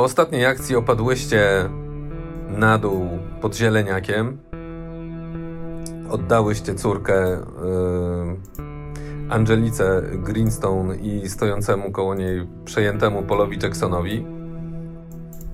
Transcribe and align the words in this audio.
Po 0.00 0.04
ostatniej 0.04 0.46
akcji 0.46 0.76
opadłyście 0.76 1.68
na 2.48 2.78
dół 2.78 3.18
pod 3.40 3.56
zieleniakiem. 3.56 4.38
Oddałyście 6.10 6.74
córkę 6.74 7.38
yy, 8.58 9.30
Angelice 9.30 10.02
Greenstone 10.12 10.96
i 10.96 11.28
stojącemu 11.28 11.90
koło 11.90 12.14
niej 12.14 12.46
przejętemu 12.64 13.22
Polowi 13.22 13.58
Jacksonowi. 13.62 14.26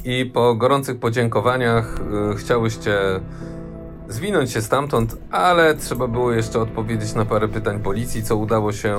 I 0.05 0.27
po 0.27 0.55
gorących 0.55 1.01
podziękowaniach 1.01 2.01
yy, 2.29 2.37
chciałyście 2.37 2.99
zwinąć 4.09 4.53
się 4.53 4.63
stamtąd, 4.63 5.17
ale 5.31 5.75
trzeba 5.75 6.09
było 6.09 6.33
jeszcze 6.33 6.61
odpowiedzieć 6.61 7.15
na 7.15 7.25
parę 7.25 7.49
pytań 7.49 7.81
policji, 7.81 8.23
co 8.23 8.37
udało 8.37 8.73
się 8.73 8.99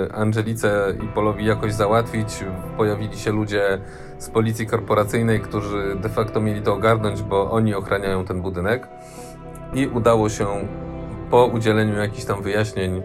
yy, 0.00 0.14
Angelice 0.14 0.94
i 1.04 1.08
Polowi 1.08 1.44
jakoś 1.44 1.72
załatwić. 1.72 2.44
Pojawili 2.76 3.18
się 3.18 3.32
ludzie 3.32 3.78
z 4.18 4.30
policji 4.30 4.66
korporacyjnej, 4.66 5.40
którzy 5.40 5.96
de 6.02 6.08
facto 6.08 6.40
mieli 6.40 6.62
to 6.62 6.74
ogarnąć, 6.74 7.22
bo 7.22 7.50
oni 7.50 7.74
ochraniają 7.74 8.24
ten 8.24 8.42
budynek. 8.42 8.88
I 9.74 9.86
udało 9.86 10.28
się 10.28 10.46
po 11.30 11.46
udzieleniu 11.46 11.98
jakichś 11.98 12.24
tam 12.24 12.42
wyjaśnień 12.42 13.02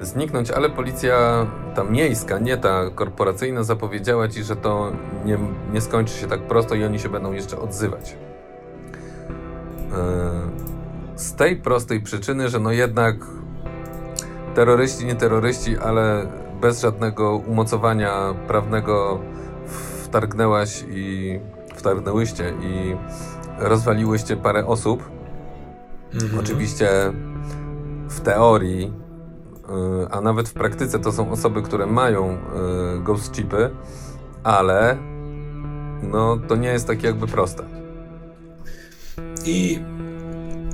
zniknąć, 0.00 0.50
ale 0.50 0.70
policja 0.70 1.46
ta 1.74 1.84
miejska, 1.84 2.38
nie 2.38 2.56
ta 2.56 2.90
korporacyjna, 2.94 3.62
zapowiedziała 3.62 4.28
ci, 4.28 4.42
że 4.44 4.56
to 4.56 4.92
nie, 5.24 5.38
nie 5.72 5.80
skończy 5.80 6.14
się 6.14 6.26
tak 6.26 6.40
prosto 6.40 6.74
i 6.74 6.84
oni 6.84 6.98
się 6.98 7.08
będą 7.08 7.32
jeszcze 7.32 7.58
odzywać. 7.58 8.16
E, 9.92 10.73
z 11.16 11.34
tej 11.34 11.56
prostej 11.56 12.00
przyczyny, 12.00 12.48
że 12.48 12.60
no 12.60 12.72
jednak 12.72 13.16
terroryści, 14.54 15.06
nie 15.06 15.14
terroryści, 15.14 15.78
ale 15.78 16.26
bez 16.60 16.80
żadnego 16.80 17.36
umocowania 17.36 18.34
prawnego 18.46 19.20
wtargnęłaś 20.04 20.84
i 20.88 21.38
wtargnęłyście 21.74 22.54
i 22.62 22.96
rozwaliłyście 23.58 24.36
parę 24.36 24.66
osób. 24.66 25.10
Mhm. 26.14 26.38
Oczywiście 26.38 26.88
w 28.08 28.20
teorii, 28.20 28.92
y, 30.04 30.10
a 30.10 30.20
nawet 30.20 30.48
w 30.48 30.52
praktyce 30.52 30.98
to 30.98 31.12
są 31.12 31.30
osoby, 31.30 31.62
które 31.62 31.86
mają 31.86 32.32
y, 32.32 33.00
ghost 33.00 33.32
chipy, 33.32 33.70
ale 34.44 34.96
no 36.02 36.36
to 36.48 36.56
nie 36.56 36.68
jest 36.68 36.86
takie 36.86 37.06
jakby 37.06 37.26
proste. 37.26 37.64
I, 39.44 39.80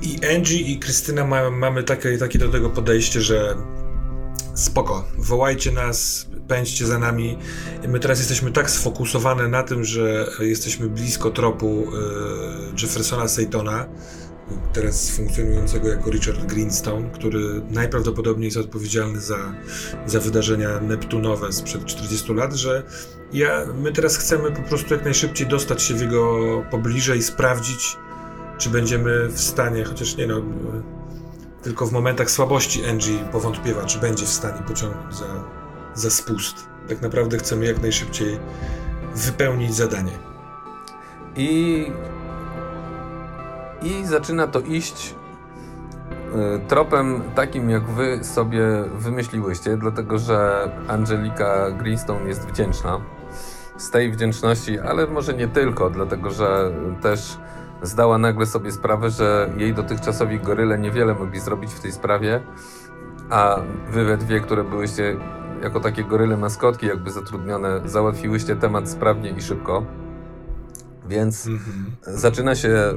i 0.01 0.35
Angie 0.35 0.59
i 0.59 0.79
Krystyna 0.79 1.25
ma, 1.25 1.49
mamy 1.49 1.83
takie, 1.83 2.17
takie 2.17 2.39
do 2.39 2.49
tego 2.49 2.69
podejście, 2.69 3.21
że 3.21 3.55
spoko, 4.55 5.07
wołajcie 5.17 5.71
nas, 5.71 6.27
pędźcie 6.47 6.85
za 6.85 6.99
nami. 6.99 7.37
My 7.87 7.99
teraz 7.99 8.19
jesteśmy 8.19 8.51
tak 8.51 8.71
sfokusowane 8.71 9.47
na 9.47 9.63
tym, 9.63 9.83
że 9.83 10.27
jesteśmy 10.39 10.89
blisko 10.89 11.31
tropu 11.31 11.87
e, 11.87 12.81
Jeffersona 12.81 13.27
Saytona, 13.27 13.87
teraz 14.73 15.09
funkcjonującego 15.09 15.89
jako 15.89 16.11
Richard 16.11 16.45
Greenstone, 16.45 17.09
który 17.09 17.61
najprawdopodobniej 17.69 18.45
jest 18.45 18.57
odpowiedzialny 18.57 19.19
za, 19.19 19.53
za 20.05 20.19
wydarzenia 20.19 20.79
neptunowe 20.79 21.53
sprzed 21.53 21.85
40 21.85 22.33
lat, 22.33 22.53
że 22.53 22.83
ja, 23.33 23.65
my 23.81 23.91
teraz 23.91 24.17
chcemy 24.17 24.51
po 24.51 24.61
prostu 24.61 24.93
jak 24.93 25.03
najszybciej 25.03 25.47
dostać 25.47 25.83
się 25.83 25.93
w 25.93 26.01
jego 26.01 26.63
pobliże 26.71 27.17
i 27.17 27.23
sprawdzić, 27.23 27.97
czy 28.61 28.69
będziemy 28.69 29.27
w 29.27 29.39
stanie, 29.39 29.83
chociaż 29.83 30.17
nie 30.17 30.27
no, 30.27 30.41
tylko 31.61 31.85
w 31.85 31.91
momentach 31.91 32.31
słabości 32.31 32.85
Angie 32.85 33.17
powątpiewa, 33.31 33.85
czy 33.85 33.99
będzie 33.99 34.25
w 34.25 34.29
stanie 34.29 34.61
pociągnąć 34.67 35.15
za, 35.15 35.25
za 35.93 36.09
spust. 36.09 36.67
Tak 36.89 37.01
naprawdę 37.01 37.37
chcemy 37.37 37.65
jak 37.65 37.81
najszybciej 37.81 38.39
wypełnić 39.15 39.75
zadanie. 39.75 40.11
I, 41.35 41.85
i 43.81 44.05
zaczyna 44.05 44.47
to 44.47 44.59
iść 44.59 45.15
y, 46.55 46.67
tropem 46.67 47.21
takim, 47.35 47.69
jak 47.69 47.89
wy 47.89 48.23
sobie 48.23 48.63
wymyśliłyście, 48.95 49.77
dlatego 49.77 50.17
że 50.17 50.69
Angelika 50.87 51.71
Greenstone 51.71 52.27
jest 52.27 52.47
wdzięczna. 52.47 53.01
Z 53.77 53.89
tej 53.89 54.11
wdzięczności, 54.11 54.79
ale 54.79 55.07
może 55.07 55.33
nie 55.33 55.47
tylko, 55.47 55.89
dlatego 55.89 56.31
że 56.31 56.71
też 57.01 57.37
zdała 57.81 58.17
nagle 58.17 58.45
sobie 58.45 58.71
sprawę, 58.71 59.09
że 59.09 59.49
jej 59.57 59.73
dotychczasowi 59.73 60.39
goryle 60.39 60.79
niewiele 60.79 61.13
mogli 61.13 61.39
zrobić 61.39 61.73
w 61.73 61.79
tej 61.79 61.91
sprawie, 61.91 62.41
a 63.29 63.59
wy 63.91 64.05
we 64.05 64.17
dwie, 64.17 64.39
które 64.39 64.63
byłyście 64.63 65.17
jako 65.63 65.79
takie 65.79 66.03
goryle 66.03 66.37
maskotki 66.37 66.85
jakby 66.85 67.11
zatrudnione, 67.11 67.81
załatwiłyście 67.85 68.55
temat 68.55 68.89
sprawnie 68.89 69.29
i 69.29 69.41
szybko. 69.41 69.85
Więc 71.07 71.47
mhm. 71.47 71.85
zaczyna 72.01 72.55
się 72.55 72.69
e, 72.69 72.95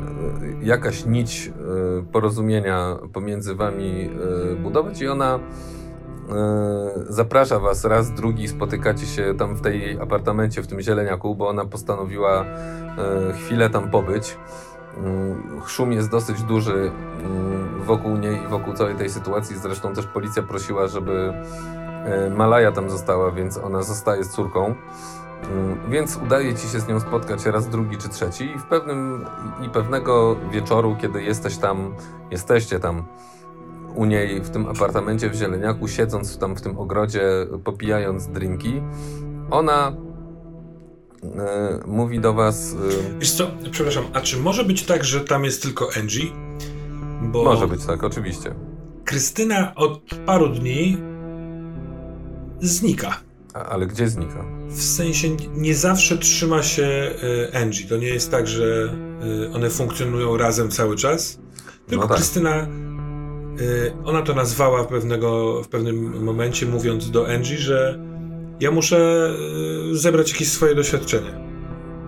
jakaś 0.62 1.06
nić 1.06 1.46
e, 1.48 2.02
porozumienia 2.12 2.96
pomiędzy 3.12 3.54
wami 3.54 4.10
e, 4.52 4.56
budować 4.56 5.02
i 5.02 5.08
ona 5.08 5.38
zaprasza 7.08 7.58
was 7.58 7.84
raz, 7.84 8.12
drugi, 8.12 8.48
spotykacie 8.48 9.06
się 9.06 9.34
tam 9.38 9.54
w 9.56 9.60
tej 9.60 9.98
apartamencie, 10.00 10.62
w 10.62 10.66
tym 10.66 10.80
zieleniaku, 10.80 11.34
bo 11.34 11.48
ona 11.48 11.64
postanowiła 11.64 12.44
chwilę 13.34 13.70
tam 13.70 13.90
pobyć. 13.90 14.38
Mm, 14.98 15.60
szum 15.66 15.92
jest 15.92 16.10
dosyć 16.10 16.42
duży 16.42 16.92
mm, 17.20 17.82
wokół 17.82 18.16
niej 18.16 18.44
i 18.44 18.48
wokół 18.48 18.74
całej 18.74 18.94
tej 18.94 19.10
sytuacji. 19.10 19.58
Zresztą 19.58 19.94
też 19.94 20.06
policja 20.06 20.42
prosiła, 20.42 20.86
żeby 20.86 21.32
e, 22.04 22.30
Malaja 22.30 22.72
tam 22.72 22.90
została, 22.90 23.30
więc 23.30 23.58
ona 23.58 23.82
zostaje 23.82 24.24
z 24.24 24.30
córką. 24.30 24.74
Więc 25.88 26.16
udaje 26.16 26.54
ci 26.54 26.68
się 26.68 26.80
z 26.80 26.88
nią 26.88 27.00
spotkać 27.00 27.46
raz, 27.46 27.68
drugi 27.68 27.96
czy 27.96 28.08
trzeci 28.08 28.44
i 28.44 28.58
w 28.58 28.64
pewnym 28.64 29.24
i 29.66 29.68
pewnego 29.68 30.36
wieczoru, 30.50 30.96
kiedy 31.00 31.22
jesteś 31.22 31.56
tam, 31.56 31.94
jesteście 32.30 32.80
tam 32.80 33.04
u 33.94 34.04
niej 34.04 34.40
w 34.40 34.50
tym 34.50 34.68
apartamencie 34.68 35.30
w 35.30 35.34
Zieleniaku, 35.34 35.88
siedząc 35.88 36.38
tam 36.38 36.56
w 36.56 36.60
tym 36.60 36.78
ogrodzie, 36.78 37.22
popijając 37.64 38.26
drinki, 38.26 38.82
ona 39.50 39.92
mówi 41.86 42.20
do 42.20 42.32
was... 42.34 42.76
E, 43.14 43.18
Wiesz 43.18 43.32
co, 43.32 43.50
przepraszam, 43.70 44.04
a 44.12 44.20
czy 44.20 44.36
może 44.36 44.64
być 44.64 44.82
tak, 44.82 45.04
że 45.04 45.20
tam 45.20 45.44
jest 45.44 45.62
tylko 45.62 45.88
Angie? 45.96 46.24
Bo 47.22 47.44
może 47.44 47.68
być 47.68 47.84
tak, 47.84 48.04
oczywiście. 48.04 48.54
Krystyna 49.04 49.74
od 49.74 50.00
paru 50.26 50.48
dni 50.48 50.98
znika. 52.60 53.20
A, 53.54 53.64
ale 53.64 53.86
gdzie 53.86 54.08
znika? 54.08 54.44
W 54.68 54.82
sensie 54.82 55.28
nie 55.56 55.74
zawsze 55.74 56.18
trzyma 56.18 56.62
się 56.62 56.84
e, 57.52 57.56
Angie. 57.56 57.88
To 57.88 57.96
nie 57.96 58.08
jest 58.08 58.30
tak, 58.30 58.48
że 58.48 58.94
one 59.54 59.70
funkcjonują 59.70 60.36
razem 60.36 60.70
cały 60.70 60.96
czas. 60.96 61.38
Tylko 61.86 62.04
no 62.04 62.08
tak. 62.08 62.16
Krystyna, 62.16 62.66
ona 64.04 64.22
to 64.22 64.34
nazwała 64.34 64.84
pewnego, 64.84 65.62
w 65.62 65.68
pewnym 65.68 66.24
momencie, 66.24 66.66
mówiąc 66.66 67.10
do 67.10 67.28
Angie, 67.28 67.58
że 67.58 67.98
ja 68.60 68.70
muszę 68.70 69.30
e, 69.92 69.94
zebrać 69.94 70.32
jakieś 70.32 70.52
swoje 70.52 70.74
doświadczenie. 70.74 71.30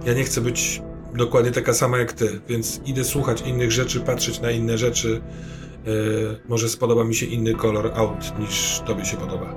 Ja 0.05 0.15
nie 0.15 0.25
chcę 0.25 0.41
być 0.41 0.83
dokładnie 1.15 1.53
taka 1.53 1.73
sama 1.73 1.99
jak 1.99 2.13
ty, 2.13 2.41
więc 2.49 2.81
idę 2.87 3.05
słuchać 3.05 3.41
innych 3.41 3.73
rzeczy, 3.73 4.01
patrzeć 4.01 4.41
na 4.41 4.51
inne 4.51 4.79
rzeczy. 4.79 5.21
E, 5.87 5.91
może 6.49 6.69
spodoba 6.69 7.05
mi 7.05 7.15
się 7.15 7.27
inny 7.27 7.55
kolor 7.55 7.93
aut 7.95 8.39
niż 8.39 8.83
tobie 8.87 9.05
się 9.05 9.17
podoba. 9.17 9.55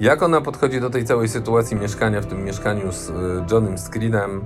Jak 0.00 0.22
ona 0.22 0.40
podchodzi 0.40 0.80
do 0.80 0.90
tej 0.90 1.04
całej 1.04 1.28
sytuacji 1.28 1.76
mieszkania 1.76 2.20
w 2.20 2.26
tym 2.26 2.44
mieszkaniu 2.44 2.92
z 2.92 3.10
e, 3.10 3.12
Johnem 3.50 3.78
Screenem? 3.78 4.44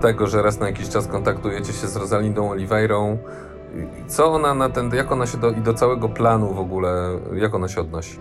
tego, 0.00 0.26
że 0.26 0.42
raz 0.42 0.60
na 0.60 0.66
jakiś 0.66 0.88
czas 0.88 1.06
kontaktujecie 1.06 1.72
się 1.72 1.86
z 1.86 1.96
Rosalindą 1.96 2.50
Oliveirą. 2.50 3.18
Co 4.08 4.32
ona 4.32 4.54
na 4.54 4.68
ten, 4.68 4.94
jak 4.94 5.12
ona 5.12 5.26
się 5.26 5.38
do, 5.38 5.50
i 5.50 5.60
do 5.60 5.74
całego 5.74 6.08
planu 6.08 6.54
w 6.54 6.58
ogóle, 6.58 7.20
jak 7.34 7.54
ona 7.54 7.68
się 7.68 7.80
odnosi? 7.80 8.18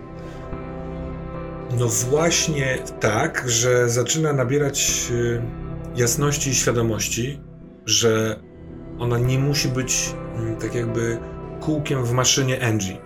No 1.78 1.88
właśnie 1.88 2.78
tak, 3.00 3.44
że 3.48 3.90
zaczyna 3.90 4.34
nabierać 4.34 5.08
y, 5.12 5.42
jasności 5.96 6.50
i 6.50 6.56
świadomości, 6.56 7.40
że 7.86 8.40
ona 9.00 9.18
nie 9.18 9.40
musi 9.40 9.68
być 9.68 10.16
mm, 10.36 10.56
tak 10.56 10.76
jakby 10.76 11.18
kółkiem 11.62 12.06
w 12.06 12.12
maszynie 12.12 12.68
Angie. 12.68 12.98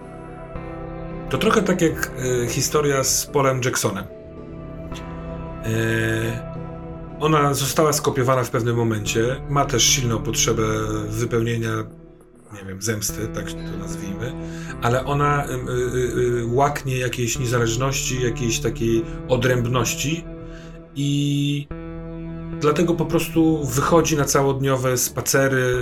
To 1.30 1.38
trochę 1.38 1.62
tak 1.62 1.82
jak 1.82 2.12
y, 2.44 2.48
historia 2.48 3.04
z 3.04 3.26
Polem 3.26 3.62
Jacksonem. 3.66 4.04
Y, 4.04 4.08
ona 7.20 7.54
została 7.54 7.94
skopiowana 7.94 8.44
w 8.44 8.50
pewnym 8.50 8.76
momencie, 8.76 9.42
ma 9.50 9.66
też 9.66 9.84
silną 9.84 10.20
potrzebę 10.20 10.64
wypełnienia 11.08 11.72
nie 12.54 12.66
wiem, 12.68 12.82
zemsty, 12.82 13.28
tak 13.28 13.52
to 13.52 13.78
nazwijmy, 13.80 14.34
ale 14.82 15.06
ona 15.06 15.46
y, 15.46 15.50
y, 15.50 16.42
y, 16.42 16.46
łaknie 16.48 16.98
jakiejś 16.98 17.40
niezależności, 17.40 18.22
jakiejś 18.22 18.60
takiej 18.60 19.06
odrębności 19.28 20.26
i 20.96 21.68
dlatego 22.62 22.94
po 22.94 23.06
prostu 23.06 23.66
wychodzi 23.66 24.18
na 24.18 24.26
całodniowe 24.26 24.98
spacery, 24.98 25.76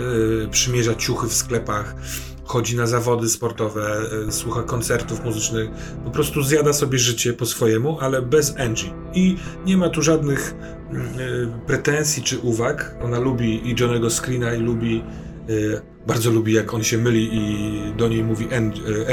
y, 0.45 0.47
przymierza 0.51 0.95
ciuchy 0.95 1.27
w 1.27 1.33
sklepach, 1.33 1.95
chodzi 2.43 2.77
na 2.77 2.87
zawody 2.87 3.29
sportowe, 3.29 4.01
y, 4.27 4.31
słucha 4.31 4.63
koncertów 4.63 5.23
muzycznych, 5.23 5.69
po 6.05 6.11
prostu 6.11 6.43
zjada 6.43 6.73
sobie 6.73 6.99
życie 6.99 7.33
po 7.33 7.45
swojemu, 7.45 7.99
ale 7.99 8.21
bez 8.21 8.59
Angie. 8.59 8.93
I 9.13 9.37
nie 9.65 9.77
ma 9.77 9.89
tu 9.89 10.01
żadnych 10.01 10.55
pretensji 11.67 12.23
czy 12.23 12.39
uwag. 12.39 12.95
Ona 13.03 13.19
lubi 13.19 13.69
i 13.69 13.75
Johnego 13.79 14.09
Screena 14.09 14.53
i 14.53 14.59
lubi 14.59 15.03
bardzo 16.07 16.31
lubi, 16.31 16.53
jak 16.53 16.73
on 16.73 16.83
się 16.83 16.97
myli 16.97 17.29
i 17.33 17.93
do 17.97 18.07
niej 18.07 18.23
mówi 18.23 18.47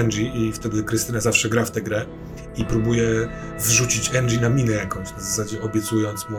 Angie 0.00 0.32
i 0.34 0.52
wtedy 0.52 0.84
Krystyna 0.84 1.20
zawsze 1.20 1.48
gra 1.48 1.64
w 1.64 1.70
tę 1.70 1.80
grę 1.80 2.06
i 2.56 2.64
próbuje 2.64 3.28
wrzucić 3.58 4.16
Angie 4.16 4.40
na 4.40 4.48
minę 4.48 4.72
jakąś, 4.72 5.12
na 5.12 5.20
zasadzie 5.20 5.62
obiecując 5.62 6.28
mu 6.28 6.38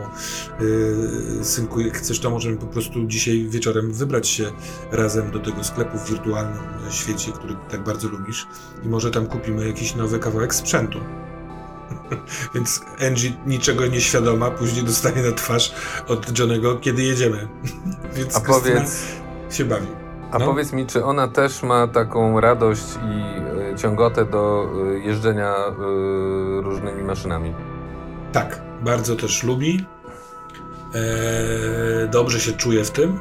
yy, 0.60 1.44
synku, 1.44 1.80
jak 1.80 1.98
chcesz, 1.98 2.20
to 2.20 2.30
możemy 2.30 2.56
po 2.56 2.66
prostu 2.66 3.06
dzisiaj 3.06 3.46
wieczorem 3.48 3.92
wybrać 3.92 4.28
się 4.28 4.52
razem 4.92 5.30
do 5.30 5.38
tego 5.38 5.64
sklepu 5.64 5.98
w 5.98 6.10
wirtualnym 6.10 6.62
świecie, 6.90 7.32
który 7.32 7.56
tak 7.70 7.84
bardzo 7.84 8.08
lubisz 8.08 8.46
i 8.84 8.88
może 8.88 9.10
tam 9.10 9.26
kupimy 9.26 9.66
jakiś 9.66 9.94
nowy 9.94 10.18
kawałek 10.18 10.54
sprzętu. 10.54 10.98
Więc 12.54 12.80
Angie 13.08 13.32
niczego 13.46 13.86
nieświadoma 13.86 14.50
później 14.50 14.84
dostanie 14.84 15.22
na 15.22 15.32
twarz 15.32 15.74
od 16.06 16.38
Johnego, 16.38 16.76
kiedy 16.76 17.02
jedziemy. 17.02 17.48
Więc 18.16 18.36
A 18.36 18.40
powiedz... 18.40 19.04
się 19.50 19.64
bawi. 19.64 19.99
A 20.32 20.38
no. 20.38 20.46
powiedz 20.46 20.72
mi, 20.72 20.86
czy 20.86 21.04
ona 21.04 21.28
też 21.28 21.62
ma 21.62 21.86
taką 21.86 22.40
radość 22.40 22.84
i 22.96 23.72
y, 23.72 23.78
ciągotę 23.78 24.24
do 24.24 24.70
y, 24.94 25.00
jeżdżenia 25.00 25.54
y, 25.68 25.72
różnymi 26.62 27.02
maszynami? 27.02 27.54
Tak, 28.32 28.62
bardzo 28.82 29.16
też 29.16 29.42
lubi. 29.42 29.86
E, 30.94 32.08
dobrze 32.08 32.40
się 32.40 32.52
czuje 32.52 32.84
w 32.84 32.90
tym. 32.90 33.18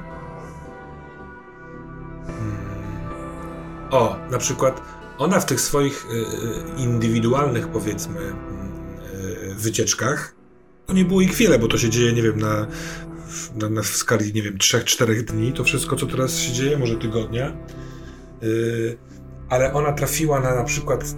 Hmm. 2.28 2.58
O, 3.92 4.16
na 4.32 4.38
przykład 4.38 4.82
ona 5.18 5.40
w 5.40 5.46
tych 5.46 5.62
swoich 5.62 6.08
indywidualnych, 6.78 7.68
powiedzmy, 7.68 8.20
wycieczkach, 9.56 10.36
to 10.86 10.94
nie 10.94 11.06
było 11.06 11.22
ich 11.22 11.36
wiele, 11.36 11.60
bo 11.60 11.68
to 11.68 11.78
się 11.78 11.90
dzieje, 11.90 12.14
nie 12.14 12.22
wiem, 12.22 12.40
na 12.40 12.68
na, 13.56 13.70
na 13.70 13.81
w 13.81 13.88
skali, 13.88 14.34
nie 14.34 14.42
wiem, 14.42 14.58
3-4 14.58 15.22
dni, 15.22 15.54
to 15.54 15.64
wszystko, 15.64 15.96
co 15.96 16.06
teraz 16.06 16.38
się 16.38 16.54
dzieje, 16.54 16.78
może 16.78 16.96
tygodnia. 16.96 17.58
Yy, 18.42 18.98
ale 19.50 19.74
ona 19.74 19.94
trafiła 19.94 20.40
na 20.40 20.56
na 20.56 20.64
przykład 20.64 21.16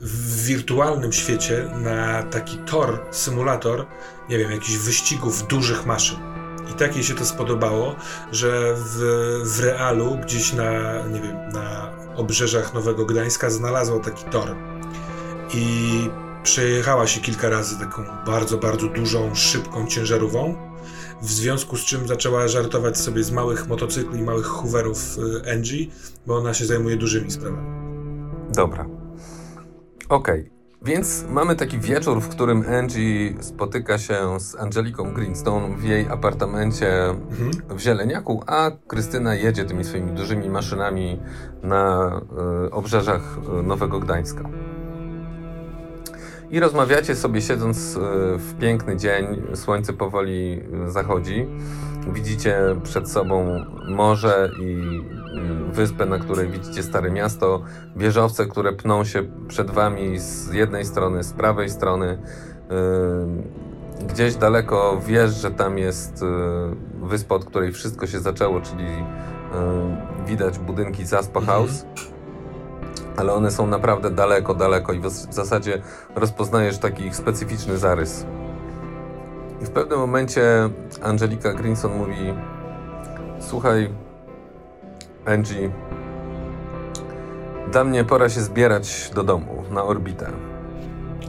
w 0.00 0.44
wirtualnym 0.46 1.12
świecie 1.12 1.70
na 1.82 2.22
taki 2.22 2.58
tor, 2.58 3.06
symulator, 3.10 3.86
nie 4.28 4.38
wiem, 4.38 4.50
jakichś 4.50 4.76
wyścigów 4.76 5.46
dużych 5.46 5.86
maszyn. 5.86 6.18
I 6.70 6.74
tak 6.74 6.94
jej 6.94 7.04
się 7.04 7.14
to 7.14 7.24
spodobało, 7.24 7.96
że 8.32 8.74
w, 8.76 8.98
w 9.44 9.60
realu, 9.60 10.18
gdzieś 10.22 10.52
na, 10.52 10.72
nie 11.06 11.20
wiem, 11.20 11.36
na 11.52 11.90
obrzeżach 12.16 12.74
Nowego 12.74 13.06
Gdańska 13.06 13.50
znalazła 13.50 14.00
taki 14.00 14.24
tor. 14.24 14.56
I 15.54 16.10
przejechała 16.44 17.06
się 17.06 17.20
kilka 17.20 17.48
razy 17.48 17.78
taką 17.78 18.02
bardzo, 18.26 18.58
bardzo 18.58 18.88
dużą, 18.88 19.34
szybką 19.34 19.86
ciężarową, 19.86 20.56
w 21.22 21.30
związku 21.30 21.76
z 21.76 21.84
czym 21.84 22.08
zaczęła 22.08 22.48
żartować 22.48 22.98
sobie 22.98 23.24
z 23.24 23.30
małych 23.30 23.68
motocykli 23.68 24.18
i 24.18 24.22
małych 24.22 24.46
hooverów 24.46 25.18
y, 25.18 25.52
Angie, 25.52 25.86
bo 26.26 26.36
ona 26.36 26.54
się 26.54 26.64
zajmuje 26.64 26.96
dużymi 26.96 27.30
sprawami. 27.30 27.68
Dobra. 28.54 28.86
Okej. 30.08 30.40
Okay. 30.40 30.54
Więc 30.82 31.24
mamy 31.28 31.56
taki 31.56 31.78
wieczór, 31.78 32.20
w 32.20 32.28
którym 32.28 32.64
Angie 32.78 33.42
spotyka 33.42 33.98
się 33.98 34.40
z 34.40 34.54
Angeliką 34.54 35.14
Greenstone 35.14 35.76
w 35.76 35.84
jej 35.84 36.08
apartamencie 36.08 37.04
mhm. 37.04 37.50
w 37.78 37.80
Zieleniaku, 37.80 38.42
a 38.46 38.70
Krystyna 38.86 39.34
jedzie 39.34 39.64
tymi 39.64 39.84
swoimi 39.84 40.12
dużymi 40.12 40.48
maszynami 40.48 41.20
na 41.62 42.12
y, 42.66 42.70
obrzeżach 42.70 43.38
y, 43.60 43.62
Nowego 43.62 44.00
Gdańska 44.00 44.50
i 46.50 46.60
rozmawiacie 46.60 47.16
sobie 47.16 47.40
siedząc 47.40 47.96
e, 47.96 48.00
w 48.38 48.54
piękny 48.60 48.96
dzień, 48.96 49.42
słońce 49.54 49.92
powoli 49.92 50.60
e, 50.86 50.90
zachodzi. 50.90 51.46
Widzicie 52.12 52.58
przed 52.82 53.10
sobą 53.10 53.64
morze 53.88 54.50
i 54.60 55.00
wyspę, 55.72 56.06
na 56.06 56.18
której 56.18 56.48
widzicie 56.48 56.82
stare 56.82 57.10
miasto, 57.10 57.62
wieżowce, 57.96 58.46
które 58.46 58.72
pną 58.72 59.04
się 59.04 59.22
przed 59.48 59.70
wami 59.70 60.18
z 60.18 60.52
jednej 60.52 60.84
strony, 60.84 61.24
z 61.24 61.32
prawej 61.32 61.70
strony. 61.70 62.18
E, 62.70 64.06
gdzieś 64.06 64.34
daleko 64.34 65.00
wiesz, 65.06 65.30
że 65.30 65.50
tam 65.50 65.78
jest 65.78 66.24
wyspa, 67.02 67.34
od 67.34 67.44
której 67.44 67.72
wszystko 67.72 68.06
się 68.06 68.20
zaczęło, 68.20 68.60
czyli 68.60 68.88
widać 70.26 70.58
budynki 70.58 71.06
Zaspa. 71.06 71.40
House 71.40 71.86
ale 73.16 73.32
one 73.32 73.50
są 73.50 73.66
naprawdę 73.66 74.10
daleko, 74.10 74.54
daleko 74.54 74.92
i 74.92 75.00
w 75.00 75.08
zasadzie 75.10 75.82
rozpoznajesz 76.14 76.78
taki 76.78 77.06
ich 77.06 77.16
specyficzny 77.16 77.78
zarys. 77.78 78.26
I 79.62 79.64
w 79.66 79.70
pewnym 79.70 79.98
momencie 79.98 80.42
Angelika 81.02 81.52
Grinson 81.52 81.96
mówi: 81.96 82.34
Słuchaj, 83.40 83.90
Angie, 85.24 85.70
dla 87.72 87.84
mnie 87.84 88.04
pora 88.04 88.28
się 88.28 88.40
zbierać 88.40 89.10
do 89.14 89.24
domu, 89.24 89.64
na 89.70 89.84
orbitę. 89.84 90.30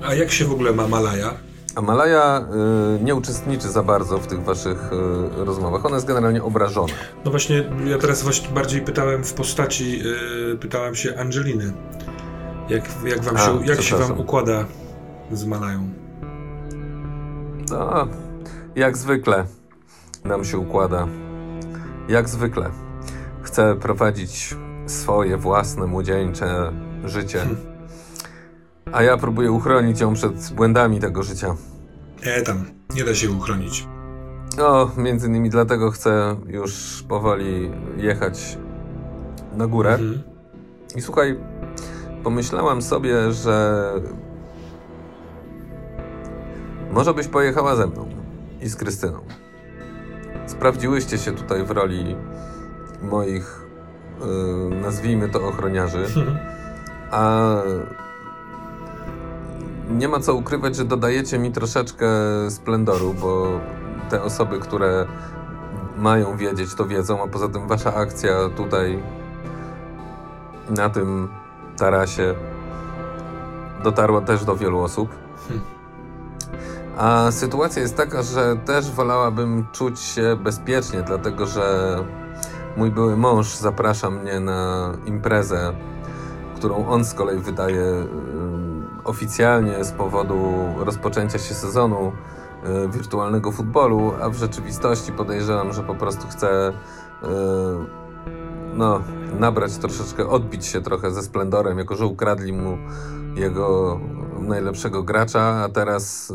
A 0.08 0.14
jak 0.14 0.32
się 0.32 0.46
w 0.46 0.52
ogóle 0.52 0.72
ma 0.72 0.88
Malaja? 0.88 1.34
A 1.76 1.82
Malaja 1.82 2.46
y, 3.00 3.04
nie 3.04 3.16
uczestniczy 3.16 3.70
za 3.70 3.84
bardzo 3.84 4.18
w 4.18 4.28
tych 4.28 4.44
waszych 4.44 4.92
y, 5.42 5.46
rozmowach. 5.46 5.86
Ona 5.86 5.96
jest 5.96 6.08
generalnie 6.08 6.44
obrażona. 6.44 6.94
No 7.26 7.32
właśnie, 7.32 7.70
ja 7.86 7.98
teraz 7.98 8.24
właśnie 8.24 8.50
bardziej 8.50 8.82
pytałem 8.82 9.24
w 9.24 9.34
postaci, 9.34 10.02
y, 10.54 10.58
pytałem 10.58 10.96
się 10.96 11.18
Angeliny. 11.18 11.74
Jak, 12.70 12.84
jak, 13.06 13.24
wam, 13.24 13.36
A, 13.36 13.40
się, 13.40 13.66
jak 13.66 13.82
się 13.82 13.96
wam 13.96 14.20
układa 14.20 14.66
z 15.32 15.46
Malają? 15.46 15.90
No, 17.70 18.08
jak 18.76 18.98
zwykle 18.98 19.46
nam 20.24 20.46
się 20.46 20.58
układa. 20.58 21.08
Jak 22.10 22.30
zwykle. 22.30 22.70
Chcę 23.42 23.76
prowadzić 23.76 24.56
swoje 24.86 25.38
własne, 25.38 25.88
młodzieńcze 25.88 26.72
życie. 27.06 27.40
Hmm 27.40 27.75
a 28.92 29.04
ja 29.04 29.18
próbuję 29.18 29.52
uchronić 29.52 30.02
ją 30.02 30.14
przed 30.14 30.54
błędami 30.54 31.00
tego 31.00 31.24
życia. 31.24 31.56
E, 32.24 32.42
tam, 32.42 32.66
nie 32.96 33.04
da 33.04 33.16
się 33.16 33.32
uchronić. 33.32 33.88
No, 34.58 34.92
między 34.98 35.28
innymi 35.28 35.50
dlatego 35.50 35.92
chcę 35.92 36.36
już 36.48 37.04
powoli 37.10 37.72
jechać 37.98 38.58
na 39.56 39.68
górę. 39.68 39.94
Mhm. 39.94 40.22
I 40.96 41.02
słuchaj, 41.02 41.40
pomyślałam 42.24 42.82
sobie, 42.82 43.32
że 43.32 43.92
może 46.92 47.14
byś 47.14 47.28
pojechała 47.28 47.76
ze 47.76 47.88
mną 47.88 48.10
i 48.62 48.70
z 48.70 48.76
Krystyną. 48.76 49.20
Sprawdziłyście 50.46 51.18
się 51.18 51.32
tutaj 51.32 51.64
w 51.64 51.72
roli 51.72 52.16
moich, 53.02 53.68
yy, 54.70 54.76
nazwijmy 54.76 55.30
to, 55.30 55.48
ochroniarzy. 55.48 56.06
Mhm. 56.06 56.38
A 57.12 57.56
nie 59.90 60.08
ma 60.08 60.20
co 60.20 60.34
ukrywać, 60.34 60.76
że 60.76 60.86
dodajecie 60.86 61.40
mi 61.40 61.52
troszeczkę 61.52 62.08
splendoru, 62.50 63.14
bo 63.14 63.60
te 64.10 64.24
osoby, 64.24 64.60
które 64.60 65.06
mają 65.98 66.38
wiedzieć, 66.38 66.76
to 66.76 66.86
wiedzą, 66.86 67.24
a 67.24 67.28
poza 67.28 67.50
tym 67.50 67.68
wasza 67.68 67.96
akcja 67.96 68.32
tutaj 68.58 69.04
na 70.70 70.90
tym 70.90 71.28
tarasie 71.78 72.36
dotarła 73.84 74.22
też 74.22 74.46
do 74.46 74.56
wielu 74.56 74.80
osób. 74.80 75.10
A 76.98 77.32
sytuacja 77.32 77.82
jest 77.82 77.98
taka, 77.98 78.24
że 78.24 78.56
też 78.66 78.92
wolałabym 78.92 79.66
czuć 79.72 80.00
się 80.00 80.38
bezpiecznie, 80.44 81.02
dlatego 81.02 81.46
że 81.46 81.98
mój 82.78 82.92
były 82.92 83.18
mąż 83.18 83.56
zaprasza 83.56 84.10
mnie 84.10 84.40
na 84.40 84.92
imprezę, 85.06 85.74
którą 86.56 86.88
on 86.88 87.06
z 87.06 87.14
kolei 87.14 87.40
wydaje 87.40 87.84
oficjalnie 89.06 89.84
z 89.84 89.92
powodu 89.92 90.54
rozpoczęcia 90.78 91.40
się 91.40 91.54
sezonu 91.54 92.12
y, 92.86 92.90
wirtualnego 92.90 93.52
futbolu, 93.52 94.14
a 94.22 94.30
w 94.30 94.36
rzeczywistości 94.36 95.12
podejrzewam, 95.12 95.74
że 95.74 95.84
po 95.84 95.96
prostu 95.96 96.28
chce 96.28 96.74
no, 98.74 99.02
nabrać 99.40 99.78
troszeczkę, 99.78 100.28
odbić 100.28 100.66
się 100.66 100.82
trochę 100.82 101.12
ze 101.12 101.24
splendorem, 101.24 101.78
jako 101.78 101.96
że 101.96 102.06
ukradli 102.06 102.54
mu 102.54 102.78
jego 103.36 104.00
najlepszego 104.40 105.04
gracza, 105.04 105.42
a 105.42 105.70
teraz 105.70 106.30
y, 106.30 106.34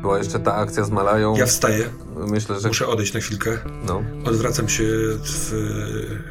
była 0.00 0.18
jeszcze 0.18 0.38
ta 0.38 0.54
akcja 0.54 0.84
z 0.84 0.90
Malają. 0.90 1.36
Ja 1.36 1.46
wstaję. 1.46 1.88
Myślę, 2.16 2.60
że... 2.60 2.68
Muszę 2.68 2.86
odejść 2.86 3.14
na 3.14 3.20
chwilkę. 3.20 3.58
No. 3.86 4.02
Odwracam 4.24 4.68
się. 4.68 4.84
W... 5.22 5.52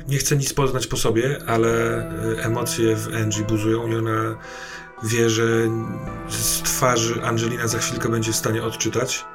Nie 0.08 0.18
chcę 0.18 0.36
nic 0.36 0.54
poznać 0.54 0.88
po 0.88 0.98
sobie, 0.98 1.42
ale 1.48 1.70
emocje 2.44 2.96
w 2.96 3.08
Angie 3.16 3.44
buzują 3.44 3.88
i 3.88 3.96
ona 3.96 4.36
wie, 5.04 5.30
że 5.30 5.44
z 6.30 6.62
twarzy 6.62 7.24
Angelina 7.24 7.68
za 7.68 7.78
chwilkę 7.78 8.10
będzie 8.10 8.32
w 8.32 8.36
stanie 8.36 8.64
odczytać. 8.64 9.26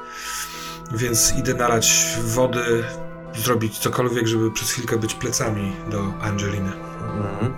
więc 0.94 1.34
idę 1.38 1.54
nalać 1.54 2.16
wody, 2.24 2.84
zrobić 3.36 3.78
cokolwiek, 3.78 4.26
żeby 4.26 4.50
przez 4.50 4.70
chwilkę 4.70 4.98
być 4.98 5.14
plecami 5.14 5.72
do 5.90 6.14
Angeliny. 6.20 6.72
Mhm. 7.02 7.52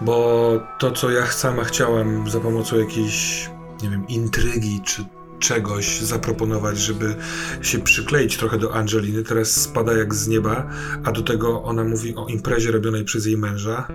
Bo 0.00 0.52
to, 0.78 0.90
co 0.90 1.10
ja 1.10 1.26
sama 1.26 1.64
chciałam 1.64 2.30
za 2.30 2.40
pomocą 2.40 2.78
jakiejś, 2.78 3.50
nie 3.82 3.90
wiem, 3.90 4.08
intrygi 4.08 4.80
czy 4.84 5.04
czegoś 5.38 6.00
zaproponować, 6.00 6.78
żeby 6.78 7.16
się 7.62 7.78
przykleić 7.78 8.36
trochę 8.36 8.58
do 8.58 8.74
Angeliny, 8.74 9.22
teraz 9.22 9.50
spada 9.50 9.92
jak 9.92 10.14
z 10.14 10.28
nieba, 10.28 10.70
a 11.04 11.12
do 11.12 11.22
tego 11.22 11.62
ona 11.62 11.84
mówi 11.84 12.14
o 12.14 12.26
imprezie 12.26 12.72
robionej 12.72 13.04
przez 13.04 13.26
jej 13.26 13.36
męża. 13.36 13.88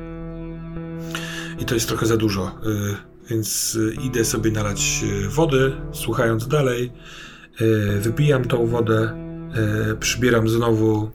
I 1.59 1.65
to 1.65 1.73
jest 1.73 1.87
trochę 1.87 2.05
za 2.05 2.17
dużo. 2.17 2.51
Y, 2.65 3.12
więc 3.29 3.75
y, 3.75 3.95
idę 4.03 4.25
sobie 4.25 4.51
nalać 4.51 5.03
y, 5.25 5.29
wody, 5.29 5.75
słuchając 5.91 6.47
dalej. 6.47 6.91
Wypijam 7.99 8.45
tą 8.45 8.67
wodę, 8.67 9.13
przybieram 9.99 10.49
znowu 10.49 11.11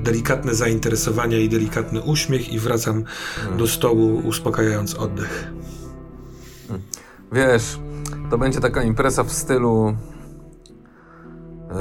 delikatne 0.00 0.54
zainteresowanie 0.54 1.40
i 1.40 1.48
delikatny 1.48 2.00
uśmiech 2.00 2.52
i 2.52 2.58
wracam 2.58 3.04
hmm. 3.36 3.58
do 3.58 3.66
stołu, 3.66 4.16
uspokajając 4.16 4.94
oddech. 4.94 5.52
Hmm. 6.68 6.82
Wiesz, 7.32 7.78
to 8.30 8.38
będzie 8.38 8.60
taka 8.60 8.82
impreza 8.82 9.24
w 9.24 9.32
stylu 9.32 9.96
yy, 11.68 11.76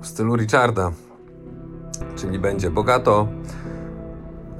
w 0.00 0.06
stylu 0.06 0.36
Richarda. 0.36 0.92
Czyli 2.16 2.38
będzie 2.38 2.70
bogato, 2.70 3.28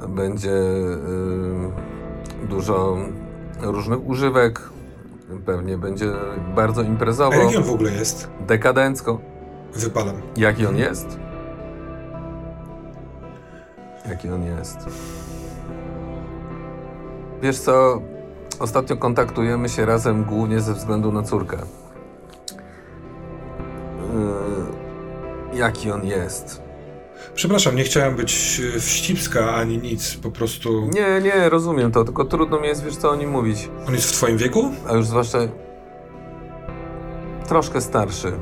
będzie 0.09 0.51
yy, 0.51 1.88
dużo 2.43 2.97
różnych 3.61 4.07
używek, 4.07 4.61
pewnie 5.47 5.79
będzie 5.79 6.13
bardzo 6.55 6.83
imprezowo. 6.83 7.33
A 7.33 7.37
jaki 7.37 7.57
on 7.57 7.63
w 7.63 7.71
ogóle 7.71 7.93
jest? 7.93 8.29
Dekadencko. 8.47 9.19
Wypalam. 9.75 10.15
Jaki 10.37 10.67
on 10.67 10.77
jest? 10.77 11.19
Jaki 14.09 14.31
on 14.31 14.43
jest? 14.43 14.79
Wiesz 17.43 17.59
co, 17.59 18.01
ostatnio 18.59 18.97
kontaktujemy 18.97 19.69
się 19.69 19.87
razem 19.87 20.25
głównie 20.25 20.61
ze 20.61 20.75
względu 20.75 21.13
na 21.13 21.23
córkę. 21.23 21.57
Yy, 25.53 25.59
jaki 25.59 25.91
on 25.91 26.05
jest? 26.05 26.68
Przepraszam, 27.35 27.77
nie 27.77 27.85
chciałem 27.85 28.17
być 28.17 28.63
e, 28.77 28.81
wścibska 28.81 29.55
ani 29.55 29.79
nic, 29.79 30.15
po 30.15 30.31
prostu... 30.31 30.91
Nie, 30.95 31.21
nie, 31.21 31.49
rozumiem 31.49 31.93
to, 31.93 32.05
tylko 32.05 32.25
trudno 32.25 32.61
mi 32.61 32.67
jest, 32.67 32.85
wiesz 32.85 32.97
co 32.97 33.11
o 33.11 33.17
nim 33.17 33.31
mówić. 33.31 33.69
On 33.89 33.95
jest 33.95 34.11
w 34.11 34.13
twoim 34.13 34.39
wieku? 34.39 34.71
A 34.89 34.93
już 34.93 35.07
zwłaszcza 35.07 35.39
troszkę 37.49 37.81
starszy. 37.81 38.33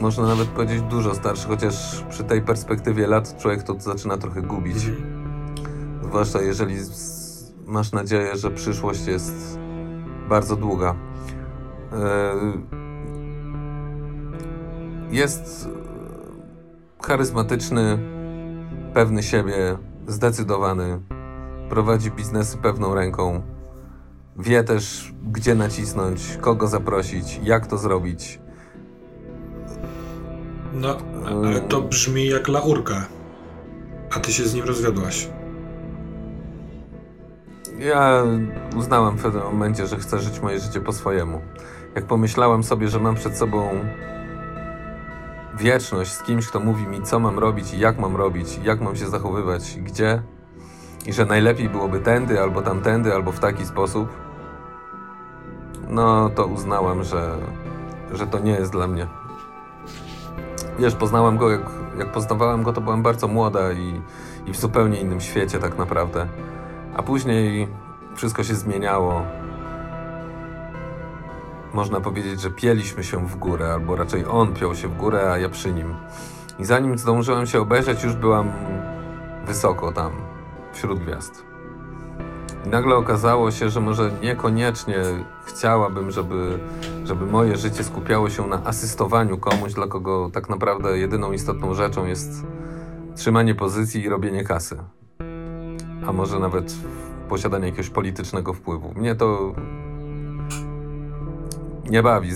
Można 0.00 0.26
nawet 0.26 0.48
powiedzieć 0.48 0.82
dużo 0.82 1.14
starszy, 1.14 1.48
chociaż 1.48 2.04
przy 2.10 2.24
tej 2.24 2.42
perspektywie 2.42 3.06
lat 3.06 3.36
człowiek 3.42 3.62
to 3.62 3.80
zaczyna 3.80 4.18
trochę 4.18 4.42
gubić. 4.42 4.76
Mhm. 4.76 5.22
Zwłaszcza 6.04 6.42
jeżeli 6.42 6.76
masz 7.66 7.92
nadzieję, 7.92 8.36
że 8.36 8.50
przyszłość 8.50 9.06
jest 9.06 9.58
bardzo 10.28 10.56
długa. 10.56 10.94
E, 11.92 12.34
jest 15.10 15.68
charyzmatyczny, 17.06 17.98
pewny 18.94 19.22
siebie, 19.22 19.78
zdecydowany, 20.06 21.00
prowadzi 21.68 22.10
biznesy 22.10 22.56
pewną 22.56 22.94
ręką. 22.94 23.42
Wie 24.38 24.64
też, 24.64 25.14
gdzie 25.22 25.54
nacisnąć, 25.54 26.38
kogo 26.40 26.66
zaprosić, 26.66 27.40
jak 27.42 27.66
to 27.66 27.78
zrobić. 27.78 28.40
No, 30.74 30.96
ale 31.26 31.60
to 31.60 31.82
brzmi 31.82 32.26
jak 32.26 32.48
laurka. 32.48 33.06
A 34.16 34.20
ty 34.20 34.32
się 34.32 34.44
z 34.44 34.54
nim 34.54 34.64
rozwiodłaś. 34.64 35.28
Ja 37.78 38.22
uznałam 38.76 39.16
w 39.16 39.22
pewnym 39.22 39.42
momencie, 39.42 39.86
że 39.86 39.96
chcę 39.96 40.18
żyć 40.18 40.40
moje 40.40 40.60
życie 40.60 40.80
po 40.80 40.92
swojemu. 40.92 41.40
Jak 41.94 42.04
pomyślałam 42.04 42.62
sobie, 42.62 42.88
że 42.88 43.00
mam 43.00 43.14
przed 43.14 43.36
sobą 43.36 43.68
wieczność 45.54 46.12
z 46.12 46.22
kimś, 46.22 46.46
kto 46.46 46.60
mówi 46.60 46.86
mi, 46.86 47.02
co 47.02 47.20
mam 47.20 47.38
robić 47.38 47.74
i 47.74 47.78
jak 47.78 47.98
mam 47.98 48.16
robić, 48.16 48.60
jak 48.64 48.80
mam 48.80 48.96
się 48.96 49.08
zachowywać, 49.08 49.78
gdzie, 49.80 50.22
i 51.06 51.12
że 51.12 51.26
najlepiej 51.26 51.68
byłoby 51.68 52.00
tędy, 52.00 52.40
albo 52.40 52.62
tamtędy, 52.62 53.14
albo 53.14 53.32
w 53.32 53.38
taki 53.38 53.66
sposób, 53.66 54.08
no 55.88 56.28
to 56.28 56.46
uznałam, 56.46 57.04
że, 57.04 57.38
że 58.12 58.26
to 58.26 58.38
nie 58.38 58.52
jest 58.52 58.72
dla 58.72 58.86
mnie. 58.86 59.06
Wiesz, 60.78 60.94
poznałam 60.94 61.38
go, 61.38 61.50
jak, 61.50 61.60
jak 61.98 62.12
poznawałam 62.12 62.62
go, 62.62 62.72
to 62.72 62.80
byłam 62.80 63.02
bardzo 63.02 63.28
młoda 63.28 63.72
i, 63.72 64.00
i 64.46 64.52
w 64.52 64.56
zupełnie 64.56 65.00
innym 65.00 65.20
świecie 65.20 65.58
tak 65.58 65.78
naprawdę. 65.78 66.26
A 66.96 67.02
później 67.02 67.68
wszystko 68.14 68.44
się 68.44 68.54
zmieniało. 68.54 69.22
Można 71.74 72.00
powiedzieć, 72.00 72.40
że 72.40 72.50
pieliśmy 72.50 73.04
się 73.04 73.26
w 73.26 73.36
górę, 73.36 73.72
albo 73.72 73.96
raczej 73.96 74.24
on 74.26 74.54
piął 74.54 74.74
się 74.74 74.88
w 74.88 74.96
górę, 74.96 75.32
a 75.32 75.38
ja 75.38 75.48
przy 75.48 75.72
nim. 75.72 75.94
I 76.58 76.64
zanim 76.64 76.98
zdążyłem 76.98 77.46
się 77.46 77.60
obejrzeć, 77.60 78.04
już 78.04 78.14
byłam 78.14 78.52
wysoko 79.46 79.92
tam, 79.92 80.12
wśród 80.72 80.98
gwiazd. 80.98 81.44
I 82.66 82.68
nagle 82.68 82.94
okazało 82.94 83.50
się, 83.50 83.70
że 83.70 83.80
może 83.80 84.10
niekoniecznie 84.22 84.96
chciałabym, 85.44 86.10
żeby, 86.10 86.58
żeby 87.04 87.26
moje 87.26 87.56
życie 87.56 87.84
skupiało 87.84 88.30
się 88.30 88.46
na 88.46 88.64
asystowaniu 88.64 89.38
komuś, 89.38 89.72
dla 89.72 89.86
kogo 89.86 90.30
tak 90.32 90.48
naprawdę 90.48 90.98
jedyną 90.98 91.32
istotną 91.32 91.74
rzeczą 91.74 92.06
jest 92.06 92.30
trzymanie 93.16 93.54
pozycji 93.54 94.02
i 94.02 94.08
robienie 94.08 94.44
kasy 94.44 94.78
a 96.06 96.12
może 96.12 96.38
nawet 96.38 96.74
posiadanie 97.28 97.66
jakiegoś 97.66 97.90
politycznego 97.90 98.54
wpływu. 98.54 98.92
Mnie 98.94 99.14
to 99.14 99.54
nie 101.92 102.02
bawi. 102.02 102.30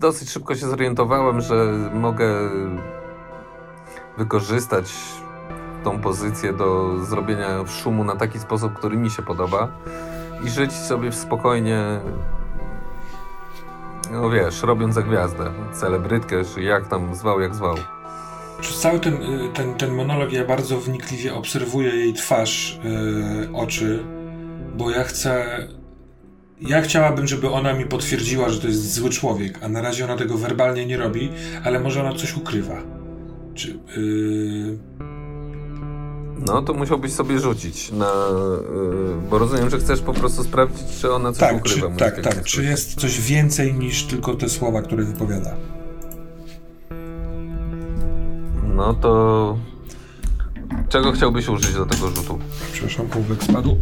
Dosyć 0.00 0.30
szybko 0.30 0.54
się 0.54 0.66
zorientowałem, 0.66 1.40
że 1.40 1.72
mogę 1.94 2.28
wykorzystać 4.18 4.92
tą 5.84 6.00
pozycję 6.00 6.52
do 6.52 6.98
zrobienia 7.04 7.66
szumu 7.66 8.04
na 8.04 8.16
taki 8.16 8.38
sposób, 8.38 8.72
który 8.72 8.96
mi 8.96 9.10
się 9.10 9.22
podoba 9.22 9.68
i 10.44 10.50
żyć 10.50 10.72
sobie 10.72 11.10
w 11.10 11.14
spokojnie, 11.14 12.00
no 14.10 14.30
wiesz, 14.30 14.62
robiąc 14.62 14.94
za 14.94 15.02
gwiazdę, 15.02 15.52
celebrytkę, 15.72 16.44
czy 16.54 16.62
jak 16.62 16.88
tam 16.88 17.14
zwał, 17.14 17.40
jak 17.40 17.54
zwał. 17.54 17.76
Przez 18.60 18.80
cały 18.80 19.00
ten, 19.00 19.14
y, 19.14 19.48
ten, 19.54 19.74
ten 19.74 19.94
monolog 19.94 20.32
ja 20.32 20.44
bardzo 20.44 20.80
wnikliwie 20.80 21.34
obserwuję 21.34 21.88
jej 21.96 22.14
twarz, 22.14 22.80
yy, 22.84 23.56
oczy, 23.56 24.04
bo 24.76 24.90
ja 24.90 25.04
chcę. 25.04 25.44
Ja 26.66 26.82
chciałabym, 26.82 27.26
żeby 27.26 27.50
ona 27.50 27.72
mi 27.72 27.84
potwierdziła, 27.84 28.48
że 28.48 28.60
to 28.60 28.68
jest 28.68 28.94
zły 28.94 29.10
człowiek, 29.10 29.58
a 29.62 29.68
na 29.68 29.82
razie 29.82 30.04
ona 30.04 30.16
tego 30.16 30.38
werbalnie 30.38 30.86
nie 30.86 30.96
robi, 30.96 31.30
ale 31.64 31.80
może 31.80 32.00
ona 32.00 32.18
coś 32.18 32.36
ukrywa. 32.36 32.82
Czy. 33.54 33.68
Yy... 33.96 34.78
No, 36.46 36.62
to 36.62 36.74
musiałbyś 36.74 37.12
sobie 37.12 37.38
rzucić 37.40 37.92
na. 37.92 38.12
Yy, 38.74 39.28
bo 39.30 39.38
rozumiem, 39.38 39.70
że 39.70 39.78
chcesz 39.78 40.00
po 40.00 40.12
prostu 40.12 40.44
sprawdzić, 40.44 40.86
czy 41.00 41.12
ona 41.12 41.32
coś 41.32 41.40
tak, 41.40 41.56
ukrywa. 41.56 41.90
Czy, 41.90 41.96
tak, 41.96 42.20
tak. 42.20 42.44
Czy 42.44 42.64
jest 42.64 43.00
coś 43.00 43.20
więcej 43.20 43.74
niż 43.74 44.04
tylko 44.04 44.34
te 44.34 44.48
słowa, 44.48 44.82
które 44.82 45.04
wypowiada. 45.04 45.56
No 48.74 48.94
to... 48.94 49.56
Czego 50.88 51.12
chciałbyś 51.12 51.48
użyć 51.48 51.74
do 51.74 51.86
tego 51.86 52.08
rzutu? 52.08 52.38
Przepraszam, 52.72 53.06
ołówek 53.14 53.44
spadł. 53.44 53.76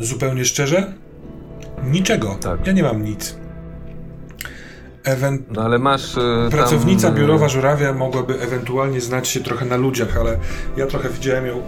Zupełnie 0.00 0.44
szczerze? 0.44 0.92
Niczego. 1.84 2.36
Tak. 2.40 2.66
Ja 2.66 2.72
nie 2.72 2.82
mam 2.82 3.02
nic. 3.02 3.36
Ewent... 5.04 5.50
No 5.50 5.62
ale 5.62 5.78
masz. 5.78 6.16
Yy, 6.16 6.50
Pracownica 6.50 7.08
tam... 7.08 7.16
biurowa 7.16 7.48
żurawia 7.48 7.92
mogłaby 7.92 8.40
ewentualnie 8.40 9.00
znać 9.00 9.28
się 9.28 9.40
trochę 9.40 9.66
na 9.66 9.76
ludziach, 9.76 10.16
ale 10.16 10.38
ja 10.76 10.86
trochę 10.86 11.08
widziałem 11.08 11.46
ją 11.46 11.62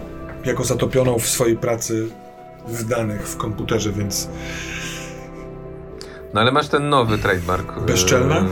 jako 0.45 0.63
zatopioną 0.63 1.19
w 1.19 1.27
swojej 1.27 1.57
pracy 1.57 2.07
w 2.67 2.83
danych 2.83 3.27
w 3.27 3.37
komputerze, 3.37 3.91
więc 3.91 4.29
no 6.33 6.41
ale 6.41 6.51
masz 6.51 6.67
ten 6.67 6.89
nowy 6.89 7.17
trademark. 7.17 7.79
Bezczelna? 7.79 8.35
Yy, 8.35 8.47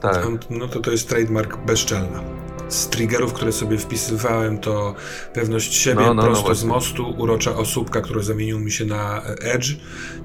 tak. 0.00 0.26
No 0.50 0.68
to 0.68 0.80
to 0.80 0.90
jest 0.90 1.08
trademark 1.08 1.56
bezczelna. 1.56 2.39
Z 2.70 2.88
triggerów, 2.88 3.32
które 3.32 3.52
sobie 3.52 3.78
wpisywałem, 3.78 4.58
to 4.58 4.94
pewność 5.32 5.74
siebie, 5.74 6.00
no, 6.00 6.14
no, 6.14 6.14
no 6.14 6.22
prosto 6.22 6.48
no 6.48 6.54
z 6.54 6.64
mostu, 6.64 7.14
urocza 7.18 7.56
osóbka, 7.56 8.00
który 8.00 8.22
zamienił 8.22 8.60
mi 8.60 8.72
się 8.72 8.84
na 8.84 9.22
edge, 9.40 9.76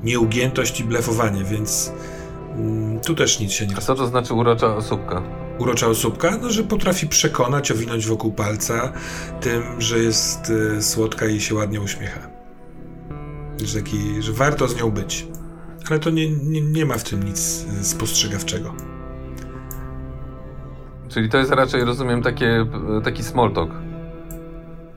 nieugiętość 0.03 0.79
i 0.79 0.83
blefowanie, 0.83 1.43
więc 1.43 1.91
mm, 2.55 2.99
tu 2.99 3.15
też 3.15 3.39
nic 3.39 3.51
się 3.51 3.67
nie... 3.67 3.77
A 3.77 3.81
co 3.81 3.95
to 3.95 4.07
znaczy 4.07 4.33
urocza 4.33 4.75
osóbka? 4.75 5.45
urocza 5.57 5.87
osóbka? 5.87 6.37
No, 6.41 6.51
że 6.51 6.63
potrafi 6.63 7.07
przekonać, 7.07 7.71
owinąć 7.71 8.07
wokół 8.07 8.31
palca 8.31 8.93
tym, 9.41 9.81
że 9.81 9.99
jest 9.99 10.49
y, 10.49 10.83
słodka 10.83 11.25
i 11.25 11.41
się 11.41 11.55
ładnie 11.55 11.81
uśmiecha. 11.81 12.19
Że, 13.63 13.79
taki, 13.79 14.21
że 14.21 14.31
warto 14.31 14.67
z 14.67 14.75
nią 14.75 14.91
być. 14.91 15.27
Ale 15.89 15.99
to 15.99 16.09
nie, 16.09 16.29
nie, 16.29 16.61
nie 16.61 16.85
ma 16.85 16.97
w 16.97 17.03
tym 17.03 17.23
nic 17.23 17.65
y, 17.81 17.83
spostrzegawczego. 17.83 18.94
Czyli 21.09 21.29
to 21.29 21.37
jest 21.37 21.51
raczej, 21.51 21.83
rozumiem, 21.83 22.21
takie, 22.21 22.65
taki 23.03 23.23
small 23.23 23.53
talk. 23.53 23.69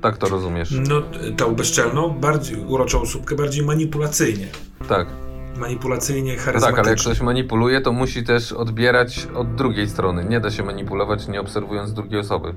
Tak 0.00 0.16
to 0.16 0.28
rozumiesz. 0.28 0.74
No, 0.88 1.02
tą 1.36 1.54
bezczelną, 1.54 2.10
bardziej 2.10 2.56
uroczą 2.56 3.06
słupkę, 3.06 3.34
bardziej 3.34 3.64
manipulacyjnie. 3.66 4.46
Tak. 4.88 5.08
Manipulacyjnie, 5.56 6.36
charyzmatycznie. 6.36 6.76
Tak, 6.76 6.78
ale 6.78 6.90
jak 6.90 6.98
ktoś 6.98 7.20
manipuluje, 7.20 7.80
to 7.80 7.92
musi 7.92 8.24
też 8.24 8.52
odbierać 8.52 9.28
od 9.34 9.54
drugiej 9.54 9.88
strony. 9.88 10.24
Nie 10.24 10.40
da 10.40 10.50
się 10.50 10.62
manipulować, 10.62 11.28
nie 11.28 11.40
obserwując 11.40 11.92
drugiej 11.92 12.20
osoby. 12.20 12.54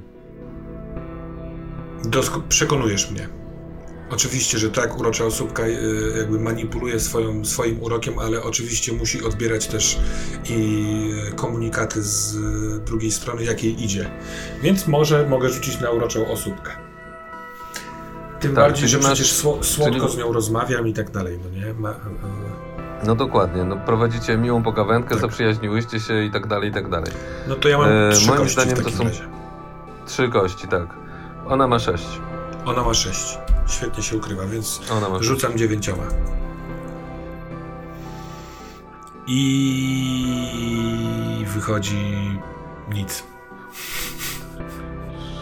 Dosko 2.05 2.41
przekonujesz 2.49 3.11
mnie. 3.11 3.40
Oczywiście, 4.11 4.57
że 4.57 4.69
tak, 4.69 4.99
urocza 4.99 5.25
osóbka 5.25 5.63
y, 5.67 6.13
jakby 6.17 6.39
manipuluje 6.39 6.99
swoją, 6.99 7.45
swoim 7.45 7.83
urokiem, 7.83 8.19
ale 8.19 8.43
oczywiście 8.43 8.93
musi 8.93 9.23
odbierać 9.23 9.67
też 9.67 9.99
i 10.49 10.85
komunikaty 11.35 12.03
z 12.03 12.35
drugiej 12.83 13.11
strony, 13.11 13.43
jak 13.43 13.63
jej 13.63 13.83
idzie. 13.83 14.09
Więc 14.61 14.87
może 14.87 15.27
mogę 15.27 15.49
rzucić 15.49 15.79
na 15.79 15.91
uroczą 15.91 16.27
osóbkę. 16.27 16.71
Tym 18.39 18.55
tak, 18.55 18.63
bardziej, 18.63 18.89
że 18.89 18.97
masz, 18.97 19.07
przecież 19.07 19.31
słodko 19.31 19.99
czyli... 19.99 20.11
z 20.11 20.17
nią 20.17 20.33
rozmawiam 20.33 20.87
i 20.87 20.93
tak 20.93 21.11
dalej, 21.11 21.39
no 21.43 21.49
nie? 21.49 21.73
Ma, 21.73 21.89
e, 21.89 21.95
no 23.05 23.15
dokładnie, 23.15 23.63
no 23.63 23.77
prowadzicie 23.77 24.37
miłą 24.37 24.63
pogawędkę, 24.63 25.09
tak. 25.09 25.21
zaprzyjaźniłyście 25.21 25.99
się 25.99 26.23
i 26.23 26.31
tak 26.31 26.47
dalej, 26.47 26.69
i 26.69 26.73
tak 26.73 26.89
dalej. 26.89 27.11
No 27.47 27.55
to 27.55 27.69
ja 27.69 27.77
mam 27.77 27.87
e, 27.91 28.11
trzy 28.11 28.27
Moim 28.27 28.49
zdaniem 28.49 28.75
to 28.75 28.89
są 28.89 29.03
razie. 29.03 29.23
trzy 30.05 30.29
kości, 30.29 30.67
tak. 30.67 30.87
Ona 31.47 31.67
ma 31.67 31.79
sześć. 31.79 32.07
Ona 32.65 32.83
ma 32.83 32.93
sześć. 32.93 33.37
Świetnie 33.71 34.03
się 34.03 34.17
ukrywa, 34.17 34.45
więc 34.45 34.81
rzucam 35.19 35.57
dziewięcioma. 35.57 36.03
I 39.27 41.45
wychodzi 41.47 41.97
nic. 42.93 43.23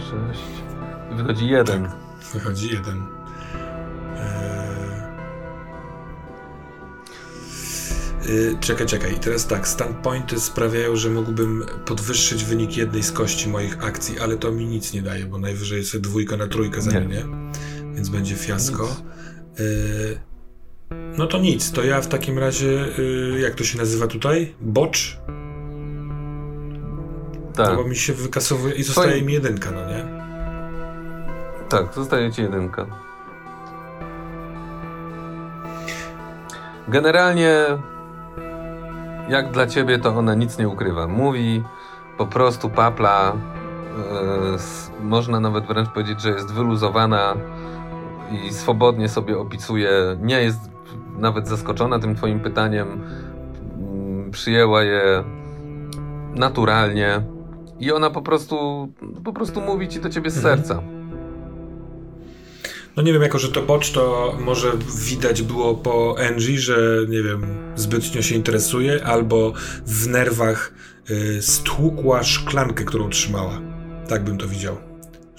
Sześć. 0.09 0.43
Wychodzi 1.11 1.47
jeden. 1.47 1.83
Tak. 1.83 1.95
Wychodzi 2.33 2.73
jeden. 2.73 3.03
Yy, 8.27 8.57
czekaj, 8.59 8.87
czekaj. 8.87 9.13
I 9.13 9.19
teraz 9.19 9.47
tak, 9.47 9.67
standpointy 9.67 10.39
sprawiają, 10.39 10.95
że 10.95 11.09
mógłbym 11.09 11.65
podwyższyć 11.85 12.45
wynik 12.45 12.77
jednej 12.77 13.03
z 13.03 13.11
kości 13.11 13.49
moich 13.49 13.83
akcji, 13.83 14.19
ale 14.19 14.37
to 14.37 14.51
mi 14.51 14.65
nic 14.65 14.93
nie 14.93 15.01
daje, 15.01 15.25
bo 15.25 15.37
najwyżej 15.37 15.77
jest 15.77 15.97
dwójka 15.97 16.37
na 16.37 16.47
trójkę 16.47 16.81
zamienię, 16.81 17.25
więc 17.99 18.09
będzie 18.09 18.35
fiasko. 18.35 18.95
Yy, 19.59 20.19
no 21.17 21.27
to 21.27 21.39
nic, 21.39 21.71
to 21.71 21.83
ja 21.83 22.01
w 22.01 22.07
takim 22.07 22.39
razie, 22.39 22.85
yy, 22.97 23.39
jak 23.39 23.55
to 23.55 23.63
się 23.63 23.77
nazywa 23.77 24.07
tutaj? 24.07 24.55
Bocz? 24.61 25.17
Tak. 27.55 27.75
bo 27.75 27.83
mi 27.83 27.95
się 27.95 28.13
wykasowuje 28.13 28.75
i 28.75 28.83
zostaje 28.83 29.11
Twoim... 29.11 29.25
mi 29.25 29.33
jedynka, 29.33 29.71
no 29.71 29.85
nie? 29.89 30.05
Tak, 31.69 31.93
zostaje 31.95 32.31
ci 32.31 32.41
jedynka. 32.41 32.85
Generalnie, 36.87 37.65
jak 39.29 39.51
dla 39.51 39.67
ciebie, 39.67 39.99
to 39.99 40.09
ona 40.09 40.35
nic 40.35 40.57
nie 40.57 40.67
ukrywa. 40.67 41.07
Mówi, 41.07 41.63
po 42.17 42.27
prostu 42.27 42.69
papla. 42.69 43.33
Yy, 45.01 45.07
można 45.07 45.39
nawet 45.39 45.65
wręcz 45.65 45.89
powiedzieć, 45.89 46.21
że 46.21 46.29
jest 46.29 46.53
wyluzowana 46.53 47.35
i 48.31 48.53
swobodnie 48.53 49.09
sobie 49.09 49.37
opisuje. 49.37 49.89
Nie 50.21 50.41
jest 50.41 50.59
nawet 51.17 51.47
zaskoczona 51.47 51.99
tym 51.99 52.15
Twoim 52.15 52.39
pytaniem. 52.39 53.01
Yy, 54.25 54.31
przyjęła 54.31 54.83
je 54.83 55.23
naturalnie 56.35 57.21
i 57.79 57.91
ona 57.91 58.09
po 58.09 58.21
prostu, 58.21 58.87
po 59.23 59.33
prostu 59.33 59.61
mówi 59.61 59.87
ci 59.87 59.99
do 59.99 60.09
ciebie 60.09 60.29
z 60.29 60.37
mhm. 60.37 60.57
serca. 60.57 60.83
No 62.95 63.03
nie 63.03 63.13
wiem, 63.13 63.21
jako 63.21 63.39
że 63.39 63.51
to 63.51 63.61
bocz, 63.61 63.91
to 63.91 64.33
może 64.39 64.71
widać 65.09 65.41
było 65.41 65.75
po 65.75 66.15
Angie, 66.27 66.59
że 66.59 66.77
nie 67.09 67.23
wiem, 67.23 67.45
zbytnio 67.75 68.21
się 68.21 68.35
interesuje, 68.35 69.05
albo 69.05 69.53
w 69.85 70.07
nerwach 70.07 70.73
y, 71.09 71.41
stłukła 71.41 72.23
szklankę, 72.23 72.83
którą 72.83 73.09
trzymała. 73.09 73.61
Tak 74.07 74.23
bym 74.23 74.37
to 74.37 74.47
widział. 74.47 74.88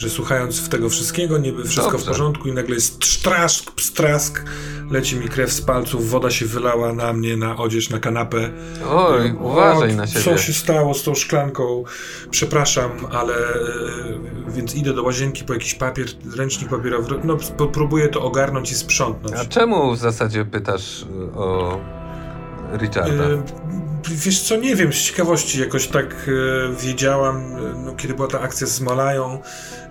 Że 0.01 0.11
słuchając 0.11 0.69
tego 0.69 0.89
wszystkiego, 0.89 1.39
niby 1.39 1.65
wszystko 1.65 1.93
Dobrze. 1.93 2.07
w 2.07 2.09
porządku 2.09 2.49
i 2.49 2.53
nagle 2.53 2.75
jest 2.75 3.05
sztrask, 3.05 3.71
pstrask, 3.71 4.45
leci 4.91 5.17
mi 5.17 5.29
krew 5.29 5.53
z 5.53 5.61
palców, 5.61 6.11
woda 6.11 6.31
się 6.31 6.47
wylała 6.47 6.93
na 6.93 7.13
mnie, 7.13 7.37
na 7.37 7.57
odzież, 7.57 7.91
na 7.91 7.99
kanapę. 7.99 8.51
Oj, 8.91 9.35
uważaj 9.41 9.97
na 9.97 10.07
siebie. 10.07 10.25
Co 10.25 10.39
się 10.39 10.53
stało 10.53 10.95
z 10.95 11.03
tą 11.03 11.15
szklanką? 11.15 11.85
Przepraszam, 12.31 12.91
ale... 13.11 13.35
E, 13.35 13.51
więc 14.49 14.75
idę 14.75 14.93
do 14.93 15.03
łazienki 15.03 15.45
po 15.45 15.53
jakiś 15.53 15.75
papier, 15.75 16.07
ręcznik 16.37 16.71
papierowy, 16.71 17.15
no 17.25 17.37
próbuję 17.73 18.09
to 18.09 18.23
ogarnąć 18.23 18.73
i 18.73 18.75
sprzątnąć. 18.75 19.37
A 19.37 19.45
czemu 19.45 19.93
w 19.93 19.99
zasadzie 19.99 20.45
pytasz 20.45 21.03
e, 21.03 21.39
o 21.39 21.81
Richarda? 22.73 23.25
E, 23.25 23.43
wiesz 24.11 24.43
co, 24.43 24.57
nie 24.57 24.77
wiem, 24.77 24.93
z 24.93 24.97
ciekawości 24.97 25.61
jakoś 25.61 25.87
tak 25.87 26.31
wiedziałam, 26.81 27.57
no, 27.85 27.95
kiedy 27.95 28.15
była 28.15 28.29
ta 28.29 28.41
akcja 28.41 28.67
z 28.67 28.81
Malają, 28.81 29.39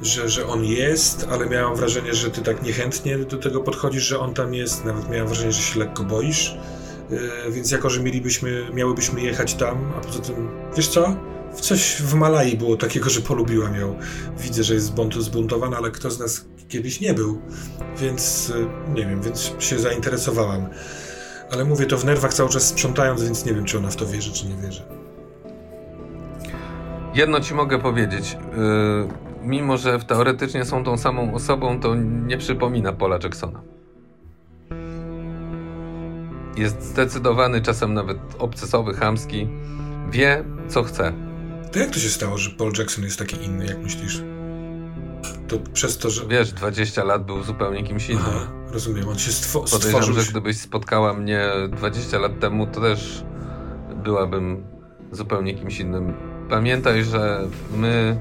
że, 0.02 0.30
że 0.30 0.48
on 0.48 0.66
jest, 0.66 1.28
ale 1.32 1.46
miałam 1.46 1.76
wrażenie, 1.76 2.14
że 2.14 2.32
ty 2.32 2.42
tak 2.42 2.64
niechętnie 2.64 3.18
do 3.18 3.38
tego 3.38 3.62
podchodzisz, 3.62 4.04
że 4.04 4.20
on 4.20 4.34
tam 4.34 4.54
jest. 4.54 4.86
Nawet 4.86 5.10
miałam 5.10 5.28
wrażenie, 5.28 5.52
że 5.52 5.62
się 5.62 5.80
lekko 5.80 6.04
boisz. 6.04 6.58
Więc 7.50 7.72
jako, 7.72 7.90
że 7.90 8.04
mielibyśmy, 8.04 8.68
miałybyśmy 8.74 9.22
jechać 9.22 9.54
tam, 9.54 9.92
a 9.98 10.00
poza 10.02 10.20
tym, 10.20 10.50
wiesz 10.78 10.88
co? 10.88 11.16
Coś 11.62 12.02
w 12.02 12.14
Malai 12.14 12.58
było 12.58 12.78
takiego, 12.78 13.10
że 13.10 13.22
polubiłam 13.22 13.76
ją. 13.76 14.00
Widzę, 14.38 14.64
że 14.64 14.74
jest 14.74 14.94
zbuntowana, 15.20 15.78
ale 15.78 15.92
kto 15.92 16.12
z 16.12 16.20
nas 16.20 16.46
kiedyś 16.68 17.00
nie 17.02 17.14
był. 17.14 17.42
Więc 17.98 18.54
nie 18.96 19.06
wiem, 19.06 19.22
więc 19.22 19.54
się 19.60 19.80
zainteresowałam. 19.80 20.70
Ale 21.52 21.66
mówię 21.66 21.86
to 21.86 21.98
w 21.98 22.06
nerwach 22.06 22.34
cały 22.34 22.50
czas 22.50 22.68
sprzątając, 22.68 23.24
więc 23.24 23.46
nie 23.46 23.54
wiem, 23.54 23.66
czy 23.66 23.78
ona 23.78 23.90
w 23.90 23.96
to 23.96 24.06
wierzy, 24.06 24.32
czy 24.34 24.48
nie 24.48 24.56
wierzy. 24.56 24.84
Jedno 27.14 27.40
ci 27.40 27.54
mogę 27.54 27.80
powiedzieć. 27.80 28.38
Yy 28.52 29.30
mimo 29.44 29.78
że 29.78 30.00
teoretycznie 30.00 30.66
są 30.66 30.84
tą 30.84 30.98
samą 30.98 31.34
osobą, 31.34 31.80
to 31.80 31.96
nie 31.96 32.38
przypomina 32.38 32.94
Paula 32.94 33.20
Jacksona. 33.24 33.62
Jest 36.58 36.84
zdecydowany, 36.84 37.62
czasem 37.62 37.94
nawet 37.94 38.18
obcesowy, 38.40 38.94
chamski. 38.94 39.48
Wie, 40.12 40.44
co 40.68 40.84
chce. 40.84 41.14
To 41.72 41.80
jak 41.80 41.90
to 41.90 42.00
się 42.00 42.10
stało, 42.10 42.38
że 42.38 42.50
Paul 42.50 42.72
Jackson 42.78 43.04
jest 43.04 43.20
taki 43.20 43.46
inny, 43.46 43.66
jak 43.66 43.80
myślisz? 43.80 44.24
To 45.48 45.58
przez 45.74 45.98
to, 45.98 46.10
że... 46.10 46.28
Wiesz, 46.28 46.54
20 46.54 47.04
lat 47.04 47.26
był 47.26 47.44
zupełnie 47.44 47.84
kimś 47.84 48.10
innym. 48.10 48.24
Aha, 48.28 48.59
rozumiem, 48.74 49.10
on 49.10 49.20
się 49.20 49.32
stwo- 49.32 49.68
stworzył... 49.68 49.92
Podejrzewam, 49.92 50.24
że 50.26 50.32
gdybyś 50.32 50.58
spotkała 50.58 51.14
mnie 51.14 51.50
20 51.70 52.20
lat 52.20 52.40
temu, 52.40 52.68
to 52.68 52.82
też 52.82 53.24
byłabym 54.04 54.64
zupełnie 55.12 55.54
kimś 55.54 55.80
innym. 55.80 56.14
Pamiętaj, 56.50 57.04
że 57.04 57.48
my 57.76 58.18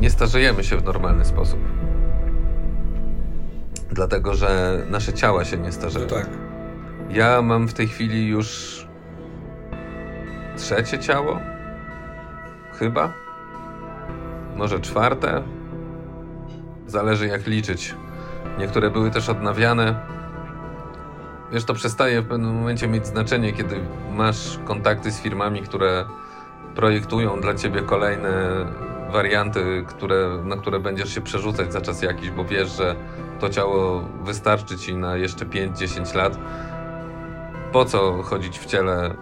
nie 0.00 0.10
starzejemy 0.10 0.64
się 0.64 0.76
w 0.76 0.84
normalny 0.84 1.24
sposób. 1.24 1.58
Dlatego, 3.90 4.34
że 4.34 4.82
nasze 4.90 5.12
ciała 5.12 5.44
się 5.44 5.56
nie 5.58 5.72
starzeją. 5.72 6.06
No 6.10 6.16
tak. 6.16 6.28
Ja 7.10 7.42
mam 7.42 7.68
w 7.68 7.74
tej 7.74 7.88
chwili 7.88 8.26
już 8.28 8.80
trzecie 10.56 10.98
ciało? 10.98 11.40
Chyba? 12.78 13.12
Może 14.56 14.80
czwarte? 14.80 15.42
Zależy 16.86 17.26
jak 17.26 17.46
liczyć. 17.46 17.94
Niektóre 18.58 18.90
były 18.90 19.10
też 19.10 19.28
odnawiane. 19.28 19.94
Wiesz, 21.52 21.64
to 21.64 21.74
przestaje 21.74 22.22
w 22.22 22.28
pewnym 22.28 22.54
momencie 22.54 22.88
mieć 22.88 23.06
znaczenie, 23.06 23.52
kiedy 23.52 23.80
masz 24.12 24.58
kontakty 24.64 25.10
z 25.12 25.20
firmami, 25.20 25.62
które 25.62 26.04
projektują 26.74 27.40
dla 27.40 27.54
ciebie 27.54 27.82
kolejne 27.82 28.30
warianty, 29.10 29.84
które, 29.88 30.38
na 30.44 30.56
które 30.56 30.80
będziesz 30.80 31.14
się 31.14 31.20
przerzucać 31.20 31.72
za 31.72 31.80
czas 31.80 32.02
jakiś, 32.02 32.30
bo 32.30 32.44
wiesz, 32.44 32.76
że 32.76 32.96
to 33.40 33.48
ciało 33.48 34.04
wystarczy 34.24 34.78
ci 34.78 34.96
na 34.96 35.16
jeszcze 35.16 35.46
5-10 35.46 36.16
lat. 36.16 36.38
Po 37.72 37.84
co 37.84 38.22
chodzić 38.22 38.58
w 38.58 38.66
ciele 38.66 39.14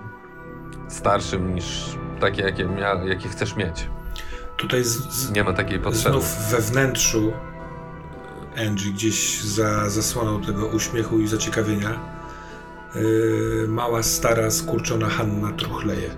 starszym 0.88 1.55
niż 1.55 1.97
takie, 2.21 2.42
jakie, 2.42 2.64
mia- 2.64 3.07
jakie 3.09 3.29
chcesz 3.29 3.57
mieć? 3.57 3.88
Tutaj 4.57 4.85
z, 4.85 5.09
z, 5.11 5.33
nie 5.33 5.45
ma 5.45 5.53
takiej 5.53 5.79
potrzeby. 5.79 6.11
Znów 6.11 6.51
we 6.51 6.59
wnętrzu 6.61 7.33
Angie 8.56 8.92
gdzieś 8.92 9.40
za 9.40 9.90
zasłoną 9.90 10.42
tego 10.42 10.66
uśmiechu 10.66 11.20
i 11.20 11.28
zaciekawienia 11.28 12.00
yy, 12.94 13.66
mała, 13.68 14.02
stara, 14.02 14.50
skurczona 14.50 15.08
Hanna 15.08 15.52
truchleje 15.52 16.10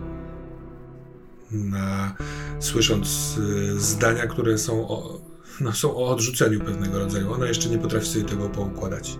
na, 1.50 2.14
słysząc 2.60 3.38
y, 3.38 3.80
zdania, 3.80 4.26
które 4.26 4.58
są 4.58 4.88
o, 4.88 5.20
no, 5.60 5.72
są 5.72 5.96
o 5.96 6.08
odrzuceniu 6.08 6.60
pewnego 6.60 6.98
rodzaju. 6.98 7.32
Ona 7.32 7.46
jeszcze 7.46 7.68
nie 7.68 7.78
potrafi 7.78 8.06
sobie 8.06 8.24
tego 8.24 8.48
poukładać. 8.48 9.18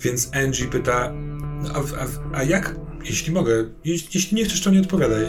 Więc 0.00 0.30
Angie 0.34 0.66
pyta, 0.66 1.12
no, 1.62 1.70
a, 1.74 1.78
a, 1.78 2.36
a 2.38 2.42
jak, 2.42 2.76
jeśli 3.04 3.32
mogę, 3.32 3.64
jeśli 3.84 4.36
nie 4.36 4.44
chcesz, 4.44 4.62
to 4.62 4.70
nie 4.70 4.80
odpowiadaj. 4.80 5.28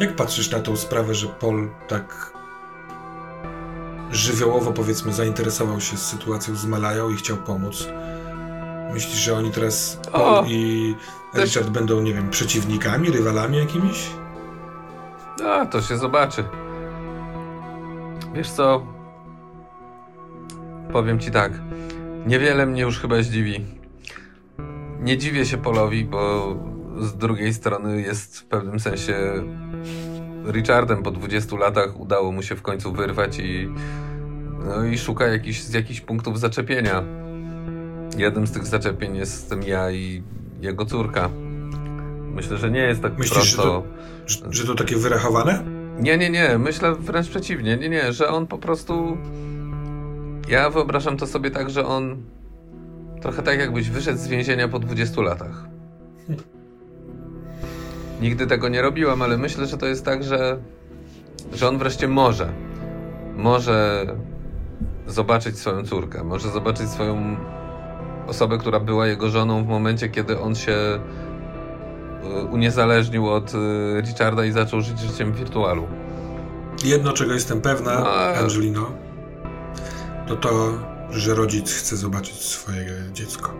Jak 0.00 0.16
patrzysz 0.16 0.50
na 0.50 0.60
tą 0.60 0.76
sprawę, 0.76 1.14
że 1.14 1.26
Paul 1.28 1.70
tak 1.88 2.37
żywiołowo, 4.12 4.72
powiedzmy, 4.72 5.12
zainteresował 5.12 5.80
się 5.80 5.96
sytuacją 5.96 6.56
z 6.56 6.66
Malają 6.66 7.10
i 7.10 7.16
chciał 7.16 7.36
pomóc? 7.36 7.88
Myślisz, 8.92 9.18
że 9.18 9.34
oni 9.34 9.50
teraz, 9.50 10.00
Paul 10.12 10.22
o, 10.22 10.44
i 10.46 10.94
też... 11.32 11.44
Richard, 11.44 11.70
będą, 11.70 12.00
nie 12.00 12.14
wiem, 12.14 12.30
przeciwnikami, 12.30 13.10
rywalami 13.10 13.58
jakimiś? 13.58 14.10
A, 15.46 15.66
to 15.66 15.82
się 15.82 15.98
zobaczy. 15.98 16.44
Wiesz 18.34 18.50
co? 18.50 18.86
Powiem 20.92 21.20
ci 21.20 21.30
tak. 21.30 21.52
Niewiele 22.26 22.66
mnie 22.66 22.82
już 22.82 23.00
chyba 23.00 23.22
zdziwi. 23.22 23.66
Nie 25.00 25.18
dziwię 25.18 25.46
się 25.46 25.58
Polowi, 25.58 26.04
bo 26.04 26.54
z 27.00 27.16
drugiej 27.16 27.54
strony 27.54 28.00
jest 28.00 28.38
w 28.38 28.44
pewnym 28.44 28.80
sensie 28.80 29.14
Richardem 30.48 31.02
po 31.02 31.10
20 31.10 31.56
latach 31.56 32.00
udało 32.00 32.32
mu 32.32 32.42
się 32.42 32.56
w 32.56 32.62
końcu 32.62 32.92
wyrwać 32.92 33.38
i, 33.38 33.68
no 34.66 34.84
i 34.84 34.98
szuka 34.98 35.26
jakiś, 35.26 35.62
z 35.62 35.72
jakichś 35.72 36.00
punktów 36.00 36.40
zaczepienia. 36.40 37.02
Jednym 38.16 38.46
z 38.46 38.52
tych 38.52 38.66
zaczepień 38.66 39.16
jestem 39.16 39.62
ja 39.62 39.90
i 39.90 40.22
jego 40.60 40.84
córka. 40.84 41.30
Myślę, 42.34 42.56
że 42.56 42.70
nie 42.70 42.80
jest 42.80 43.02
tak 43.02 43.18
Myślisz, 43.18 43.32
prosto. 43.32 43.82
Że 44.26 44.38
to, 44.38 44.52
że 44.52 44.66
to 44.66 44.74
takie 44.74 44.96
wyrachowane? 44.96 45.64
Nie, 45.98 46.18
nie, 46.18 46.30
nie. 46.30 46.58
Myślę 46.58 46.94
wręcz 46.94 47.28
przeciwnie. 47.28 47.76
Nie, 47.76 47.88
nie, 47.88 48.12
że 48.12 48.28
on 48.28 48.46
po 48.46 48.58
prostu. 48.58 49.16
Ja 50.48 50.70
wyobrażam 50.70 51.16
to 51.16 51.26
sobie 51.26 51.50
tak, 51.50 51.70
że 51.70 51.86
on 51.86 52.22
trochę 53.20 53.42
tak 53.42 53.58
jakbyś 53.58 53.90
wyszedł 53.90 54.18
z 54.18 54.28
więzienia 54.28 54.68
po 54.68 54.78
20 54.78 55.22
latach. 55.22 55.68
Nigdy 58.20 58.46
tego 58.46 58.68
nie 58.68 58.82
robiłam, 58.82 59.22
ale 59.22 59.38
myślę, 59.38 59.66
że 59.66 59.78
to 59.78 59.86
jest 59.86 60.04
tak, 60.04 60.24
że, 60.24 60.58
że 61.52 61.68
on 61.68 61.78
wreszcie 61.78 62.08
może. 62.08 62.52
Może 63.36 64.06
zobaczyć 65.06 65.58
swoją 65.58 65.84
córkę, 65.84 66.24
może 66.24 66.50
zobaczyć 66.50 66.90
swoją 66.90 67.36
osobę, 68.26 68.58
która 68.58 68.80
była 68.80 69.06
jego 69.06 69.28
żoną 69.28 69.64
w 69.64 69.68
momencie, 69.68 70.08
kiedy 70.08 70.40
on 70.40 70.54
się 70.54 70.72
e, 70.72 71.00
uniezależnił 72.44 73.28
od 73.28 73.52
e, 73.54 74.00
Richarda 74.00 74.44
i 74.44 74.52
zaczął 74.52 74.80
żyć 74.80 74.98
życiem 75.00 75.32
wirtualu. 75.32 75.86
Jedno, 76.84 77.12
czego 77.12 77.34
jestem 77.34 77.60
pewna, 77.60 78.00
no, 78.00 78.10
Angelino, 78.10 78.92
to 80.26 80.36
to, 80.36 80.78
że 81.10 81.34
rodzic 81.34 81.72
chce 81.74 81.96
zobaczyć 81.96 82.34
swoje 82.34 82.92
dziecko. 83.12 83.54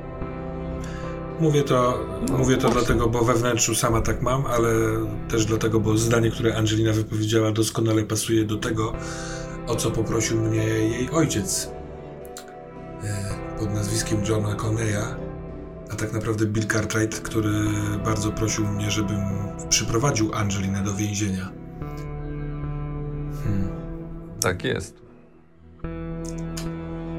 Mówię 1.40 1.62
to, 1.62 2.06
no, 2.28 2.38
mówię 2.38 2.56
to 2.56 2.68
dlatego, 2.68 3.08
bo 3.08 3.24
we 3.24 3.34
wnętrzu 3.34 3.74
sama 3.74 4.00
tak 4.00 4.22
mam, 4.22 4.46
ale 4.46 4.70
też 5.28 5.44
dlatego, 5.46 5.80
bo 5.80 5.98
zdanie, 5.98 6.30
które 6.30 6.56
Angelina 6.56 6.92
wypowiedziała, 6.92 7.52
doskonale 7.52 8.02
pasuje 8.02 8.44
do 8.44 8.56
tego, 8.56 8.92
o 9.66 9.76
co 9.76 9.90
poprosił 9.90 10.40
mnie 10.40 10.64
jej 10.64 11.10
ojciec 11.10 11.70
e, 13.04 13.58
pod 13.58 13.74
nazwiskiem 13.74 14.24
Johna 14.28 14.54
Coneya, 14.54 15.16
a 15.90 15.96
tak 15.96 16.12
naprawdę 16.12 16.46
Bill 16.46 16.66
Cartwright, 16.66 17.20
który 17.20 17.50
bardzo 18.04 18.32
prosił 18.32 18.66
mnie, 18.66 18.90
żebym 18.90 19.20
przyprowadził 19.68 20.34
Angelinę 20.34 20.82
do 20.84 20.94
więzienia. 20.94 21.52
Hmm. 23.44 23.68
Tak 24.40 24.64
jest. 24.64 24.94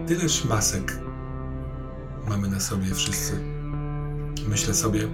Tyleż 0.07 0.45
masek 0.45 0.99
mamy 2.27 2.47
na 2.47 2.59
sobie 2.59 2.93
wszyscy. 2.93 3.48
Myślę 4.47 4.73
sobie. 4.73 5.07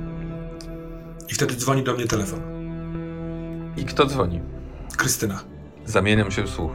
I 1.30 1.34
wtedy 1.34 1.56
dzwoni 1.56 1.84
do 1.84 1.94
mnie 1.94 2.08
telefon. 2.08 2.40
I 3.78 3.86
kto 3.86 4.06
dzwoni? 4.06 4.42
Krystyna. 4.98 5.44
Zamieniam 5.86 6.32
się 6.32 6.44
w 6.44 6.50
słuch. 6.50 6.72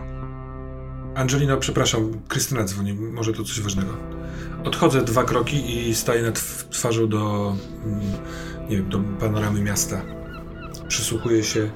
Angelino, 1.14 1.56
przepraszam, 1.56 2.12
Krystyna 2.28 2.64
dzwoni, 2.64 2.94
może 2.94 3.32
to 3.32 3.44
coś 3.44 3.60
ważnego. 3.60 3.92
Odchodzę 4.64 5.02
dwa 5.02 5.24
kroki 5.24 5.88
i 5.88 5.94
staję 5.94 6.22
nad 6.22 6.42
twarzą 6.70 7.08
do, 7.08 7.54
mm, 7.84 8.00
nie 8.68 8.76
wiem, 8.76 8.88
do 8.88 9.00
panoramy 9.20 9.62
miasta. 9.62 10.02
Przysłuchuję 10.88 11.44
się 11.44 11.70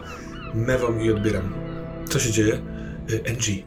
mewom 0.55 1.01
i 1.01 1.11
odbieram. 1.11 1.53
Co 2.09 2.19
się 2.19 2.33
dzieje? 2.33 2.55
E, 2.55 3.31
Angie, 3.31 3.63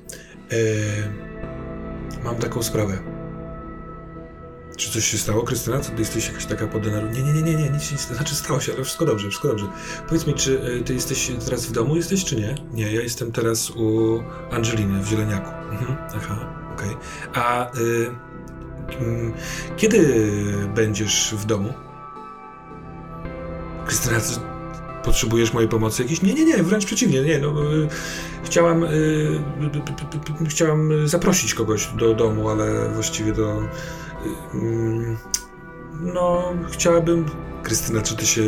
e, 0.52 2.24
mam 2.24 2.36
taką 2.36 2.63
sprawę. 2.63 3.16
Czy 4.78 4.92
coś 4.92 5.06
się 5.06 5.18
stało, 5.18 5.44
Krystyna? 5.44 5.80
Co 5.80 5.92
ty 5.92 6.00
jesteś 6.00 6.28
jakaś 6.28 6.46
taka 6.46 6.68
podenerwowana? 6.68 7.20
Nie, 7.20 7.24
nie, 7.24 7.34
nie, 7.34 7.42
nie, 7.42 7.63
nie, 7.63 7.70
nic 7.70 7.84
się 7.84 7.96
nie 7.96 8.02
stało. 8.02 8.16
Znaczy 8.16 8.36
stało 8.36 8.60
się, 8.60 8.74
ale 8.74 8.84
wszystko 8.84 9.06
dobrze, 9.06 9.30
wszystko 9.30 9.48
dobrze. 9.48 9.66
Powiedz 10.08 10.28
mi, 10.28 10.34
czy 10.34 10.62
y, 10.80 10.84
ty 10.84 10.94
jesteś 10.94 11.32
teraz 11.46 11.66
w 11.66 11.72
domu, 11.72 11.96
jesteś, 11.96 12.26
czy 12.26 12.36
nie? 12.36 12.56
Nie, 12.74 12.92
ja 12.92 13.02
jestem 13.02 13.32
teraz 13.32 13.70
u 13.70 14.20
Angeliny 14.52 15.04
w 15.04 15.08
Zieleniaku. 15.08 15.52
Mhm, 15.72 15.98
aha, 16.16 16.50
okej. 16.74 16.90
Okay. 16.90 17.44
A 17.44 17.72
y, 17.78 17.82
y, 17.82 19.34
kiedy 19.78 20.32
będziesz 20.76 21.36
w 21.38 21.46
domu? 21.46 21.74
Krystyna, 23.86 24.20
potrzebujesz 25.04 25.54
mojej 25.54 25.70
pomocy 25.70 26.02
jakiejś? 26.02 26.22
Nie, 26.22 26.34
nie, 26.34 26.46
nie, 26.46 26.63
wręcz 26.63 26.86
przeciwnie, 26.86 27.22
nie, 27.22 27.40
no, 27.40 27.74
y, 27.74 27.88
chciałam, 28.44 28.84
y, 28.84 28.88
y, 30.42 30.46
chciałam 30.50 31.08
zaprosić 31.08 31.54
kogoś 31.54 31.88
do 31.88 32.13
domu, 32.13 32.50
ale 32.50 32.90
właściwie 32.90 33.34
do 33.34 33.62
no, 36.01 36.53
chciałabym. 36.71 37.25
Krystyna, 37.63 38.01
czy 38.01 38.15
ty 38.15 38.25
się 38.25 38.41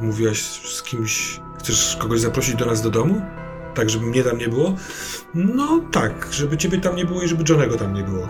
mówiłaś 0.00 0.42
z 0.42 0.82
kimś? 0.82 1.40
Chcesz 1.58 1.96
kogoś 2.00 2.20
zaprosić 2.20 2.54
do 2.54 2.66
nas 2.66 2.82
do 2.82 2.90
domu? 2.90 3.22
Tak, 3.74 3.90
żeby 3.90 4.06
mnie 4.06 4.22
tam 4.22 4.38
nie 4.38 4.48
było? 4.48 4.76
No 5.34 5.80
tak, 5.92 6.28
żeby 6.30 6.56
ciebie 6.56 6.80
tam 6.80 6.96
nie 6.96 7.04
było 7.04 7.22
i 7.22 7.28
żeby 7.28 7.44
Johnego 7.48 7.76
tam 7.76 7.94
nie 7.94 8.02
było. 8.02 8.28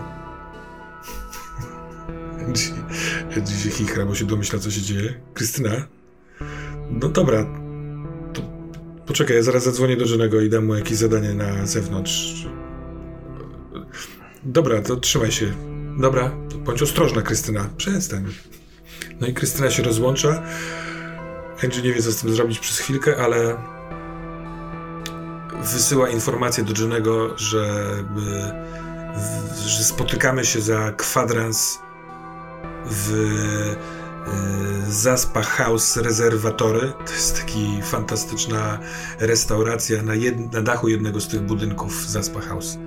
Eddie 3.37 3.55
się 3.55 3.69
chichra, 3.69 4.05
bo 4.05 4.15
się 4.15 4.25
domyśla, 4.25 4.59
co 4.59 4.71
się 4.71 4.81
dzieje. 4.81 5.13
Krystyna? 5.33 5.87
No 6.89 7.09
dobra. 7.09 7.45
To 8.33 8.41
poczekaj, 9.05 9.35
ja 9.35 9.43
zaraz 9.43 9.63
zadzwonię 9.63 9.97
do 9.97 10.05
Johnego 10.05 10.41
i 10.41 10.49
dam 10.49 10.65
mu 10.65 10.75
jakieś 10.75 10.97
zadanie 10.97 11.33
na 11.33 11.65
zewnątrz. 11.65 12.47
Dobra, 14.43 14.81
to 14.81 14.95
trzymaj 14.95 15.31
się. 15.31 15.70
Dobra, 15.97 16.31
bądź 16.57 16.81
ostrożna, 16.81 17.21
Krystyna. 17.21 17.69
Przestań. 17.77 18.25
No 19.21 19.27
i 19.27 19.33
Krystyna 19.33 19.69
się 19.69 19.83
rozłącza. 19.83 20.43
Angie 21.63 21.81
nie 21.81 21.93
wie, 21.93 22.01
co 22.01 22.11
z 22.11 22.21
tym 22.21 22.35
zrobić 22.35 22.59
przez 22.59 22.79
chwilkę, 22.79 23.17
ale 23.23 23.57
wysyła 25.63 26.09
informację 26.09 26.63
do 26.63 26.81
Johnego, 26.81 27.37
żeby, 27.37 28.51
że 29.65 29.83
spotykamy 29.83 30.45
się 30.45 30.61
za 30.61 30.91
kwadrans 30.91 31.79
w 32.85 33.11
y, 34.87 34.91
Zaspa 34.91 35.41
House 35.41 35.97
Rezerwatory. 35.97 36.93
To 37.05 37.13
jest 37.13 37.35
taka 37.35 37.85
fantastyczna 37.85 38.79
restauracja 39.19 40.03
na, 40.03 40.15
jed, 40.15 40.53
na 40.53 40.61
dachu 40.61 40.87
jednego 40.87 41.21
z 41.21 41.27
tych 41.27 41.41
budynków 41.41 42.09
Zaspa 42.09 42.41
House. 42.41 42.77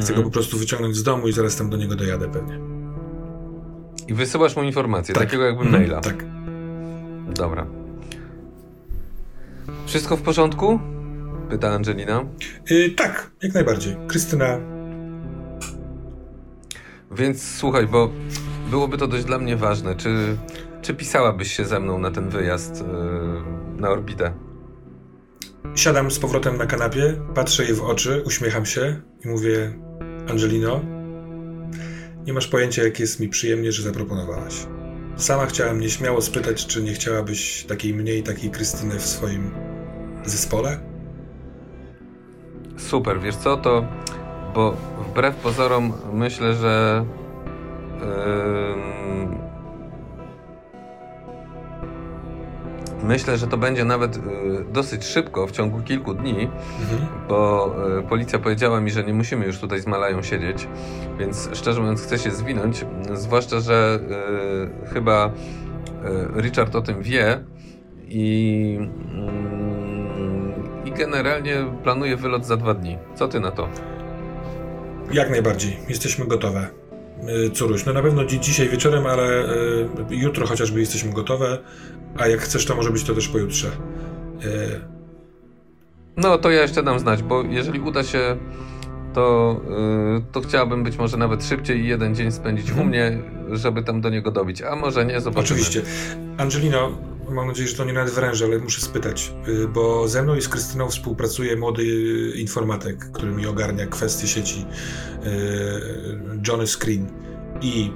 Chcę 0.00 0.14
go 0.14 0.22
po 0.22 0.30
prostu 0.30 0.58
wyciągnąć 0.58 0.96
z 0.96 1.02
domu 1.02 1.28
i 1.28 1.32
zaraz 1.32 1.56
tam 1.56 1.70
do 1.70 1.76
niego 1.76 1.96
dojadę 1.96 2.28
pewnie. 2.28 2.60
I 4.08 4.14
wysyłasz 4.14 4.56
mu 4.56 4.62
informację, 4.62 5.14
tak. 5.14 5.24
takiego 5.24 5.44
jakby 5.44 5.62
mhm, 5.62 5.82
maila. 5.82 6.00
Tak. 6.00 6.24
Dobra. 7.34 7.66
Wszystko 9.86 10.16
w 10.16 10.22
porządku? 10.22 10.80
Pyta 11.50 11.70
Angelina. 11.70 12.24
Yy, 12.70 12.90
tak, 12.90 13.30
jak 13.42 13.54
najbardziej. 13.54 13.96
Krystyna. 14.08 14.58
Więc 17.10 17.42
słuchaj, 17.42 17.86
bo 17.86 18.10
byłoby 18.70 18.98
to 18.98 19.06
dość 19.06 19.24
dla 19.24 19.38
mnie 19.38 19.56
ważne. 19.56 19.96
Czy, 19.96 20.36
czy 20.82 20.94
pisałabyś 20.94 21.52
się 21.52 21.64
ze 21.64 21.80
mną 21.80 21.98
na 21.98 22.10
ten 22.10 22.28
wyjazd 22.28 22.80
yy, 22.80 23.80
na 23.80 23.90
orbitę? 23.90 24.32
Siadam 25.74 26.10
z 26.10 26.18
powrotem 26.18 26.56
na 26.56 26.66
kanapie, 26.66 27.20
patrzę 27.34 27.64
jej 27.64 27.74
w 27.74 27.82
oczy, 27.82 28.22
uśmiecham 28.26 28.66
się 28.66 29.00
i 29.24 29.28
mówię: 29.28 29.78
Angelino, 30.28 30.80
nie 32.26 32.32
masz 32.32 32.46
pojęcia, 32.46 32.84
jak 32.84 33.00
jest 33.00 33.20
mi 33.20 33.28
przyjemnie, 33.28 33.72
że 33.72 33.82
zaproponowałaś. 33.82 34.54
Sama 35.16 35.46
chciałam 35.46 35.80
nieśmiało 35.80 36.22
spytać, 36.22 36.66
czy 36.66 36.82
nie 36.82 36.92
chciałabyś 36.92 37.64
takiej 37.64 37.94
mniej, 37.94 38.22
takiej 38.22 38.50
Krystyny 38.50 38.98
w 38.98 39.06
swoim 39.06 39.50
zespole? 40.24 40.78
Super, 42.76 43.20
wiesz 43.20 43.36
co, 43.36 43.56
to 43.56 43.84
bo 44.54 44.76
wbrew 45.10 45.36
pozorom 45.36 45.92
myślę, 46.12 46.54
że 46.54 47.04
yy, 48.00 49.47
Myślę, 53.02 53.38
że 53.38 53.46
to 53.46 53.56
będzie 53.56 53.84
nawet 53.84 54.16
y, 54.16 54.20
dosyć 54.72 55.04
szybko, 55.04 55.46
w 55.46 55.50
ciągu 55.50 55.80
kilku 55.80 56.14
dni, 56.14 56.48
mhm. 56.80 57.06
bo 57.28 57.70
y, 57.98 58.02
policja 58.02 58.38
powiedziała 58.38 58.80
mi, 58.80 58.90
że 58.90 59.04
nie 59.04 59.14
musimy 59.14 59.46
już 59.46 59.58
tutaj 59.58 59.80
z 59.80 59.86
Malają 59.86 60.22
siedzieć, 60.22 60.68
więc 61.18 61.50
szczerze 61.52 61.80
mówiąc 61.80 62.02
chcę 62.02 62.18
się 62.18 62.30
zwinąć, 62.30 62.84
zwłaszcza, 63.14 63.60
że 63.60 64.00
y, 64.84 64.88
chyba 64.94 65.30
Richard 66.36 66.74
o 66.74 66.82
tym 66.82 67.02
wie 67.02 67.44
i, 68.08 68.78
mm, 69.14 70.52
i 70.84 70.92
generalnie 70.92 71.56
planuje 71.82 72.16
wylot 72.16 72.46
za 72.46 72.56
dwa 72.56 72.74
dni. 72.74 72.98
Co 73.14 73.28
ty 73.28 73.40
na 73.40 73.50
to? 73.50 73.68
Jak 75.12 75.30
najbardziej. 75.30 75.76
Jesteśmy 75.88 76.26
gotowe. 76.26 76.87
Y, 77.46 77.50
Curuś, 77.50 77.84
no 77.84 77.92
na 77.92 78.02
pewno 78.02 78.24
dzisiaj 78.24 78.68
wieczorem, 78.68 79.06
ale 79.06 79.44
y, 79.44 79.88
jutro 80.10 80.46
chociażby 80.46 80.80
jesteśmy 80.80 81.12
gotowe, 81.12 81.58
a 82.16 82.26
jak 82.26 82.40
chcesz, 82.40 82.66
to 82.66 82.76
może 82.76 82.90
być 82.90 83.04
to 83.04 83.14
też 83.14 83.28
pojutrze. 83.28 83.68
Y, 83.68 84.80
no 86.16 86.38
to 86.38 86.50
ja 86.50 86.62
jeszcze 86.62 86.82
dam 86.82 86.98
znać, 86.98 87.22
bo 87.22 87.42
jeżeli 87.42 87.80
uda 87.80 88.02
się, 88.04 88.36
to, 89.14 89.60
to 90.32 90.40
chciałbym 90.40 90.84
być 90.84 90.96
może 90.96 91.16
nawet 91.16 91.44
szybciej 91.44 91.80
i 91.80 91.88
jeden 91.88 92.14
dzień 92.14 92.32
spędzić 92.32 92.66
u 92.66 92.70
mhm. 92.70 92.88
mnie, 92.88 93.18
żeby 93.52 93.82
tam 93.82 94.00
do 94.00 94.10
niego 94.10 94.30
dobić, 94.30 94.62
a 94.62 94.76
może 94.76 95.06
nie, 95.06 95.20
zobaczymy. 95.20 95.60
Oczywiście. 95.60 95.82
Angelino, 96.38 96.98
mam 97.30 97.46
nadzieję, 97.46 97.68
że 97.68 97.76
to 97.76 97.84
nie 97.84 97.92
nadwręże, 97.92 98.44
ale 98.44 98.58
muszę 98.58 98.80
spytać, 98.80 99.32
bo 99.68 100.08
ze 100.08 100.22
mną 100.22 100.34
i 100.34 100.42
z 100.42 100.48
Krystyną 100.48 100.88
współpracuje 100.88 101.56
młody 101.56 101.84
informatyk, 102.36 103.12
który 103.12 103.32
mi 103.32 103.46
ogarnia 103.46 103.86
kwestie 103.86 104.26
sieci, 104.26 104.66
Johnny 106.48 106.66
Screen. 106.66 107.06
I 107.60 107.92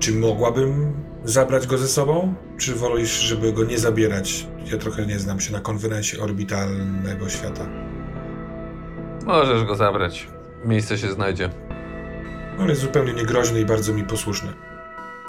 czy 0.00 0.12
mogłabym 0.12 0.92
zabrać 1.24 1.66
go 1.66 1.78
ze 1.78 1.88
sobą? 1.88 2.34
Czy 2.58 2.74
wolisz, 2.74 3.20
żeby 3.20 3.52
go 3.52 3.64
nie 3.64 3.78
zabierać? 3.78 4.46
Ja 4.72 4.78
trochę 4.78 5.06
nie 5.06 5.18
znam 5.18 5.40
się 5.40 5.52
na 5.52 5.60
konwenansie 5.60 6.20
orbitalnego 6.20 7.28
świata. 7.28 7.66
Możesz 9.26 9.64
go 9.64 9.76
zabrać. 9.76 10.28
Miejsce 10.64 10.98
się 10.98 11.12
znajdzie. 11.12 11.50
On 12.60 12.68
jest 12.68 12.80
zupełnie 12.80 13.12
niegroźny 13.12 13.60
i 13.60 13.64
bardzo 13.64 13.94
mi 13.94 14.04
posłuszny. 14.04 14.52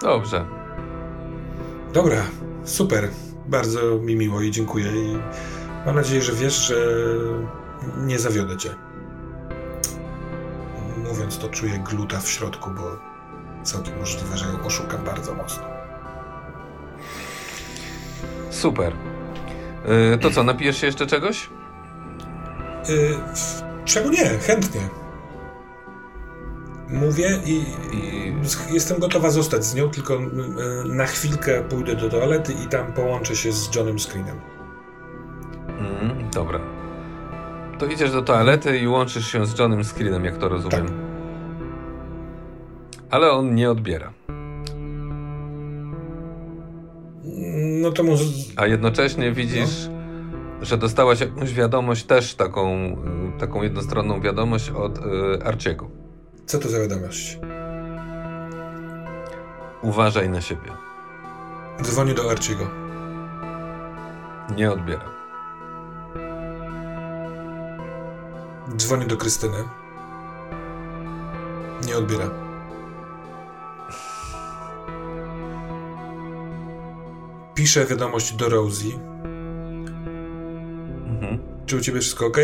Dobrze. 0.01 0.45
Dobra, 1.93 2.23
super. 2.65 3.09
Bardzo 3.47 3.99
mi 3.99 4.15
miło 4.15 4.41
i 4.41 4.51
dziękuję. 4.51 4.85
I 4.85 5.17
mam 5.85 5.95
nadzieję, 5.95 6.21
że 6.21 6.33
wiesz, 6.33 6.67
że 6.67 6.75
nie 7.97 8.19
zawiodę 8.19 8.57
cię. 8.57 8.75
Mówiąc 11.09 11.37
to, 11.37 11.49
czuję 11.49 11.79
gluta 11.79 12.19
w 12.19 12.29
środku, 12.29 12.69
bo 12.69 12.99
całkiem 13.63 13.99
możliwe, 13.99 14.37
że 14.37 14.45
ją 14.45 14.63
oszukam 14.63 15.03
bardzo 15.03 15.33
mocno. 15.33 15.63
Super. 18.49 18.93
Yy, 20.11 20.17
to 20.17 20.31
co, 20.31 20.43
napijesz 20.43 20.77
się 20.81 20.87
jeszcze 20.87 21.07
czegoś? 21.07 21.49
Yy, 22.89 23.17
czego 23.85 24.09
nie? 24.09 24.25
Chętnie. 24.25 25.04
Mówię 26.89 27.39
i, 27.45 27.51
i, 27.95 28.33
jestem 28.73 28.99
gotowa 28.99 29.29
zostać 29.29 29.65
z 29.65 29.75
nią, 29.75 29.89
tylko 29.89 30.13
yy, 30.13 30.29
na 30.85 31.05
chwilkę 31.05 31.63
pójdę 31.63 31.95
do 31.95 32.09
toalety 32.09 32.53
i 32.65 32.67
tam 32.67 32.93
połączę 32.93 33.35
się 33.35 33.51
z 33.51 33.75
Johnem 33.75 33.99
Screenem. 33.99 34.39
Mm, 35.67 36.29
dobra. 36.33 36.59
To 37.79 37.85
idziesz 37.85 38.11
do 38.11 38.21
toalety 38.21 38.79
i 38.79 38.87
łączysz 38.87 39.31
się 39.31 39.45
z 39.45 39.59
Johnem 39.59 39.83
Screenem, 39.83 40.25
jak 40.25 40.37
to 40.37 40.49
rozumiem. 40.49 40.85
Tak. 40.85 40.95
Ale 43.09 43.31
on 43.31 43.55
nie 43.55 43.71
odbiera. 43.71 44.13
No 47.81 47.91
to 47.91 48.03
może. 48.03 48.23
A 48.55 48.67
jednocześnie 48.67 49.31
widzisz, 49.31 49.89
no. 50.59 50.65
że 50.65 50.77
dostałaś 50.77 51.19
jakąś 51.19 51.53
wiadomość, 51.53 52.03
też 52.03 52.35
taką, 52.35 52.95
taką 53.39 53.63
jednostronną 53.63 54.21
wiadomość 54.21 54.69
od 54.69 54.97
y, 54.97 55.01
Arciego. 55.45 56.04
Co 56.45 56.59
to 56.59 56.69
za 56.69 56.79
wiadomość? 56.79 57.39
Uważaj 59.81 60.29
na 60.29 60.41
siebie. 60.41 60.71
Dzwonię 61.81 62.13
do 62.13 62.31
Arciego. 62.31 62.67
Nie 64.55 64.71
odbiera. 64.71 65.05
Dzwonię 68.75 69.05
do 69.05 69.17
Krystyny. 69.17 69.57
Nie 71.87 71.97
odbiera. 71.97 72.45
piszę 77.55 77.85
wiadomość 77.85 78.33
do 78.33 78.49
Rosie. 78.49 78.99
Mhm. 81.07 81.39
Czy 81.65 81.77
u 81.77 81.81
ciebie 81.81 82.01
wszystko 82.01 82.25
ok? 82.25 82.37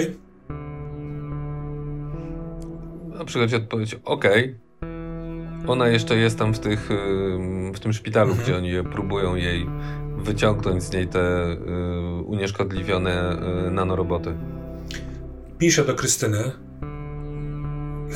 A 3.21 3.25
przychodzi 3.25 3.55
odpowiedź 3.55 3.95
ok. 4.05 4.25
Ona 5.67 5.88
jeszcze 5.88 6.15
jest 6.15 6.38
tam 6.38 6.53
w, 6.53 6.60
tych, 6.60 6.89
w 7.73 7.79
tym 7.79 7.93
szpitalu, 7.93 8.36
gdzie 8.36 8.57
oni 8.57 8.71
próbują 8.91 9.36
jej 9.36 9.67
wyciągnąć 10.17 10.84
z 10.84 10.91
niej 10.91 11.07
te 11.07 11.51
y, 11.51 11.57
unieszkodliwione 12.25 13.38
y, 13.67 13.71
nanoroboty. 13.71 14.34
Piszę 15.57 15.86
do 15.86 15.95
Krystyny. 15.95 16.51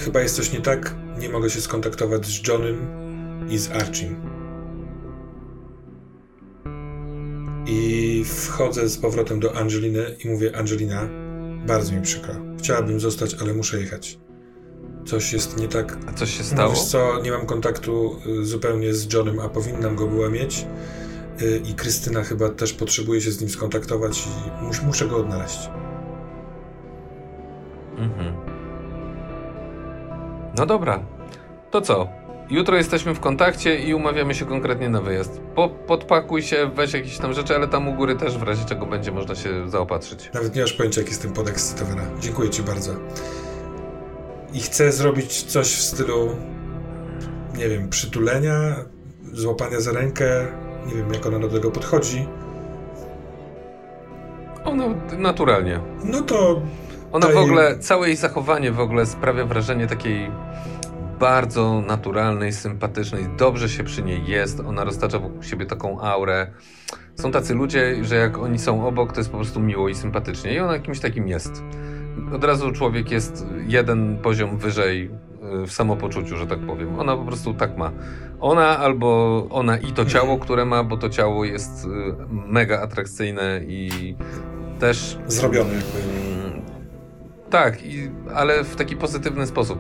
Chyba 0.06 0.22
jest 0.22 0.36
coś 0.36 0.54
nie 0.54 0.62
tak. 0.62 0.96
Nie 1.20 1.30
mogę 1.30 1.50
się 1.50 1.62
skontaktować 1.62 2.26
z 2.26 2.48
Johnem 2.48 2.88
i 3.50 3.58
z 3.58 3.72
Archim. 3.72 4.15
I 7.68 8.24
wchodzę 8.26 8.89
z 8.89 8.98
powrotem 8.98 9.39
do 9.39 9.56
Angeliny 9.56 10.06
i 10.26 10.30
mówię: 10.30 10.58
Angelina, 10.58 11.10
bardzo 11.68 11.94
mi 11.94 12.02
przykro. 12.02 12.34
Chciałabym 12.58 13.00
zostać, 13.00 13.36
ale 13.41 13.54
muszę 13.54 13.80
jechać. 13.80 14.25
Coś 15.06 15.34
jest 15.34 15.58
nie 15.60 15.68
tak. 15.68 15.98
A 16.10 16.13
coś 16.13 16.38
się 16.38 16.44
stało? 16.44 16.70
Wiesz 16.70 16.84
co, 16.84 17.22
nie 17.22 17.32
mam 17.32 17.46
kontaktu 17.46 18.20
y, 18.41 18.46
zupełnie 18.46 18.94
z 18.94 19.13
Johnem, 19.13 19.39
a 19.39 19.50
powinnam 19.50 19.96
go 19.96 20.08
była 20.08 20.30
mieć. 20.30 20.65
Y, 21.41 21.62
I 21.65 21.74
Krystyna 21.74 22.24
chyba 22.24 22.50
też 22.50 22.74
potrzebuje 22.74 23.22
się 23.22 23.32
z 23.32 23.41
nim 23.41 23.50
skontaktować 23.50 24.24
i 24.28 24.63
mus, 24.65 24.82
muszę 24.84 25.08
go 25.08 25.18
odnaleźć. 25.18 25.70
Mhm. 27.98 28.36
No 30.58 30.65
dobra. 30.65 31.04
To 31.72 31.82
co? 31.82 32.08
Jutro 32.50 32.78
jesteśmy 32.78 33.15
w 33.15 33.20
kontakcie 33.20 33.80
i 33.80 33.94
umawiamy 33.94 34.36
się 34.36 34.46
konkretnie 34.46 34.89
na 34.89 35.02
wyjazd. 35.02 35.41
Po, 35.56 35.70
podpakuj 35.70 36.41
się, 36.41 36.72
weź 36.76 36.94
jakieś 36.94 37.18
tam 37.18 37.34
rzeczy, 37.34 37.56
ale 37.56 37.68
tam 37.68 37.88
u 37.88 37.94
góry 37.94 38.15
też 38.15 38.38
w 38.38 38.44
razie 38.44 38.65
czego 38.65 38.86
będzie 38.86 39.12
można 39.12 39.36
się 39.36 39.70
zaopatrzyć. 39.70 40.30
Nawet 40.34 40.56
nie 40.56 40.62
masz 40.62 40.74
pojęcia, 40.74 41.02
jak 41.02 41.10
jestem 41.10 41.34
podekscytowana. 41.34 42.02
Dziękuję 42.20 42.50
Ci 42.50 42.63
bardzo. 42.63 42.91
I 44.56 44.62
chcę 44.62 44.91
zrobić 44.91 45.44
coś 45.44 45.68
w 45.68 45.82
stylu, 45.82 46.30
nie 47.58 47.70
wiem, 47.70 47.89
przytulenia, 47.89 48.76
złapania 49.34 49.80
za 49.80 49.91
rękę. 49.91 50.48
Nie 50.88 50.96
wiem, 50.96 51.13
jak 51.13 51.26
ona 51.26 51.39
do 51.39 51.50
tego 51.50 51.72
podchodzi. 51.72 52.28
Ona 54.65 54.86
naturalnie. 55.18 55.80
No 56.04 56.22
to. 56.22 56.62
Ona 57.12 57.28
w 57.28 57.38
ogóle, 57.38 57.80
całe 57.80 58.08
jej 58.08 58.18
zachowanie 58.18 58.72
w 58.72 58.80
ogóle 58.80 59.06
sprawia 59.06 59.46
wrażenie 59.46 59.88
takiej 59.88 60.32
bardzo 61.20 61.82
naturalnej, 61.88 62.54
sympatycznej, 62.54 63.28
dobrze 63.38 63.70
się 63.70 63.84
przy 63.84 64.04
niej 64.04 64.28
jest, 64.28 64.60
ona 64.60 64.84
roztacza 64.84 65.20
wokół 65.20 65.44
siebie 65.44 65.65
taką 65.65 66.02
aurę. 66.02 66.48
Są 67.15 67.32
tacy 67.32 67.54
ludzie, 67.54 68.04
że 68.04 68.15
jak 68.15 68.38
oni 68.38 68.60
są 68.60 68.88
obok, 68.88 69.13
to 69.13 69.20
jest 69.20 69.30
po 69.30 69.38
prostu 69.38 69.60
miło 69.60 69.89
i 69.89 69.96
sympatycznie 69.96 70.54
i 70.54 70.60
ona 70.60 70.80
kimś 70.80 71.00
takim 71.00 71.28
jest. 71.28 71.63
Od 72.34 72.43
razu 72.43 72.71
człowiek 72.71 73.12
jest 73.12 73.45
jeden 73.67 74.17
poziom 74.17 74.58
wyżej 74.58 75.12
y, 75.63 75.67
w 75.67 75.71
samopoczuciu, 75.71 76.38
że 76.38 76.47
tak 76.47 76.60
powiem. 76.60 76.99
Ona 76.99 77.17
po 77.17 77.23
prostu 77.23 77.54
tak 77.54 77.78
ma. 77.78 77.91
Ona 78.39 78.78
albo 78.78 79.47
ona 79.49 79.78
i 79.78 79.91
to 79.91 80.06
ciało, 80.06 80.38
które 80.38 80.65
ma, 80.65 80.84
bo 80.84 80.97
to 80.97 81.10
ciało 81.10 81.45
jest 81.45 81.86
y, 81.86 81.88
mega 82.30 82.82
atrakcyjne 82.82 83.62
i 83.67 84.15
też... 84.80 85.17
Zrobione 85.28 85.73
jakby. 85.73 86.25
Tak, 87.49 87.86
i, 87.86 88.10
ale 88.34 88.63
w 88.63 88.75
taki 88.75 88.95
pozytywny 88.95 89.47
sposób. 89.47 89.80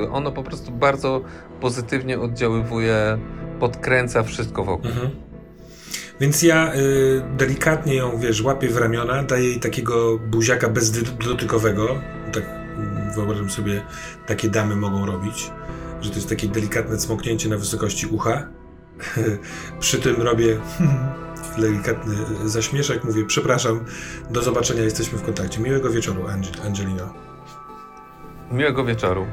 Yy, 0.00 0.10
ono 0.10 0.32
po 0.32 0.42
prostu 0.42 0.72
bardzo 0.72 1.20
pozytywnie 1.60 2.20
oddziaływuje, 2.20 3.18
podkręca 3.60 4.22
wszystko 4.22 4.64
wokół. 4.64 4.90
Mhm. 4.90 5.10
Więc 6.22 6.42
ja 6.42 6.74
y, 6.74 7.22
delikatnie 7.36 7.94
ją, 7.94 8.18
wiesz, 8.18 8.42
łapię 8.42 8.68
w 8.68 8.76
ramiona, 8.76 9.22
daję 9.22 9.44
jej 9.44 9.60
takiego 9.60 10.18
buziaka 10.18 10.68
bezdotykowego. 10.68 12.00
Tak 12.32 12.44
mm, 12.44 13.14
wyobrażam 13.14 13.50
sobie, 13.50 13.82
takie 14.26 14.48
damy 14.48 14.76
mogą 14.76 15.06
robić, 15.06 15.50
że 16.00 16.10
to 16.10 16.16
jest 16.16 16.28
takie 16.28 16.48
delikatne 16.48 16.96
cmoknięcie 16.96 17.48
na 17.48 17.56
wysokości 17.56 18.06
ucha. 18.06 18.48
Przy 19.80 19.98
tym 19.98 20.22
robię 20.22 20.60
delikatny 21.58 22.14
zaśmieszek, 22.44 23.04
mówię 23.04 23.24
przepraszam, 23.26 23.84
do 24.30 24.42
zobaczenia, 24.42 24.82
jesteśmy 24.82 25.18
w 25.18 25.22
kontakcie. 25.22 25.60
Miłego 25.60 25.90
wieczoru, 25.90 26.24
Angelino. 26.64 27.14
Miłego 28.52 28.84
wieczoru. 28.84 29.26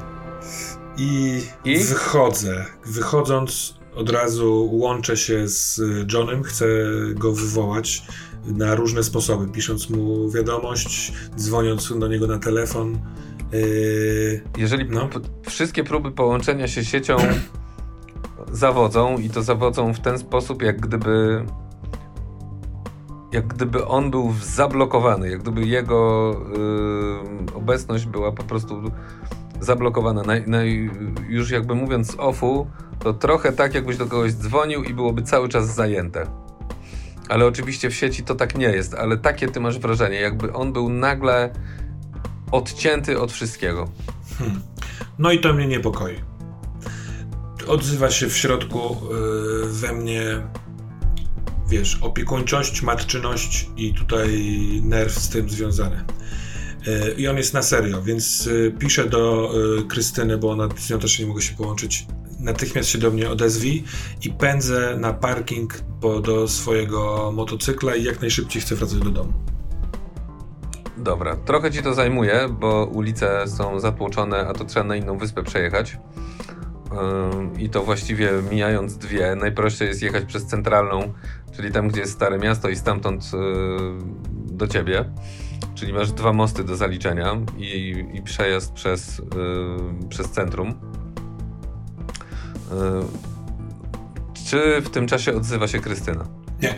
I, 0.98 1.42
I 1.66 1.78
wychodzę. 1.78 2.66
Wychodząc 2.86 3.79
od 4.00 4.10
razu 4.10 4.70
łączę 4.72 5.18
się 5.18 5.48
z 5.48 5.82
Johnem, 6.14 6.44
chcę 6.44 6.66
go 7.14 7.34
wywołać. 7.34 8.04
na 8.46 8.76
różne 8.76 9.04
sposoby, 9.04 9.52
pisząc 9.52 9.90
mu 9.90 10.32
wiadomość, 10.32 11.14
dzwoniąc 11.38 12.00
do 12.00 12.08
niego 12.08 12.28
na 12.28 12.40
telefon. 12.40 13.00
Yy, 13.52 14.42
Jeżeli 14.58 14.90
no. 14.90 15.10
wszystkie 15.50 15.84
próby 15.84 16.12
połączenia 16.12 16.68
się 16.68 16.86
siecią 16.86 17.18
zawodzą 18.52 19.18
i 19.18 19.30
to 19.30 19.44
zawodzą 19.44 19.94
w 19.94 20.00
ten 20.00 20.20
sposób, 20.20 20.62
jak 20.62 20.80
gdyby 20.82 21.46
jak 23.32 23.48
gdyby 23.48 23.86
on 23.86 24.12
był 24.12 24.34
zablokowany, 24.44 25.30
jak 25.30 25.42
gdyby 25.42 25.62
jego 25.66 26.32
yy, 27.48 27.56
obecność 27.56 28.06
była 28.06 28.32
po 28.32 28.44
prostu 28.44 28.92
zablokowana. 29.62 30.24
Naj, 30.48 30.90
już 31.30 31.52
jakby 31.52 31.76
mówiąc 31.76 32.16
offu, 32.18 32.68
to 33.00 33.14
trochę 33.14 33.52
tak, 33.52 33.74
jakbyś 33.74 33.98
do 33.98 34.06
kogoś 34.06 34.32
dzwonił 34.32 34.84
i 34.84 34.94
byłoby 34.94 35.22
cały 35.22 35.50
czas 35.50 35.76
zajęte. 35.76 36.28
Ale 37.30 37.46
oczywiście 37.46 37.90
w 37.90 37.96
sieci 37.96 38.24
to 38.24 38.36
tak 38.36 38.58
nie 38.58 38.70
jest, 38.70 38.94
ale 38.94 39.18
takie 39.18 39.48
ty 39.48 39.60
masz 39.60 39.80
wrażenie, 39.80 40.20
jakby 40.20 40.54
on 40.54 40.74
był 40.74 40.90
nagle 40.90 41.54
odcięty 42.52 43.20
od 43.20 43.32
wszystkiego. 43.32 43.90
Hmm. 44.38 44.62
No 45.20 45.32
i 45.32 45.40
to 45.40 45.54
mnie 45.54 45.68
niepokoi. 45.68 46.16
Odzywa 47.68 48.12
się 48.12 48.30
w 48.30 48.38
środku 48.38 48.98
yy, 49.10 49.70
we 49.70 49.94
mnie, 49.94 50.22
wiesz, 51.70 52.00
opiekuńczość, 52.02 52.82
matczyność 52.82 53.70
i 53.78 53.94
tutaj 53.94 54.30
nerw 54.84 55.14
z 55.14 55.30
tym 55.30 55.50
związany. 55.50 56.06
Yy, 57.06 57.14
I 57.18 57.28
on 57.28 57.38
jest 57.38 57.54
na 57.54 57.62
serio, 57.62 58.02
więc 58.02 58.46
yy, 58.46 58.74
piszę 58.80 59.10
do 59.10 59.52
yy, 59.78 59.84
Krystyny, 59.84 60.38
bo 60.38 60.52
ona 60.52 60.70
z 60.78 60.90
nią 60.90 61.00
też 61.00 61.20
nie 61.20 61.26
mogę 61.26 61.42
się 61.42 61.56
połączyć 61.56 62.06
natychmiast 62.40 62.90
się 62.90 62.98
do 62.98 63.12
mnie 63.12 63.30
odezwij 63.30 63.84
i 64.26 64.30
pędzę 64.30 64.98
na 65.00 65.14
parking 65.14 65.74
po, 66.02 66.20
do 66.20 66.48
swojego 66.48 67.32
motocykla 67.36 67.96
i 67.96 68.04
jak 68.04 68.22
najszybciej 68.22 68.62
chcę 68.62 68.76
wracać 68.76 69.00
do 69.00 69.10
domu. 69.10 69.34
Dobra, 70.98 71.36
trochę 71.36 71.72
ci 71.72 71.84
to 71.84 71.94
zajmuje, 71.94 72.50
bo 72.60 72.86
ulice 72.86 73.48
są 73.48 73.80
zatłoczone, 73.80 74.48
a 74.48 74.54
to 74.54 74.66
trzeba 74.66 74.86
na 74.86 74.96
inną 74.96 75.18
wyspę 75.18 75.44
przejechać. 75.44 75.98
I 77.58 77.70
to 77.70 77.84
właściwie 77.84 78.32
mijając 78.52 78.98
dwie, 78.98 79.36
najprościej 79.36 79.88
jest 79.88 80.02
jechać 80.02 80.26
przez 80.26 80.46
centralną, 80.46 81.14
czyli 81.56 81.72
tam, 81.72 81.88
gdzie 81.88 82.00
jest 82.00 82.14
Stare 82.14 82.38
Miasto 82.38 82.70
i 82.70 82.76
stamtąd 82.76 83.34
yy, 83.34 83.40
do 84.30 84.68
ciebie. 84.68 85.06
Czyli 85.80 85.94
masz 85.94 86.12
dwa 86.12 86.34
mosty 86.34 86.64
do 86.64 86.76
zaliczenia 86.76 87.42
i, 87.58 88.06
i 88.14 88.22
przejazd 88.22 88.74
przez, 88.74 89.18
yy, 89.18 90.08
przez 90.10 90.30
centrum. 90.30 90.70
E, 92.72 93.04
czy 94.50 94.82
w 94.82 94.90
tym 94.90 95.08
czasie 95.08 95.34
odzywa 95.34 95.68
się 95.68 95.80
Krystyna? 95.80 96.28
Nie. 96.62 96.76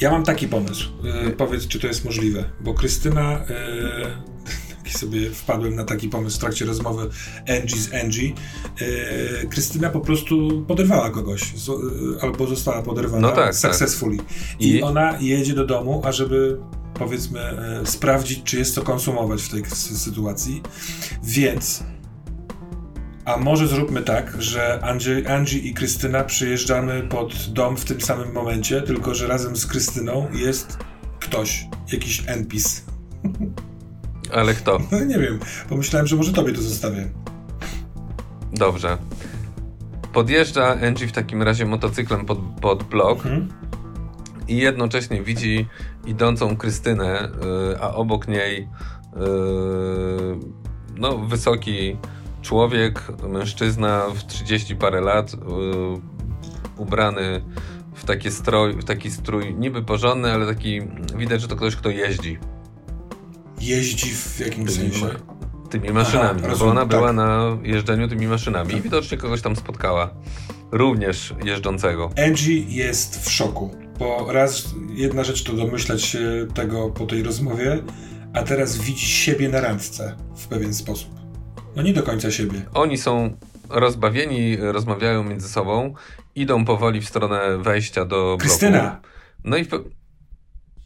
Ja 0.00 0.10
mam 0.10 0.24
taki 0.24 0.48
pomysł. 0.48 0.88
E, 1.26 1.30
powiedz, 1.30 1.66
czy 1.66 1.80
to 1.80 1.86
jest 1.86 2.04
możliwe, 2.04 2.44
bo 2.60 2.74
Krystyna. 2.74 3.40
E, 4.88 4.92
sobie 4.98 5.30
wpadłem 5.30 5.74
na 5.74 5.84
taki 5.84 6.08
pomysł 6.08 6.36
w 6.36 6.40
trakcie 6.40 6.64
rozmowy 6.64 7.08
Angie 7.48 7.76
z 7.76 7.94
Angie. 7.94 8.32
E, 9.42 9.46
Krystyna 9.46 9.90
po 9.90 10.00
prostu 10.00 10.64
poderwała 10.68 11.10
kogoś, 11.10 11.42
z, 11.56 11.68
e, 11.68 11.72
albo 12.22 12.46
została 12.46 12.82
poderwana 12.82 13.28
no 13.28 13.34
tak, 13.34 13.44
tak. 13.44 13.56
successfully. 13.56 14.16
Tak. 14.16 14.26
I? 14.60 14.70
I 14.70 14.82
ona 14.82 15.18
jedzie 15.20 15.54
do 15.54 15.66
domu, 15.66 16.02
ażeby 16.04 16.58
powiedzmy 16.98 17.40
e, 17.40 17.86
sprawdzić, 17.86 18.42
czy 18.44 18.58
jest 18.58 18.74
co 18.74 18.82
konsumować 18.82 19.42
w 19.42 19.48
tej 19.48 19.64
sytuacji. 19.96 20.62
Więc 21.22 21.82
a 23.28 23.36
może 23.36 23.68
zróbmy 23.68 24.02
tak, 24.02 24.42
że 24.42 24.80
Angie, 24.82 25.34
Angie 25.34 25.58
i 25.58 25.74
Krystyna 25.74 26.24
przyjeżdżamy 26.24 27.02
pod 27.02 27.52
dom 27.52 27.76
w 27.76 27.84
tym 27.84 28.00
samym 28.00 28.32
momencie, 28.32 28.82
tylko 28.82 29.14
że 29.14 29.26
razem 29.26 29.56
z 29.56 29.66
Krystyną 29.66 30.28
jest 30.32 30.78
ktoś, 31.20 31.66
jakiś 31.92 32.22
NPC. 32.26 32.82
Ale 34.38 34.54
kto? 34.54 34.78
No 34.92 35.04
nie 35.04 35.18
wiem, 35.18 35.38
pomyślałem, 35.68 36.06
że 36.06 36.16
może 36.16 36.32
tobie 36.32 36.52
to 36.52 36.62
zostawię. 36.62 37.10
Dobrze. 38.52 38.98
Podjeżdża 40.12 40.80
Angie 40.86 41.08
w 41.08 41.12
takim 41.12 41.42
razie 41.42 41.66
motocyklem 41.66 42.26
pod, 42.26 42.38
pod 42.60 42.82
blok 42.82 43.26
mhm. 43.26 43.48
I 44.48 44.56
jednocześnie 44.56 45.22
widzi 45.22 45.66
idącą 46.06 46.56
Krystynę, 46.56 47.28
yy, 47.70 47.80
a 47.80 47.94
obok 47.94 48.28
niej 48.28 48.68
yy, 49.16 50.38
no, 50.96 51.18
wysoki 51.18 51.96
człowiek, 52.42 53.02
mężczyzna 53.28 54.02
w 54.14 54.26
30 54.26 54.76
parę 54.76 55.00
lat, 55.00 55.32
yy, 55.32 55.38
ubrany 56.76 57.42
w, 57.94 58.04
taki 58.04 58.30
stroj, 58.30 58.72
w 58.72 58.84
taki 58.84 59.10
strój 59.10 59.54
niby 59.54 59.82
porządny, 59.82 60.32
ale 60.32 60.46
taki 60.46 60.80
widać, 61.16 61.40
że 61.40 61.48
to 61.48 61.56
ktoś, 61.56 61.76
kto 61.76 61.90
jeździ. 61.90 62.38
Jeździ 63.60 64.10
w 64.10 64.40
jakim 64.40 64.66
tymi, 64.66 64.76
sensie? 64.76 65.06
Tymi 65.70 65.90
maszynami, 65.90 66.40
Aha, 66.44 66.54
bo 66.58 66.66
ona 66.66 66.80
tak. 66.80 66.88
była 66.88 67.12
na 67.12 67.58
jeżdżeniu 67.62 68.08
tymi 68.08 68.26
maszynami 68.26 68.70
tak. 68.70 68.78
i 68.78 68.82
widocznie 68.82 69.18
kogoś 69.18 69.42
tam 69.42 69.56
spotkała. 69.56 70.10
Również 70.72 71.34
jeżdżącego. 71.44 72.10
Angie 72.26 72.60
jest 72.60 73.24
w 73.24 73.30
szoku, 73.30 73.70
bo 73.98 74.32
raz 74.32 74.74
jedna 74.94 75.24
rzecz 75.24 75.42
to 75.42 75.52
domyślać 75.52 76.02
się 76.02 76.46
tego 76.54 76.90
po 76.90 77.06
tej 77.06 77.22
rozmowie, 77.22 77.82
a 78.34 78.42
teraz 78.42 78.78
widzi 78.78 79.06
siebie 79.06 79.48
na 79.48 79.60
randce 79.60 80.16
w 80.36 80.46
pewien 80.46 80.74
sposób. 80.74 81.10
No 81.76 81.82
nie 81.82 81.92
do 81.92 82.02
końca 82.02 82.30
siebie. 82.30 82.62
Oni 82.74 82.98
są 82.98 83.36
rozbawieni, 83.68 84.56
rozmawiają 84.56 85.24
między 85.24 85.48
sobą, 85.48 85.94
idą 86.34 86.64
powoli 86.64 87.00
w 87.00 87.08
stronę 87.08 87.58
wejścia 87.58 88.04
do 88.04 88.16
bloku. 88.16 88.38
Krystyna! 88.38 89.00
No 89.44 89.56
i... 89.56 89.66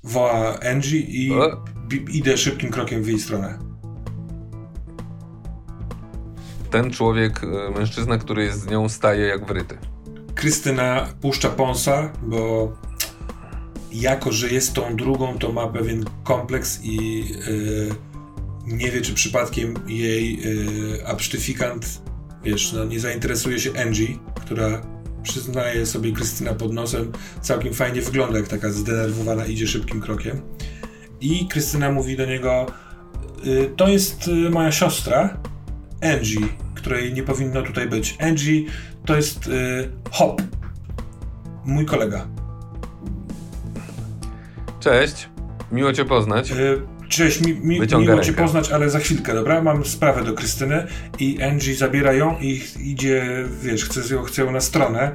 Woła 0.04 0.60
Angie 0.60 0.98
i 0.98 1.32
o? 1.32 1.64
idę 2.12 2.38
szybkim 2.38 2.70
krokiem 2.70 3.02
w 3.02 3.08
jej 3.08 3.18
stronę. 3.18 3.58
Ten 6.70 6.90
człowiek, 6.90 7.40
e, 7.44 7.70
mężczyzna, 7.78 8.18
który 8.18 8.44
jest 8.44 8.60
z 8.60 8.66
nią, 8.66 8.88
staje 8.88 9.26
jak 9.26 9.46
wryty. 9.46 9.78
Krystyna 10.34 11.08
puszcza 11.20 11.48
pąsa, 11.48 12.12
bo 12.22 12.72
jako, 13.92 14.32
że 14.32 14.48
jest 14.48 14.72
tą 14.72 14.96
drugą, 14.96 15.38
to 15.38 15.52
ma 15.52 15.66
pewien 15.66 16.04
kompleks 16.24 16.80
i... 16.82 17.24
Yy, 17.28 18.12
nie 18.66 18.90
wie, 18.90 19.00
czy 19.00 19.14
przypadkiem 19.14 19.74
jej 19.86 20.36
yy, 20.36 21.06
absztyfikant, 21.06 22.02
wiesz, 22.44 22.72
no, 22.72 22.84
nie 22.84 23.00
zainteresuje 23.00 23.60
się 23.60 23.70
Angie, 23.86 24.18
która 24.34 24.82
przyznaje 25.22 25.86
sobie 25.86 26.12
Krystyna 26.12 26.54
pod 26.54 26.72
nosem, 26.72 27.12
całkiem 27.40 27.74
fajnie 27.74 28.02
wygląda, 28.02 28.38
jak 28.38 28.48
taka 28.48 28.70
zdenerwowana 28.70 29.46
idzie 29.46 29.66
szybkim 29.66 30.00
krokiem. 30.00 30.40
I 31.20 31.48
Krystyna 31.48 31.92
mówi 31.92 32.16
do 32.16 32.26
niego, 32.26 32.66
yy, 33.44 33.72
to 33.76 33.88
jest 33.88 34.30
moja 34.50 34.72
siostra, 34.72 35.40
Angie, 36.02 36.48
której 36.74 37.12
nie 37.12 37.22
powinno 37.22 37.62
tutaj 37.62 37.88
być. 37.88 38.16
Angie 38.20 38.64
to 39.06 39.16
jest 39.16 39.50
Hop, 40.10 40.42
mój 41.64 41.86
kolega. 41.86 42.41
Cześć, 44.82 45.28
miło 45.72 45.92
cię 45.92 46.04
poznać. 46.04 46.50
Y, 46.50 46.82
Cześć, 47.08 47.40
mi, 47.40 47.54
mi, 47.54 47.80
miło 47.98 48.20
Cię 48.20 48.32
poznać, 48.32 48.70
ale 48.70 48.90
za 48.90 48.98
chwilkę, 48.98 49.34
dobra? 49.34 49.62
Mam 49.62 49.84
sprawę 49.84 50.24
do 50.24 50.32
Krystyny 50.32 50.86
i 51.18 51.42
Angie 51.42 51.74
zabiera 51.74 52.12
ją 52.12 52.38
i 52.40 52.62
idzie, 52.80 53.44
wiesz, 53.62 53.84
chce 53.84 54.14
ją, 54.14 54.22
chce 54.22 54.42
ją 54.42 54.52
na 54.52 54.60
stronę. 54.60 55.12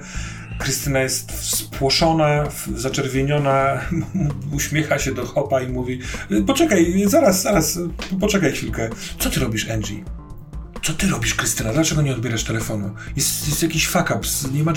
Krystyna 0.59 0.99
jest 0.99 1.31
spłoszona, 1.57 2.43
zaczerwieniona, 2.75 3.81
uśmiecha 4.57 4.99
się 4.99 5.13
do 5.13 5.25
Hopa 5.25 5.61
i 5.61 5.67
mówi 5.67 5.99
poczekaj, 6.47 7.03
zaraz, 7.05 7.41
zaraz, 7.41 7.79
poczekaj 8.19 8.51
chwilkę. 8.51 8.89
Co 9.19 9.29
ty 9.29 9.39
robisz, 9.39 9.69
Angie? 9.69 10.03
Co 10.83 10.93
ty 10.93 11.07
robisz, 11.07 11.35
Krystyna? 11.35 11.73
Dlaczego 11.73 12.01
nie 12.01 12.11
odbierasz 12.11 12.43
telefonu? 12.43 12.91
Jest, 13.15 13.47
jest 13.47 13.63
jakiś 13.63 13.87
fuck 13.87 14.11
up, 14.15 14.19
nie 14.53 14.63
ma. 14.63 14.73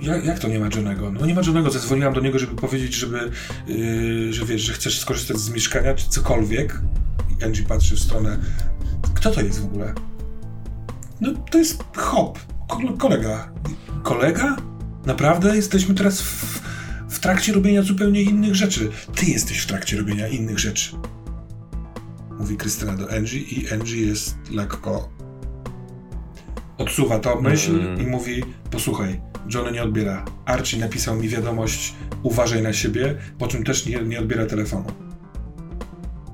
Jak, 0.00 0.24
jak 0.24 0.38
to 0.38 0.48
nie 0.48 0.58
ma 0.58 0.68
Johnego? 0.74 1.12
No 1.12 1.26
nie 1.26 1.34
ma 1.34 1.40
Johnego, 1.46 1.70
zadzwoniłam 1.70 2.14
do 2.14 2.20
niego, 2.20 2.38
żeby 2.38 2.54
powiedzieć, 2.54 2.94
żeby, 2.94 3.30
yy, 3.66 4.32
że 4.32 4.44
wiesz, 4.44 4.62
że 4.62 4.72
chcesz 4.72 5.00
skorzystać 5.00 5.36
z 5.38 5.50
mieszkania, 5.50 5.94
czy 5.94 6.08
cokolwiek. 6.08 6.80
I 7.40 7.44
Angie 7.44 7.62
patrzy 7.62 7.96
w 7.96 8.00
stronę, 8.00 8.38
kto 9.14 9.30
to 9.30 9.40
jest 9.40 9.60
w 9.60 9.64
ogóle? 9.64 9.94
No 11.20 11.32
to 11.50 11.58
jest 11.58 11.84
Hop, 11.96 12.38
kolega. 12.98 13.52
Kolega? 14.02 14.56
Naprawdę? 15.06 15.56
Jesteśmy 15.56 15.94
teraz 15.94 16.22
w, 16.22 16.60
w 17.08 17.18
trakcie 17.18 17.52
robienia 17.52 17.82
zupełnie 17.82 18.22
innych 18.22 18.54
rzeczy. 18.54 18.90
Ty 19.14 19.26
jesteś 19.26 19.58
w 19.58 19.66
trakcie 19.66 19.96
robienia 19.96 20.28
innych 20.28 20.58
rzeczy. 20.58 20.96
Mówi 22.38 22.56
Krystyna 22.56 22.96
do 22.96 23.10
Angie 23.10 23.40
i 23.40 23.72
Angie 23.72 24.00
jest 24.00 24.36
lekko 24.50 25.17
odsuwa 26.78 27.18
to 27.18 27.40
myśl 27.40 27.80
mm. 27.80 28.00
i 28.00 28.06
mówi, 28.06 28.44
posłuchaj, 28.70 29.20
Johnny 29.54 29.72
nie 29.72 29.82
odbiera. 29.82 30.24
Archie 30.44 30.78
napisał 30.78 31.16
mi 31.16 31.28
wiadomość, 31.28 31.94
uważaj 32.22 32.62
na 32.62 32.72
siebie, 32.72 33.14
po 33.38 33.48
czym 33.48 33.64
też 33.64 33.86
nie, 33.86 34.02
nie 34.02 34.18
odbiera 34.18 34.46
telefonu. 34.46 34.86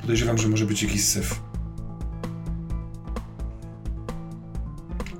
Podejrzewam, 0.00 0.38
że 0.38 0.48
może 0.48 0.66
być 0.66 0.82
jakiś 0.82 1.04
syf. 1.04 1.40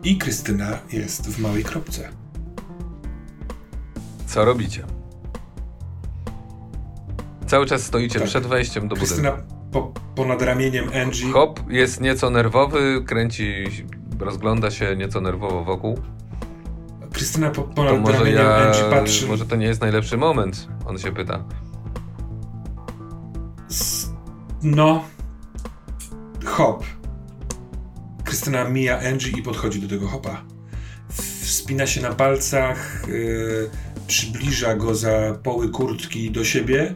I 0.04 0.18
Krystyna 0.18 0.78
jest 0.92 1.30
w 1.30 1.38
małej 1.38 1.64
kropce. 1.64 2.08
Co 4.26 4.44
robicie? 4.44 4.84
Cały 7.46 7.66
czas 7.66 7.82
stoicie 7.82 8.18
tak. 8.18 8.28
przed 8.28 8.46
wejściem 8.46 8.88
do 8.88 8.96
Krystyna 8.96 9.30
budynku. 9.30 9.54
Po, 9.72 9.92
ponad 10.14 10.42
ramieniem 10.42 10.84
Angie. 11.02 11.32
Hop 11.32 11.60
jest 11.68 12.00
nieco 12.00 12.30
nerwowy, 12.30 13.02
kręci, 13.06 13.64
rozgląda 14.20 14.70
się 14.70 14.96
nieco 14.96 15.20
nerwowo 15.20 15.64
wokół. 15.64 15.98
Krystyna 17.12 17.50
po, 17.50 17.62
ponad 17.62 17.94
to 17.94 18.00
może 18.00 18.30
ja, 18.30 18.72
patrzy. 18.90 19.26
Może 19.26 19.46
to 19.46 19.56
nie 19.56 19.66
jest 19.66 19.80
najlepszy 19.80 20.16
moment, 20.16 20.68
on 20.86 20.98
się 20.98 21.12
pyta. 21.12 21.44
No. 24.62 25.04
Hop. 26.44 26.84
Krystyna 28.24 28.64
mija 28.64 28.98
Angie 28.98 29.30
i 29.38 29.42
podchodzi 29.42 29.80
do 29.80 29.88
tego 29.88 30.08
hopa. 30.08 30.44
Wspina 31.40 31.86
się 31.86 32.02
na 32.02 32.12
palcach, 32.12 33.04
yy, 33.08 33.70
przybliża 34.06 34.76
go 34.76 34.94
za 34.94 35.38
poły 35.42 35.68
kurtki 35.68 36.30
do 36.30 36.44
siebie, 36.44 36.94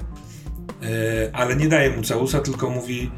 yy, 0.80 0.88
ale 1.32 1.56
nie 1.56 1.68
daje 1.68 1.96
mu 1.96 2.02
całusa, 2.02 2.40
tylko 2.40 2.70
mówi 2.70 3.10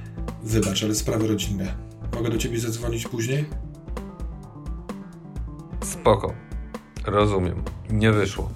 wybacz, 0.43 0.85
ale 0.85 0.95
sprawy 0.95 1.29
rodzinne. 1.29 1.75
Mogę 2.15 2.31
do 2.31 2.39
ciebie 2.39 2.59
zadzwonić 2.59 3.09
później? 3.09 3.45
Spoko. 6.01 6.35
Rozumiem. 7.05 7.63
Nie 7.91 8.13
wyszło. 8.13 8.51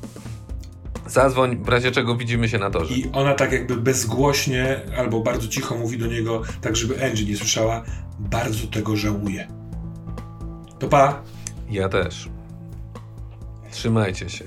Zadzwoń, 1.07 1.64
w 1.64 1.68
razie 1.68 1.90
czego 1.90 2.16
widzimy 2.16 2.49
się 2.49 2.59
na 2.59 2.70
torze. 2.70 2.95
I 2.95 3.11
ona 3.12 3.34
tak 3.34 3.53
jakby 3.53 3.76
bezgłośnie 3.76 4.80
albo 4.99 5.20
bardzo 5.20 5.49
cicho 5.49 5.76
mówi 5.76 5.99
do 5.99 6.07
niego, 6.07 6.42
tak 6.61 6.76
żeby 6.76 7.05
Angie 7.07 7.24
nie 7.24 7.36
słyszała, 7.36 7.82
bardzo 8.18 8.66
tego 8.66 8.97
żałuję. 8.97 9.49
To 10.78 10.88
pa. 10.88 11.22
Ja 11.70 11.88
też. 11.88 12.28
Trzymajcie 13.70 14.30
się. 14.30 14.45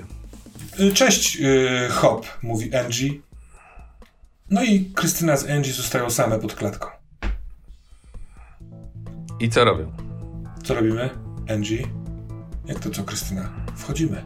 Y, 0.80 0.94
cześć, 0.94 1.36
yy, 1.36 1.90
Hop, 1.90 2.26
mówi 2.44 2.76
Angie. 2.76 3.10
No 4.50 4.64
i 4.64 4.92
Krystyna 4.96 5.38
z 5.38 5.50
Angie 5.50 5.74
zostają 5.74 6.10
same 6.10 6.40
pod 6.40 6.56
klatką. 6.56 6.88
I 9.40 9.50
co 9.50 9.66
robią? 9.66 9.92
Co 10.64 10.74
robimy? 10.74 11.10
Angie? 11.50 11.88
Jak 12.68 12.80
to 12.80 12.90
co, 12.90 13.04
Krystyna? 13.04 13.50
Wchodzimy. 13.76 14.24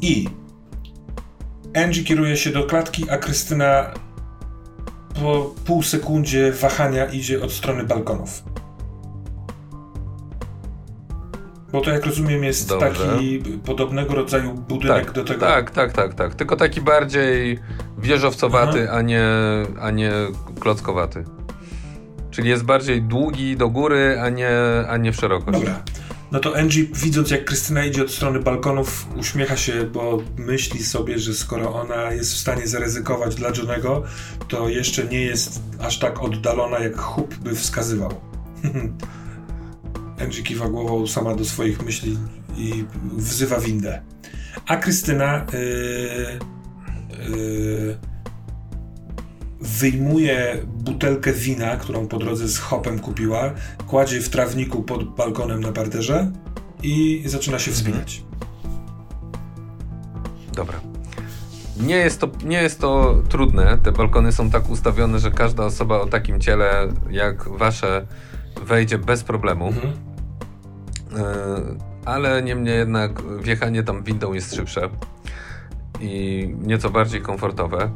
I 0.00 0.28
Angie 1.76 2.04
kieruje 2.04 2.36
się 2.36 2.50
do 2.50 2.64
klatki, 2.64 3.10
a 3.10 3.18
Krystyna 3.18 3.90
po 5.20 5.54
pół 5.64 5.82
sekundzie 5.82 6.52
wahania 6.52 7.06
idzie 7.06 7.42
od 7.42 7.52
strony 7.52 7.84
balkonów. 7.84 8.42
Bo 11.72 11.80
to 11.80 11.90
jak 11.90 12.06
rozumiem 12.06 12.44
jest 12.44 12.68
Dobrze. 12.68 12.88
taki 12.88 13.42
podobnego 13.64 14.14
rodzaju 14.14 14.54
budynek 14.54 15.04
tak, 15.04 15.14
do 15.14 15.24
tego. 15.24 15.40
Tak, 15.40 15.70
tak, 15.70 15.92
tak, 15.92 16.14
tak. 16.14 16.34
Tylko 16.34 16.56
taki 16.56 16.80
bardziej 16.80 17.58
wieżowcowaty, 17.98 18.90
a 18.90 19.02
nie, 19.02 19.24
a 19.80 19.90
nie 19.90 20.12
klockowaty. 20.60 21.24
Czyli 22.30 22.48
jest 22.48 22.64
bardziej 22.64 23.02
długi 23.02 23.56
do 23.56 23.68
góry, 23.68 24.20
a 24.22 24.28
nie, 24.28 24.50
a 24.88 24.96
nie 24.96 25.12
w 25.12 25.16
szerokość. 25.16 25.58
Dobra. 25.58 25.82
No 26.32 26.40
to 26.40 26.56
Angie, 26.56 26.84
widząc 26.84 27.30
jak 27.30 27.44
Krystyna 27.44 27.84
idzie 27.84 28.02
od 28.02 28.10
strony 28.10 28.40
balkonów, 28.40 29.06
uśmiecha 29.16 29.56
się, 29.56 29.84
bo 29.84 30.22
myśli 30.36 30.84
sobie, 30.84 31.18
że 31.18 31.34
skoro 31.34 31.74
ona 31.74 32.12
jest 32.12 32.34
w 32.34 32.38
stanie 32.38 32.68
zaryzykować 32.68 33.34
dla 33.34 33.48
Johnego, 33.48 34.02
to 34.48 34.68
jeszcze 34.68 35.04
nie 35.04 35.22
jest 35.22 35.62
aż 35.80 35.98
tak 35.98 36.22
oddalona, 36.22 36.78
jak 36.78 36.98
Hub 36.98 37.34
by 37.34 37.54
wskazywał. 37.54 38.10
Angie 40.22 40.42
kiwa 40.42 40.68
głową 40.68 41.06
sama 41.06 41.34
do 41.34 41.44
swoich 41.44 41.82
myśli 41.82 42.18
i 42.56 42.84
wzywa 43.16 43.60
windę. 43.60 44.02
A 44.66 44.76
Krystyna 44.76 45.46
yy, 45.52 46.38
yy, 47.36 47.98
wyjmuje 49.60 50.62
butelkę 50.66 51.32
wina, 51.32 51.76
którą 51.76 52.06
po 52.06 52.18
drodze 52.18 52.48
z 52.48 52.58
hopem 52.58 52.98
kupiła, 52.98 53.50
kładzie 53.86 54.20
w 54.20 54.28
trawniku 54.28 54.82
pod 54.82 55.14
balkonem 55.14 55.60
na 55.60 55.72
parterze 55.72 56.32
i 56.82 57.22
zaczyna 57.26 57.58
się 57.58 57.70
wspinać. 57.70 58.22
Dobra. 60.54 60.80
Nie 61.80 61.96
jest, 61.96 62.20
to, 62.20 62.28
nie 62.44 62.62
jest 62.62 62.80
to 62.80 63.22
trudne. 63.28 63.78
Te 63.82 63.92
balkony 63.92 64.32
są 64.32 64.50
tak 64.50 64.70
ustawione, 64.70 65.18
że 65.18 65.30
każda 65.30 65.64
osoba 65.64 66.00
o 66.00 66.06
takim 66.06 66.40
ciele 66.40 66.88
jak 67.10 67.48
wasze 67.48 68.06
wejdzie 68.62 68.98
bez 68.98 69.24
problemu. 69.24 69.66
Mhm. 69.66 69.92
E, 71.16 71.88
ale 72.04 72.42
niemniej 72.42 72.76
jednak 72.76 73.22
wjechanie 73.42 73.82
tam 73.82 74.02
windą 74.02 74.32
jest 74.32 74.54
szybsze 74.54 74.88
i 76.00 76.54
nieco 76.60 76.90
bardziej 76.90 77.22
komfortowe 77.22 77.90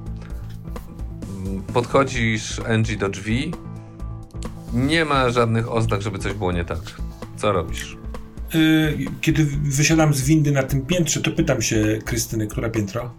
podchodzisz 1.73 2.61
Angie 2.61 2.97
do 2.97 3.09
drzwi. 3.09 3.53
Nie 4.73 5.05
ma 5.05 5.31
żadnych 5.31 5.73
oznak, 5.73 6.03
żeby 6.03 6.18
coś 6.18 6.33
było 6.33 6.53
nie 6.53 6.64
tak. 6.64 6.79
Co 7.37 7.53
robisz? 7.53 7.97
Y, 8.55 9.07
kiedy 9.20 9.45
wysiadam 9.62 10.14
z 10.14 10.23
windy 10.23 10.53
na 10.53 10.62
tym 10.62 10.87
piętrze, 10.87 11.20
to 11.20 11.31
pytam 11.31 11.62
się 11.62 11.99
Krystyny, 12.05 12.47
która 12.47 12.70
piętro. 12.70 13.14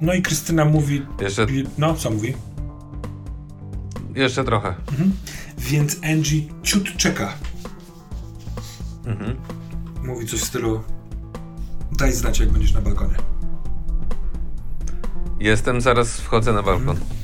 No 0.00 0.14
i 0.14 0.22
Krystyna 0.22 0.64
mówi. 0.64 1.02
Jeszcze... 1.20 1.46
No, 1.78 1.94
co 1.94 2.10
mówi? 2.10 2.34
Jeszcze 4.14 4.44
trochę. 4.44 4.68
Mhm. 4.68 5.12
Więc 5.58 5.96
Angie 6.04 6.42
ciut 6.62 6.96
czeka. 6.96 7.32
Mhm. 9.06 9.36
Mówi 10.04 10.26
coś 10.26 10.40
w 10.40 10.44
stylu. 10.44 10.82
Daj 11.98 12.12
znać, 12.12 12.38
jak 12.38 12.50
będziesz 12.50 12.72
na 12.72 12.80
balkonie. 12.80 13.14
Jestem, 15.40 15.80
zaraz 15.80 16.20
wchodzę 16.20 16.52
na 16.52 16.62
balkon. 16.62 16.88
Mhm. 16.88 17.17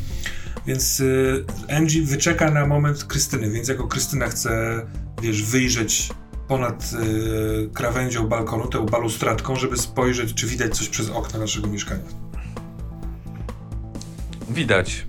Więc 0.66 1.00
y, 1.00 1.44
Angie 1.76 2.02
wyczeka 2.02 2.50
na 2.50 2.66
moment 2.66 3.04
Krystyny, 3.04 3.50
więc 3.50 3.68
jako 3.68 3.88
Krystyna 3.88 4.26
chce, 4.26 4.82
wiesz, 5.22 5.42
wyjrzeć 5.42 6.10
ponad 6.48 6.90
y, 6.92 7.70
krawędzią 7.74 8.28
balkonu, 8.28 8.68
tą 8.68 8.86
balustradką, 8.86 9.56
żeby 9.56 9.76
spojrzeć, 9.76 10.34
czy 10.34 10.46
widać 10.46 10.76
coś 10.76 10.88
przez 10.88 11.10
okna 11.10 11.38
naszego 11.38 11.66
mieszkania. 11.66 12.04
Widać. 14.50 15.06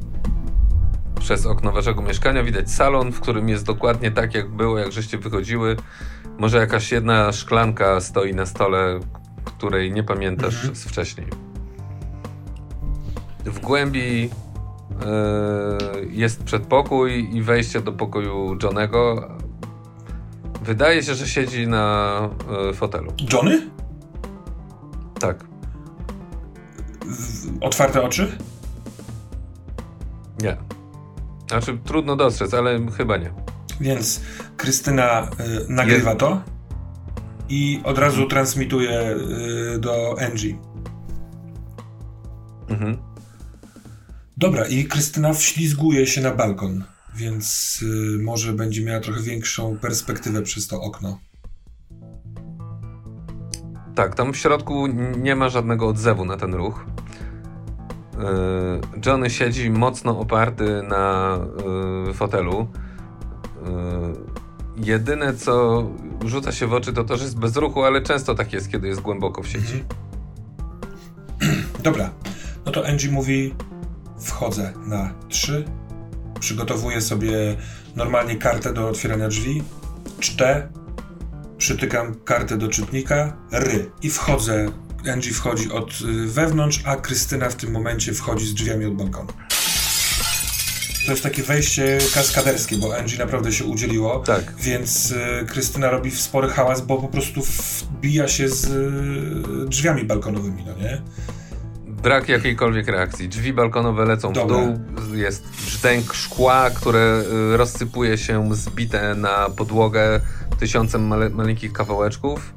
Przez 1.19 1.45
okno 1.45 1.71
waszego 1.71 2.01
mieszkania 2.01 2.43
widać 2.43 2.71
salon, 2.71 3.11
w 3.11 3.19
którym 3.19 3.49
jest 3.49 3.65
dokładnie 3.65 4.11
tak, 4.11 4.33
jak 4.33 4.49
było, 4.49 4.79
jak 4.79 4.91
żeście 4.91 5.17
wychodziły. 5.17 5.75
Może 6.37 6.57
jakaś 6.57 6.91
jedna 6.91 7.31
szklanka 7.31 8.01
stoi 8.01 8.33
na 8.33 8.45
stole, 8.45 8.99
której 9.45 9.91
nie 9.91 10.03
pamiętasz 10.03 10.55
mhm. 10.55 10.75
z 10.75 10.83
wcześniej. 10.83 11.27
W 13.45 13.59
głębi 13.59 14.29
jest 16.09 16.43
przedpokój 16.43 17.35
i 17.35 17.41
wejście 17.41 17.81
do 17.81 17.91
pokoju 17.91 18.57
Johnego. 18.63 19.29
Wydaje 20.61 21.03
się, 21.03 21.15
że 21.15 21.27
siedzi 21.27 21.67
na 21.67 22.29
yy, 22.67 22.73
fotelu. 22.73 23.13
Johnny? 23.33 23.69
Tak. 25.19 25.45
Otwarte 27.61 28.03
oczy? 28.03 28.37
Nie. 30.41 30.57
Znaczy, 31.47 31.77
trudno 31.85 32.15
dostrzec, 32.15 32.53
ale 32.53 32.79
chyba 32.97 33.17
nie. 33.17 33.33
Więc 33.81 34.21
Krystyna 34.57 35.23
y, 35.23 35.65
nagrywa 35.69 36.09
jest... 36.09 36.19
to 36.19 36.41
i 37.49 37.81
od 37.83 37.97
razu 37.97 38.27
transmituje 38.27 39.15
y, 39.75 39.79
do 39.79 40.15
Angie. 40.19 40.57
Mhm. 42.69 42.97
Dobra, 44.37 44.67
i 44.67 44.85
Krystyna 44.85 45.33
wślizguje 45.33 46.07
się 46.07 46.21
na 46.21 46.31
balkon, 46.31 46.83
więc 47.15 47.79
y, 47.81 48.23
może 48.23 48.53
będzie 48.53 48.83
miała 48.85 48.99
trochę 48.99 49.21
większą 49.21 49.77
perspektywę 49.77 50.41
przez 50.41 50.67
to 50.67 50.81
okno. 50.81 51.19
Tak, 53.95 54.15
tam 54.15 54.33
w 54.33 54.37
środku 54.37 54.87
nie 55.17 55.35
ma 55.35 55.49
żadnego 55.49 55.87
odzewu 55.87 56.25
na 56.25 56.37
ten 56.37 56.53
ruch. 56.53 56.85
Yy, 58.17 59.01
Johnny 59.05 59.29
siedzi 59.29 59.69
mocno 59.69 60.19
oparty 60.19 60.83
na 60.83 61.37
yy, 62.07 62.13
fotelu. 62.13 62.67
Yy, 63.65 64.85
jedyne 64.85 65.33
co 65.33 65.83
rzuca 66.25 66.51
się 66.51 66.67
w 66.67 66.73
oczy 66.73 66.93
to 66.93 67.03
to, 67.03 67.17
że 67.17 67.23
jest 67.23 67.39
bez 67.39 67.57
ruchu, 67.57 67.83
ale 67.83 68.01
często 68.01 68.35
tak 68.35 68.53
jest, 68.53 68.71
kiedy 68.71 68.87
jest 68.87 69.01
głęboko 69.01 69.43
w 69.43 69.47
sieci. 69.47 69.83
Mhm. 71.41 71.63
Dobra, 71.83 72.09
no 72.65 72.71
to 72.71 72.87
Angie 72.87 73.11
mówi 73.11 73.53
wchodzę 74.19 74.73
na 74.87 75.13
3, 75.29 75.65
przygotowuję 76.39 77.01
sobie 77.01 77.55
normalnie 77.95 78.35
kartę 78.35 78.73
do 78.73 78.89
otwierania 78.89 79.27
drzwi, 79.27 79.63
czte, 80.19 80.67
przytykam 81.57 82.15
kartę 82.15 82.57
do 82.57 82.67
czytnika, 82.67 83.37
ry 83.51 83.91
i 84.01 84.09
wchodzę. 84.09 84.71
Angie 85.13 85.33
wchodzi 85.33 85.71
od 85.71 86.01
y, 86.01 86.27
wewnątrz, 86.27 86.81
a 86.85 86.95
Krystyna 86.95 87.49
w 87.49 87.55
tym 87.55 87.71
momencie 87.71 88.13
wchodzi 88.13 88.47
z 88.47 88.53
drzwiami 88.53 88.85
od 88.85 88.95
balkonu. 88.95 89.33
To 91.05 91.11
jest 91.11 91.23
takie 91.23 91.43
wejście 91.43 91.97
kaskaderskie, 92.13 92.77
bo 92.77 92.97
Angie 92.97 93.17
naprawdę 93.17 93.51
się 93.51 93.65
udzieliło. 93.65 94.19
Tak. 94.19 94.53
Więc 94.59 95.11
y, 95.11 95.45
Krystyna 95.47 95.89
robi 95.89 96.11
spory 96.11 96.49
hałas, 96.49 96.81
bo 96.81 96.97
po 96.97 97.07
prostu 97.07 97.41
wbija 97.41 98.27
się 98.27 98.49
z 98.49 98.65
y, 98.65 99.69
drzwiami 99.69 100.03
balkonowymi, 100.03 100.63
no 100.65 100.75
nie? 100.75 101.01
Brak 102.05 102.29
jakiejkolwiek 102.29 102.87
reakcji. 102.87 103.29
Drzwi 103.29 103.53
balkonowe 103.53 104.05
lecą 104.05 104.33
Dobra. 104.33 104.57
w 104.57 104.59
dół, 104.59 105.17
jest 105.17 105.43
brzdęk 105.65 106.13
szkła, 106.13 106.69
które 106.69 107.23
y, 107.53 107.57
rozsypuje 107.57 108.17
się 108.17 108.55
zbite 108.55 109.15
na 109.15 109.49
podłogę 109.49 110.19
tysiącem 110.59 111.07
male, 111.07 111.29
maleńkich 111.29 111.73
kawałeczków. 111.73 112.53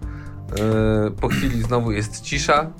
Y, 1.09 1.11
Po 1.11 1.29
chwili 1.29 1.63
znowu 1.63 1.93
jest 1.93 2.21
cisza. 2.21 2.71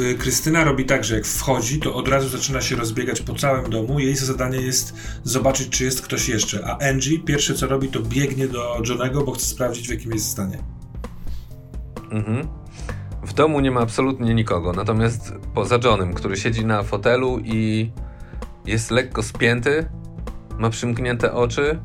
Y, 0.00 0.14
Krystyna 0.14 0.64
robi 0.64 0.84
tak, 0.84 1.04
że 1.04 1.14
jak 1.14 1.26
wchodzi, 1.26 1.80
to 1.80 1.94
od 1.94 2.08
razu 2.08 2.28
zaczyna 2.28 2.60
się 2.60 2.76
rozbiegać 2.76 3.20
po 3.20 3.34
całym 3.34 3.70
domu. 3.70 4.00
Jej 4.00 4.16
zadanie 4.16 4.60
jest 4.60 4.94
zobaczyć, 5.24 5.68
czy 5.68 5.84
jest 5.84 6.02
ktoś 6.02 6.28
jeszcze. 6.28 6.66
A 6.66 6.88
Angie 6.88 7.18
pierwsze 7.18 7.54
co 7.54 7.66
robi, 7.66 7.88
to 7.88 8.00
biegnie 8.00 8.48
do 8.48 8.82
Johnego, 8.88 9.24
bo 9.24 9.32
chce 9.32 9.46
sprawdzić, 9.46 9.88
w 9.88 9.90
jakim 9.90 10.12
jest 10.12 10.28
stanie. 10.30 10.58
Mhm. 12.10 12.48
W 13.26 13.32
domu 13.32 13.60
nie 13.60 13.70
ma 13.70 13.80
absolutnie 13.80 14.34
nikogo, 14.34 14.72
natomiast 14.72 15.32
poza 15.54 15.78
Johnem, 15.84 16.14
który 16.14 16.36
siedzi 16.36 16.64
na 16.64 16.82
fotelu 16.82 17.38
i 17.44 17.90
jest 18.66 18.90
lekko 18.90 19.22
spięty, 19.22 19.88
ma 20.58 20.70
przymknięte 20.70 21.32
oczy, 21.32 21.78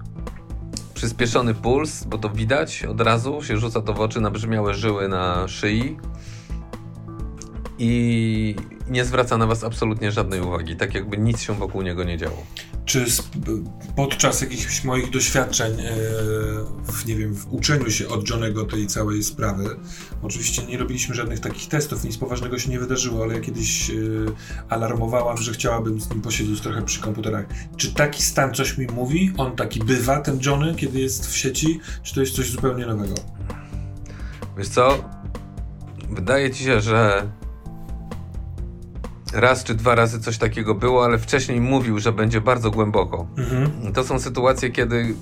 przyspieszony 0.93 1.53
puls, 1.53 2.03
bo 2.03 2.17
to 2.17 2.29
widać 2.29 2.85
od 2.85 3.01
razu, 3.01 3.43
się 3.43 3.57
rzuca 3.57 3.81
to 3.81 3.93
w 3.93 4.01
oczy, 4.01 4.21
nabrzmiałe 4.21 4.73
żyły 4.73 5.07
na 5.07 5.47
szyi 5.47 5.97
i 7.77 8.55
nie 8.89 9.05
zwraca 9.05 9.37
na 9.37 9.47
was 9.47 9.63
absolutnie 9.63 10.11
żadnej 10.11 10.41
uwagi, 10.41 10.75
tak 10.75 10.93
jakby 10.93 11.17
nic 11.17 11.41
się 11.41 11.53
wokół 11.53 11.81
niego 11.81 12.03
nie 12.03 12.17
działo. 12.17 12.43
Czy 12.85 13.05
podczas 13.95 14.41
jakichś 14.41 14.83
moich 14.83 15.09
doświadczeń 15.09 15.71
e, 15.79 15.93
w, 16.83 17.05
nie 17.05 17.15
wiem, 17.15 17.35
w 17.35 17.53
uczeniu 17.53 17.91
się 17.91 18.07
od 18.07 18.29
Johnego 18.29 18.65
tej 18.65 18.87
całej 18.87 19.23
sprawy, 19.23 19.65
oczywiście 20.21 20.65
nie 20.65 20.77
robiliśmy 20.77 21.15
żadnych 21.15 21.39
takich 21.39 21.67
testów, 21.67 22.03
nic 22.03 22.17
poważnego 22.17 22.59
się 22.59 22.69
nie 22.69 22.79
wydarzyło, 22.79 23.23
ale 23.23 23.35
ja 23.35 23.41
kiedyś 23.41 23.89
e, 23.89 23.93
alarmowałam, 24.69 25.37
że 25.37 25.53
chciałabym 25.53 26.01
z 26.01 26.09
nim 26.09 26.21
posiedzieć 26.21 26.61
trochę 26.61 26.81
przy 26.81 27.01
komputerach. 27.01 27.45
Czy 27.77 27.93
taki 27.93 28.23
stan 28.23 28.53
coś 28.53 28.77
mi 28.77 28.87
mówi? 28.87 29.33
On 29.37 29.55
taki 29.55 29.79
bywa, 29.79 30.19
ten 30.19 30.39
Johnny, 30.45 30.75
kiedy 30.75 30.99
jest 30.99 31.27
w 31.27 31.37
sieci? 31.37 31.79
Czy 32.03 32.13
to 32.13 32.21
jest 32.21 32.35
coś 32.35 32.51
zupełnie 32.51 32.85
nowego? 32.85 33.15
Wiesz 34.57 34.67
co? 34.67 35.09
Wydaje 36.09 36.51
ci 36.51 36.63
się, 36.63 36.81
że 36.81 37.31
raz 39.33 39.63
czy 39.63 39.75
dwa 39.75 39.95
razy 39.95 40.19
coś 40.19 40.37
takiego 40.37 40.75
było, 40.75 41.05
ale 41.05 41.19
wcześniej 41.19 41.61
mówił, 41.61 41.99
że 41.99 42.11
będzie 42.11 42.41
bardzo 42.41 42.71
głęboko. 42.71 43.27
Mhm. 43.37 43.93
To 43.93 44.03
są 44.03 44.19
sytuacje, 44.19 44.69
kiedy 44.69 45.15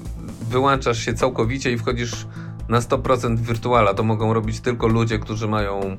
wyłączasz 0.50 1.00
się 1.00 1.14
całkowicie 1.14 1.72
i 1.72 1.78
wchodzisz 1.78 2.28
na 2.70 2.80
100% 2.80 3.38
w 3.38 3.42
wirtuala. 3.42 3.94
To 3.94 4.04
mogą 4.04 4.34
robić 4.34 4.60
tylko 4.60 4.88
ludzie, 4.88 5.20
którzy 5.20 5.48
mają 5.48 5.82
e, 5.82 5.98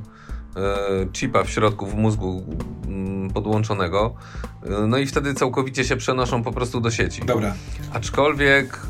chipa 1.13 1.45
w 1.45 1.51
środku 1.51 1.87
w 1.87 1.95
mózgu 1.95 2.45
mm, 2.87 3.31
podłączonego. 3.31 4.15
E, 4.63 4.87
no 4.87 4.99
i 4.99 5.07
wtedy 5.07 5.35
całkowicie 5.35 5.85
się 5.85 5.97
przenoszą 5.97 6.43
po 6.43 6.53
prostu 6.53 6.81
do 6.81 6.91
sieci. 6.91 7.23
Dobra. 7.27 7.55
Aczkolwiek 7.93 8.81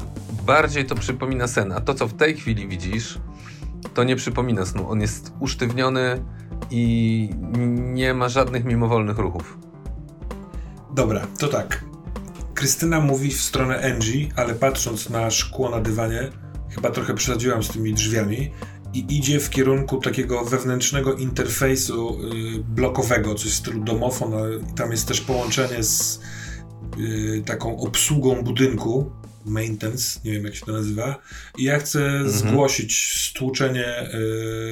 bardziej 0.46 0.84
to 0.84 0.94
przypomina 0.94 1.46
sen, 1.46 1.72
a 1.72 1.80
to 1.80 1.94
co 1.94 2.08
w 2.08 2.14
tej 2.14 2.36
chwili 2.36 2.68
widzisz, 2.68 3.18
to 3.94 4.04
nie 4.04 4.16
przypomina 4.16 4.66
snu. 4.66 4.90
On 4.90 5.00
jest 5.00 5.32
usztywniony 5.40 6.24
i 6.70 7.30
nie 7.92 8.14
ma 8.14 8.28
żadnych 8.28 8.64
mimowolnych 8.64 9.18
ruchów. 9.18 9.58
Dobra, 10.94 11.26
to 11.38 11.48
tak. 11.48 11.84
Krystyna 12.54 13.00
mówi 13.00 13.30
w 13.30 13.40
stronę 13.40 13.92
Angie, 13.94 14.28
ale 14.36 14.54
patrząc 14.54 15.11
na 15.11 15.30
szkło 15.30 15.70
na 15.70 15.80
dywanie, 15.80 16.30
chyba 16.70 16.90
trochę 16.90 17.14
przesadziłam 17.14 17.62
z 17.62 17.68
tymi 17.68 17.94
drzwiami 17.94 18.50
i 18.94 19.16
idzie 19.18 19.40
w 19.40 19.50
kierunku 19.50 19.96
takiego 20.00 20.44
wewnętrznego 20.44 21.14
interfejsu 21.14 22.18
y, 22.20 22.64
blokowego, 22.64 23.34
coś 23.34 23.50
w 23.50 23.54
stylu 23.54 23.84
domofon, 23.84 24.34
ale 24.34 24.61
tam 24.76 24.90
jest 24.90 25.08
też 25.08 25.20
połączenie 25.20 25.82
z 25.82 26.20
y, 26.98 27.42
taką 27.46 27.78
obsługą 27.78 28.42
budynku, 28.42 29.11
maintenance, 29.47 30.20
nie 30.24 30.32
wiem 30.32 30.45
jak 30.45 30.55
się 30.55 30.66
to 30.66 30.72
nazywa, 30.72 31.18
i 31.59 31.64
ja 31.64 31.78
chcę 31.78 32.30
zgłosić 32.30 33.20
stłuczenie 33.30 34.14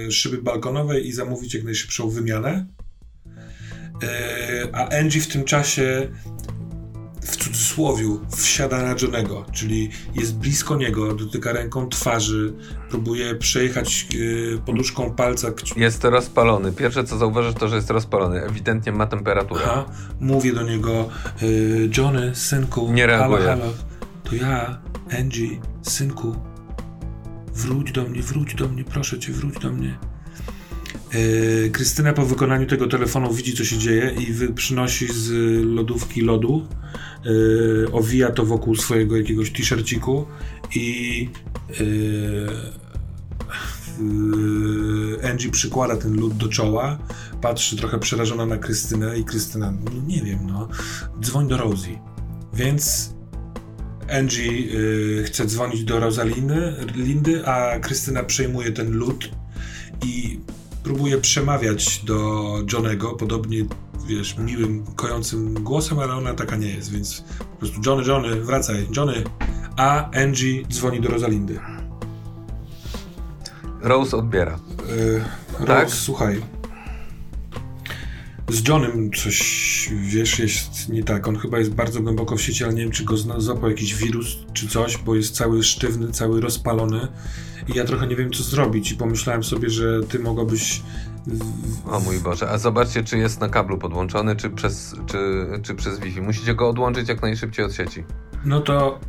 y, 0.07 0.13
szyby 0.13 0.43
balkonowej 0.43 1.09
i 1.09 1.13
zamówić 1.13 1.55
jak 1.55 1.65
najszybszą 1.65 2.11
wymianę. 2.11 2.67
E, 4.03 4.69
a 4.73 4.89
Angie 4.99 5.21
w 5.21 5.27
tym 5.29 5.45
czasie 5.45 6.09
w 7.23 7.37
cudzysłowiu 7.37 8.21
wsiada 8.37 8.83
na 8.83 8.95
Johnego, 9.03 9.45
czyli 9.53 9.91
jest 10.15 10.35
blisko 10.37 10.77
niego, 10.77 11.15
dotyka 11.15 11.53
ręką 11.53 11.89
twarzy, 11.89 12.53
próbuje 12.91 13.35
przejechać 13.35 14.07
e, 14.55 14.59
poduszką 14.59 15.15
palca. 15.15 15.49
Jest 15.77 16.05
rozpalony. 16.05 16.73
Pierwsze 16.73 17.05
co 17.05 17.19
zauważysz 17.19 17.55
to, 17.55 17.69
że 17.69 17.77
jest 17.77 17.91
rozpalony. 17.91 18.43
Ewidentnie 18.45 18.93
ma 18.93 19.07
temperaturę. 19.07 19.61
Aha, 19.65 19.85
mówię 20.21 20.53
do 20.53 20.63
niego, 20.63 21.09
e, 21.43 21.47
Johnny, 21.97 22.35
synku, 22.35 22.93
Nie 22.93 23.07
reaguje. 23.07 23.39
halo, 23.47 23.61
halo, 23.61 23.73
to 24.31 24.37
ja, 24.37 24.79
Angie, 25.19 25.61
synku, 25.83 26.37
wróć 27.55 27.93
do 27.93 28.05
mnie, 28.05 28.23
wróć 28.23 28.55
do 28.55 28.69
mnie, 28.69 28.85
proszę 28.85 29.19
cię, 29.19 29.33
wróć 29.33 29.59
do 29.59 29.73
mnie. 29.73 29.99
E, 31.13 31.71
Krystyna 31.71 32.13
po 32.13 32.27
wykonaniu 32.27 32.67
tego 32.67 32.87
telefonu 32.87 33.33
widzi, 33.33 33.57
co 33.57 33.65
się 33.65 33.79
dzieje 33.79 34.15
i 34.19 34.53
przynosi 34.53 35.07
z 35.13 35.31
lodówki 35.65 36.21
lodu, 36.21 36.67
e, 37.87 37.93
owija 37.93 38.31
to 38.31 38.45
wokół 38.45 38.77
swojego 38.77 39.17
jakiegoś 39.17 39.51
t-shirciku 39.51 40.27
i 40.75 41.29
e, 41.71 41.75
Angie 45.31 45.51
przykłada 45.51 45.97
ten 45.97 46.21
lód 46.21 46.37
do 46.37 46.49
czoła, 46.49 46.99
patrzy 47.43 47.77
trochę 47.77 47.99
przerażona 47.99 48.47
na 48.47 48.57
Krystynę 48.57 49.19
i 49.19 49.25
Krystyna, 49.25 49.71
no 49.71 49.91
nie 50.07 50.23
wiem, 50.23 50.39
no, 50.47 50.69
dzwoń 51.21 51.49
do 51.49 51.57
Rosie. 51.57 51.99
Więc 52.55 53.15
Angie 54.11 54.75
y, 55.21 55.25
chce 55.25 55.47
dzwonić 55.47 55.85
do 55.85 56.01
Rosalindy, 56.01 56.73
Lindy, 56.95 57.47
a 57.47 57.79
Krystyna 57.79 58.23
przejmuje 58.23 58.73
ten 58.73 58.93
lód 58.93 59.31
i 60.05 60.41
próbuje 60.83 61.19
przemawiać 61.19 62.05
do 62.05 62.45
Johnego, 62.73 63.13
podobnie, 63.13 63.65
wiesz, 64.07 64.39
miłym, 64.39 64.85
kojącym 64.97 65.55
głosem, 65.55 65.99
ale 65.99 66.15
ona 66.15 66.35
taka 66.35 66.57
nie 66.57 66.69
jest, 66.69 66.93
więc 66.93 67.25
po 67.39 67.57
prostu 67.57 67.81
Johnny, 67.87 68.07
Johnny, 68.07 68.45
wracaj, 68.45 68.87
Johnny. 68.97 69.25
A 69.77 70.11
Angie 70.11 70.67
dzwoni 70.69 71.01
do 71.01 71.09
Rosalindy. 71.09 71.61
Rose 73.83 74.17
odbiera. 74.17 74.59
Tak? 75.67 75.85
Rose, 75.85 75.97
słuchaj. 75.97 76.58
Z 78.49 78.69
Johnem 78.69 79.11
coś, 79.13 79.91
wiesz, 80.03 80.39
jest 80.39 80.89
nie 80.89 81.05
tak. 81.05 81.29
On 81.29 81.37
chyba 81.37 81.59
jest 81.59 81.71
bardzo 81.75 82.01
głęboko 82.01 82.37
w 82.37 82.43
sieci, 82.43 82.65
ale 82.65 82.75
nie 82.75 82.83
wiem, 82.83 82.91
czy 82.91 83.05
go 83.05 83.17
zna- 83.17 83.41
złapał 83.41 83.71
jakiś 83.71 83.95
wirus, 83.95 84.37
czy 84.53 84.69
coś, 84.69 84.97
bo 84.99 85.15
jest 85.15 85.35
cały 85.35 85.63
sztywny, 85.63 86.13
cały 86.13 86.41
rozpalony. 86.41 87.09
I 87.75 87.79
ja 87.79 87.85
trochę 87.85 88.07
nie 88.07 88.17
wiem, 88.17 88.33
co 88.33 88.43
zrobić. 88.43 88.93
I 88.93 88.97
pomyślałem 88.97 89.45
sobie, 89.45 89.71
że 89.71 90.03
ty 90.03 90.19
mogłabyś... 90.19 90.83
O 91.91 92.01
mój 92.01 92.21
Boże, 92.21 92.51
a 92.51 92.59
zobaczcie, 92.59 93.05
czy 93.05 93.19
jest 93.19 93.41
na 93.41 93.49
kablu 93.49 93.79
podłączony, 93.79 94.37
czy 94.37 94.51
przez, 94.51 94.95
czy, 95.07 95.47
czy 95.63 95.75
przez 95.75 96.01
Wi-Fi. 96.01 96.21
Musicie 96.21 96.55
go 96.55 96.69
odłączyć 96.69 97.09
jak 97.09 97.23
najszybciej 97.23 97.65
od 97.65 97.75
sieci. 97.75 98.05
No 98.45 98.61
to 98.61 99.01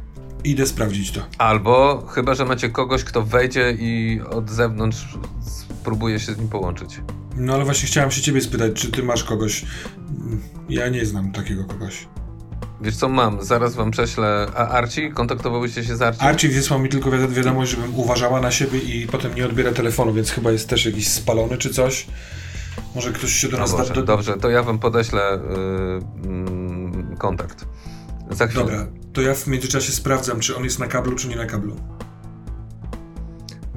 idę 0.43 0.65
sprawdzić 0.65 1.11
to. 1.11 1.21
Albo 1.37 2.05
chyba, 2.09 2.33
że 2.33 2.45
macie 2.45 2.69
kogoś, 2.69 3.03
kto 3.03 3.21
wejdzie 3.23 3.75
i 3.79 4.21
od 4.31 4.49
zewnątrz 4.49 5.17
spróbuje 5.41 6.19
się 6.19 6.33
z 6.33 6.37
nim 6.37 6.49
połączyć. 6.49 7.01
No 7.39 7.53
ale 7.53 7.65
właśnie 7.65 7.87
chciałem 7.87 8.11
się 8.11 8.21
ciebie 8.21 8.41
spytać, 8.41 8.73
czy 8.73 8.91
ty 8.91 9.03
masz 9.03 9.23
kogoś... 9.23 9.65
Ja 10.69 10.89
nie 10.89 11.05
znam 11.05 11.31
takiego 11.31 11.65
kogoś. 11.65 12.07
Wiesz 12.81 12.95
co, 12.95 13.09
mam, 13.09 13.43
zaraz 13.43 13.75
wam 13.75 13.91
prześlę. 13.91 14.47
A 14.55 14.67
Archie? 14.67 15.11
Kontaktowałyście 15.11 15.83
się 15.83 15.95
z 15.97 16.01
Archie? 16.01 16.21
Archie 16.21 16.49
wysłał 16.49 16.79
mi 16.79 16.89
tylko 16.89 17.11
wiad- 17.11 17.31
wiadomość, 17.31 17.71
żebym 17.71 17.95
uważała 17.95 18.41
na 18.41 18.51
siebie 18.51 18.79
i 18.79 19.07
potem 19.07 19.35
nie 19.35 19.45
odbiera 19.45 19.71
telefonu, 19.71 20.13
więc 20.13 20.31
chyba 20.31 20.51
jest 20.51 20.69
też 20.69 20.85
jakiś 20.85 21.07
spalony 21.07 21.57
czy 21.57 21.69
coś. 21.69 22.07
Może 22.95 23.11
ktoś 23.11 23.33
się 23.33 23.47
do 23.47 23.57
No 23.57 23.63
nas... 23.63 23.71
Boże, 23.71 23.93
do... 23.93 24.03
Dobrze, 24.03 24.37
to 24.37 24.49
ja 24.49 24.63
wam 24.63 24.79
podeślę 24.79 25.39
yy, 26.23 26.29
mm, 26.29 27.15
kontakt. 27.17 27.65
Za 28.31 28.47
chwilę. 28.47 28.63
Dobra, 28.63 28.87
to 29.13 29.21
ja 29.21 29.35
w 29.35 29.47
międzyczasie 29.47 29.91
sprawdzam, 29.91 30.39
czy 30.39 30.55
on 30.57 30.63
jest 30.63 30.79
na 30.79 30.87
kablu, 30.87 31.15
czy 31.15 31.27
nie 31.27 31.35
na 31.35 31.45
kablu. 31.45 31.75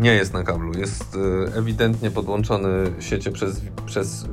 Nie 0.03 0.15
jest 0.15 0.33
na 0.33 0.43
kablu, 0.43 0.79
jest 0.79 1.15
yy, 1.15 1.53
ewidentnie 1.55 2.11
podłączony 2.11 2.93
siecie 3.01 3.31
przez, 3.31 3.61
przez 3.87 4.27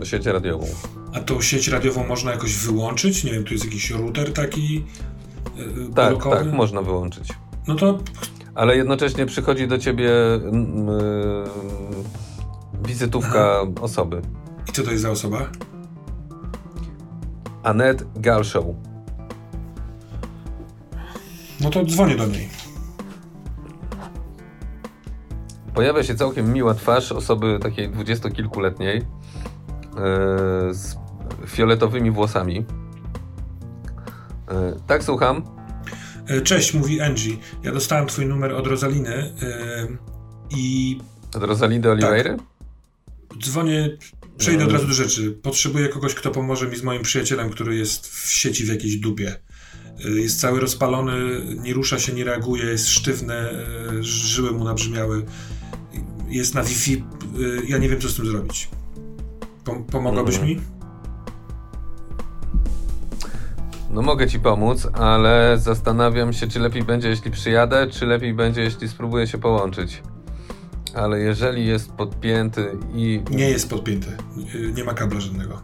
yy, 0.00 0.06
sieć 0.06 0.26
radiową. 0.26 0.66
A 1.14 1.20
tą 1.20 1.40
sieć 1.40 1.68
radiową 1.68 2.06
można 2.06 2.30
jakoś 2.30 2.56
wyłączyć? 2.56 3.24
Nie 3.24 3.32
wiem, 3.32 3.44
tu 3.44 3.52
jest 3.52 3.64
jakiś 3.64 3.90
router 3.90 4.32
taki 4.32 4.74
yy, 5.56 5.64
Tak, 5.94 6.10
blokowy? 6.10 6.36
tak, 6.36 6.52
można 6.52 6.82
wyłączyć. 6.82 7.28
No 7.68 7.74
to 7.74 7.98
Ale 8.54 8.76
jednocześnie 8.76 9.26
przychodzi 9.26 9.68
do 9.68 9.78
ciebie 9.78 10.10
mm, 10.34 10.86
yy, 10.86 11.44
wizytówka 12.86 13.60
osoby. 13.80 14.22
i 14.68 14.72
co 14.72 14.82
to 14.82 14.90
jest 14.90 15.02
za 15.02 15.10
osoba? 15.10 15.48
Annette 17.62 18.04
Galshow. 18.16 18.64
No 21.60 21.70
to 21.70 21.84
dzwonię 21.84 22.16
do 22.16 22.26
niej. 22.26 22.48
Pojawia 25.74 26.02
się 26.04 26.14
całkiem 26.14 26.52
miła 26.52 26.74
twarz 26.74 27.12
osoby 27.12 27.58
takiej 27.62 27.88
dwudziestokilkuletniej. 27.88 28.96
Yy, 28.96 30.74
z 30.74 30.96
fioletowymi 31.46 32.10
włosami. 32.10 32.64
E, 34.48 34.76
tak, 34.86 35.04
słucham. 35.04 35.44
E, 36.26 36.40
cześć, 36.40 36.74
mówi 36.74 37.00
Angie. 37.00 37.36
Ja 37.62 37.72
dostałem 37.72 38.06
twój 38.06 38.26
numer 38.26 38.52
od 38.52 38.66
Rosaliny 38.66 39.34
i... 40.50 40.98
Od 41.36 41.42
Rosaliny 41.42 41.90
Oliveira? 41.90 42.36
Tak. 42.36 43.38
Dzwonię, 43.42 43.96
przejdę 44.36 44.64
od 44.64 44.72
razu 44.72 44.86
do 44.86 44.94
rzeczy. 44.94 45.38
Potrzebuję 45.42 45.88
kogoś, 45.88 46.14
kto 46.14 46.30
pomoże 46.30 46.68
mi 46.68 46.76
z 46.76 46.82
moim 46.82 47.02
przyjacielem, 47.02 47.50
który 47.50 47.76
jest 47.76 48.06
w 48.06 48.32
sieci 48.32 48.64
w 48.64 48.68
jakiejś 48.68 48.96
dupie. 48.96 49.36
Jest 49.98 50.40
cały 50.40 50.60
rozpalony, 50.60 51.40
nie 51.62 51.74
rusza 51.74 51.98
się, 51.98 52.12
nie 52.12 52.24
reaguje, 52.24 52.64
jest 52.64 52.88
sztywny, 52.88 53.34
żyły 54.00 54.52
mu 54.52 54.64
nabrzmiały. 54.64 55.24
Jest 56.28 56.54
na 56.54 56.62
Wi-Fi. 56.62 57.04
Ja 57.68 57.78
nie 57.78 57.88
wiem, 57.88 58.00
co 58.00 58.08
z 58.08 58.16
tym 58.16 58.26
zrobić. 58.26 58.68
Pomogłabyś 59.90 60.40
mi? 60.40 60.60
No 63.90 64.02
mogę 64.02 64.26
ci 64.28 64.40
pomóc, 64.40 64.88
ale 64.92 65.58
zastanawiam 65.58 66.32
się, 66.32 66.48
czy 66.48 66.60
lepiej 66.60 66.82
będzie, 66.82 67.08
jeśli 67.08 67.30
przyjadę, 67.30 67.86
czy 67.86 68.06
lepiej 68.06 68.34
będzie, 68.34 68.62
jeśli 68.62 68.88
spróbuję 68.88 69.26
się 69.26 69.38
połączyć. 69.38 70.02
Ale 70.94 71.20
jeżeli 71.20 71.66
jest 71.66 71.92
podpięty 71.92 72.78
i. 72.94 73.22
Nie 73.30 73.50
jest 73.50 73.70
podpięty. 73.70 74.16
Nie 74.74 74.84
ma 74.84 74.94
kabla 74.94 75.20
żadnego. 75.20 75.62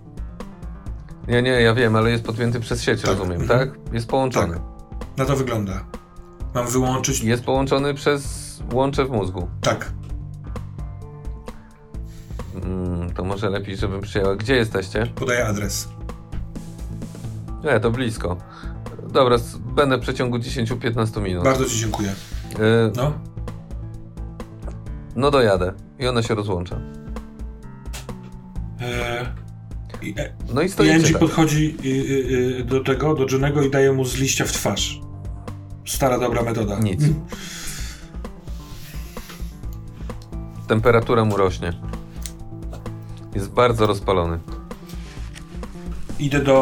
Nie, 1.29 1.43
nie, 1.43 1.51
ja 1.51 1.75
wiem, 1.75 1.97
ale 1.97 2.11
jest 2.11 2.25
podpięty 2.25 2.61
przez 2.61 2.83
sieć, 2.83 3.03
tak. 3.03 3.11
rozumiem, 3.11 3.41
mhm. 3.41 3.61
tak? 3.61 3.95
Jest 3.95 4.09
połączony. 4.09 4.55
Tak. 4.55 4.63
Na 5.17 5.25
to 5.25 5.37
wygląda. 5.37 5.85
Mam 6.55 6.67
wyłączyć. 6.67 7.21
Jest 7.21 7.45
połączony 7.45 7.95
przez 7.95 8.63
łącze 8.73 9.05
w 9.05 9.11
mózgu. 9.11 9.49
Tak. 9.61 9.93
Mm, 12.65 13.11
to 13.15 13.25
może 13.25 13.51
lepiej, 13.51 13.77
żebym 13.77 14.01
przyjęła. 14.01 14.37
Gdzie 14.37 14.57
jesteście? 14.57 15.07
Podaję 15.07 15.47
adres. 15.47 15.89
Nie, 17.65 17.81
to 17.81 17.91
blisko. 17.91 18.37
Dobra, 19.13 19.37
będę 19.75 19.97
w 19.97 20.01
przeciągu 20.01 20.39
10-15 20.39 21.23
minut. 21.23 21.45
Bardzo 21.45 21.65
Ci 21.65 21.79
dziękuję. 21.79 22.11
Y 22.59 22.93
no? 22.97 23.13
No 25.17 25.31
dojadę. 25.31 25.73
I 25.99 26.09
ona 26.09 26.23
się 26.23 26.35
rozłącza. 26.35 26.81
Eee, 28.81 29.27
no 30.55 30.63
i 30.63 30.69
stoi. 30.69 30.91
Angie 30.91 31.11
tak. 31.11 31.19
podchodzi 31.19 31.77
y, 31.85 31.89
y, 31.89 32.61
y, 32.61 32.65
do 32.65 32.85
tego, 32.85 33.15
do 33.15 33.27
Johnego 33.33 33.63
i 33.63 33.71
daje 33.71 33.93
mu 33.93 34.05
z 34.05 34.17
liścia 34.17 34.45
w 34.45 34.53
twarz. 34.53 35.01
Stara, 35.87 36.19
dobra 36.19 36.43
metoda. 36.43 36.79
Nic. 36.79 37.03
Mm. 37.03 37.15
Temperatura 40.67 41.25
mu 41.25 41.37
rośnie. 41.37 41.73
Jest 43.35 43.51
bardzo 43.51 43.87
rozpalony. 43.87 44.39
Idę 46.19 46.41
do 46.41 46.59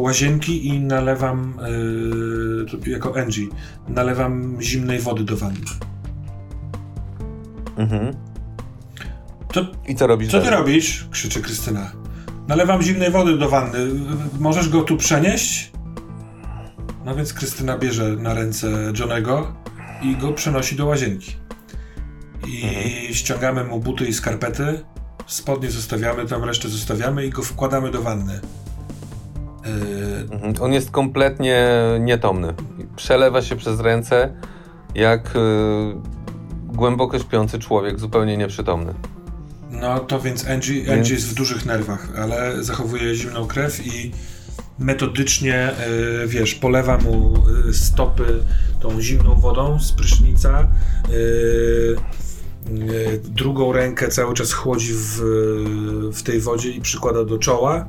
łazienki 0.00 0.66
i 0.66 0.80
nalewam, 0.80 1.58
yy, 2.84 2.92
jako 2.92 3.16
Angie, 3.16 3.46
nalewam 3.88 4.62
zimnej 4.62 4.98
wody 4.98 5.24
do 5.24 5.36
wanny. 5.36 5.60
Mhm. 7.76 8.14
To, 9.52 9.66
I 9.88 9.94
co 9.94 10.06
robisz? 10.06 10.30
Co 10.30 10.40
ty 10.40 10.50
robisz? 10.50 11.08
krzyczy 11.10 11.42
Krystyna. 11.42 11.92
Nalewam 12.48 12.82
zimnej 12.82 13.10
wody 13.10 13.38
do 13.38 13.48
wanny. 13.48 13.78
Możesz 14.38 14.68
go 14.68 14.82
tu 14.82 14.96
przenieść? 14.96 15.72
No 17.04 17.16
więc 17.16 17.34
Krystyna 17.34 17.78
bierze 17.78 18.16
na 18.16 18.34
ręce 18.34 18.68
Johnego 18.98 19.52
i 20.02 20.16
go 20.16 20.32
przenosi 20.32 20.76
do 20.76 20.86
łazienki. 20.86 21.36
I 22.46 22.64
mhm. 22.64 23.14
ściągamy 23.14 23.64
mu 23.64 23.80
buty 23.80 24.06
i 24.06 24.12
skarpety 24.12 24.84
spodnie 25.30 25.70
zostawiamy, 25.70 26.26
tam 26.26 26.44
resztę 26.44 26.68
zostawiamy 26.68 27.26
i 27.26 27.30
go 27.30 27.42
wkładamy 27.42 27.90
do 27.90 28.02
wanny. 28.02 28.40
Yy... 29.64 30.60
On 30.60 30.72
jest 30.72 30.90
kompletnie 30.90 31.68
nietomny. 32.00 32.54
Przelewa 32.96 33.42
się 33.42 33.56
przez 33.56 33.80
ręce 33.80 34.32
jak 34.94 35.34
yy, 35.34 35.94
głęboko 36.66 37.18
śpiący 37.18 37.58
człowiek, 37.58 38.00
zupełnie 38.00 38.36
nieprzytomny. 38.36 38.94
No 39.70 40.00
to 40.00 40.20
więc 40.20 40.46
Angie, 40.46 40.74
więc... 40.74 40.88
Angie 40.88 41.14
jest 41.14 41.28
w 41.28 41.34
dużych 41.34 41.66
nerwach, 41.66 42.08
ale 42.18 42.64
zachowuje 42.64 43.14
zimną 43.14 43.46
krew 43.46 43.86
i 43.86 44.12
metodycznie, 44.78 45.70
yy, 46.20 46.28
wiesz, 46.28 46.54
polewa 46.54 46.98
mu 46.98 47.34
y, 47.68 47.74
stopy 47.74 48.42
tą 48.80 49.00
zimną 49.00 49.34
wodą 49.34 49.80
z 49.80 49.92
prysznica. 49.92 50.68
Yy, 51.10 51.96
drugą 53.40 53.72
rękę 53.72 54.08
cały 54.08 54.34
czas 54.34 54.52
chłodzi 54.52 54.92
w, 54.94 55.20
w 56.12 56.22
tej 56.22 56.40
wodzie 56.40 56.70
i 56.70 56.80
przykłada 56.80 57.24
do 57.24 57.38
czoła. 57.38 57.84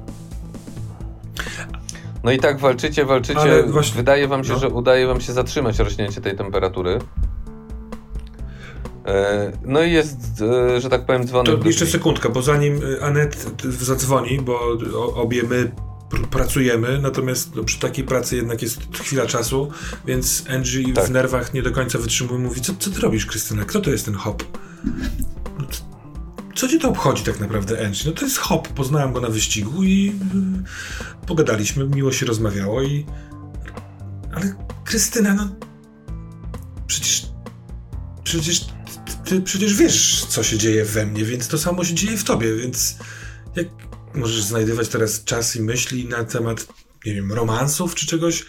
No 2.24 2.32
i 2.32 2.39
tak 2.39 2.60
walczycie, 2.60 3.06
walczycie. 3.06 3.64
Właśnie... 3.68 3.95
Wydaje 3.95 4.28
wam 4.28 4.43
się, 4.43 4.54
no. 4.54 4.60
że 4.60 4.70
udaje 4.70 5.08
wam 5.08 5.22
się 5.22 5.34
zatrzymać 5.34 5.80
rośnięcie 5.80 6.22
tej 6.22 6.36
temperatury. 6.36 6.99
E, 9.06 9.52
no 9.66 9.84
i 9.84 9.91
jest, 9.91 10.18
e, 10.41 10.82
że 10.82 10.89
tak 10.89 11.06
powiem, 11.06 11.28
dzwonek. 11.28 11.60
To 11.60 11.68
jeszcze 11.68 11.88
sekundkę, 11.88 12.30
bo 12.30 12.41
zanim 12.41 12.82
Anet 13.02 13.45
zadzwoni, 13.64 14.41
bo 14.41 14.78
obie 15.16 15.43
my 15.43 15.72
pracujemy, 16.32 16.99
natomiast 17.01 17.55
no, 17.55 17.64
przy 17.64 17.80
takiej 17.80 18.05
pracy 18.05 18.36
jednak 18.36 18.62
jest 18.62 18.80
chwila 18.93 19.26
czasu, 19.26 19.72
więc 20.05 20.43
Angie 20.49 20.93
tak. 20.93 21.05
w 21.05 21.12
nerwach 21.12 21.53
nie 21.53 21.62
do 21.62 21.72
końca 21.72 21.99
wytrzymuje 21.99 22.39
mówi, 22.39 22.62
co, 22.62 22.74
co 22.80 22.89
ty 22.91 22.99
robisz, 22.99 23.26
Krystyna? 23.26 23.66
Kto 23.66 23.82
to 23.82 23.89
jest 23.89 24.05
ten 24.05 24.16
hop? 24.16 24.43
No, 25.59 25.68
co 26.55 26.68
cię 26.68 26.80
to 26.80 26.89
obchodzi 26.89 27.24
tak 27.24 27.39
naprawdę, 27.39 27.86
Angie? 27.86 28.03
No 28.05 28.12
to 28.12 28.26
jest 28.26 28.38
hop, 28.38 28.68
poznałem 28.68 29.14
go 29.14 29.22
na 29.22 29.30
wyścigu 29.30 29.84
i 29.84 30.05
yy, 30.05 31.26
pogadaliśmy, 31.28 31.88
miło 31.88 32.12
się 32.12 32.26
rozmawiało 32.26 32.84
i... 32.84 33.05
Ale 34.34 34.55
Krystyna, 34.84 35.34
no... 35.34 35.49
Przecież... 36.88 37.28
Przecież... 38.24 38.66
Ty 39.26 39.41
przecież 39.41 39.76
wiesz, 39.76 40.26
co 40.30 40.43
się 40.43 40.57
dzieje 40.57 40.86
we 40.86 41.05
mnie, 41.05 41.26
więc 41.26 41.47
to 41.47 41.57
samo 41.57 41.84
się 41.84 41.93
dzieje 41.93 42.18
w 42.18 42.24
tobie, 42.24 42.55
więc... 42.55 42.95
Jak 43.55 43.68
możesz 44.14 44.43
znajdować 44.43 44.88
teraz 44.88 45.24
czas 45.24 45.55
i 45.55 45.62
myśli 45.62 46.05
na 46.05 46.24
temat, 46.24 46.68
nie 47.05 47.14
wiem, 47.14 47.32
romansów 47.32 47.95
czy 47.95 48.07
czegoś. 48.07 48.45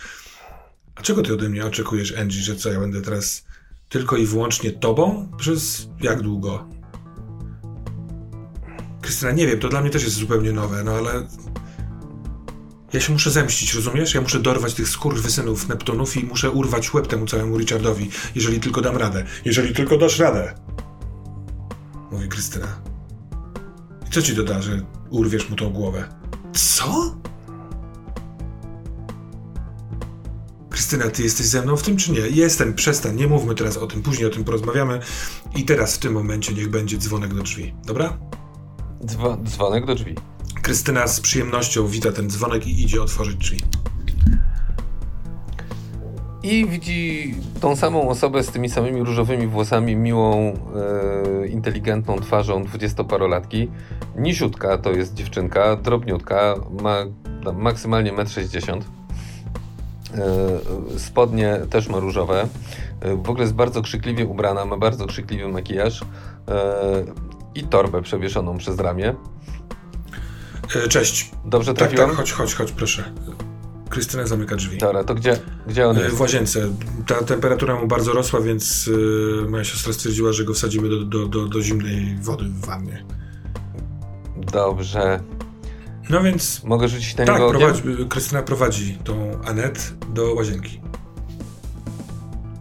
A 0.95 1.03
czego 1.03 1.23
ty 1.23 1.35
ode 1.35 1.49
mnie 1.49 1.67
oczekujesz, 1.67 2.15
Angie, 2.19 2.41
że 2.41 2.57
co, 2.57 2.73
ja 2.73 2.81
będę 2.81 3.03
teraz 3.03 3.45
tylko 3.89 4.17
i 4.17 4.27
wyłącznie 4.27 4.73
tobą? 4.73 5.33
Przez 5.39 5.89
jak 6.01 6.23
długo? 6.23 6.69
Krystyna, 9.03 9.33
nie 9.33 9.47
wiem, 9.47 9.61
to 9.61 9.69
dla 9.69 9.81
mnie 9.81 9.91
też 9.91 10.05
jest 10.05 10.17
zupełnie 10.17 10.53
nowe, 10.53 10.85
no 10.85 10.93
ale... 10.93 11.29
Ja 12.93 13.01
się 13.01 13.13
muszę 13.13 13.31
zemścić, 13.31 13.75
rozumiesz? 13.75 14.15
Ja 14.15 14.21
muszę 14.21 14.41
dorwać 14.41 14.75
tych 14.75 14.89
skurwysynów 14.89 15.69
Neptunów 15.69 16.17
i 16.17 16.25
muszę 16.25 16.51
urwać 16.51 16.95
łeb 16.95 17.07
temu 17.07 17.27
całemu 17.27 17.59
Richardowi, 17.59 18.11
jeżeli 18.35 18.61
tylko 18.61 18.81
dam 18.81 18.97
radę. 18.97 19.25
Jeżeli 19.45 19.75
tylko 19.75 19.99
dasz 19.99 20.19
radę! 20.19 20.55
Mówi 22.11 22.29
Krystyna. 22.29 22.83
I 24.09 24.11
co 24.11 24.23
ci 24.23 24.35
doda, 24.35 24.63
że 24.63 24.83
urwiesz 25.13 25.51
mu 25.51 25.57
tą 25.57 25.71
głowę. 25.71 26.09
Co? 26.53 27.17
Krystyna, 30.71 31.11
ty 31.11 31.23
jesteś 31.23 31.47
ze 31.47 31.63
mną 31.63 31.77
w 31.77 31.83
tym, 31.83 31.97
czy 31.97 32.13
nie? 32.13 32.21
Jestem, 32.21 32.75
przestań, 32.75 33.17
nie 33.17 33.27
mówmy 33.27 33.55
teraz 33.55 33.77
o 33.77 33.87
tym, 33.87 34.03
później 34.03 34.27
o 34.27 34.31
tym 34.31 34.45
porozmawiamy. 34.45 35.01
I 35.57 35.65
teraz 35.65 35.97
w 35.97 35.99
tym 35.99 36.13
momencie 36.13 36.55
niech 36.55 36.69
będzie 36.69 36.99
dzwonek 36.99 37.35
do 37.35 37.43
drzwi, 37.43 37.75
dobra? 37.85 38.19
Dzwo 39.07 39.39
dzwonek 39.45 39.87
do 39.87 39.95
drzwi. 39.95 40.15
Krystyna 40.63 41.07
z 41.07 41.21
przyjemnością 41.21 41.87
wita 41.87 42.13
ten 42.13 42.31
dzwonek 42.31 42.67
i 42.67 42.83
idzie 42.83 43.03
otworzyć 43.03 43.37
drzwi 43.37 43.59
i 46.43 46.67
widzi 46.67 47.35
tą 47.61 47.77
samą 47.77 48.09
osobę 48.09 48.43
z 48.43 48.51
tymi 48.51 48.71
samymi 48.71 49.03
różowymi 49.03 49.47
włosami, 49.47 49.97
miłą, 49.97 50.55
e, 51.43 51.47
inteligentną 51.47 52.19
twarzą 52.19 52.65
dwudziestoparolatki. 52.65 53.69
Nisiutka 54.17 54.79
to 54.79 54.91
jest 54.91 55.15
dziewczynka, 55.15 55.77
drobniutka, 55.77 56.55
ma 56.83 56.97
maksymalnie 57.53 58.13
1,60 58.13 58.73
m. 58.73 58.81
E, 60.95 60.99
spodnie 60.99 61.59
też 61.71 61.89
ma 61.89 61.99
różowe. 61.99 62.49
E, 63.01 63.17
w 63.17 63.31
ogóle 63.31 63.41
jest 63.41 63.55
bardzo 63.55 63.83
krzykliwie 63.83 64.27
ubrana, 64.27 64.65
ma 64.65 64.77
bardzo 64.77 65.07
krzykliwy 65.07 65.49
makijaż 65.49 66.03
e, 66.03 66.05
i 67.55 67.63
torbę 67.63 68.03
przewieszoną 68.03 68.59
przez 68.59 68.79
ramię. 68.79 69.15
E, 70.85 70.89
cześć. 70.89 71.31
Dobrze 71.45 71.75
trafiłem? 71.75 72.09
Tak, 72.09 72.17
tak, 72.17 72.27
chodź, 72.27 72.33
chodź, 72.33 72.55
chodź, 72.55 72.73
proszę. 72.73 73.13
Krystyna 73.93 74.27
zamyka 74.27 74.57
drzwi. 74.57 74.79
Dobra, 74.79 75.05
to 75.05 75.15
gdzie, 75.15 75.39
gdzie 75.67 75.89
on 75.89 75.97
e, 75.97 76.01
jest? 76.01 76.17
W 76.17 76.21
łazience. 76.21 76.69
Ta 77.07 77.15
temperatura 77.15 77.81
mu 77.81 77.87
bardzo 77.87 78.13
rosła, 78.13 78.41
więc 78.41 78.87
yy, 78.87 79.47
moja 79.49 79.65
siostra 79.65 79.93
stwierdziła, 79.93 80.33
że 80.33 80.45
go 80.45 80.55
wsadzimy 80.55 80.89
do, 80.89 81.05
do, 81.05 81.27
do, 81.27 81.47
do 81.47 81.63
zimnej 81.63 82.17
wody 82.23 82.45
w 82.45 82.67
wannie. 82.67 83.05
Dobrze. 84.53 85.21
No 86.11 86.23
więc... 86.23 86.65
Mogę 86.65 86.89
rzucić 86.89 87.17
na 87.17 87.25
tak, 87.25 87.35
niego 87.35 87.51
prowadzi, 87.51 87.83
Krystyna 88.09 88.43
prowadzi 88.43 88.99
tą 89.05 89.41
Anet 89.45 89.95
do 90.13 90.35
łazienki. 90.35 90.81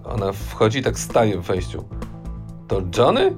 Ona 0.04 0.34
wchodzi 0.34 0.82
tak 0.82 1.00
staje 1.00 1.42
w 1.42 1.46
wejściu. 1.46 1.86
To 2.68 2.82
Johnny? 2.98 3.36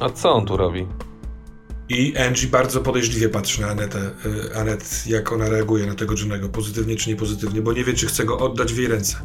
A 0.00 0.10
co 0.10 0.32
on 0.32 0.46
tu 0.46 0.56
robi? 0.56 0.86
I 1.90 2.18
Angie 2.18 2.48
bardzo 2.48 2.80
podejrzliwie 2.80 3.28
patrzy 3.28 3.60
na 3.60 3.68
Anetę, 3.68 3.98
y, 3.98 4.56
Anet, 4.56 5.06
jak 5.06 5.32
ona 5.32 5.48
reaguje 5.48 5.86
na 5.86 5.94
tego 5.94 6.14
Johnego, 6.18 6.48
pozytywnie 6.48 6.96
czy 6.96 7.10
niepozytywnie, 7.10 7.62
bo 7.62 7.72
nie 7.72 7.84
wie, 7.84 7.94
czy 7.94 8.06
chce 8.06 8.24
go 8.24 8.38
oddać 8.38 8.72
w 8.72 8.78
jej 8.78 8.88
ręce. 8.88 9.16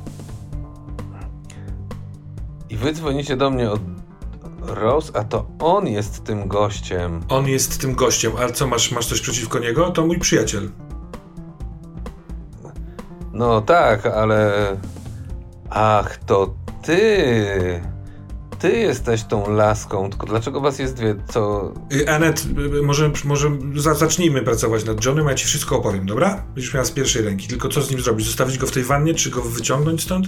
I 2.70 2.78
wy 2.78 2.94
dzwonicie 2.94 3.38
do 3.38 3.50
mnie 3.50 3.72
od 3.72 3.82
Rose, 4.62 5.12
a 5.16 5.24
to 5.24 5.48
on 5.60 5.88
jest 5.88 6.24
tym 6.24 6.48
gościem. 6.48 7.22
On 7.30 7.48
jest 7.48 7.82
tym 7.82 7.96
gościem, 7.96 8.32
a 8.40 8.50
co, 8.50 8.68
masz, 8.68 8.92
masz 8.92 9.06
coś 9.06 9.22
przeciwko 9.22 9.60
niego? 9.60 9.92
To 9.92 10.06
mój 10.06 10.20
przyjaciel. 10.20 10.70
No 13.34 13.62
tak, 13.62 14.06
ale... 14.06 14.78
Ach, 15.70 16.18
to 16.18 16.56
ty... 16.84 17.95
Ty 18.66 18.78
jesteś 18.78 19.24
tą 19.24 19.52
laską, 19.52 20.10
tylko 20.10 20.28
dlaczego 20.28 20.62
was 20.62 20.80
jest 20.80 20.96
dwie, 20.96 21.16
co... 21.30 21.74
Y, 21.94 22.10
Anet, 22.10 22.46
y, 22.80 22.82
może, 22.82 23.12
może 23.26 23.52
za- 23.76 23.94
zacznijmy 23.94 24.42
pracować 24.42 24.86
nad 24.86 25.06
Johnem, 25.06 25.28
ja 25.28 25.34
ci 25.34 25.46
wszystko 25.46 25.78
opowiem, 25.78 26.06
dobra? 26.06 26.44
Będziesz 26.56 26.74
miała 26.74 26.86
z 26.86 26.92
pierwszej 26.92 27.22
ręki, 27.22 27.48
tylko 27.48 27.70
co 27.70 27.82
z 27.82 27.92
nim 27.92 28.00
zrobić? 28.02 28.26
Zostawić 28.26 28.58
go 28.58 28.68
w 28.68 28.72
tej 28.72 28.84
wannie, 28.84 29.14
czy 29.14 29.30
go 29.30 29.42
wyciągnąć 29.42 30.04
stąd? 30.04 30.28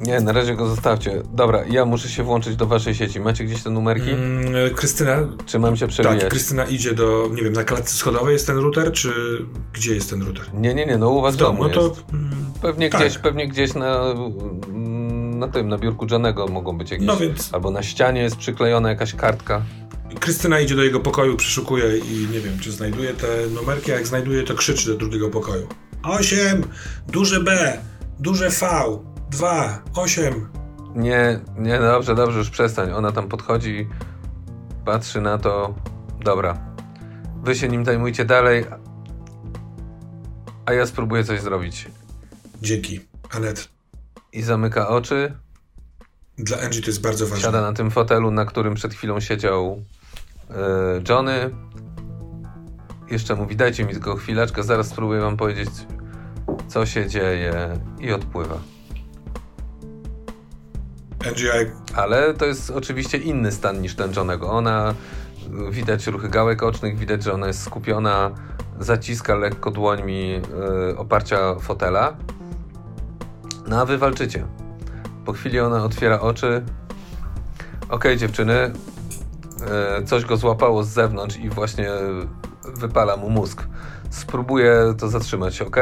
Nie, 0.00 0.20
na 0.20 0.32
razie 0.32 0.54
go 0.54 0.66
zostawcie. 0.68 1.22
Dobra, 1.34 1.64
ja 1.70 1.84
muszę 1.84 2.08
się 2.08 2.22
włączyć 2.22 2.56
do 2.56 2.66
waszej 2.66 2.94
sieci. 2.94 3.20
Macie 3.20 3.44
gdzieś 3.44 3.62
te 3.62 3.70
numerki? 3.70 4.10
Mm, 4.10 4.56
y, 4.56 4.70
Krystyna, 4.70 5.16
Czy 5.46 5.58
mam 5.58 5.76
się 5.76 5.86
przewijać? 5.86 6.20
tak, 6.20 6.30
Krystyna 6.30 6.64
idzie 6.64 6.94
do, 6.94 7.28
nie 7.34 7.42
wiem, 7.42 7.52
na 7.52 7.64
klatce 7.64 7.94
schodowej 7.96 8.32
jest 8.32 8.46
ten 8.46 8.58
router, 8.58 8.92
czy 8.92 9.12
gdzie 9.72 9.94
jest 9.94 10.10
ten 10.10 10.22
router? 10.22 10.44
Nie, 10.54 10.74
nie, 10.74 10.86
nie, 10.86 10.98
no 10.98 11.10
u 11.10 11.22
was 11.22 11.34
W 11.34 11.38
domu 11.38 11.58
domu, 11.58 11.68
no 11.68 11.74
to... 11.74 11.88
jest. 11.88 12.04
Pewnie 12.62 12.90
tak. 12.90 13.00
gdzieś, 13.00 13.18
pewnie 13.18 13.48
gdzieś 13.48 13.74
na, 13.74 14.14
na 15.38 15.48
tym, 15.48 15.68
na 15.68 15.78
biurku 15.78 16.06
Johnego 16.10 16.46
mogą 16.46 16.78
być 16.78 16.90
jakieś... 16.90 17.06
No 17.06 17.16
więc 17.16 17.54
Albo 17.54 17.70
na 17.70 17.82
ścianie 17.82 18.22
jest 18.22 18.36
przyklejona 18.36 18.88
jakaś 18.88 19.14
kartka. 19.14 19.62
Krystyna 20.20 20.60
idzie 20.60 20.76
do 20.76 20.82
jego 20.82 21.00
pokoju, 21.00 21.36
przeszukuje 21.36 21.98
i 21.98 22.28
nie 22.32 22.40
wiem, 22.40 22.58
czy 22.58 22.72
znajduje 22.72 23.14
te 23.14 23.26
numerki, 23.54 23.92
a 23.92 23.94
jak 23.94 24.06
znajduje, 24.06 24.42
to 24.42 24.54
krzyczy 24.54 24.88
do 24.88 24.96
drugiego 24.96 25.30
pokoju. 25.30 25.68
8, 26.02 26.62
duże 27.08 27.40
B, 27.40 27.78
duże 28.18 28.50
V, 28.50 28.66
2, 29.30 29.82
8. 29.94 30.48
Nie, 30.94 31.40
nie, 31.58 31.78
dobrze, 31.78 32.14
dobrze, 32.14 32.38
już 32.38 32.50
przestań. 32.50 32.92
Ona 32.92 33.12
tam 33.12 33.28
podchodzi, 33.28 33.88
patrzy 34.84 35.20
na 35.20 35.38
to. 35.38 35.74
Dobra. 36.24 36.58
Wy 37.42 37.54
się 37.54 37.68
nim 37.68 37.84
zajmujcie 37.84 38.24
dalej, 38.24 38.64
a 40.66 40.72
ja 40.72 40.86
spróbuję 40.86 41.24
coś 41.24 41.40
zrobić. 41.40 41.88
Dzięki, 42.62 43.00
Anet. 43.30 43.75
I 44.36 44.42
zamyka 44.42 44.88
oczy, 44.88 45.32
Dla 46.38 46.60
Angie 46.60 46.80
to 46.80 46.86
jest 46.86 47.00
bardzo 47.00 47.26
ważne. 47.26 47.44
siada 47.44 47.60
na 47.60 47.72
tym 47.72 47.90
fotelu, 47.90 48.30
na 48.30 48.44
którym 48.44 48.74
przed 48.74 48.94
chwilą 48.94 49.20
siedział 49.20 49.82
e, 50.50 50.54
Johnny. 51.08 51.50
Jeszcze 53.10 53.34
mówi, 53.34 53.56
dajcie 53.56 53.84
mi 53.84 53.92
tylko 53.92 54.16
chwileczkę, 54.16 54.62
zaraz 54.62 54.88
spróbuję 54.88 55.20
wam 55.20 55.36
powiedzieć, 55.36 55.68
co 56.68 56.86
się 56.86 57.08
dzieje 57.08 57.80
i 58.00 58.12
odpływa. 58.12 58.58
Jak 61.26 61.68
Ale 61.94 62.34
to 62.34 62.44
jest 62.46 62.70
oczywiście 62.70 63.18
inny 63.18 63.52
stan 63.52 63.80
niż 63.80 63.94
ten 63.94 64.12
Johnego. 64.16 64.50
Ona, 64.50 64.94
widać 65.70 66.06
ruchy 66.06 66.28
gałek 66.28 66.62
ocznych, 66.62 66.98
widać, 66.98 67.22
że 67.22 67.32
ona 67.32 67.46
jest 67.46 67.62
skupiona, 67.62 68.30
zaciska 68.80 69.34
lekko 69.34 69.70
dłońmi 69.70 70.40
y, 70.90 70.98
oparcia 70.98 71.54
fotela. 71.54 72.16
No 73.68 73.80
a 73.80 73.84
wy 73.84 73.98
walczycie. 73.98 74.46
Po 75.24 75.32
chwili 75.32 75.60
ona 75.60 75.84
otwiera 75.84 76.20
oczy. 76.20 76.62
Okej, 77.88 78.16
dziewczyny. 78.16 78.72
Y, 80.00 80.04
coś 80.04 80.24
go 80.24 80.36
złapało 80.36 80.84
z 80.84 80.88
zewnątrz 80.88 81.36
i 81.36 81.50
właśnie 81.50 81.90
wypala 82.74 83.16
mu 83.16 83.30
mózg. 83.30 83.62
Spróbuję 84.10 84.94
to 84.98 85.08
zatrzymać, 85.08 85.62
ok? 85.62 85.76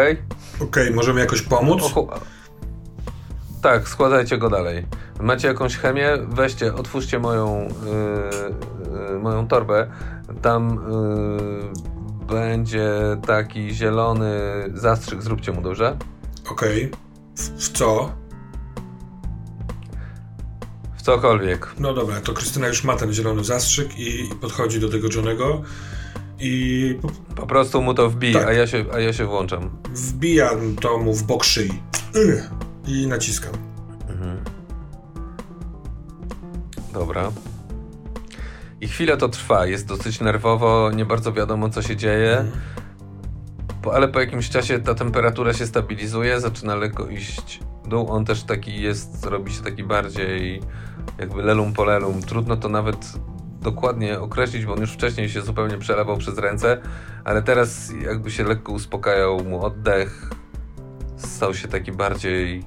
Okej, 0.61 0.91
możemy 0.91 1.21
jakoś 1.21 1.43
pomóc? 1.43 1.83
Ochu... 1.83 2.09
Tak, 3.63 3.89
składajcie 3.89 4.39
go 4.39 4.51
dalej. 4.51 4.87
Macie 5.21 5.49
jakąś 5.49 5.77
chemię? 5.77 6.09
Weźcie, 6.29 6.75
otwórzcie 6.75 7.19
moją, 7.19 7.69
yy, 7.85 9.11
yy, 9.13 9.19
moją 9.19 9.49
torbę. 9.49 9.91
Tam 10.43 10.81
yy, 10.91 12.27
będzie 12.27 12.91
taki 13.27 13.75
zielony 13.75 14.31
zastrzyk, 14.75 15.23
zróbcie 15.23 15.53
mu 15.53 15.63
dobrze? 15.63 15.97
Okej. 16.51 16.91
W, 16.91 17.04
w 17.37 17.69
co? 17.79 18.13
W 20.97 21.03
cokolwiek. 21.03 21.75
No 21.79 21.95
dobra, 21.95 22.21
to 22.21 22.33
Krystyna 22.33 22.69
już 22.69 22.85
ma 22.85 22.97
ten 22.97 23.13
zielony 23.13 23.45
zastrzyk 23.45 23.99
i 23.99 24.31
podchodzi 24.41 24.81
do 24.81 24.89
tego 24.89 25.09
Johnego 25.15 25.63
i 26.41 26.99
Po 27.37 27.47
prostu 27.47 27.83
mu 27.83 27.95
to 27.95 28.11
wbij, 28.11 28.33
Tak. 28.33 28.49
a, 28.49 28.53
ja 28.53 28.67
się, 28.67 28.85
a 28.95 28.99
ja 29.01 29.13
się 29.13 29.27
włączam. 29.27 29.71
wbija 29.95 30.51
to 30.81 30.99
mu 30.99 31.15
w 31.15 31.23
bok 31.23 31.45
szyi. 31.45 31.83
Ugh. 32.15 32.43
I 32.87 33.07
naciskam. 33.07 33.53
Mhm. 34.09 34.37
Dobra. 36.93 37.31
I 38.81 38.89
chwilę 38.89 39.17
to 39.17 39.29
trwa, 39.29 39.67
jest 39.67 39.87
dosyć 39.87 40.21
nerwowo, 40.21 40.91
nie 40.95 41.05
bardzo 41.05 41.33
wiadomo 41.33 41.69
co 41.71 41.83
się 41.83 41.97
dzieje. 41.97 42.45
Po, 43.85 43.95
ale 43.95 44.09
po 44.09 44.21
jakimś 44.21 44.51
czasie 44.51 44.79
ta 44.79 44.95
temperatura 44.95 45.53
się 45.53 45.67
stabilizuje, 45.67 46.41
zaczyna 46.41 46.75
lekko 46.75 47.07
iść 47.07 47.61
w 47.85 47.89
dół. 47.89 48.11
On 48.11 48.25
też 48.25 48.43
taki 48.43 48.83
jest, 48.83 49.27
robi 49.27 49.53
się 49.53 49.63
taki 49.63 49.85
bardziej 49.85 50.61
jakby 51.19 51.43
lelum 51.43 51.73
po 51.73 51.85
lelum. 51.85 52.23
Trudno 52.23 52.57
to 52.57 52.69
nawet 52.69 53.13
dokładnie 53.61 54.21
określić, 54.21 54.67
bo 54.67 54.73
on 54.73 54.81
już 54.81 54.93
wcześniej 54.93 55.29
się 55.29 55.43
zupełnie 55.43 55.79
przelewał 55.79 56.17
przez 56.17 56.39
ręce, 56.39 56.81
ale 57.25 57.43
teraz 57.43 57.93
jakby 58.03 58.31
się 58.31 58.45
lekko 58.45 58.73
uspokajał 58.73 59.45
mu 59.45 59.65
oddech. 59.65 60.31
Stał 61.17 61.55
się 61.55 61.69
taki 61.69 61.93
bardziej 61.93 62.65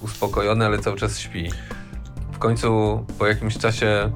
uspokojony, 0.00 0.66
ale 0.66 0.78
cały 0.78 0.96
czas 0.96 1.18
śpi. 1.18 1.50
W 2.32 2.38
końcu 2.38 3.04
po 3.18 3.26
jakimś 3.26 3.58
czasie 3.58 4.12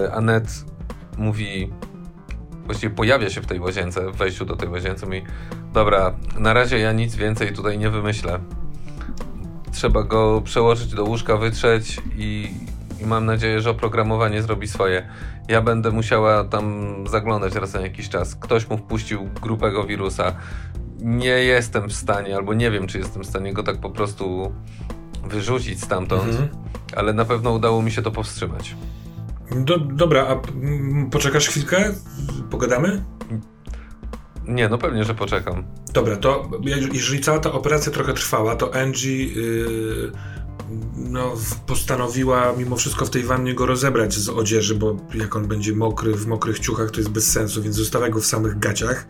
yy, 0.00 0.12
Anet 0.12 0.64
mówi, 1.18 1.72
właściwie 2.70 2.94
pojawia 2.94 3.30
się 3.30 3.40
w 3.40 3.46
tej 3.46 3.60
łazience, 3.60 4.10
w 4.10 4.16
wejściu 4.16 4.44
do 4.44 4.56
tej 4.56 4.68
łazience, 4.68 5.06
mówi 5.06 5.22
dobra, 5.72 6.14
na 6.38 6.52
razie 6.52 6.78
ja 6.78 6.92
nic 6.92 7.16
więcej 7.16 7.52
tutaj 7.52 7.78
nie 7.78 7.90
wymyślę. 7.90 8.38
Trzeba 9.72 10.02
go 10.02 10.40
przełożyć 10.44 10.94
do 10.94 11.04
łóżka, 11.04 11.36
wytrzeć 11.36 12.00
i, 12.16 12.50
i 13.02 13.06
mam 13.06 13.26
nadzieję, 13.26 13.60
że 13.60 13.70
oprogramowanie 13.70 14.42
zrobi 14.42 14.68
swoje. 14.68 15.08
Ja 15.48 15.62
będę 15.62 15.90
musiała 15.90 16.44
tam 16.44 16.94
zaglądać 17.08 17.54
raz 17.54 17.74
na 17.74 17.80
jakiś 17.80 18.08
czas. 18.08 18.36
Ktoś 18.36 18.68
mu 18.68 18.78
wpuścił 18.78 19.28
grubego 19.42 19.84
wirusa. 19.84 20.32
Nie 21.00 21.28
jestem 21.44 21.88
w 21.88 21.92
stanie, 21.92 22.36
albo 22.36 22.54
nie 22.54 22.70
wiem, 22.70 22.86
czy 22.86 22.98
jestem 22.98 23.22
w 23.22 23.26
stanie 23.26 23.52
go 23.52 23.62
tak 23.62 23.76
po 23.76 23.90
prostu 23.90 24.52
wyrzucić 25.24 25.82
stamtąd, 25.82 26.24
Mhm. 26.24 26.48
ale 26.96 27.12
na 27.12 27.24
pewno 27.24 27.52
udało 27.52 27.82
mi 27.82 27.90
się 27.90 28.02
to 28.02 28.10
powstrzymać. 28.10 28.76
Do, 29.56 29.78
dobra, 29.78 30.26
a 30.26 30.40
poczekasz 31.10 31.48
chwilkę? 31.48 31.94
Pogadamy? 32.50 33.04
Nie, 34.48 34.68
no 34.68 34.78
pewnie, 34.78 35.04
że 35.04 35.14
poczekam. 35.14 35.64
Dobra, 35.92 36.16
to 36.16 36.50
je- 36.62 36.88
jeżeli 36.92 37.20
cała 37.20 37.38
ta 37.38 37.52
operacja 37.52 37.92
trochę 37.92 38.12
trwała, 38.14 38.56
to 38.56 38.74
Angie 38.74 39.24
yy, 39.26 40.12
no, 40.96 41.34
postanowiła 41.66 42.52
mimo 42.58 42.76
wszystko 42.76 43.06
w 43.06 43.10
tej 43.10 43.22
wannie 43.22 43.54
go 43.54 43.66
rozebrać 43.66 44.14
z 44.14 44.28
odzieży, 44.28 44.74
bo 44.74 44.96
jak 45.14 45.36
on 45.36 45.48
będzie 45.48 45.72
mokry, 45.72 46.14
w 46.14 46.26
mokrych 46.26 46.58
ciuchach, 46.58 46.90
to 46.90 46.96
jest 47.00 47.10
bez 47.10 47.30
sensu, 47.32 47.62
więc 47.62 47.76
zostawia 47.76 48.08
go 48.08 48.20
w 48.20 48.26
samych 48.26 48.58
gaciach. 48.58 49.06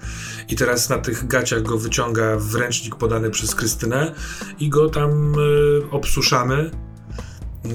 I 0.48 0.56
teraz 0.56 0.88
na 0.90 0.98
tych 0.98 1.26
gaciach 1.26 1.62
go 1.62 1.78
wyciąga 1.78 2.36
w 2.38 2.54
ręcznik 2.54 2.96
podany 2.96 3.30
przez 3.30 3.54
Krystynę 3.54 4.14
i 4.58 4.68
go 4.68 4.88
tam 4.90 5.32
yy, 5.34 5.82
obsuszamy. 5.90 6.70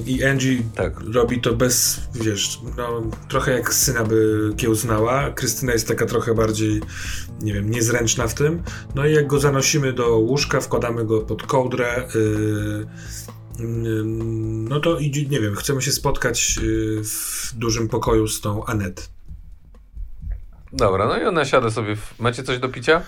I 0.06 0.24
Angie 0.24 0.64
Tak. 0.76 1.00
robi 1.14 1.42
to 1.42 1.54
bez, 1.56 2.02
wiesz, 2.16 2.60
no, 2.78 3.02
trochę 3.30 3.52
jak 3.52 3.74
syna 3.74 4.04
by 4.04 4.50
kiełznała. 4.58 5.32
Krystyna 5.32 5.74
jest 5.74 5.88
taka 5.88 6.06
trochę 6.06 6.34
bardziej, 6.34 6.82
nie 7.42 7.54
wiem, 7.54 7.70
niezręczna 7.70 8.28
w 8.28 8.34
tym. 8.34 8.64
No 8.96 9.06
i 9.06 9.14
jak 9.14 9.28
go 9.28 9.40
zanosimy 9.40 9.94
do 9.94 10.18
łóżka, 10.18 10.62
wkładamy 10.62 11.06
go 11.06 11.22
pod 11.22 11.44
kołdrę, 11.44 12.08
yy, 12.16 12.86
yy, 13.60 14.04
no 14.70 14.80
to 14.80 15.00
idzie, 15.00 15.26
nie 15.26 15.40
wiem, 15.40 15.56
chcemy 15.56 15.82
się 15.82 15.92
spotkać 15.92 16.58
yy, 16.58 17.04
w 17.04 17.52
dużym 17.56 17.88
pokoju 17.88 18.28
z 18.28 18.42
tą 18.42 18.66
Anet. 18.66 19.10
Dobra, 20.74 21.08
no 21.08 21.18
i 21.20 21.24
ona 21.24 21.46
siada 21.46 21.72
sobie. 21.72 21.96
W... 21.96 22.20
Macie 22.20 22.44
coś 22.44 22.60
do 22.60 22.70
picia? 22.70 23.02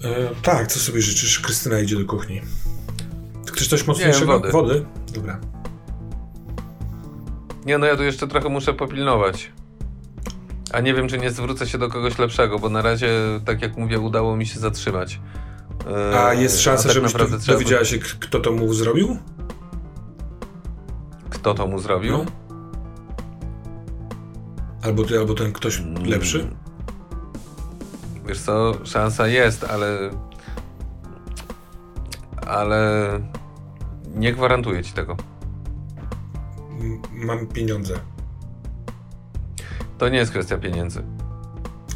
Yy, 0.00 0.10
tak, 0.42 0.66
co 0.66 0.80
sobie 0.80 1.02
życzysz? 1.02 1.40
Krystyna 1.40 1.80
idzie 1.80 1.96
do 1.96 2.04
kuchni. 2.04 2.40
Chcesz 3.52 3.68
coś 3.68 3.86
mocniejszego? 3.86 4.32
wody. 4.40 4.52
Wody? 4.52 4.84
Dobra. 5.12 5.59
Nie, 7.66 7.78
no 7.78 7.86
ja 7.86 7.96
tu 7.96 8.02
jeszcze 8.02 8.28
trochę 8.28 8.48
muszę 8.48 8.74
popilnować. 8.74 9.52
A 10.72 10.80
nie 10.80 10.94
wiem, 10.94 11.08
czy 11.08 11.18
nie 11.18 11.30
zwrócę 11.30 11.66
się 11.66 11.78
do 11.78 11.88
kogoś 11.88 12.18
lepszego, 12.18 12.58
bo 12.58 12.68
na 12.68 12.82
razie, 12.82 13.10
tak 13.44 13.62
jak 13.62 13.76
mówię, 13.76 13.98
udało 13.98 14.36
mi 14.36 14.46
się 14.46 14.60
zatrzymać. 14.60 15.20
A 16.14 16.34
jest 16.34 16.60
szansa, 16.60 16.82
tak 16.82 16.92
żebyś 16.92 17.12
naprawdę 17.12 17.38
to 17.38 17.52
dowiedziała 17.52 17.84
się, 17.84 17.98
kto 17.98 18.40
to 18.40 18.52
mu 18.52 18.74
zrobił? 18.74 19.16
Kto 21.30 21.54
to 21.54 21.66
mu 21.66 21.78
zrobił? 21.78 22.12
No. 22.12 22.24
Albo 24.82 25.04
ty, 25.04 25.18
albo 25.18 25.34
ten 25.34 25.52
ktoś 25.52 25.82
lepszy? 26.04 26.40
Mm. 26.40 26.54
Wiesz 28.26 28.40
co, 28.40 28.72
szansa 28.84 29.26
jest, 29.26 29.64
ale... 29.64 30.10
Ale... 32.46 33.20
Nie 34.14 34.32
gwarantuję 34.32 34.82
ci 34.82 34.92
tego. 34.92 35.16
Mam 37.12 37.46
pieniądze. 37.46 37.94
To 39.98 40.08
nie 40.08 40.18
jest 40.18 40.30
kwestia 40.30 40.58
pieniędzy. 40.58 41.02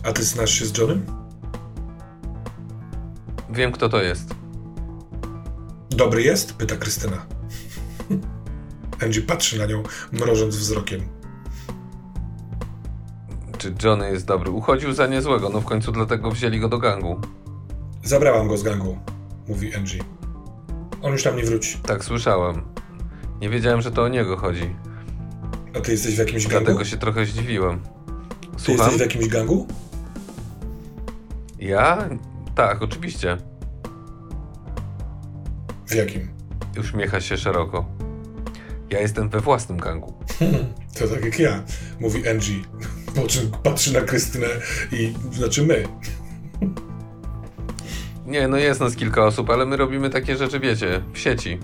A 0.02 0.12
ty 0.12 0.24
znasz 0.24 0.50
się 0.50 0.64
z 0.66 0.78
Johnem? 0.78 1.06
Wiem, 3.50 3.72
kto 3.72 3.88
to 3.88 4.02
jest. 4.02 4.34
Dobry 5.90 6.22
jest? 6.22 6.52
Pyta 6.52 6.76
Krystyna. 6.76 7.26
Angie 9.02 9.22
patrzy 9.22 9.58
na 9.58 9.66
nią, 9.66 9.82
mrożąc 10.12 10.56
wzrokiem. 10.56 11.00
Czy 13.58 13.74
Johnny 13.82 14.10
jest 14.10 14.26
dobry? 14.26 14.50
Uchodził 14.50 14.92
za 14.92 15.06
niezłego, 15.06 15.48
no 15.48 15.60
w 15.60 15.64
końcu 15.64 15.92
dlatego 15.92 16.30
wzięli 16.30 16.60
go 16.60 16.68
do 16.68 16.78
gangu. 16.78 17.20
Zabrałam 18.02 18.48
go 18.48 18.56
z 18.56 18.62
gangu, 18.62 18.98
mówi 19.48 19.74
Angie. 19.74 20.04
On 21.02 21.12
już 21.12 21.22
tam 21.22 21.36
nie 21.36 21.42
wróci. 21.44 21.78
Tak 21.78 22.04
słyszałem. 22.04 22.62
Nie 23.44 23.50
wiedziałem, 23.50 23.82
że 23.82 23.90
to 23.90 24.02
o 24.02 24.08
niego 24.08 24.36
chodzi. 24.36 24.74
A 25.76 25.80
ty 25.80 25.92
jesteś 25.92 26.14
w 26.14 26.18
jakimś 26.18 26.46
gangu? 26.46 26.64
Dlatego 26.64 26.84
się 26.84 26.96
trochę 26.96 27.26
zdziwiłem. 27.26 27.80
Słucham? 28.56 28.64
Ty 28.64 28.72
jesteś 28.72 28.96
w 28.96 29.00
jakimś 29.00 29.28
gangu? 29.28 29.66
Ja? 31.58 32.08
Tak, 32.54 32.82
oczywiście. 32.82 33.36
W 35.86 35.94
jakim? 35.94 36.28
Uśmiecha 36.80 37.20
się 37.20 37.36
szeroko. 37.36 37.84
Ja 38.90 39.00
jestem 39.00 39.28
we 39.28 39.40
własnym 39.40 39.78
gangu. 39.78 40.14
to 40.98 41.08
tak 41.08 41.24
jak 41.24 41.38
ja, 41.38 41.62
mówi 42.00 42.28
Angie. 42.28 42.62
Po 43.14 43.26
czym 43.26 43.50
patrzy 43.62 43.92
na 43.92 44.00
Krystynę 44.00 44.46
i 44.92 45.14
znaczy 45.32 45.62
my. 45.62 45.84
Nie, 48.26 48.48
no 48.48 48.56
jest 48.56 48.80
nas 48.80 48.96
kilka 48.96 49.24
osób, 49.24 49.50
ale 49.50 49.66
my 49.66 49.76
robimy 49.76 50.10
takie 50.10 50.36
rzeczy, 50.36 50.60
wiecie, 50.60 51.02
w 51.12 51.18
sieci. 51.18 51.58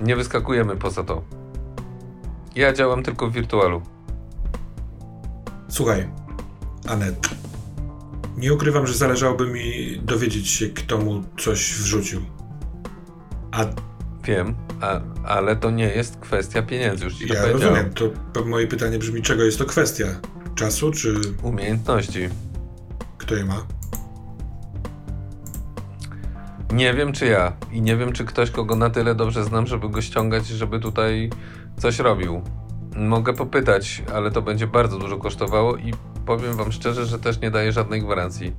Nie 0.00 0.16
wyskakujemy 0.16 0.76
poza 0.76 1.04
to. 1.04 1.22
Ja 2.54 2.72
działam 2.72 3.02
tylko 3.02 3.30
w 3.30 3.32
wirtualu. 3.32 3.82
Słuchaj, 5.68 6.08
Anet. 6.88 7.28
Nie 8.36 8.54
ukrywam, 8.54 8.86
że 8.86 8.94
zależałoby 8.94 9.46
mi 9.46 9.98
dowiedzieć 10.02 10.48
się, 10.48 10.68
kto 10.68 10.98
mu 10.98 11.24
coś 11.38 11.74
wrzucił. 11.74 12.20
A... 13.52 13.64
Wiem, 14.24 14.54
a, 14.80 15.00
ale 15.24 15.56
to 15.56 15.70
nie 15.70 15.88
jest 15.88 16.16
kwestia 16.16 16.62
pieniędzy, 16.62 17.04
już 17.04 17.14
ci 17.14 17.26
to 17.28 17.34
ja 17.34 17.46
rozumiem, 17.46 17.90
to 18.32 18.44
moje 18.44 18.66
pytanie 18.66 18.98
brzmi, 18.98 19.22
czego 19.22 19.44
jest 19.44 19.58
to 19.58 19.64
kwestia? 19.64 20.06
Czasu 20.54 20.90
czy... 20.90 21.14
Umiejętności. 21.42 22.28
Kto 23.18 23.34
je 23.34 23.44
ma? 23.44 23.66
Nie 26.72 26.94
wiem, 26.94 27.12
czy 27.12 27.26
ja. 27.26 27.52
I 27.72 27.82
nie 27.82 27.96
wiem, 27.96 28.12
czy 28.12 28.24
ktoś, 28.24 28.50
kogo 28.50 28.76
na 28.76 28.90
tyle 28.90 29.14
dobrze 29.14 29.44
znam, 29.44 29.66
żeby 29.66 29.88
go 29.88 30.02
ściągać, 30.02 30.46
żeby 30.46 30.80
tutaj 30.80 31.30
coś 31.76 31.98
robił. 31.98 32.42
Mogę 32.96 33.32
popytać, 33.32 34.02
ale 34.14 34.30
to 34.30 34.42
będzie 34.42 34.66
bardzo 34.66 34.98
dużo 34.98 35.18
kosztowało 35.18 35.76
i 35.76 35.92
powiem 36.26 36.56
wam 36.56 36.72
szczerze, 36.72 37.06
że 37.06 37.18
też 37.18 37.40
nie 37.40 37.50
daje 37.50 37.72
żadnej 37.72 38.02
gwarancji. 38.02 38.52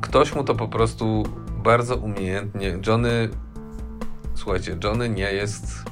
Ktoś 0.00 0.34
mu 0.34 0.44
to 0.44 0.54
po 0.54 0.68
prostu 0.68 1.22
bardzo 1.64 1.96
umiejętnie. 1.96 2.78
Johnny. 2.86 3.28
Słuchajcie, 4.34 4.76
Johnny 4.84 5.08
nie 5.08 5.32
jest 5.32 5.84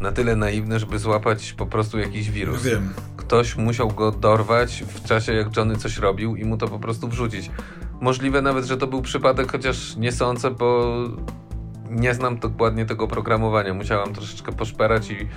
na 0.00 0.12
tyle 0.12 0.36
naiwny, 0.36 0.78
żeby 0.78 0.98
złapać 0.98 1.52
po 1.52 1.66
prostu 1.66 1.98
jakiś 1.98 2.30
wirus. 2.30 2.62
Wiem. 2.62 2.92
Ktoś 3.16 3.56
musiał 3.56 3.88
go 3.88 4.12
dorwać 4.12 4.84
w 4.88 5.04
czasie, 5.04 5.32
jak 5.32 5.56
Johnny 5.56 5.76
coś 5.76 5.98
robił 5.98 6.36
i 6.36 6.44
mu 6.44 6.56
to 6.56 6.68
po 6.68 6.78
prostu 6.78 7.08
wrzucić. 7.08 7.50
Możliwe 8.00 8.42
nawet, 8.42 8.64
że 8.64 8.76
to 8.76 8.86
był 8.86 9.02
przypadek, 9.02 9.52
chociaż 9.52 9.96
nie 9.96 10.12
sądzę, 10.12 10.50
bo 10.50 10.94
nie 11.90 12.14
znam 12.14 12.38
dokładnie 12.38 12.86
tego 12.86 13.08
programowania. 13.08 13.74
Musiałam 13.74 14.14
troszeczkę 14.14 14.52
poszperać 14.52 15.10
i 15.10 15.28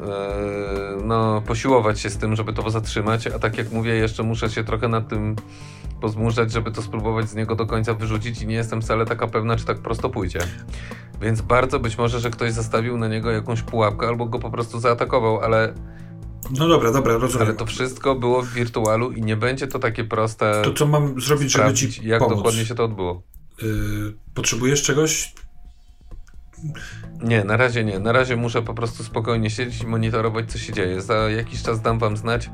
E, 0.00 0.96
no, 1.04 1.42
posiłować 1.46 2.00
się 2.00 2.10
z 2.10 2.16
tym, 2.16 2.36
żeby 2.36 2.52
to 2.52 2.70
zatrzymać, 2.70 3.26
a 3.26 3.38
tak 3.38 3.58
jak 3.58 3.72
mówię, 3.72 3.94
jeszcze 3.94 4.22
muszę 4.22 4.50
się 4.50 4.64
trochę 4.64 4.88
nad 4.88 5.08
tym 5.08 5.36
pozmuszać, 6.00 6.52
żeby 6.52 6.70
to 6.70 6.82
spróbować 6.82 7.28
z 7.28 7.34
niego 7.34 7.56
do 7.56 7.66
końca 7.66 7.94
wyrzucić 7.94 8.42
i 8.42 8.46
nie 8.46 8.54
jestem 8.54 8.82
wcale 8.82 9.06
taka 9.06 9.26
pewna, 9.26 9.56
czy 9.56 9.64
tak 9.64 9.78
prosto 9.78 10.10
pójdzie. 10.10 10.38
Więc 11.20 11.40
bardzo 11.40 11.80
być 11.80 11.98
może, 11.98 12.20
że 12.20 12.30
ktoś 12.30 12.52
zastawił 12.52 12.98
na 12.98 13.08
niego 13.08 13.30
jakąś 13.30 13.62
pułapkę 13.62 14.06
albo 14.06 14.26
go 14.26 14.38
po 14.38 14.50
prostu 14.50 14.80
zaatakował, 14.80 15.40
ale 15.40 15.74
no 16.58 16.68
dobra, 16.68 16.92
dobra, 16.92 17.18
rozumiem. 17.18 17.46
Ale 17.46 17.56
to 17.56 17.66
wszystko 17.66 18.14
było 18.14 18.42
w 18.42 18.48
wirtualu 18.48 19.10
i 19.10 19.22
nie 19.22 19.36
będzie 19.36 19.66
to 19.66 19.78
takie 19.78 20.04
proste. 20.04 20.62
To 20.64 20.72
co 20.72 20.86
mam 20.86 21.20
zrobić, 21.20 21.52
żeby 21.52 21.74
ci 21.74 22.08
jak 22.08 22.18
pomóc? 22.18 22.36
dokładnie 22.36 22.66
się 22.66 22.74
to 22.74 22.84
odbyło? 22.84 23.22
Yy, 23.62 24.14
potrzebujesz 24.34 24.82
czegoś? 24.82 25.34
Nie, 27.22 27.44
na 27.44 27.56
razie 27.56 27.84
nie. 27.84 27.98
Na 27.98 28.12
razie 28.12 28.36
muszę 28.36 28.62
po 28.62 28.74
prostu 28.74 29.04
spokojnie 29.04 29.50
siedzieć 29.50 29.82
i 29.82 29.86
monitorować, 29.86 30.52
co 30.52 30.58
się 30.58 30.72
dzieje. 30.72 31.00
Za 31.00 31.14
jakiś 31.14 31.62
czas 31.62 31.80
dam 31.80 31.98
wam 31.98 32.16
znać, 32.16 32.50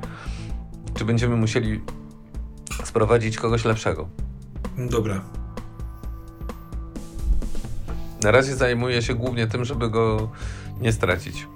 czy 0.95 1.05
będziemy 1.05 1.37
musieli 1.37 1.81
sprowadzić 2.85 3.37
kogoś 3.37 3.65
lepszego. 3.65 4.09
Dobra. 4.79 5.25
Na 8.23 8.31
razie 8.31 8.57
zajmuję 8.57 9.03
się 9.03 9.15
głównie 9.15 9.47
tym, 9.47 9.65
żeby 9.65 9.91
go 9.91 10.31
nie 10.81 10.93
stracić. 10.93 11.47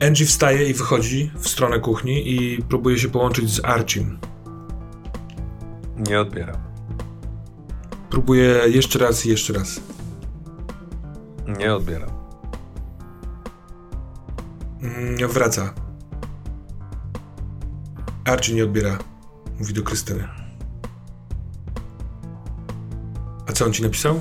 Angie 0.00 0.26
wstaje 0.26 0.68
i 0.68 0.74
wychodzi 0.74 1.30
w 1.36 1.48
stronę 1.48 1.80
kuchni 1.80 2.32
i 2.34 2.62
próbuje 2.62 2.98
się 2.98 3.08
połączyć 3.08 3.50
z 3.50 3.64
Archim. 3.64 4.18
Nie 6.08 6.20
odbiera. 6.20 6.60
Próbuje 8.10 8.62
jeszcze 8.66 8.98
raz 8.98 9.26
i 9.26 9.28
jeszcze 9.28 9.52
raz. 9.52 9.80
Nie 11.58 11.74
odbiera. 11.74 12.06
Mm, 14.82 15.28
wraca. 15.28 15.74
Archie 18.24 18.54
nie 18.54 18.64
odbiera. 18.64 18.98
Mówi 19.58 19.74
do 19.74 19.82
Krystyny. 19.82 20.28
A 23.48 23.52
co 23.52 23.64
on 23.64 23.72
ci 23.72 23.82
napisał? 23.82 24.20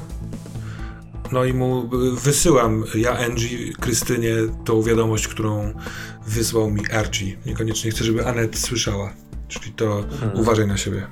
No 1.34 1.46
i 1.46 1.54
mu 1.54 1.90
wysyłam, 2.16 2.84
ja 2.96 3.18
Angie, 3.18 3.74
Krystynie, 3.74 4.36
tą 4.66 4.82
wiadomość, 4.82 5.28
którą 5.28 5.74
wysłał 6.28 6.72
mi 6.72 6.92
Archie. 6.92 7.38
Niekoniecznie 7.46 7.92
chcę, 7.92 8.04
żeby 8.04 8.28
Anet 8.28 8.58
słyszała. 8.58 9.14
Czyli 9.48 9.72
to 9.72 10.06
hmm. 10.20 10.40
uważaj 10.40 10.68
na 10.68 10.78
siebie. 10.78 11.08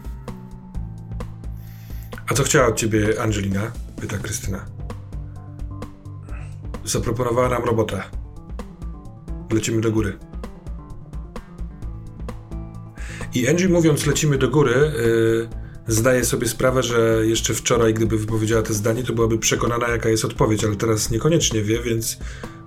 A 2.30 2.34
co 2.34 2.44
chciała 2.44 2.68
od 2.68 2.76
ciebie 2.76 3.22
Angelina? 3.22 3.72
Pyta 4.02 4.18
Krystyna. 4.18 4.66
Zaproponowała 6.86 7.50
nam 7.50 7.64
robotę. 7.64 8.04
Lecimy 9.52 9.82
do 9.82 9.92
góry. 9.92 10.18
I 13.34 13.48
Angie 13.48 13.70
mówiąc 13.70 14.06
lecimy 14.06 14.38
do 14.38 14.50
góry, 14.50 14.74
yy, 14.74 15.61
zdaje 15.88 16.26
sobie 16.26 16.48
sprawę, 16.48 16.84
że 16.84 17.22
jeszcze 17.24 17.54
wczoraj, 17.54 17.94
gdyby 17.94 18.18
wypowiedziała 18.18 18.62
to 18.62 18.74
zdanie, 18.74 19.04
to 19.04 19.14
byłaby 19.14 19.38
przekonana, 19.38 19.88
jaka 19.88 20.10
jest 20.10 20.26
odpowiedź, 20.26 20.64
ale 20.64 20.76
teraz 20.76 21.12
niekoniecznie 21.12 21.62
wie, 21.62 21.82
więc 21.82 22.18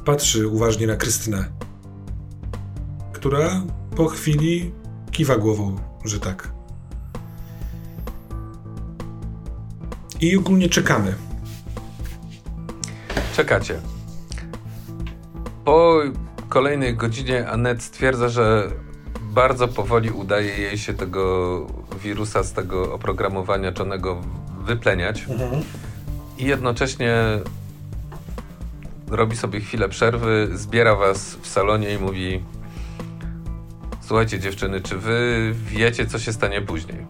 patrzy 0.04 0.48
uważnie 0.48 0.86
na 0.86 0.96
Krystynę, 0.96 1.52
która 3.12 3.62
po 3.96 4.06
chwili 4.06 4.72
kiwa 5.10 5.36
głową, 5.36 5.76
że 6.04 6.20
tak. 6.20 6.52
I 10.20 10.36
ogólnie 10.36 10.68
czekamy. 10.68 11.14
Czekacie. 13.36 13.80
Po 15.64 16.00
kolejnej 16.48 16.96
godzinie 16.96 17.48
Anet 17.48 17.82
stwierdza, 17.82 18.28
że 18.28 18.70
bardzo 19.20 19.68
powoli 19.68 20.10
udaje 20.10 20.58
jej 20.58 20.78
się 20.78 20.94
tego 20.94 21.66
wirusa 22.04 22.42
z 22.42 22.52
tego 22.52 22.94
oprogramowania 22.94 23.72
czonego 23.72 24.22
wypleniać. 24.64 25.26
Mhm. 25.28 25.62
I 26.38 26.44
jednocześnie 26.44 27.14
robi 29.08 29.36
sobie 29.36 29.60
chwilę 29.60 29.88
przerwy, 29.88 30.48
zbiera 30.54 30.94
was 30.94 31.34
w 31.42 31.46
salonie 31.46 31.94
i 31.94 31.98
mówi: 31.98 32.42
Słuchajcie, 34.00 34.40
dziewczyny, 34.40 34.80
czy 34.80 34.98
wy 34.98 35.52
wiecie, 35.66 36.06
co 36.06 36.18
się 36.18 36.32
stanie 36.32 36.62
później? 36.62 37.06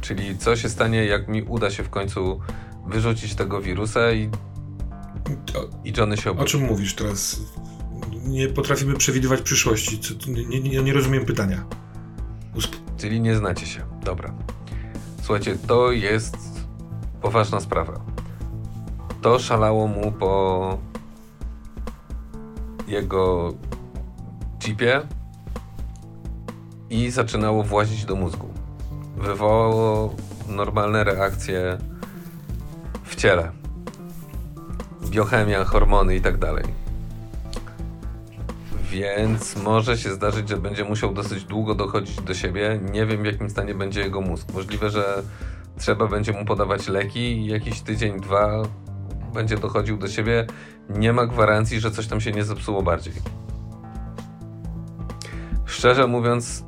Czyli 0.00 0.38
co 0.38 0.56
się 0.56 0.68
stanie, 0.68 1.04
jak 1.04 1.28
mi 1.28 1.42
uda 1.42 1.70
się 1.70 1.82
w 1.82 1.90
końcu 1.90 2.40
wyrzucić 2.86 3.34
tego 3.34 3.60
wirusa 3.60 4.12
i 4.12 4.30
i 5.84 5.92
Johnny 5.96 6.16
się 6.16 6.30
obudzi. 6.30 6.44
O 6.44 6.48
czym 6.48 6.60
mówisz 6.60 6.94
teraz? 6.94 7.40
Nie 8.24 8.48
potrafimy 8.48 8.96
przewidywać 8.96 9.40
przyszłości. 9.40 10.00
Nie, 10.28 10.60
nie, 10.60 10.82
nie 10.82 10.92
rozumiem 10.92 11.24
pytania. 11.24 11.64
Czyli 12.96 13.20
nie 13.20 13.36
znacie 13.36 13.66
się. 13.66 13.80
Dobra. 14.04 14.32
Słuchajcie, 15.22 15.56
to 15.66 15.92
jest 15.92 16.36
poważna 17.20 17.60
sprawa. 17.60 18.00
To 19.22 19.38
szalało 19.38 19.86
mu 19.86 20.12
po 20.12 20.78
jego 22.88 23.52
chipie 24.62 25.02
i 26.90 27.10
zaczynało 27.10 27.62
włazić 27.62 28.04
do 28.04 28.16
mózgu. 28.16 28.48
Wywołało 29.16 30.14
normalne 30.48 31.04
reakcje 31.04 31.78
w 33.04 33.16
ciele. 33.16 33.52
Biochemia, 35.10 35.64
hormony 35.64 36.16
i 36.16 36.20
tak 36.20 36.38
dalej. 36.38 36.79
Więc 38.90 39.56
może 39.56 39.98
się 39.98 40.10
zdarzyć, 40.10 40.48
że 40.48 40.56
będzie 40.56 40.84
musiał 40.84 41.12
dosyć 41.12 41.44
długo 41.44 41.74
dochodzić 41.74 42.16
do 42.16 42.34
siebie. 42.34 42.80
Nie 42.92 43.06
wiem, 43.06 43.22
w 43.22 43.26
jakim 43.26 43.50
stanie 43.50 43.74
będzie 43.74 44.00
jego 44.00 44.20
mózg. 44.20 44.52
Możliwe, 44.54 44.90
że 44.90 45.22
trzeba 45.78 46.06
będzie 46.06 46.32
mu 46.32 46.44
podawać 46.44 46.88
leki 46.88 47.20
i 47.20 47.46
jakiś 47.46 47.80
tydzień, 47.80 48.20
dwa 48.20 48.62
będzie 49.34 49.56
dochodził 49.56 49.96
do 49.96 50.08
siebie. 50.08 50.46
Nie 50.88 51.12
ma 51.12 51.26
gwarancji, 51.26 51.80
że 51.80 51.90
coś 51.90 52.06
tam 52.06 52.20
się 52.20 52.32
nie 52.32 52.44
zepsuło 52.44 52.82
bardziej. 52.82 53.12
Szczerze 55.66 56.06
mówiąc, 56.06 56.64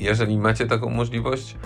jeżeli 0.00 0.38
macie 0.38 0.66
taką 0.66 0.90
możliwość, 0.90 1.56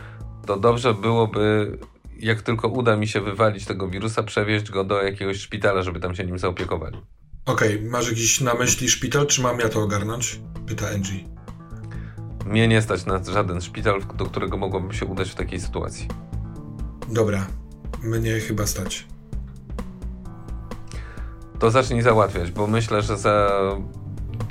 to 0.47 0.57
dobrze 0.57 0.95
byłoby, 0.95 1.79
jak 2.19 2.43
tylko 2.43 2.69
uda 2.69 2.97
mi 2.97 3.09
się 3.09 3.21
wywalić 3.21 3.65
tego 3.65 3.89
wirusa, 3.89 4.23
przewieźć 4.23 4.71
go 4.71 4.85
do 4.85 5.03
jakiegoś 5.03 5.37
szpitala, 5.37 5.83
żeby 5.83 6.01
tam 6.01 6.15
się 6.15 6.25
nim 6.25 6.39
zaopiekowali. 6.39 6.99
Okej, 7.49 7.77
okay, 7.77 7.91
masz 7.91 8.09
jakiś 8.09 8.41
na 8.41 8.55
myśli 8.55 8.89
szpital, 8.89 9.27
czy 9.27 9.43
mam 9.43 9.59
ja 9.59 9.69
to 9.69 9.83
ogarnąć? 9.83 10.41
Pyta 10.67 10.87
Angie. 10.89 11.25
Mnie 12.47 12.69
nie 12.69 12.83
stać 12.83 13.07
na 13.07 13.25
żaden 13.25 13.61
szpital, 13.61 14.03
do 14.15 14.25
którego 14.25 14.57
mogłabym 14.57 14.93
się 14.93 15.07
udać 15.07 15.31
w 15.31 15.35
takiej 15.35 15.61
sytuacji. 15.61 16.09
Dobra, 17.09 17.47
mnie 18.03 18.41
chyba 18.41 18.67
stać. 18.67 19.07
To 21.59 21.71
zacznij 21.71 22.03
załatwiać, 22.03 22.51
bo 22.51 22.67
myślę, 22.67 23.03
że 23.03 23.17
za 23.17 23.51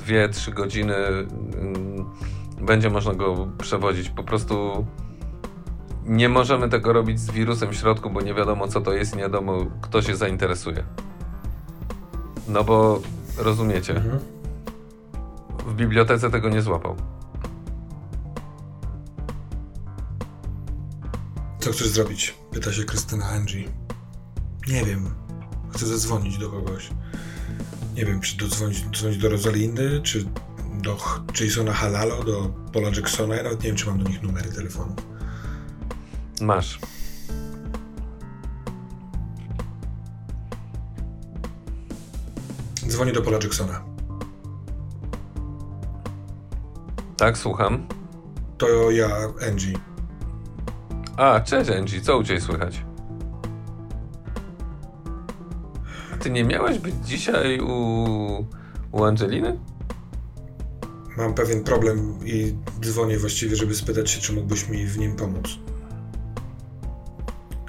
2-3 0.06 0.54
godziny 0.54 0.94
mm, 0.96 2.04
będzie 2.60 2.90
można 2.90 3.14
go 3.14 3.48
przewozić. 3.58 4.10
Po 4.10 4.24
prostu 4.24 4.86
nie 6.06 6.28
możemy 6.28 6.68
tego 6.68 6.92
robić 6.92 7.20
z 7.20 7.30
wirusem 7.30 7.70
w 7.70 7.74
środku, 7.74 8.10
bo 8.10 8.20
nie 8.20 8.34
wiadomo 8.34 8.68
co 8.68 8.80
to 8.80 8.92
jest 8.92 9.14
i 9.14 9.16
nie 9.16 9.22
wiadomo 9.22 9.66
kto 9.82 10.02
się 10.02 10.16
zainteresuje. 10.16 10.84
No 12.48 12.64
bo 12.64 13.00
rozumiecie. 13.36 13.96
Mhm. 13.96 14.18
W 15.66 15.74
bibliotece 15.74 16.30
tego 16.30 16.48
nie 16.48 16.62
złapał. 16.62 16.96
Co 21.60 21.72
chcesz 21.72 21.88
zrobić? 21.88 22.34
Pyta 22.52 22.72
się 22.72 22.84
Krystyna 22.84 23.28
Angie. 23.28 23.64
Nie 24.68 24.84
wiem. 24.84 25.10
Chcę 25.74 25.86
zadzwonić 25.86 26.38
do 26.38 26.50
kogoś. 26.50 26.90
Nie 27.94 28.04
wiem, 28.04 28.20
czy 28.20 28.36
dodzwonić, 28.36 28.84
dzwonić 28.98 29.18
do 29.18 29.28
Rosalindy, 29.28 30.00
czy 30.02 30.24
do 30.82 30.96
Jasona 31.40 31.72
Halalo, 31.72 32.24
do 32.24 32.50
Paula 32.72 32.90
Jacksona. 32.96 33.34
Ja 33.34 33.42
nawet 33.42 33.62
nie 33.62 33.66
wiem, 33.66 33.76
czy 33.76 33.86
mam 33.86 33.98
do 33.98 34.08
nich 34.08 34.22
numery 34.22 34.52
telefonu. 34.52 34.94
Masz. 36.40 36.78
Dzwonię 42.88 43.12
do 43.12 43.22
Paula 43.22 43.38
Jacksona. 43.42 43.84
Tak, 47.16 47.38
słucham. 47.38 47.86
To 48.58 48.90
ja, 48.90 49.08
Angie. 49.48 49.78
A, 51.16 51.40
cześć 51.40 51.70
Angie, 51.70 52.00
co 52.00 52.18
u 52.18 52.24
Ciebie 52.24 52.40
słychać? 52.40 52.84
A 56.14 56.16
ty 56.16 56.30
nie 56.30 56.44
miałeś 56.44 56.78
być 56.78 56.94
dzisiaj 57.04 57.60
u, 57.60 58.46
u 58.92 59.04
Angeliny? 59.04 59.58
Mam 61.16 61.34
pewien 61.34 61.64
problem 61.64 62.18
i 62.24 62.54
dzwonię 62.80 63.18
właściwie, 63.18 63.56
żeby 63.56 63.74
spytać 63.74 64.10
się, 64.10 64.20
czy 64.20 64.32
mógłbyś 64.32 64.68
mi 64.68 64.86
w 64.86 64.98
nim 64.98 65.16
pomóc. 65.16 65.58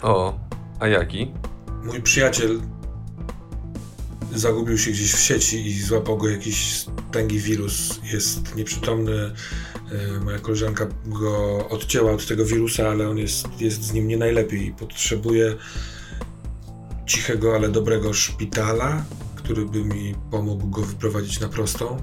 O, 0.02 0.40
a 0.80 0.88
jaki? 0.88 1.32
Mój 1.84 2.02
przyjaciel 2.02 2.62
zagubił 4.36 4.78
się 4.78 4.92
gdzieś 4.92 5.14
w 5.14 5.20
sieci 5.20 5.68
i 5.68 5.82
złapał 5.82 6.18
go 6.18 6.30
jakiś 6.30 6.86
tęgi 7.12 7.40
wirus. 7.40 8.00
Jest 8.14 8.56
nieprzytomny. 8.56 9.34
E, 9.92 10.20
moja 10.20 10.40
koleżanka 10.40 10.88
go 11.06 11.68
odcięła 11.70 12.12
od 12.12 12.28
tego 12.28 12.46
wirusa, 12.46 12.90
ale 12.90 13.10
on 13.10 13.18
jest, 13.18 13.62
jest 13.62 13.84
z 13.84 13.94
nim 13.94 14.08
nie 14.08 14.18
najlepiej 14.18 14.68
i 14.68 14.72
potrzebuje 14.72 15.56
cichego, 17.06 17.56
ale 17.56 17.70
dobrego 17.70 18.14
szpitala, 18.14 19.06
który 19.36 19.66
by 19.66 19.84
mi 19.84 20.16
pomógł 20.32 20.70
go 20.70 20.82
wyprowadzić 20.82 21.40
na 21.40 21.50
prostą. 21.50 21.98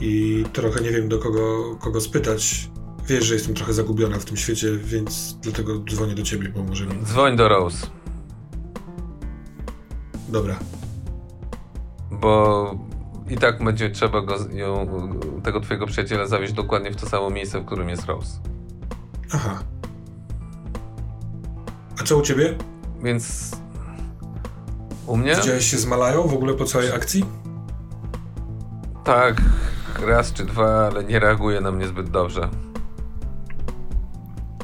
I 0.00 0.44
trochę 0.52 0.80
nie 0.80 0.90
wiem 0.90 1.08
do 1.08 1.18
kogo, 1.18 1.76
kogo 1.80 2.00
spytać. 2.00 2.70
Wiesz, 3.08 3.24
że 3.24 3.34
jestem 3.34 3.54
trochę 3.54 3.72
zagubiona 3.72 4.18
w 4.18 4.24
tym 4.24 4.36
świecie, 4.36 4.76
więc 4.76 5.36
dlatego 5.42 5.84
dzwonię 5.90 6.14
do 6.14 6.22
ciebie, 6.22 6.48
bo 6.48 6.64
może 6.64 6.86
mi. 6.86 7.04
Dzwoń 7.04 7.36
do 7.36 7.48
Rose. 7.48 7.86
Dobra 10.28 10.58
bo 12.20 12.74
i 13.30 13.36
tak 13.36 13.64
będzie 13.64 13.90
trzeba 13.90 14.20
go, 14.20 14.36
ją, 14.52 14.88
tego 15.42 15.60
twojego 15.60 15.86
przyjaciela 15.86 16.26
zawieźć 16.26 16.52
dokładnie 16.52 16.90
w 16.90 16.96
to 16.96 17.08
samo 17.08 17.30
miejsce, 17.30 17.60
w 17.60 17.64
którym 17.64 17.88
jest 17.88 18.04
Rose. 18.04 18.38
Aha. 19.32 19.62
A 22.00 22.04
co 22.04 22.16
u 22.16 22.22
ciebie? 22.22 22.58
Więc 23.02 23.50
u 25.06 25.16
mnie? 25.16 25.36
Widziałeś 25.36 25.70
się 25.70 25.78
z 25.78 25.86
Malają 25.86 26.22
w 26.22 26.34
ogóle 26.34 26.54
po 26.54 26.64
całej 26.64 26.92
akcji? 26.92 27.24
Tak, 29.04 29.42
raz 30.06 30.32
czy 30.32 30.44
dwa, 30.44 30.86
ale 30.86 31.04
nie 31.04 31.18
reaguje 31.18 31.60
na 31.60 31.72
mnie 31.72 31.86
zbyt 31.86 32.10
dobrze. 32.10 32.48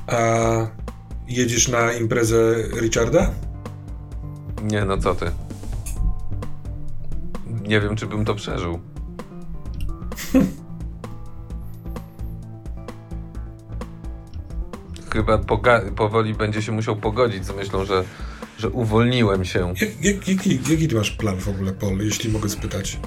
A 0.07 0.17
jedziesz 1.29 1.69
na 1.69 1.93
imprezę 1.93 2.55
Richarda? 2.81 3.31
Nie, 4.63 4.85
no 4.85 4.99
co 4.99 5.15
ty 5.15 5.31
nie 7.71 7.81
wiem, 7.81 7.97
czy 7.97 8.07
bym 8.07 8.25
to 8.25 8.35
przeżył. 8.35 8.81
Chyba 15.13 15.39
powoli 15.97 16.35
będzie 16.35 16.63
się 16.63 16.73
musiał 16.73 16.97
pogodzić 16.97 17.47
z 17.47 17.53
myślą, 17.53 17.85
że, 17.85 18.05
że 18.59 18.69
uwolniłem 18.71 19.45
się. 19.45 19.75
Jak, 19.81 20.05
jak, 20.05 20.29
jaki, 20.29 20.61
jaki 20.71 20.89
ty 20.89 20.97
masz 20.97 21.11
plan 21.11 21.41
w 21.41 21.49
ogóle, 21.49 21.73
Paul, 21.73 21.99
jeśli 21.99 22.31
mogę 22.33 22.49
spytać? 22.49 22.99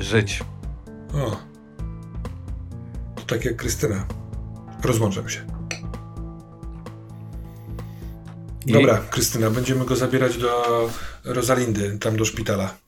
Żyć. 0.00 0.44
O. 1.14 1.36
To 3.14 3.22
tak 3.26 3.44
jak 3.44 3.56
Krystyna. 3.56 4.06
Rozłączam 4.84 5.28
się. 5.28 5.46
I... 8.66 8.72
Dobra, 8.72 8.98
Krystyna, 9.10 9.50
będziemy 9.50 9.84
go 9.84 9.96
zabierać 9.96 10.38
do 10.38 10.90
Rosalindy, 11.24 11.98
tam 11.98 12.16
do 12.16 12.24
szpitala. 12.24 12.81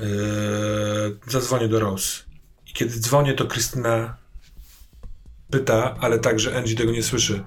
Yy, 0.00 1.18
zadzwonię 1.26 1.68
do 1.68 1.80
Rose. 1.80 2.22
I 2.66 2.72
kiedy 2.72 3.00
dzwonię, 3.00 3.34
to 3.34 3.46
Krystyna 3.46 4.16
pyta, 5.50 5.96
ale 6.00 6.18
tak, 6.18 6.40
że 6.40 6.56
Angie 6.56 6.74
tego 6.74 6.92
nie 6.92 7.02
słyszy. 7.02 7.44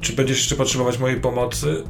Czy 0.00 0.12
będziesz 0.12 0.38
jeszcze 0.38 0.56
potrzebować 0.56 0.98
mojej 0.98 1.20
pomocy? 1.20 1.84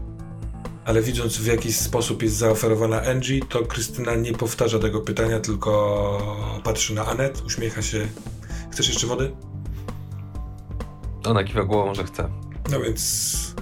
Ale 0.85 1.03
widząc 1.03 1.37
w 1.37 1.47
jaki 1.47 1.73
sposób 1.73 2.23
jest 2.23 2.37
zaoferowana 2.37 3.03
Angie, 3.03 3.41
to 3.49 3.67
Krystyna 3.67 4.15
nie 4.15 4.33
powtarza 4.33 4.79
tego 4.79 5.01
pytania, 5.01 5.41
tylko 5.41 6.61
patrzy 6.65 6.95
na 6.95 7.07
Anet, 7.07 7.43
uśmiecha 7.47 7.83
się. 7.83 8.09
Chcesz 8.73 8.89
jeszcze 8.89 9.07
wody? 9.07 9.33
Ona 11.25 11.45
kiwa 11.45 11.65
głową, 11.65 11.95
że 11.95 12.05
chce. 12.05 12.31
No 12.71 12.81
więc 12.81 13.55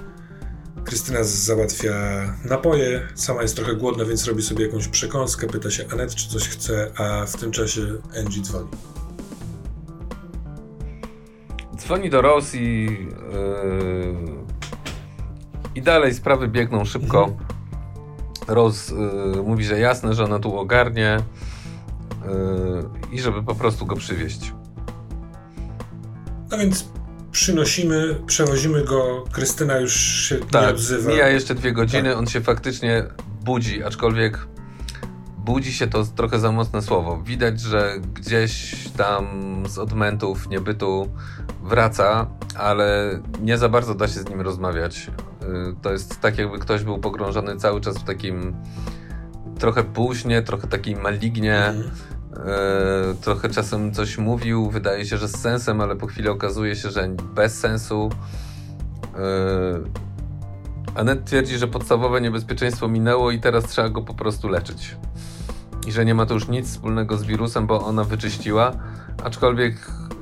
Krystyna 0.93 1.25
załatwia 1.25 1.95
napoje, 2.45 3.09
sama 3.15 3.43
jest 3.43 3.57
trochę 3.57 3.77
głodna, 3.77 4.05
więc 4.05 4.27
robi 4.27 4.43
sobie 4.43 4.67
jakąś 4.67 4.89
przekąskę, 4.89 5.47
pyta 5.47 5.71
się 5.71 5.85
Anet, 5.93 6.15
czy 6.15 6.29
coś 6.29 6.49
chce, 6.49 6.93
a 6.97 7.27
w 7.27 7.37
tym 7.37 7.51
czasie 7.51 7.81
Angie 8.19 8.43
dzwoni. 8.43 8.69
Dzwoni 11.77 12.11
do 12.11 12.23
Rose 12.23 12.59
i, 12.59 12.85
yy, 12.85 14.15
i 15.75 15.83
dalej 15.83 16.15
sprawy 16.15 16.49
biegną 16.49 16.85
szybko. 16.85 17.25
Mhm. 17.25 17.47
Rose 18.49 18.95
yy, 18.95 19.43
mówi, 19.43 19.65
że 19.65 19.79
jasne, 19.79 20.15
że 20.15 20.25
ona 20.25 20.39
tu 20.39 20.59
ogarnie 20.59 21.19
yy, 22.25 22.89
i 23.13 23.21
żeby 23.21 23.43
po 23.43 23.55
prostu 23.55 23.87
go 23.87 23.97
przywieźć. 23.97 24.53
No 26.51 26.59
więc 26.59 26.92
przynosimy, 27.33 28.21
przewozimy 28.27 28.85
go, 28.85 29.25
Krystyna 29.33 29.79
już 29.79 29.95
się 30.29 30.39
tak, 30.39 30.63
nie 30.63 30.69
odzywa. 30.69 31.11
mija 31.11 31.29
jeszcze 31.29 31.55
dwie 31.55 31.73
godziny, 31.73 32.09
tak. 32.09 32.19
on 32.19 32.27
się 32.27 32.41
faktycznie 32.41 33.05
budzi, 33.45 33.85
aczkolwiek 33.85 34.39
budzi 35.39 35.73
się 35.73 35.87
to 35.87 36.05
trochę 36.05 36.39
za 36.39 36.53
mocne 36.53 36.83
słowo. 36.83 37.23
Widać, 37.27 37.61
że 37.61 37.95
gdzieś 38.15 38.75
tam 38.97 39.27
z 39.69 39.79
odmentów 39.79 40.49
niebytu 40.49 41.09
wraca, 41.63 42.27
ale 42.59 43.21
nie 43.41 43.59
za 43.59 43.69
bardzo 43.69 43.95
da 43.95 44.09
się 44.09 44.21
z 44.21 44.29
nim 44.29 44.41
rozmawiać. 44.41 45.11
Y, 45.43 45.47
to 45.83 45.93
jest 45.93 46.21
tak, 46.21 46.39
jakby 46.39 46.59
ktoś 46.59 46.83
był 46.83 46.99
pogrążony 46.99 47.57
cały 47.57 47.81
czas 47.81 47.99
w 47.99 48.05
takim 48.05 48.57
trochę 49.59 49.85
późnie, 49.85 50.43
trochę 50.43 50.69
takim 50.69 51.01
malignie. 51.01 51.65
Mhm 51.65 51.91
E, 52.37 53.15
trochę 53.21 53.49
czasem 53.49 53.95
coś 53.95 54.19
mówił, 54.19 54.71
wydaje 54.71 55.07
się, 55.07 55.19
że 55.19 55.29
z 55.29 55.41
sensem, 55.41 55.81
ale 55.81 55.97
po 55.97 56.07
chwili 56.07 56.29
okazuje 56.29 56.77
się, 56.77 56.91
że 56.91 57.09
bez 57.35 57.59
sensu. 57.59 58.11
E, 59.19 60.03
Anet 60.95 61.25
twierdzi, 61.25 61.59
że 61.59 61.69
podstawowe 61.69 62.21
niebezpieczeństwo 62.21 62.89
minęło 62.89 63.31
i 63.31 63.41
teraz 63.41 63.65
trzeba 63.65 63.89
go 63.89 64.03
po 64.03 64.15
prostu 64.15 64.49
leczyć. 64.49 64.97
I 65.87 65.93
że 65.93 66.05
nie 66.05 66.15
ma 66.15 66.27
to 66.27 66.35
już 66.35 66.49
nic 66.49 66.69
wspólnego 66.69 67.17
z 67.17 67.25
wirusem, 67.25 67.67
bo 67.67 67.85
ona 67.85 68.05
wyczyściła. 68.05 68.73
Aczkolwiek, 69.25 69.75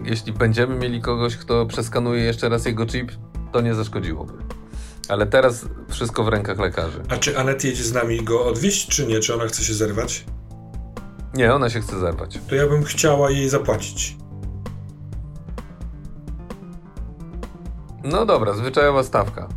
jeśli 0.04 0.32
będziemy 0.32 0.74
mieli 0.76 1.00
kogoś, 1.00 1.36
kto 1.36 1.66
przeskanuje 1.66 2.22
jeszcze 2.22 2.48
raz 2.48 2.66
jego 2.66 2.86
chip, 2.86 3.12
to 3.52 3.60
nie 3.60 3.74
zaszkodziłoby. 3.74 4.32
Ale 5.08 5.26
teraz 5.26 5.66
wszystko 5.88 6.24
w 6.24 6.28
rękach 6.28 6.58
lekarzy. 6.58 7.02
A 7.08 7.16
czy 7.16 7.38
Anet 7.38 7.64
jedzie 7.64 7.84
z 7.84 7.92
nami 7.92 8.24
go 8.24 8.46
odwieźć, 8.46 8.88
czy 8.88 9.06
nie? 9.06 9.20
Czy 9.20 9.34
ona 9.34 9.46
chce 9.46 9.64
się 9.64 9.74
zerwać? 9.74 10.24
Nie, 11.34 11.54
ona 11.54 11.70
się 11.70 11.80
chce 11.80 12.00
zerwać. 12.00 12.38
To 12.48 12.54
ja 12.54 12.66
bym 12.68 12.84
chciała 12.84 13.30
jej 13.30 13.48
zapłacić. 13.48 14.16
No 18.04 18.26
dobra, 18.26 18.52
zwyczajowa 18.54 19.02
stawka. 19.02 19.48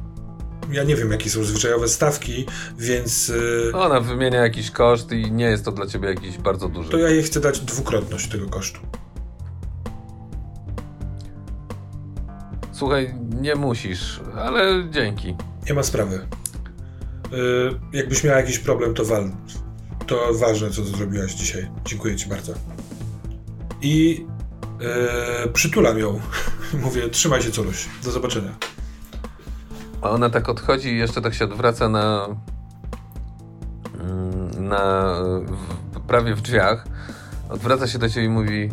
Ja 0.72 0.84
nie 0.84 0.96
wiem, 0.96 1.12
jakie 1.12 1.30
są 1.30 1.44
zwyczajowe 1.44 1.88
stawki, 1.88 2.46
więc. 2.78 3.28
Yy, 3.28 3.72
Ona 3.74 4.00
wymienia 4.00 4.42
jakiś 4.42 4.72
koszt 4.72 5.12
i 5.12 5.32
nie 5.32 5.46
jest 5.46 5.66
to 5.66 5.72
dla 5.72 5.88
ciebie 5.88 6.08
jakiś 6.10 6.38
bardzo 6.38 6.70
duży. 6.70 6.90
to 6.90 6.98
ja 6.98 7.10
jej 7.10 7.24
chcę 7.24 7.40
dać 7.40 7.60
dwukrotność 7.60 8.30
tego 8.30 8.50
kosztu. 8.50 8.80
Słuchaj, 12.72 13.16
nie 13.42 13.56
musisz, 13.56 14.22
ale 14.38 14.84
dzięki. 14.92 15.36
Nie 15.68 15.74
ma 15.74 15.84
sprawy. 15.84 16.28
Yy, 17.32 17.80
jakbyś 17.94 18.24
miała 18.24 18.38
jakiś 18.38 18.60
problem, 18.60 18.94
to 18.94 19.06
wal. 19.06 19.32
To 20.14 20.34
ważne, 20.34 20.70
co 20.70 20.84
zrobiłaś 20.84 21.34
dzisiaj. 21.34 21.70
Dziękuję 21.86 22.16
ci 22.16 22.30
bardzo. 22.30 22.54
I 23.82 24.26
yy, 25.44 25.52
przytulam 25.54 26.00
ją. 26.00 26.20
Mówię, 26.84 27.10
trzymaj 27.10 27.42
się, 27.42 27.52
Coluś. 27.52 27.90
Do 28.04 28.12
zobaczenia. 28.12 28.56
A 30.02 30.10
ona 30.10 30.30
tak 30.30 30.50
odchodzi 30.50 30.90
i 30.90 30.98
jeszcze 30.98 31.22
tak 31.22 31.34
się 31.34 31.46
odwraca 31.46 31.90
na. 31.90 32.28
mm, 34.00 34.68
na. 34.68 35.14
W, 35.94 36.00
prawie 36.08 36.36
w 36.36 36.42
drzwiach. 36.42 36.86
Odwraca 37.50 37.88
się 37.88 38.00
do 38.00 38.10
ciebie 38.10 38.26
i 38.26 38.30
mówi. 38.30 38.70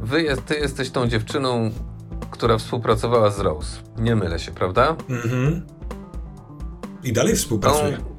Wy 0.00 0.22
jest, 0.22 0.44
ty 0.44 0.54
jesteś 0.54 0.90
tą 0.90 1.06
dziewczyną, 1.06 1.70
która 2.30 2.58
współpracowała 2.58 3.30
z 3.30 3.38
Rose. 3.38 3.78
Nie 3.98 4.16
mylę 4.16 4.38
się, 4.38 4.52
prawda? 4.52 4.96
Mhm. 5.08 5.66
I 7.04 7.12
dalej 7.12 7.36
współpracuję. 7.36 7.96
Tą, 7.96 8.13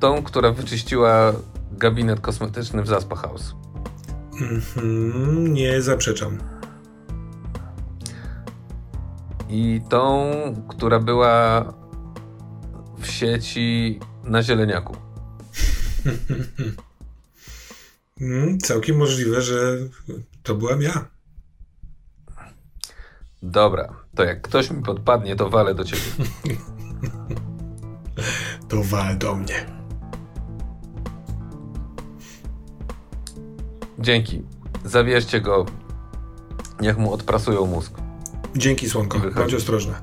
tą 0.00 0.22
która 0.22 0.52
wyczyściła 0.52 1.32
gabinet 1.72 2.20
kosmetyczny 2.20 2.82
w 2.82 2.86
Zaspa 2.86 3.16
House. 3.16 3.54
Mhm. 4.40 5.54
Nie 5.54 5.82
zaprzeczam. 5.82 6.38
I 9.48 9.80
tą, 9.88 10.30
która 10.68 11.00
była 11.00 11.64
w 12.98 13.06
sieci 13.06 14.00
na 14.24 14.42
zieleniaku. 14.42 14.96
Mm, 18.20 18.58
całkiem 18.58 18.96
możliwe, 18.96 19.42
że 19.42 19.76
to 20.42 20.54
byłam 20.54 20.82
ja. 20.82 21.08
Dobra, 23.42 23.94
to 24.14 24.24
jak 24.24 24.42
ktoś 24.42 24.70
mi 24.70 24.82
podpadnie, 24.82 25.36
to 25.36 25.50
walę 25.50 25.74
do 25.74 25.84
ciebie. 25.84 26.02
To 28.68 28.82
wal 28.82 29.18
do 29.18 29.34
mnie. 29.34 29.79
Dzięki. 34.00 34.42
Zawierzcie 34.84 35.40
go. 35.40 35.66
Niech 36.80 36.98
mu 36.98 37.12
odprasują 37.12 37.66
mózg. 37.66 37.92
Dzięki, 38.56 38.88
Słonko. 38.90 39.18
Bądź 39.36 39.54
ostrożna. 39.54 40.00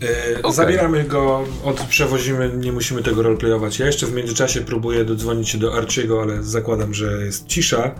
Yy, 0.00 0.08
Okej. 0.38 0.52
Zabieramy 0.52 1.04
go, 1.04 1.44
odprzewozimy, 1.64 2.52
nie 2.56 2.72
musimy 2.72 3.02
tego 3.02 3.22
roleplayować. 3.22 3.78
Ja 3.78 3.86
jeszcze 3.86 4.06
w 4.06 4.12
międzyczasie 4.14 4.60
próbuję 4.60 5.04
dodzwonić 5.04 5.48
się 5.48 5.58
do 5.58 5.74
Archiego, 5.74 6.22
ale 6.22 6.42
zakładam, 6.42 6.94
że 6.94 7.12
jest 7.24 7.46
cisza. 7.46 7.90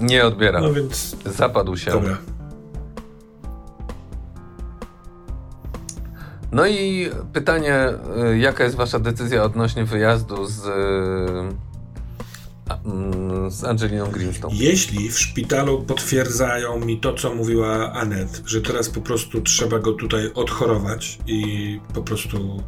Nie 0.00 0.24
odbiera. 0.24 0.60
No 0.60 0.72
więc 0.72 1.16
Zapadł 1.24 1.76
się. 1.76 1.90
dobra. 1.90 2.18
No 6.52 6.66
i 6.66 7.10
pytanie, 7.32 7.88
y, 8.32 8.38
jaka 8.38 8.64
jest 8.64 8.76
wasza 8.76 8.98
decyzja 8.98 9.42
odnośnie 9.42 9.84
wyjazdu 9.84 10.46
z, 10.46 10.62
z 13.48 13.64
Angeliną 13.64 14.06
Greenstone? 14.10 14.56
Jeśli 14.56 15.10
w 15.10 15.18
szpitalu 15.18 15.82
potwierdzają 15.82 16.80
mi 16.80 17.00
to, 17.00 17.14
co 17.14 17.34
mówiła 17.34 17.92
Anet, 17.92 18.42
że 18.46 18.60
teraz 18.60 18.88
po 18.88 19.00
prostu 19.00 19.40
trzeba 19.40 19.78
go 19.78 19.92
tutaj 19.92 20.32
odchorować 20.34 21.18
i 21.26 21.80
po 21.94 22.02
prostu 22.02 22.62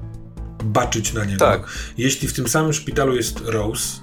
baczyć 0.64 1.12
na 1.12 1.24
niego. 1.24 1.38
Tak. 1.38 1.66
Jeśli 1.98 2.28
w 2.28 2.32
tym 2.32 2.48
samym 2.48 2.72
szpitalu 2.72 3.16
jest 3.16 3.40
Rose, 3.44 4.00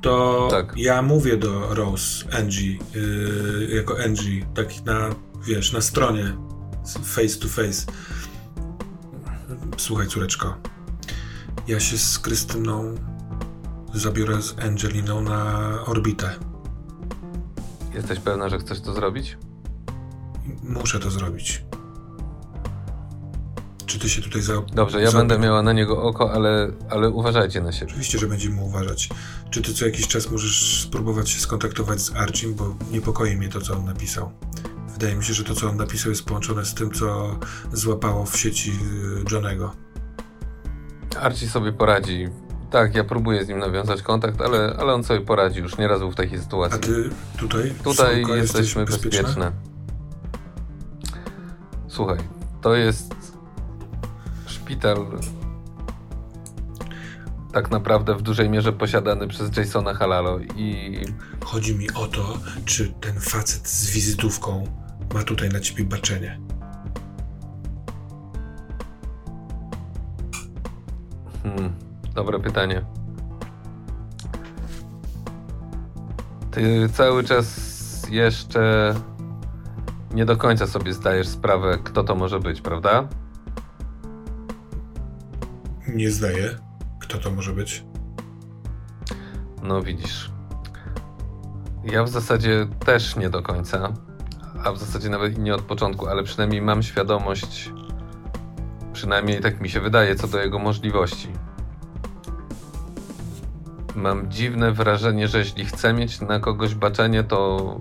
to 0.00 0.48
Tak. 0.50 0.72
ja 0.76 1.02
mówię 1.02 1.36
do 1.36 1.74
Rose, 1.74 2.24
Angie, 2.38 2.78
yy, 2.94 3.68
jako 3.74 3.96
Angie, 4.04 4.46
tak 4.54 4.84
na, 4.84 5.14
wiesz, 5.46 5.72
na 5.72 5.80
stronie 5.80 6.36
face 7.04 7.38
to 7.38 7.48
face. 7.48 7.86
Słuchaj, 9.76 10.06
córeczko, 10.08 10.56
ja 11.68 11.80
się 11.80 11.98
z 11.98 12.18
Krystyną 12.18 12.94
zabiorę 13.94 14.42
z 14.42 14.58
Angeliną 14.58 15.20
na 15.20 15.70
orbitę. 15.86 16.30
Jesteś 17.94 18.18
pewna, 18.18 18.48
że 18.48 18.58
chcesz 18.58 18.80
to 18.80 18.92
zrobić? 18.94 19.38
Muszę 20.62 20.98
to 21.00 21.10
zrobić. 21.10 21.64
Czy 23.86 23.98
ty 23.98 24.08
się 24.08 24.22
tutaj 24.22 24.42
za... 24.42 24.52
Dobrze, 24.72 25.00
ja 25.02 25.10
za- 25.10 25.18
będę 25.18 25.38
miała 25.38 25.62
na 25.62 25.72
niego 25.72 26.02
oko, 26.02 26.32
ale, 26.32 26.72
ale 26.90 27.10
uważajcie 27.10 27.60
na 27.60 27.72
siebie. 27.72 27.86
Oczywiście, 27.86 28.18
że 28.18 28.26
będziemy 28.26 28.62
uważać. 28.62 29.08
Czy 29.50 29.62
ty 29.62 29.74
co 29.74 29.86
jakiś 29.86 30.08
czas 30.08 30.30
możesz 30.30 30.82
spróbować 30.82 31.30
się 31.30 31.40
skontaktować 31.40 32.00
z 32.00 32.14
Archim, 32.16 32.54
bo 32.54 32.76
niepokoi 32.90 33.36
mnie 33.36 33.48
to, 33.48 33.60
co 33.60 33.76
on 33.76 33.84
napisał. 33.84 34.30
Wydaje 34.92 35.16
mi 35.16 35.24
się, 35.24 35.34
że 35.34 35.44
to, 35.44 35.54
co 35.54 35.68
on 35.70 35.76
napisał, 35.76 36.10
jest 36.10 36.24
połączone 36.24 36.64
z 36.64 36.74
tym, 36.74 36.90
co 36.90 37.38
złapało 37.72 38.26
w 38.26 38.36
sieci 38.38 38.70
y, 38.70 39.32
Johnego. 39.34 39.72
Archie 41.20 41.48
sobie 41.48 41.72
poradzi. 41.72 42.28
Tak, 42.74 42.94
ja 42.94 43.04
próbuję 43.04 43.44
z 43.44 43.48
nim 43.48 43.58
nawiązać 43.58 44.02
kontakt, 44.02 44.40
ale, 44.40 44.76
ale 44.78 44.94
on 44.94 45.04
sobie 45.04 45.20
poradzi. 45.20 45.60
Już 45.60 45.78
nieraz 45.78 45.98
był 45.98 46.10
w 46.10 46.14
takiej 46.14 46.38
A 46.38 46.42
sytuacji. 46.42 46.80
ty 46.80 47.10
tutaj? 47.38 47.74
Tutaj 47.84 48.24
jesteśmy 48.28 48.84
bezpieczna? 48.84 49.22
bezpieczne. 49.22 49.52
Słuchaj, 51.88 52.18
to 52.60 52.74
jest 52.74 53.14
szpital 54.46 55.06
tak 57.52 57.70
naprawdę 57.70 58.14
w 58.14 58.22
dużej 58.22 58.50
mierze 58.50 58.72
posiadany 58.72 59.28
przez 59.28 59.56
Jasona 59.56 59.94
Halalo 59.94 60.38
i 60.38 61.00
Chodzi 61.44 61.76
mi 61.76 61.90
o 61.90 62.06
to, 62.06 62.38
czy 62.64 62.88
ten 62.88 63.20
facet 63.20 63.68
z 63.68 63.90
wizytówką 63.90 64.64
ma 65.14 65.22
tutaj 65.22 65.48
na 65.48 65.60
ciebie 65.60 65.84
baczenie. 65.84 66.40
Hmm, 71.42 71.83
dobre 72.14 72.38
pytanie. 72.38 72.84
Ty 76.50 76.88
cały 76.88 77.24
czas 77.24 77.74
jeszcze 78.10 78.94
nie 80.14 80.24
do 80.24 80.36
końca 80.36 80.66
sobie 80.66 80.92
zdajesz 80.92 81.28
sprawę, 81.28 81.78
kto 81.84 82.04
to 82.04 82.14
może 82.14 82.40
być, 82.40 82.60
prawda? 82.60 83.08
Nie 85.88 86.10
zdaję. 86.10 86.58
Kto 87.00 87.18
to 87.18 87.30
może 87.30 87.52
być? 87.52 87.84
No 89.62 89.82
widzisz. 89.82 90.30
Ja 91.84 92.04
w 92.04 92.08
zasadzie 92.08 92.66
też 92.84 93.16
nie 93.16 93.30
do 93.30 93.42
końca, 93.42 93.92
a 94.64 94.72
w 94.72 94.78
zasadzie 94.78 95.08
nawet 95.08 95.38
nie 95.38 95.54
od 95.54 95.62
początku, 95.62 96.06
ale 96.06 96.22
przynajmniej 96.22 96.62
mam 96.62 96.82
świadomość, 96.82 97.72
przynajmniej 98.92 99.40
tak 99.40 99.60
mi 99.60 99.68
się 99.68 99.80
wydaje, 99.80 100.14
co 100.14 100.28
do 100.28 100.38
jego 100.38 100.58
możliwości. 100.58 101.28
Mam 103.94 104.30
dziwne 104.30 104.72
wrażenie, 104.72 105.28
że 105.28 105.38
jeśli 105.38 105.64
chce 105.64 105.92
mieć 105.92 106.20
na 106.20 106.40
kogoś 106.40 106.74
baczenie, 106.74 107.24
to. 107.24 107.78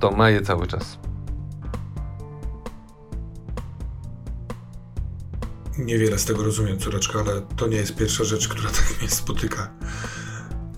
to 0.00 0.10
ma 0.10 0.30
je 0.30 0.40
cały 0.42 0.66
czas. 0.66 0.98
Niewiele 5.78 6.18
z 6.18 6.24
tego 6.24 6.42
rozumiem, 6.42 6.78
córeczko, 6.78 7.20
ale 7.20 7.40
to 7.56 7.66
nie 7.66 7.76
jest 7.76 7.96
pierwsza 7.96 8.24
rzecz, 8.24 8.48
która 8.48 8.70
tak 8.78 9.00
mnie 9.00 9.10
spotyka. 9.10 9.70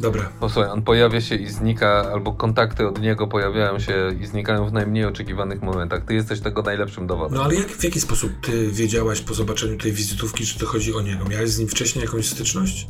Dobra. 0.00 0.32
Posłuchaj, 0.40 0.70
on 0.70 0.82
pojawia 0.82 1.20
się 1.20 1.34
i 1.34 1.48
znika, 1.48 2.10
albo 2.12 2.32
kontakty 2.32 2.88
od 2.88 3.00
niego 3.00 3.26
pojawiają 3.26 3.78
się 3.78 4.16
i 4.20 4.26
znikają 4.26 4.68
w 4.68 4.72
najmniej 4.72 5.04
oczekiwanych 5.04 5.62
momentach. 5.62 6.04
Ty 6.04 6.14
jesteś 6.14 6.40
tego 6.40 6.62
najlepszym 6.62 7.06
dowodem. 7.06 7.38
No 7.38 7.44
ale 7.44 7.54
jak, 7.54 7.68
w 7.68 7.84
jaki 7.84 8.00
sposób 8.00 8.32
ty 8.42 8.70
wiedziałaś 8.70 9.20
po 9.20 9.34
zobaczeniu 9.34 9.78
tej 9.78 9.92
wizytówki, 9.92 10.46
czy 10.46 10.58
to 10.58 10.66
chodzi 10.66 10.94
o 10.94 11.00
niego? 11.00 11.24
Miałeś 11.24 11.50
z 11.50 11.58
nim 11.58 11.68
wcześniej 11.68 12.04
jakąś 12.04 12.28
styczność? 12.28 12.88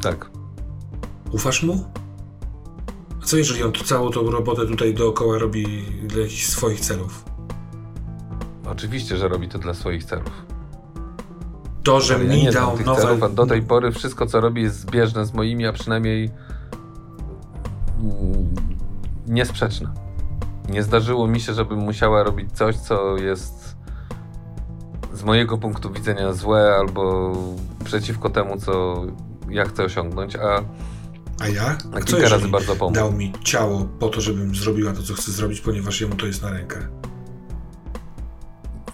Tak. 0.00 0.30
Ufasz 1.32 1.62
mu? 1.62 1.84
A 3.22 3.26
co 3.26 3.36
jeżeli 3.36 3.62
on 3.62 3.72
całą 3.84 4.10
tą 4.10 4.30
robotę 4.30 4.66
tutaj 4.66 4.94
dookoła 4.94 5.38
robi 5.38 5.84
dla 6.02 6.22
jakichś 6.22 6.46
swoich 6.46 6.80
celów? 6.80 7.24
Oczywiście, 8.70 9.16
że 9.16 9.28
robi 9.28 9.48
to 9.48 9.58
dla 9.58 9.74
swoich 9.74 10.04
celów. 10.04 10.46
To, 11.82 12.00
że 12.00 12.14
Ale 12.14 12.24
ja 12.24 12.30
mi 12.30 12.42
nie 12.42 12.52
dał 12.52 12.78
nowe... 12.86 13.02
celów, 13.02 13.22
a 13.22 13.28
do 13.28 13.46
tej 13.46 13.62
pory 13.62 13.92
wszystko, 13.92 14.26
co 14.26 14.40
robi, 14.40 14.62
jest 14.62 14.80
zbieżne 14.80 15.26
z 15.26 15.34
moimi, 15.34 15.66
a 15.66 15.72
przynajmniej 15.72 16.30
niesprzeczne. 19.26 19.92
Nie 20.68 20.82
zdarzyło 20.82 21.26
mi 21.26 21.40
się, 21.40 21.54
żebym 21.54 21.78
musiała 21.78 22.22
robić 22.22 22.52
coś, 22.52 22.76
co 22.76 23.16
jest 23.16 23.76
z 25.12 25.22
mojego 25.24 25.58
punktu 25.58 25.90
widzenia 25.90 26.32
złe 26.32 26.76
albo 26.78 27.32
przeciwko 27.84 28.30
temu, 28.30 28.56
co 28.56 29.04
ja 29.50 29.64
chcę 29.64 29.84
osiągnąć, 29.84 30.36
a 30.36 30.62
A 31.40 31.48
ja? 31.48 31.78
A 31.94 32.00
kilka 32.00 32.28
razy 32.28 32.48
bardzo 32.48 32.76
pomógł. 32.76 32.94
dał 32.94 33.12
mi 33.12 33.32
ciało 33.44 33.84
po 33.98 34.08
to, 34.08 34.20
żebym 34.20 34.54
zrobiła 34.54 34.92
to, 34.92 35.02
co 35.02 35.14
chcę 35.14 35.32
zrobić, 35.32 35.60
ponieważ 35.60 36.00
jemu 36.00 36.14
to 36.16 36.26
jest 36.26 36.42
na 36.42 36.50
rękę? 36.50 36.76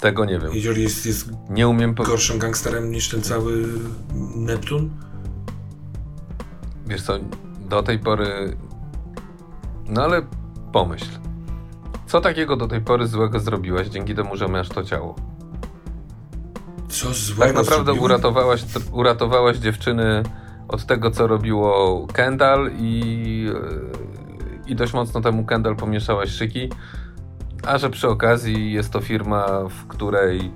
Tego 0.00 0.24
nie 0.24 0.38
wiem. 0.38 0.50
Jeżeli 0.52 0.82
jest, 0.82 1.06
jest 1.06 1.30
Nie 1.50 1.68
umiem 1.68 1.94
powiedzieć. 1.94 2.12
gorszym 2.12 2.38
gangsterem 2.38 2.90
niż 2.90 3.08
ten 3.08 3.22
cały 3.22 3.68
Neptun? 4.36 4.90
Wiesz 6.86 7.02
co, 7.02 7.12
do 7.68 7.82
tej 7.82 7.98
pory. 7.98 8.56
No 9.88 10.02
ale 10.04 10.22
pomyśl. 10.72 11.06
Co 12.06 12.20
takiego 12.20 12.56
do 12.56 12.68
tej 12.68 12.80
pory 12.80 13.06
złego 13.06 13.40
zrobiłaś 13.40 13.86
dzięki 13.88 14.14
temu, 14.14 14.36
że 14.36 14.48
masz 14.48 14.68
to 14.68 14.84
ciało? 14.84 15.14
Co 16.88 17.14
złego 17.14 17.42
Tak 17.44 17.54
naprawdę 17.56 17.84
zrobiłem? 17.84 18.04
uratowałaś, 18.04 18.64
uratowałaś 18.92 19.56
dziewczyny 19.56 20.22
od 20.68 20.86
tego, 20.86 21.10
co 21.10 21.26
robiło 21.26 22.06
Kendall 22.12 22.70
i, 22.78 23.50
e, 24.66 24.70
i 24.70 24.76
dość 24.76 24.92
mocno 24.92 25.20
temu 25.20 25.44
Kendall 25.44 25.76
pomieszałaś 25.76 26.30
szyki. 26.30 26.70
A 27.66 27.78
że 27.78 27.90
przy 27.90 28.08
okazji 28.08 28.72
jest 28.72 28.90
to 28.90 29.00
firma, 29.00 29.46
w 29.68 29.86
której 29.86 30.38
e, 30.38 30.52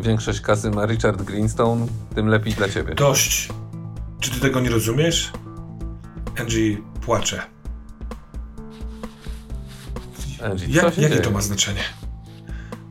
większość 0.00 0.40
kasy 0.40 0.70
ma 0.70 0.86
Richard 0.86 1.22
Greenstone, 1.22 1.86
tym 2.14 2.28
lepiej 2.28 2.52
dla 2.52 2.68
ciebie. 2.68 2.94
Dość. 2.94 3.48
Czy 4.20 4.30
ty 4.30 4.40
tego 4.40 4.60
nie 4.60 4.70
rozumiesz? 4.70 5.32
Angie 6.40 6.76
płacze. 7.00 7.42
Angie, 10.44 10.66
się 10.66 10.72
jakie 10.72 11.00
dzieje? 11.00 11.16
to 11.16 11.30
ma 11.30 11.40
znaczenie? 11.40 11.80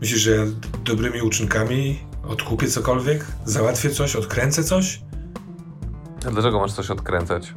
Myślisz, 0.01 0.21
że 0.21 0.31
ja 0.31 0.43
dobrymi 0.83 1.21
uczynkami 1.21 1.99
odkupię 2.27 2.67
cokolwiek? 2.67 3.25
Załatwię 3.45 3.89
coś? 3.89 4.15
Odkręcę 4.15 4.63
coś? 4.63 5.01
Dlaczego 6.31 6.59
masz 6.59 6.73
coś 6.73 6.91
odkręcać? 6.91 7.53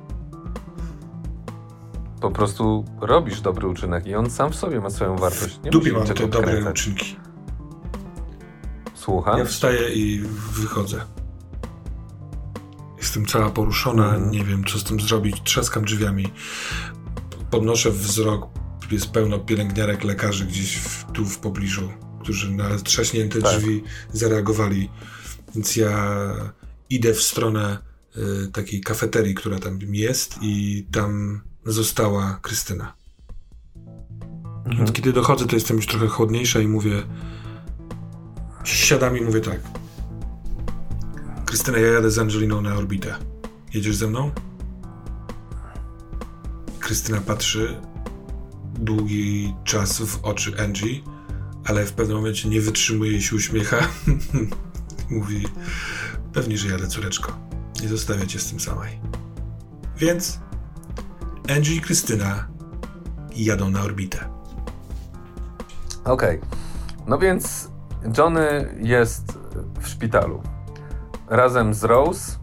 Po 2.21 2.31
prostu 2.31 2.85
robisz 3.01 3.41
dobry 3.41 3.69
uczynek 3.69 4.07
i 4.07 4.15
on 4.15 4.31
sam 4.31 4.53
w 4.53 4.57
sobie 4.57 4.81
ma 4.81 4.91
swoją 4.91 5.17
wartość. 5.17 5.61
Nie 5.65 5.71
Dupie 5.71 5.93
mam 5.93 6.07
te 6.07 6.15
dobre 6.15 6.39
odkręcać. 6.39 6.71
uczynki. 6.81 7.17
Słucham? 8.95 9.39
Ja 9.39 9.45
wstaję 9.45 9.93
i 9.95 10.23
wychodzę. 10.53 11.01
Jestem 12.99 13.27
cała 13.27 13.51
poruszona, 13.51 14.05
Mhm. 14.15 14.31
nie 14.31 14.45
wiem 14.45 14.65
co 14.65 14.79
z 14.79 14.85
tym 14.85 15.01
zrobić. 15.01 15.43
Trzaskam 15.45 15.85
drzwiami. 15.85 16.33
Podnoszę 17.51 17.91
wzrok. 17.91 18.47
Jest 18.91 19.11
pełno 19.11 19.39
pielęgniarek, 19.39 20.05
lekarzy 20.05 20.47
gdzieś 20.47 20.77
w, 20.77 21.05
tu 21.13 21.25
w 21.25 21.39
pobliżu, 21.39 21.89
którzy 22.21 22.51
na 22.53 22.79
trzaśnięte 22.79 23.43
Tak. 23.43 23.59
drzwi 23.59 23.85
zareagowali. 24.13 24.91
Więc 25.55 25.77
ja 25.77 26.19
idę 26.91 27.15
w 27.15 27.23
stronę 27.23 27.79
takiej 28.53 28.81
kafeterii, 28.81 29.35
która 29.35 29.59
tam 29.59 29.79
jest 29.83 30.39
i 30.43 30.87
tam 30.93 31.41
została 31.65 32.39
Krystyna. 32.43 32.95
Mhm. 34.57 34.77
Więc 34.77 34.93
kiedy 34.93 35.13
dochodzę, 35.13 35.47
to 35.47 35.57
jestem 35.57 35.77
już 35.77 35.87
trochę 35.87 36.07
chłodniejsza 36.07 36.61
i 36.61 36.69
mówię. 36.69 37.03
Siadam 38.65 39.19
i 39.19 39.21
mówię 39.21 39.41
tak. 39.41 39.61
Krystyna, 41.47 41.79
ja 41.79 41.93
jadę 41.93 42.11
z 42.11 42.19
Angeliną 42.19 42.61
na 42.61 42.75
orbitę. 42.75 43.15
Jedziesz 43.75 43.97
ze 43.97 44.07
mną? 44.07 44.31
Krystyna 46.81 47.21
patrzy 47.21 47.77
długi 48.79 49.55
czas 49.65 50.01
w 50.01 50.25
oczy 50.25 50.61
Angie, 50.61 51.01
ale 51.65 51.87
w 51.87 51.93
pewnym 51.93 52.17
momencie 52.17 52.49
nie 52.49 52.61
wytrzymuje 52.61 53.13
i 53.13 53.23
się 53.23 53.37
uśmiecha. 53.37 53.89
Mówi, 55.11 55.47
pewnie, 56.33 56.59
że 56.59 56.69
jadę, 56.69 56.87
córeczko. 56.87 57.46
Nie 57.83 57.89
zostawię 57.89 58.27
cię 58.27 58.39
z 58.39 58.51
tym 58.51 58.61
samej. 58.61 59.01
Więc 59.97 60.41
Angie 61.57 61.75
i 61.75 61.81
Krystyna 61.81 62.47
jadą 63.37 63.71
na 63.71 63.83
orbitę. 63.83 64.29
Okej. 66.05 66.41
No 67.07 67.19
więc 67.19 67.71
Johnny 68.19 68.75
jest 68.81 69.39
w 69.81 69.89
szpitalu. 69.89 70.43
Razem 71.29 71.75
z 71.75 71.85
Rose 71.85 72.39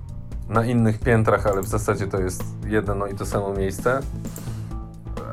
na 0.49 0.65
innych 0.65 0.99
piętrach, 0.99 1.47
ale 1.47 1.61
w 1.61 1.67
zasadzie 1.67 2.07
to 2.07 2.19
jest 2.19 2.43
jedno 2.67 3.07
i 3.07 3.15
to 3.15 3.25
samo 3.25 3.53
miejsce. 3.53 3.99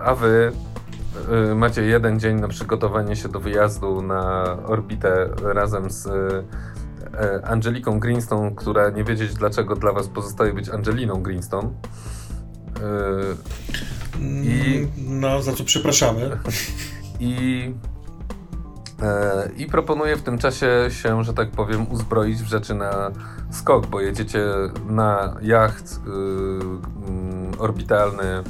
A 0.05 0.14
wy 0.14 0.52
y, 1.51 1.55
macie 1.55 1.82
jeden 1.82 2.20
dzień 2.20 2.40
na 2.40 2.48
przygotowanie 2.48 3.16
się 3.16 3.28
do 3.28 3.40
wyjazdu 3.40 4.02
na 4.02 4.44
orbitę 4.66 5.28
razem 5.43 5.90
z 5.90 6.09
Angeliką 7.44 8.01
Greenstone, 8.01 8.51
która 8.56 8.90
nie 8.90 9.05
wiedzieć 9.05 9.34
dlaczego 9.34 9.76
dla 9.76 9.92
was 9.92 10.09
pozostaje 10.09 10.52
być 10.52 10.68
Angeliną 10.68 11.22
Greenstone. 11.22 11.68
Y, 11.68 12.80
I- 14.44 14.88
No, 15.09 15.42
za 15.42 15.52
co 15.52 15.64
przepraszamy. 15.64 16.30
i, 17.20 17.74
e, 19.02 19.51
i 19.56 19.66
proponuję 19.66 20.16
w 20.16 20.22
tym 20.22 20.38
czasie 20.38 20.86
się, 20.88 21.24
że 21.24 21.34
tak 21.34 21.51
powiem, 21.51 21.92
uzbroić 21.92 22.38
w 22.42 22.47
rzeczy 22.47 22.74
na 22.74 23.10
skok, 23.51 23.86
bo 23.86 24.01
jedziecie 24.01 24.44
na 24.88 25.36
jacht 25.42 25.92
y, 25.92 25.97
mm, 27.09 27.52
orbitalny 27.59 28.22
mm, 28.24 28.44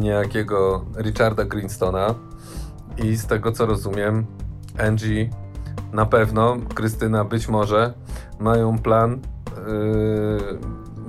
niejakiego 0.00 0.84
Richarda 0.96 1.44
Greenstona 1.44 2.14
i 2.98 3.16
z 3.16 3.26
tego 3.26 3.52
co 3.52 3.66
rozumiem, 3.66 4.26
Angie 4.78 5.30
na 5.92 6.06
pewno, 6.06 6.56
Krystyna 6.74 7.24
być 7.24 7.48
może 7.48 7.94
mają 8.38 8.78
plan, 8.78 9.12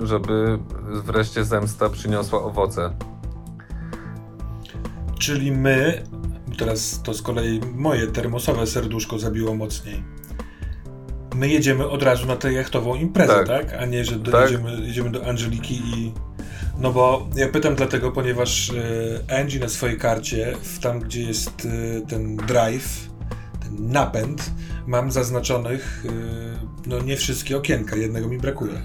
y, 0.02 0.06
żeby 0.06 0.58
wreszcie 0.88 1.44
zemsta 1.44 1.88
przyniosła 1.88 2.42
owoce. 2.42 2.90
Czyli 5.18 5.52
my, 5.52 6.02
teraz 6.58 7.00
to 7.02 7.14
z 7.14 7.22
kolei 7.22 7.60
moje 7.74 8.06
termosowe 8.06 8.66
serduszko 8.66 9.18
zabiło 9.18 9.54
mocniej. 9.54 10.02
My 11.34 11.48
jedziemy 11.48 11.88
od 11.88 12.02
razu 12.02 12.26
na 12.26 12.36
tę 12.36 12.52
jachtową 12.52 12.94
imprezę, 12.94 13.44
tak? 13.46 13.46
Tak. 13.46 13.82
A 13.82 13.86
nie, 13.86 14.04
że 14.04 14.16
do, 14.16 14.32
Tak. 14.32 14.50
jedziemy, 14.50 14.86
jedziemy 14.86 15.10
do 15.10 15.26
Angeliki 15.26 15.74
i... 15.74 16.12
No 16.78 16.92
bo 16.92 17.28
ja 17.36 17.48
pytam 17.48 17.74
dlatego, 17.74 18.12
ponieważ 18.12 18.70
e, 19.30 19.38
Angie 19.40 19.60
na 19.60 19.68
swojej 19.68 19.98
karcie, 19.98 20.56
w 20.62 20.78
tam 20.78 21.00
gdzie 21.00 21.22
jest 21.22 21.68
e, 21.96 22.06
ten 22.06 22.36
drive, 22.36 23.08
napęd, 23.70 24.50
mam 24.86 25.12
zaznaczonych 25.12 26.04
e, 26.08 26.10
no 26.86 27.00
nie 27.00 27.16
wszystkie 27.16 27.56
okienka, 27.56 27.96
jednego 27.96 28.28
mi 28.28 28.38
brakuje. 28.38 28.82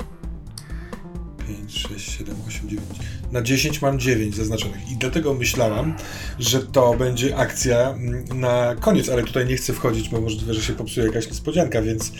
5, 1.47 1.87
6, 1.87 2.11
7, 2.17 2.35
8, 2.47 2.69
9. 2.69 2.85
Na 3.31 3.41
10 3.41 3.81
mam 3.81 3.99
9 3.99 4.35
zaznaczonych. 4.35 4.91
I 4.91 4.95
dlatego 4.97 5.33
myślałam, 5.33 5.95
że 6.39 6.59
to 6.59 6.93
będzie 6.93 7.37
akcja 7.37 7.89
mm, 7.89 8.39
na 8.39 8.75
koniec, 8.75 9.09
ale 9.09 9.23
tutaj 9.23 9.45
nie 9.45 9.55
chcę 9.55 9.73
wchodzić, 9.73 10.09
bo 10.09 10.21
możliwe, 10.21 10.53
że 10.53 10.61
się 10.61 10.73
popsuje 10.73 11.07
jakaś 11.07 11.27
niespodzianka, 11.27 11.81
więc 11.81 12.07
y, 12.07 12.11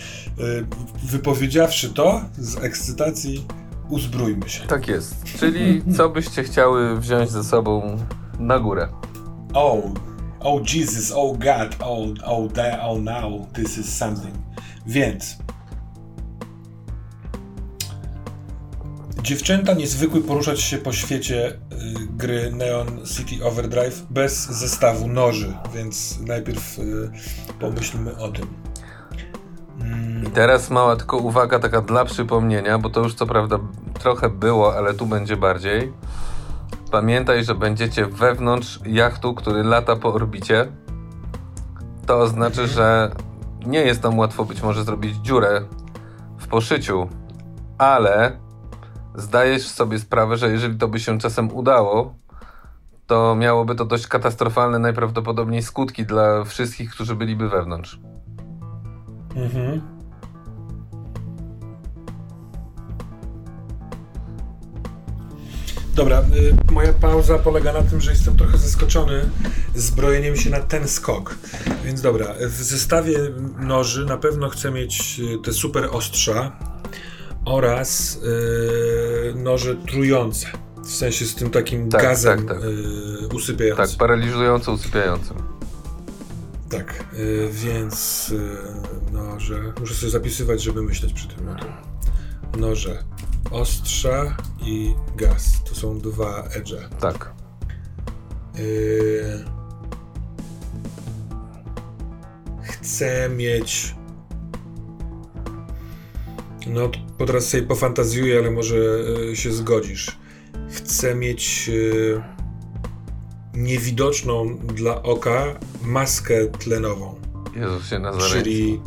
wypowiedziawszy 1.04 1.90
to 1.90 2.22
z 2.38 2.58
ekscytacji, 2.64 3.46
uzbrójmy 3.90 4.50
się. 4.50 4.68
Tak 4.68 4.88
jest. 4.88 5.24
Czyli 5.40 5.82
co 5.98 6.10
byście 6.10 6.44
chciały 6.44 7.00
wziąć 7.00 7.30
ze 7.30 7.44
sobą 7.44 7.98
na 8.40 8.60
górę? 8.60 8.88
Oh, 9.54 9.82
oh 10.44 10.62
Jesus, 10.74 11.12
oh 11.16 11.34
God, 11.34 11.76
oh, 11.80 12.14
oh, 12.26 12.48
that, 12.54 12.80
oh 12.82 12.98
now, 13.02 13.48
this 13.54 13.78
is 13.78 13.98
something. 13.98 14.36
Więc 14.88 15.38
Dziewczęta 19.24 19.74
nie 19.74 19.88
zwykły 19.88 20.22
poruszać 20.22 20.62
się 20.62 20.78
po 20.78 20.94
świecie 20.94 21.50
y, 21.50 21.56
gry 22.18 22.52
Neon 22.52 22.88
City 23.06 23.46
Overdrive 23.46 24.06
bez 24.10 24.50
zestawu 24.50 25.08
noży, 25.08 25.54
więc 25.74 26.20
najpierw 26.28 26.80
y, 26.80 27.12
pomyślmy 27.60 28.18
o 28.18 28.30
tym. 28.30 28.48
Mm, 29.82 30.24
I 30.28 30.32
teraz 30.32 30.70
mała 30.70 30.96
tylko 30.96 31.18
uwaga 31.18 31.60
taka 31.60 31.82
dla 31.82 32.06
przypomnienia, 32.06 32.80
bo 32.80 32.90
to 32.90 33.00
już 33.04 33.14
co 33.14 33.26
prawda 33.26 33.60
trochę 34.00 34.30
było, 34.30 34.76
ale 34.76 34.94
tu 34.94 35.06
będzie 35.06 35.38
bardziej. 35.38 35.94
Pamiętaj, 36.92 37.44
że 37.44 37.56
będziecie 37.56 38.06
wewnątrz 38.06 38.80
jachtu, 38.86 39.34
który 39.34 39.64
lata 39.64 39.96
po 39.96 40.14
orbicie. 40.14 40.68
To 42.06 42.18
oznacza, 42.18 42.68
że 42.68 43.12
nie 43.66 43.80
jest 43.80 44.02
tam 44.02 44.20
łatwo 44.20 44.46
być 44.46 44.62
może 44.62 44.84
zrobić 44.84 45.16
dziurę 45.16 45.62
w 46.38 46.48
poszyciu, 46.48 47.10
ale 47.78 48.40
zdajesz 49.16 49.68
sobie 49.68 50.00
sprawę, 50.00 50.38
że 50.38 50.52
jeżeli 50.52 50.78
to 50.78 50.88
by 50.88 51.00
się 51.00 51.20
czasem 51.20 51.52
udało, 51.52 52.14
to 53.08 53.36
miałoby 53.36 53.76
to 53.76 53.86
dość 53.86 54.08
katastrofalne 54.08 54.80
najprawdopodobniej 54.80 55.62
skutki 55.62 56.06
dla 56.06 56.44
wszystkich, 56.44 56.92
którzy 56.92 57.16
byliby 57.16 57.50
wewnątrz. 57.50 58.00
Mhm. 59.36 60.01
Dobra, 66.02 66.22
y, 66.22 66.74
moja 66.74 66.94
pauza 66.94 67.40
polega 67.40 67.74
na 67.74 67.82
tym, 67.82 68.02
że 68.02 68.12
jestem 68.12 68.38
trochę 68.38 68.58
zaskoczony 68.58 69.30
zbrojeniem 69.76 70.36
się 70.36 70.50
na 70.50 70.60
ten 70.60 70.88
skok. 70.88 71.36
Więc 71.86 72.02
dobra, 72.02 72.36
w 72.42 72.64
zestawie 72.64 73.18
noży 73.60 74.06
na 74.06 74.18
pewno 74.18 74.50
chcę 74.50 74.72
mieć 74.72 75.20
y, 75.20 75.38
te 75.44 75.54
super 75.54 75.88
ostrza 75.92 76.52
oraz 77.46 78.20
yy, 78.24 79.34
noże 79.36 79.76
trujące. 79.76 80.48
W 80.84 80.92
sensie 80.92 81.26
z 81.26 81.36
tym 81.36 81.50
takim 81.50 81.90
tak, 81.90 82.02
gazem 82.02 82.48
tak, 82.48 82.58
tak. 82.62 83.34
Usypiającym. 83.34 83.86
Tak, 83.88 83.98
paraliżująco 83.98 84.72
usypiającym. 84.72 85.38
Tak, 86.70 87.06
więc 87.52 88.34
noże. 89.12 89.74
Muszę 89.80 89.96
sobie 89.96 90.12
zapisywać, 90.12 90.64
żeby 90.64 90.82
myśleć 90.82 91.14
przy 91.14 91.28
tym. 91.28 91.56
Noże 92.58 93.04
ostrza 93.52 94.38
i 94.66 94.96
gaz. 95.16 95.64
To 95.64 95.76
są 95.76 96.00
dwa 96.00 96.44
edge. 96.44 96.74
Tak. 97.00 97.34
Yy... 98.58 99.46
Chcę 102.62 103.30
mieć. 103.30 103.96
No, 106.68 106.90
po 107.18 107.26
teraz 107.26 107.48
sobie 107.48 107.64
pofantazjuję, 107.64 108.40
ale 108.40 108.52
może 108.52 108.76
yy, 108.76 109.36
się 109.36 109.52
zgodzisz. 109.52 110.18
Chcę 110.70 111.16
mieć 111.16 111.68
yy, 111.68 112.24
niewidoczną 113.54 114.58
dla 114.58 115.04
oka 115.04 115.46
maskę 115.84 116.48
tlenową. 116.48 117.16
Jezus 117.56 117.90
się 117.90 118.00
Nazareński. 118.00 118.40
Czyli 118.40 118.82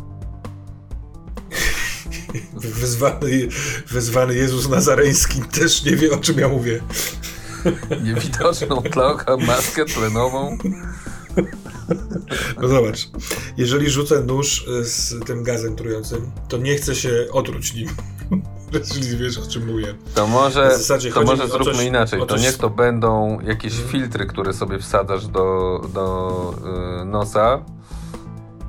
Wezwany, 2.53 3.47
wezwany 3.87 4.35
Jezus 4.35 4.69
Nazareński 4.69 5.41
też 5.41 5.83
nie 5.83 5.95
wie, 5.95 6.11
o 6.11 6.17
czym 6.17 6.39
ja 6.39 6.47
mówię. 6.47 6.81
Niewidoczną 8.03 8.81
tlocha, 8.81 9.37
maskę 9.37 9.85
tlenową. 9.85 10.57
No 12.61 12.67
zobacz, 12.67 13.09
jeżeli 13.57 13.89
rzucę 13.89 14.23
nóż 14.23 14.65
e, 14.67 14.83
z 14.83 15.25
tym 15.25 15.43
gazem 15.43 15.75
trującym, 15.75 16.31
to 16.47 16.57
nie 16.57 16.75
chcę 16.75 16.95
się 16.95 17.25
otruć 17.31 17.73
nim. 17.73 17.89
Jeżeli 18.73 19.17
wiesz, 19.17 19.37
o 19.37 19.47
czym 19.47 19.65
mówię. 19.65 19.95
To 20.15 20.27
może, 20.27 20.77
to 21.13 21.23
może 21.23 21.47
zróbmy 21.47 21.73
coś, 21.73 21.83
inaczej. 21.85 22.21
To 22.27 22.37
niech 22.37 22.57
to 22.57 22.69
będą 22.69 23.39
jakieś 23.39 23.73
hmm. 23.73 23.91
filtry, 23.91 24.25
które 24.25 24.53
sobie 24.53 24.79
wsadzasz 24.79 25.27
do, 25.27 25.81
do 25.93 26.53
yy, 26.99 27.05
nosa. 27.05 27.65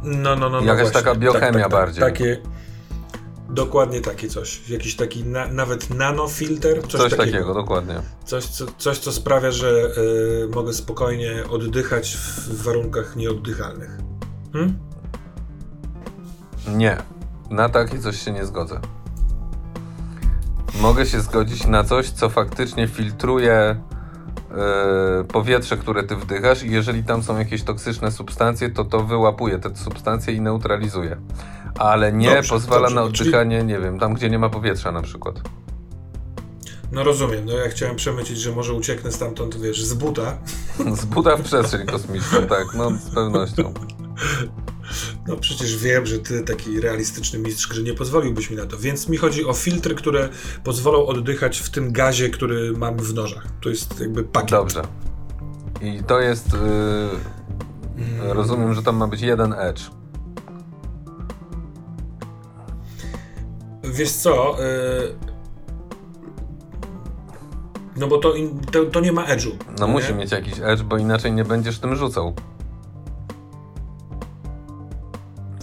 No, 0.02 0.36
no, 0.36 0.50
no. 0.50 0.60
no 0.60 0.66
Jakaś 0.66 0.86
no 0.86 0.92
taka 0.92 1.14
biochemia 1.14 1.52
tak, 1.52 1.52
tak, 1.52 1.62
tak, 1.62 1.70
bardziej. 1.72 2.00
Takie, 2.00 2.42
Dokładnie 3.56 4.00
takie 4.00 4.28
coś. 4.28 4.68
Jakiś 4.68 4.96
taki 4.96 5.24
na, 5.24 5.48
nawet 5.48 5.90
nanofilter. 5.90 6.82
Coś, 6.82 7.00
coś 7.00 7.10
takiego. 7.10 7.24
takiego. 7.24 7.54
dokładnie. 7.54 7.94
Coś, 8.24 8.44
co, 8.46 8.66
coś, 8.78 8.98
co 8.98 9.12
sprawia, 9.12 9.50
że 9.50 9.90
y, 10.44 10.48
mogę 10.54 10.72
spokojnie 10.72 11.44
oddychać 11.50 12.16
w 12.16 12.62
warunkach 12.62 13.16
nieoddychalnych. 13.16 13.98
Hmm? 14.52 14.78
Nie. 16.68 16.96
Na 17.50 17.68
takie 17.68 17.98
coś 17.98 18.22
się 18.22 18.32
nie 18.32 18.46
zgodzę. 18.46 18.80
Mogę 20.80 21.06
się 21.06 21.20
zgodzić 21.20 21.66
na 21.66 21.84
coś, 21.84 22.10
co 22.10 22.28
faktycznie 22.28 22.88
filtruje 22.88 23.76
yy, 24.50 25.24
powietrze, 25.24 25.76
które 25.76 26.02
ty 26.02 26.16
wdychasz 26.16 26.62
i 26.62 26.70
jeżeli 26.70 27.04
tam 27.04 27.22
są 27.22 27.38
jakieś 27.38 27.62
toksyczne 27.62 28.12
substancje, 28.12 28.70
to 28.70 28.84
to 28.84 29.04
wyłapuje 29.04 29.58
te 29.58 29.76
substancje 29.76 30.34
i 30.34 30.40
neutralizuje 30.40 31.16
ale 31.78 32.12
nie 32.12 32.34
dobrze, 32.34 32.48
pozwala 32.48 32.80
dobrze, 32.80 32.94
na 32.94 33.02
oddychanie, 33.02 33.58
czyli... 33.58 33.68
nie 33.68 33.80
wiem, 33.80 33.98
tam 33.98 34.14
gdzie 34.14 34.30
nie 34.30 34.38
ma 34.38 34.48
powietrza 34.48 34.92
na 34.92 35.02
przykład. 35.02 35.40
No 36.92 37.04
rozumiem, 37.04 37.44
no 37.44 37.52
ja 37.52 37.68
chciałem 37.68 37.96
przemycić, 37.96 38.38
że 38.38 38.52
może 38.52 38.72
ucieknę 38.72 39.12
stamtąd, 39.12 39.60
wiesz, 39.60 39.84
z 39.84 39.94
buta. 39.94 40.38
Z 41.00 41.04
buta 41.04 41.36
w 41.36 41.42
przestrzeń 41.42 41.86
kosmiczną, 41.86 42.46
tak, 42.46 42.66
no 42.74 42.90
z 42.90 43.14
pewnością. 43.14 43.74
No 45.26 45.36
przecież 45.36 45.76
wiem, 45.76 46.06
że 46.06 46.18
ty 46.18 46.42
taki 46.42 46.80
realistyczny 46.80 47.38
mistrz 47.38 47.68
gry 47.68 47.82
nie 47.82 47.94
pozwoliłbyś 47.94 48.50
mi 48.50 48.56
na 48.56 48.66
to, 48.66 48.78
więc 48.78 49.08
mi 49.08 49.16
chodzi 49.16 49.44
o 49.44 49.52
filtry, 49.52 49.94
które 49.94 50.28
pozwolą 50.64 51.06
oddychać 51.06 51.58
w 51.58 51.70
tym 51.70 51.92
gazie, 51.92 52.30
który 52.30 52.72
mam 52.72 52.96
w 52.96 53.14
nożach. 53.14 53.46
To 53.60 53.68
jest 53.68 54.00
jakby 54.00 54.24
pakiet. 54.24 54.50
Dobrze. 54.50 54.82
I 55.80 56.02
to 56.06 56.20
jest... 56.20 56.52
Yy, 56.52 58.34
rozumiem, 58.34 58.74
że 58.74 58.82
tam 58.82 58.96
ma 58.96 59.06
być 59.06 59.20
jeden 59.20 59.52
edge. 59.52 59.80
Wiesz 63.92 64.12
co? 64.12 64.64
Y, 64.64 65.14
no 67.96 68.06
bo 68.06 68.18
to, 68.18 68.34
to, 68.72 68.84
to 68.84 69.00
nie 69.00 69.12
ma 69.12 69.24
edge'u. 69.26 69.50
No 69.78 69.86
musi 69.88 70.14
mieć 70.14 70.32
jakiś 70.32 70.54
edge, 70.62 70.82
bo 70.82 70.98
inaczej 70.98 71.32
nie 71.32 71.44
będziesz 71.44 71.78
tym 71.78 71.96
rzucał. 71.96 72.34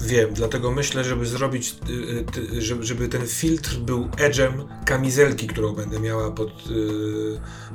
Wiem, 0.02 0.34
dlatego 0.34 0.72
myślę, 0.72 1.04
żeby 1.04 1.26
zrobić, 1.26 1.76
y, 1.90 2.58
y, 2.58 2.84
żeby 2.84 3.08
ten 3.08 3.28
filtr 3.28 3.78
był 3.78 4.08
edge'em 4.08 4.66
kamizelki, 4.86 5.48
którą 5.48 5.74
będę 5.74 6.00
miała 6.00 6.32
pod, 6.32 6.50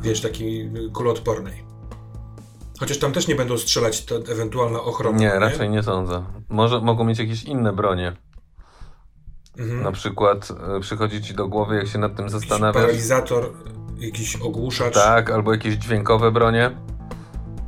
wiesz, 0.03 0.20
takiej 0.20 0.70
kuloodpornej. 0.93 1.69
Chociaż 2.81 2.99
tam 2.99 3.12
też 3.12 3.29
nie 3.29 3.35
będą 3.35 3.59
strzelać 3.59 4.05
ta 4.05 4.15
ewentualna 4.15 4.81
ochrona. 4.83 5.19
Nie, 5.19 5.27
nie, 5.27 5.39
raczej 5.39 5.70
nie 5.70 5.83
sądzę. 5.83 6.25
Może 6.49 6.81
mogą 6.81 7.05
mieć 7.05 7.19
jakieś 7.19 7.45
inne 7.45 7.73
bronie. 7.73 8.16
Mhm. 9.59 9.82
Na 9.82 9.93
przykład 9.93 10.48
y, 10.76 10.80
przychodzi 10.80 11.22
ci 11.22 11.35
do 11.35 11.48
głowy, 11.48 11.76
jak 11.76 11.86
się 11.86 11.98
nad 11.98 12.16
tym 12.16 12.28
zastanawiasz. 12.28 12.82
Jakiś 12.82 13.09
paralizator, 13.09 13.52
jakiś 13.98 14.36
ogłuszacz. 14.36 14.94
Tak, 14.94 15.30
albo 15.30 15.52
jakieś 15.52 15.74
dźwiękowe 15.74 16.32
bronie. 16.32 16.70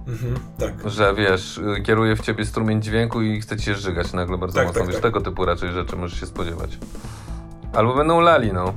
Mhm, 0.09 0.35
tak. 0.59 0.91
Że 0.91 1.15
wiesz, 1.15 1.59
y, 1.59 1.83
kieruje 1.83 2.17
w 2.17 2.21
ciebie 2.21 2.45
strumień 2.45 2.83
dźwięku 2.83 3.23
i 3.23 3.41
chce 3.41 3.57
cię 3.57 3.75
żygać 3.75 4.13
nagle 4.13 4.39
bardzo 4.39 4.57
tak, 4.57 4.67
mocno. 4.67 4.81
Tak, 4.81 4.89
wiesz, 4.89 4.97
tak. 4.97 5.03
tego 5.03 5.21
typu 5.21 5.45
raczej 5.45 5.73
rzeczy 5.73 5.97
możesz 5.97 6.21
się 6.21 6.27
spodziewać. 6.27 6.79
Albo 7.73 7.95
będą 7.95 8.21
lali, 8.21 8.53
no. 8.53 8.75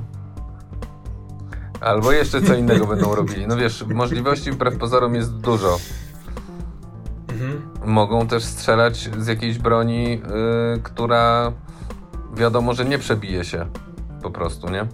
Albo 1.80 2.12
jeszcze 2.12 2.42
co 2.42 2.54
innego 2.54 2.86
będą 2.86 3.14
robili. 3.14 3.46
No 3.46 3.56
wiesz, 3.56 3.84
możliwości 3.86 4.52
wbrew 4.52 4.78
pozorom 4.78 5.14
jest 5.14 5.36
dużo. 5.36 5.78
Mhm. 7.28 7.62
Mogą 7.84 8.26
też 8.26 8.44
strzelać 8.44 9.10
z 9.18 9.26
jakiejś 9.26 9.58
broni, 9.58 10.10
yy, 10.10 10.20
która 10.82 11.52
wiadomo, 12.36 12.74
że 12.74 12.84
nie 12.84 12.98
przebije 12.98 13.44
się 13.44 13.66
po 14.22 14.30
prostu, 14.30 14.70
nie? 14.70 14.86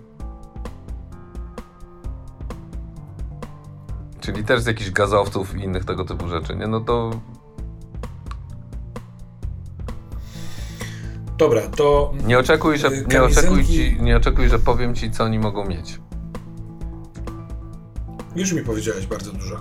Czyli 4.21 4.45
też 4.45 4.61
z 4.61 4.67
jakichś 4.67 4.91
gazowców 4.91 5.57
i 5.57 5.61
innych 5.63 5.85
tego 5.85 6.05
typu 6.05 6.29
rzeczy, 6.29 6.57
nie? 6.57 6.67
No 6.67 6.81
to... 6.81 7.11
Dobra, 11.39 11.69
to... 11.69 12.13
Nie 12.27 12.39
oczekuj, 12.39 12.79
że, 12.79 12.91
kamizelki... 12.91 13.15
nie, 13.15 13.23
oczekuj 13.23 13.65
ci, 13.65 13.97
nie 14.01 14.17
oczekuj, 14.17 14.49
że 14.49 14.59
powiem 14.59 14.95
ci, 14.95 15.11
co 15.11 15.25
oni 15.25 15.39
mogą 15.39 15.65
mieć. 15.65 16.01
Już 18.37 18.53
mi 18.53 18.63
powiedziałeś 18.65 19.07
bardzo 19.07 19.33
dużo. 19.33 19.61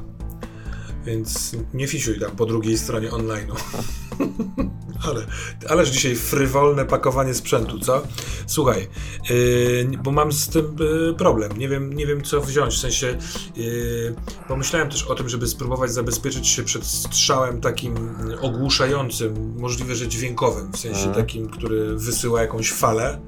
Więc 1.05 1.55
nie 1.73 1.87
fisiuj 1.87 2.19
tam 2.19 2.31
po 2.31 2.45
drugiej 2.45 2.77
stronie 2.77 3.09
online'u. 3.09 3.55
Ale, 5.07 5.25
ależ 5.69 5.89
dzisiaj 5.89 6.15
frywolne 6.15 6.85
pakowanie 6.85 7.33
sprzętu, 7.33 7.79
co? 7.79 8.01
Słuchaj, 8.47 8.87
yy, 9.29 9.97
bo 10.03 10.11
mam 10.11 10.31
z 10.31 10.49
tym 10.49 10.75
yy, 10.79 11.13
problem. 11.17 11.57
Nie 11.57 11.69
wiem, 11.69 11.93
nie 11.93 12.07
wiem, 12.07 12.23
co 12.23 12.41
wziąć. 12.41 12.73
W 12.73 12.77
sensie, 12.77 13.17
yy, 13.55 14.15
pomyślałem 14.47 14.89
też 14.89 15.03
o 15.03 15.15
tym, 15.15 15.29
żeby 15.29 15.47
spróbować 15.47 15.91
zabezpieczyć 15.91 16.47
się 16.47 16.63
przed 16.63 16.85
strzałem 16.85 17.61
takim 17.61 17.95
ogłuszającym, 18.41 19.55
możliwe, 19.57 19.95
że 19.95 20.07
dźwiękowym, 20.07 20.71
w 20.71 20.77
sensie 20.77 21.05
mhm. 21.07 21.15
takim, 21.15 21.49
który 21.49 21.95
wysyła 21.95 22.41
jakąś 22.41 22.71
falę, 22.71 23.19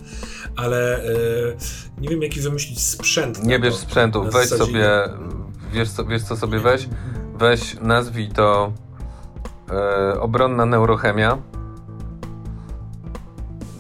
ale 0.55 1.03
yy, 1.05 2.01
nie 2.01 2.09
wiem, 2.09 2.21
jaki 2.21 2.41
wymyślić 2.41 2.81
sprzęt. 2.81 3.43
Nie 3.43 3.59
bierz 3.59 3.75
sprzętu, 3.75 4.23
weź 4.31 4.49
sobie, 4.49 4.89
wiesz 5.73 5.89
co, 5.89 6.05
wiesz 6.05 6.23
co 6.23 6.37
sobie 6.37 6.59
weź? 6.59 6.87
Weź, 7.37 7.75
nazwij 7.81 8.29
to 8.29 8.73
yy, 9.71 10.21
obronna 10.21 10.65
neurochemia 10.65 11.37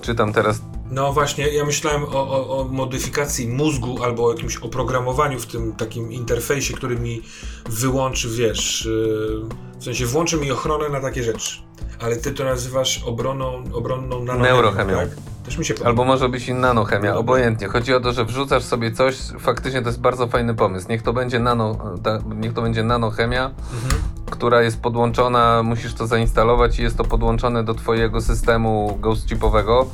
Czytam 0.01 0.33
teraz 0.33 0.61
No 0.91 1.13
właśnie, 1.13 1.47
ja 1.47 1.65
myślałem 1.65 2.03
o, 2.03 2.07
o, 2.07 2.59
o, 2.59 2.63
modyfikacji 2.63 3.47
mózgu 3.47 4.03
albo 4.03 4.25
o 4.25 4.33
jakimś 4.33 4.57
oprogramowaniu 4.57 5.39
w 5.39 5.45
tym 5.45 5.75
takim 5.75 6.11
interfejsie, 6.11 6.73
który 6.73 6.95
mi 6.95 7.21
wyłączy, 7.69 8.29
wiesz, 8.29 8.85
yy, 8.85 9.79
w 9.79 9.83
sensie 9.83 10.05
włączy 10.05 10.37
mi 10.37 10.51
ochronę 10.51 10.89
na 10.89 11.01
takie 11.01 11.23
rzeczy. 11.23 11.61
Ale 12.01 12.15
ty 12.15 12.31
to 12.31 12.43
nazywasz 12.43 13.03
obroną, 13.03 13.63
obronną 13.73 14.19
nanochemią, 14.19 14.43
Neurochemią. 14.43 14.95
tak? 14.97 15.09
Też 15.45 15.57
mi 15.57 15.65
się 15.65 15.73
podoba. 15.73 15.89
Albo 15.89 16.03
może 16.05 16.29
być 16.29 16.47
i 16.47 16.53
nanochemia, 16.53 17.15
obojętnie. 17.15 17.67
Chodzi 17.67 17.93
o 17.93 17.99
to, 17.99 18.13
że 18.13 18.25
wrzucasz 18.25 18.63
sobie 18.63 18.91
coś, 18.91 19.17
faktycznie 19.39 19.81
to 19.81 19.87
jest 19.87 20.01
bardzo 20.01 20.27
fajny 20.27 20.55
pomysł. 20.55 20.87
Niech 20.89 21.01
to 21.01 21.13
będzie 21.13 21.39
nano, 21.39 21.75
ta, 22.03 22.19
niech 22.35 22.53
to 22.53 22.61
będzie 22.61 22.83
nanochemia, 22.83 23.45
Mhm. 23.73 24.01
która 24.31 24.61
jest 24.61 24.81
podłączona, 24.81 25.63
musisz 25.63 25.93
to 25.93 26.07
zainstalować 26.07 26.79
i 26.79 26.83
jest 26.83 26.97
to 26.97 27.03
podłączone 27.03 27.63
do 27.63 27.73
twojego 27.73 28.21
systemu 28.21 28.97
ghost 29.01 29.27
chipowego, 29.29 29.85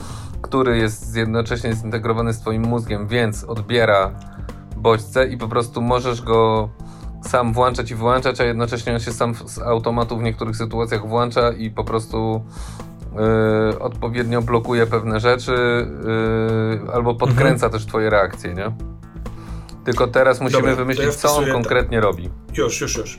który 0.41 0.77
jest 0.77 1.15
jednocześnie 1.15 1.73
zintegrowany 1.73 2.33
z 2.33 2.39
twoim 2.39 2.61
mózgiem, 2.63 3.07
więc 3.07 3.43
odbiera 3.43 4.11
bodźce 4.77 5.27
i 5.27 5.37
po 5.37 5.47
prostu 5.47 5.81
możesz 5.81 6.21
go 6.21 6.69
sam 7.21 7.53
włączać 7.53 7.91
i 7.91 7.95
wyłączać, 7.95 8.41
a 8.41 8.43
jednocześnie 8.43 8.93
on 8.93 8.99
się 8.99 9.11
sam 9.11 9.35
z 9.45 9.59
automatu 9.59 10.17
w 10.17 10.23
niektórych 10.23 10.57
sytuacjach 10.57 11.07
włącza 11.07 11.51
i 11.51 11.71
po 11.71 11.83
prostu 11.83 12.45
yy, 13.71 13.79
odpowiednio 13.79 14.41
blokuje 14.41 14.87
pewne 14.87 15.19
rzeczy 15.19 15.51
yy, 16.83 16.93
albo 16.93 17.15
podkręca 17.15 17.69
też 17.69 17.85
twoje 17.85 18.09
reakcje, 18.09 18.53
nie? 18.53 18.71
Tylko 19.85 20.07
teraz 20.07 20.41
musimy 20.41 20.61
Dobra, 20.61 20.75
wymyślić, 20.75 21.05
ja 21.05 21.13
co 21.13 21.37
on 21.37 21.51
konkretnie 21.51 22.01
robi. 22.01 22.29
Już, 22.57 22.81
już, 22.81 22.97
już. 22.97 23.17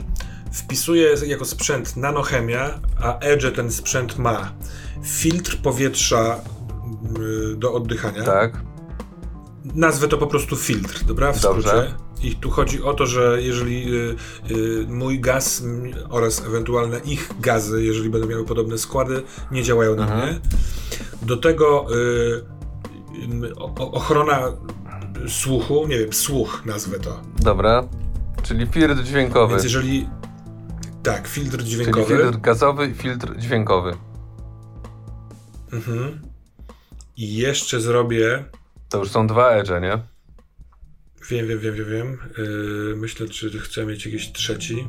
Wpisuję 0.51 1.15
jako 1.27 1.45
sprzęt 1.45 1.97
nanochemia, 1.97 2.79
a 3.03 3.19
Edge 3.19 3.55
ten 3.55 3.71
sprzęt 3.71 4.17
ma 4.17 4.51
filtr 5.03 5.61
powietrza 5.61 6.35
y, 7.51 7.55
do 7.55 7.73
oddychania. 7.73 8.23
Tak? 8.23 8.61
Nazwę 9.75 10.07
to 10.07 10.17
po 10.17 10.27
prostu 10.27 10.55
filtr, 10.55 11.03
dobra? 11.05 11.31
W 11.31 11.41
Dobrze. 11.41 11.69
skrócie. 11.69 12.08
I 12.21 12.35
tu 12.35 12.49
chodzi 12.49 12.83
o 12.83 12.93
to, 12.93 13.05
że 13.05 13.37
jeżeli 13.41 13.95
y, 13.95 14.15
y, 14.51 14.85
mój 14.87 15.19
gaz 15.19 15.63
oraz 16.09 16.45
ewentualne 16.45 16.99
ich 16.99 17.31
gazy, 17.39 17.83
jeżeli 17.83 18.09
będą 18.09 18.27
miały 18.27 18.45
podobne 18.45 18.77
składy, 18.77 19.23
nie 19.51 19.63
działają 19.63 19.95
na 19.95 20.03
Mhm. 20.03 20.21
mnie. 20.29 20.39
Do 21.21 21.37
tego 21.37 21.87
y, 21.95 23.55
ochrona 23.77 24.41
słuchu, 25.27 25.87
nie 25.87 25.99
wiem, 25.99 26.13
słuch 26.13 26.63
nazwę 26.65 26.99
to. 26.99 27.19
Dobra. 27.39 27.83
Czyli 28.43 28.67
filtr 28.67 29.03
dźwiękowy. 29.03 29.51
Więc 29.51 29.63
jeżeli. 29.63 30.09
Tak, 31.03 31.27
filtr 31.27 31.57
Czyli 31.57 31.69
dźwiękowy. 31.69 32.17
filtr 32.17 32.39
gazowy 32.41 32.87
i 32.87 32.93
filtr 32.93 33.37
dźwiękowy. 33.37 33.93
Mhm. 35.73 36.19
I 37.17 37.35
jeszcze 37.35 37.81
zrobię. 37.81 38.43
To 38.89 38.97
już 38.97 39.09
są 39.09 39.27
dwa 39.27 39.49
edge, 39.51 39.69
nie? 39.81 39.99
Wiem, 41.29 41.47
wiem, 41.47 41.59
wiem, 41.59 41.75
wiem, 41.75 41.85
wiem. 41.89 42.17
Yy, 42.37 42.95
myślę, 42.97 43.27
czy 43.29 43.59
chcę 43.59 43.85
mieć 43.85 44.05
jakiś 44.05 44.31
trzeci. 44.31 44.87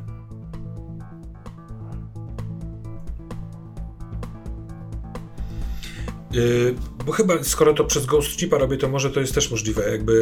Yy, 6.32 6.74
bo 7.06 7.12
chyba 7.12 7.44
skoro 7.44 7.74
to 7.74 7.84
przez 7.84 8.06
Ghost 8.06 8.28
Chipa 8.40 8.58
robię, 8.58 8.76
to 8.76 8.88
może 8.88 9.10
to 9.10 9.20
jest 9.20 9.34
też 9.34 9.50
możliwe. 9.50 9.90
Jakby 9.90 10.12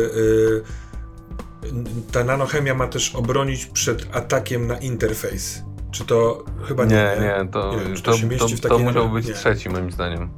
yy, 1.63 1.69
n- 1.71 1.87
ta 2.13 2.25
nanochemia 2.25 2.75
ma 2.75 2.87
też 2.87 3.15
obronić 3.15 3.67
przed 3.67 4.17
atakiem 4.17 4.67
na 4.67 4.79
interfejs. 4.79 5.63
Czy 5.91 6.05
to 6.05 6.45
chyba 6.65 6.85
nie? 6.85 6.91
Nie, 6.97 7.21
nie, 7.45 7.49
to, 7.53 7.73
Nie 7.73 7.85
wiem, 7.85 7.97
to, 7.97 8.03
to 8.13 8.19
się 8.49 8.59
to, 8.59 8.69
to, 8.69 8.79
musiał 8.79 9.09
być 9.11 9.27
nie. 9.27 9.35
trzeci 9.35 9.69
moim 9.71 9.93
zdaniem. 9.93 10.29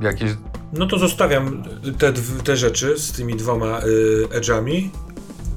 Jakieś. 0.00 0.30
No 0.78 0.86
to 0.86 0.98
zostawiam 0.98 1.62
te, 1.98 2.12
te 2.44 2.56
rzeczy 2.56 2.98
z 2.98 3.12
tymi 3.12 3.36
dwoma 3.36 3.80
y, 3.84 4.72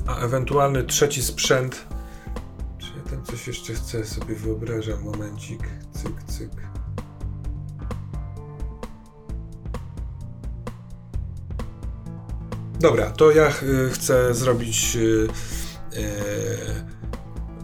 a 0.07 0.19
ewentualny 0.19 0.83
trzeci 0.83 1.21
sprzęt. 1.21 1.85
Czy 2.77 2.87
ja 2.97 3.11
tam 3.11 3.23
coś 3.23 3.47
jeszcze 3.47 3.73
chcę 3.73 4.05
sobie 4.05 4.35
wyobrażam? 4.35 5.03
Momencik, 5.03 5.59
cyk, 5.93 6.23
cyk. 6.27 6.51
Dobra, 12.79 13.11
to 13.11 13.31
ja 13.31 13.47
y, 13.47 13.89
chcę 13.89 14.33
zrobić 14.33 14.95
y, 14.95 15.27
y, 15.97 15.99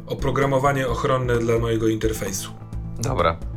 oprogramowanie 0.07 0.87
ochronne 0.87 1.39
dla 1.39 1.59
mojego 1.59 1.87
interfejsu. 1.87 2.51
Dobra. 2.99 3.54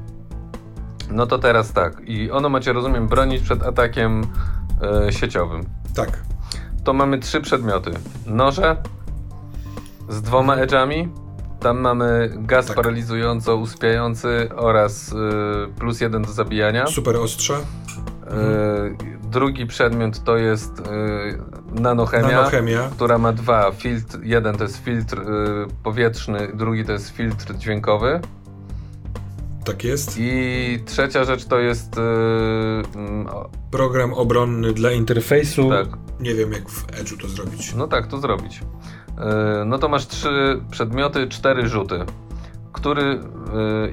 No 1.11 1.27
to 1.27 1.39
teraz 1.39 1.73
tak. 1.73 2.01
I 2.05 2.31
ono 2.31 2.49
macie, 2.49 2.73
rozumiem, 2.73 3.09
bronić 3.09 3.43
przed 3.43 3.63
atakiem 3.63 4.27
e, 5.07 5.13
sieciowym. 5.13 5.65
Tak, 5.97 6.23
To 6.85 6.93
mamy 6.93 7.19
trzy 7.19 7.41
przedmioty. 7.41 7.91
Noże 8.27 8.77
z 10.09 10.23
dwoma 10.23 10.57
edge'ami. 10.57 11.09
Tam 11.61 11.79
mamy 11.81 12.31
gaz 12.37 12.67
Tak. 12.67 12.77
paralizująco 12.77 13.57
uspiający 13.57 14.49
oraz 14.57 15.13
y, 15.13 15.17
plus 15.79 16.01
jeden 16.01 16.23
do 16.23 16.33
zabijania. 16.33 16.87
super 16.87 17.17
ostrze. 17.17 17.55
Y, 17.55 17.59
drugi 19.31 19.67
przedmiot 19.67 20.25
to 20.25 20.37
jest 20.37 20.81
y, 20.81 20.83
nanochemia, 21.81 22.29
Nanochemia. 22.29 22.89
która 22.93 23.19
ma 23.19 23.33
dwa. 23.33 23.71
Filtr, 23.73 24.19
jeden 24.23 24.57
to 24.57 24.65
jest 24.65 24.85
filtr 24.85 25.21
powietrzny, 25.83 26.49
drugi 26.55 26.85
to 26.85 26.93
jest 26.93 27.11
filtr 27.11 27.55
dźwiękowy. 27.55 28.21
Tak 29.69 29.85
jest. 29.85 30.15
I 30.19 30.79
trzecia 30.87 31.25
rzecz 31.25 31.45
to 31.45 31.59
jest. 31.59 31.99
y, 31.99 32.01
mm, 32.99 33.27
o, 33.27 33.51
Program 33.71 34.13
obronny 34.13 34.73
dla 34.73 34.93
interfejsu. 34.93 35.69
tak, 35.71 35.87
Nie 36.21 36.35
wiem, 36.35 36.53
jak 36.53 36.69
w 36.71 36.87
Edge'u 36.87 37.21
to 37.21 37.29
zrobić. 37.29 37.75
no 37.75 37.89
tak, 37.89 38.07
to 38.07 38.19
zrobić. 38.21 38.61
Y, 38.61 39.65
no 39.67 39.79
to 39.79 39.89
masz 39.89 40.07
trzy 40.07 40.61
przedmioty, 40.71 41.29
cztery 41.29 41.69
rzuty. 41.69 42.05
Który. 42.73 43.03
y, 43.03 43.19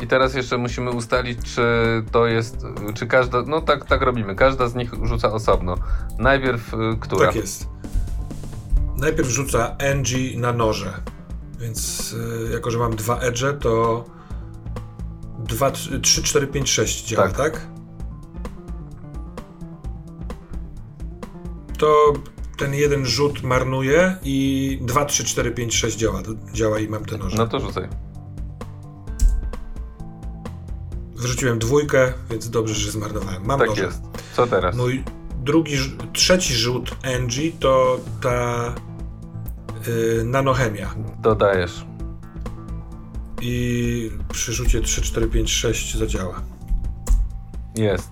I 0.04 0.08
teraz 0.08 0.34
jeszcze 0.36 0.58
musimy 0.58 0.92
ustalić, 0.92 1.40
czy 1.56 1.64
to 2.12 2.28
jest. 2.28 2.66
Czy 2.94 3.08
każda. 3.08 3.42
No 3.48 3.62
tak, 3.62 3.86
tak 3.86 4.02
robimy. 4.02 4.36
Każda 4.36 4.68
z 4.68 4.76
nich 4.76 4.92
rzuca 5.04 5.32
osobno. 5.32 5.76
Najpierw 6.20 6.74
y, 6.74 6.78
która? 7.00 7.26
Tak 7.28 7.36
jest. 7.36 7.68
Najpierw 8.98 9.30
rzuca 9.30 9.76
Angie 9.92 10.40
na 10.40 10.54
noże. 10.54 10.94
Więc 11.60 12.14
y, 12.14 12.50
jako, 12.54 12.72
że 12.72 12.80
mam 12.80 12.96
dwa 12.96 13.20
edge, 13.20 13.44
to 13.60 14.06
2, 15.46 15.72
3, 16.02 16.24
4, 16.24 16.48
5, 16.48 16.70
6 16.72 17.06
działa, 17.08 17.28
Tak. 17.28 17.38
tak? 17.38 17.68
To 21.78 22.14
ten 22.58 22.74
jeden 22.74 23.06
rzut 23.06 23.44
marnuje 23.44 24.16
i 24.24 24.80
2, 24.82 25.06
3, 25.06 25.24
4, 25.24 25.52
5, 25.52 25.76
6 25.76 25.98
działa. 25.98 26.22
Działa 26.54 26.80
i 26.80 26.88
mam 26.90 27.06
te 27.06 27.18
noże. 27.18 27.38
No 27.38 27.48
to 27.48 27.60
rzucaj. 27.60 27.88
Wrzuciłem 31.16 31.60
dwójkę, 31.60 32.14
więc 32.30 32.50
dobrze, 32.50 32.74
że 32.76 32.92
zmarnowałem. 32.92 33.46
Mam 33.46 33.60
Tak 33.60 33.70
noże. 33.70 33.84
jest. 33.84 34.02
Co 34.36 34.48
teraz? 34.48 34.76
Mój 34.76 35.04
drugi, 35.44 35.78
rz- 35.78 36.12
trzeci 36.14 36.54
rzut 36.54 36.96
Angie 37.16 37.52
to 37.60 38.00
ta 38.22 38.74
y, 39.88 40.24
nanochemia. 40.26 40.96
Dodajesz. 41.22 41.86
I 43.42 44.12
przy 44.32 44.54
rzucie 44.54 44.82
3, 44.82 45.02
4, 45.02 45.28
5, 45.28 45.52
6 45.54 45.98
zadziała. 45.98 46.42
Jest. 47.76 48.12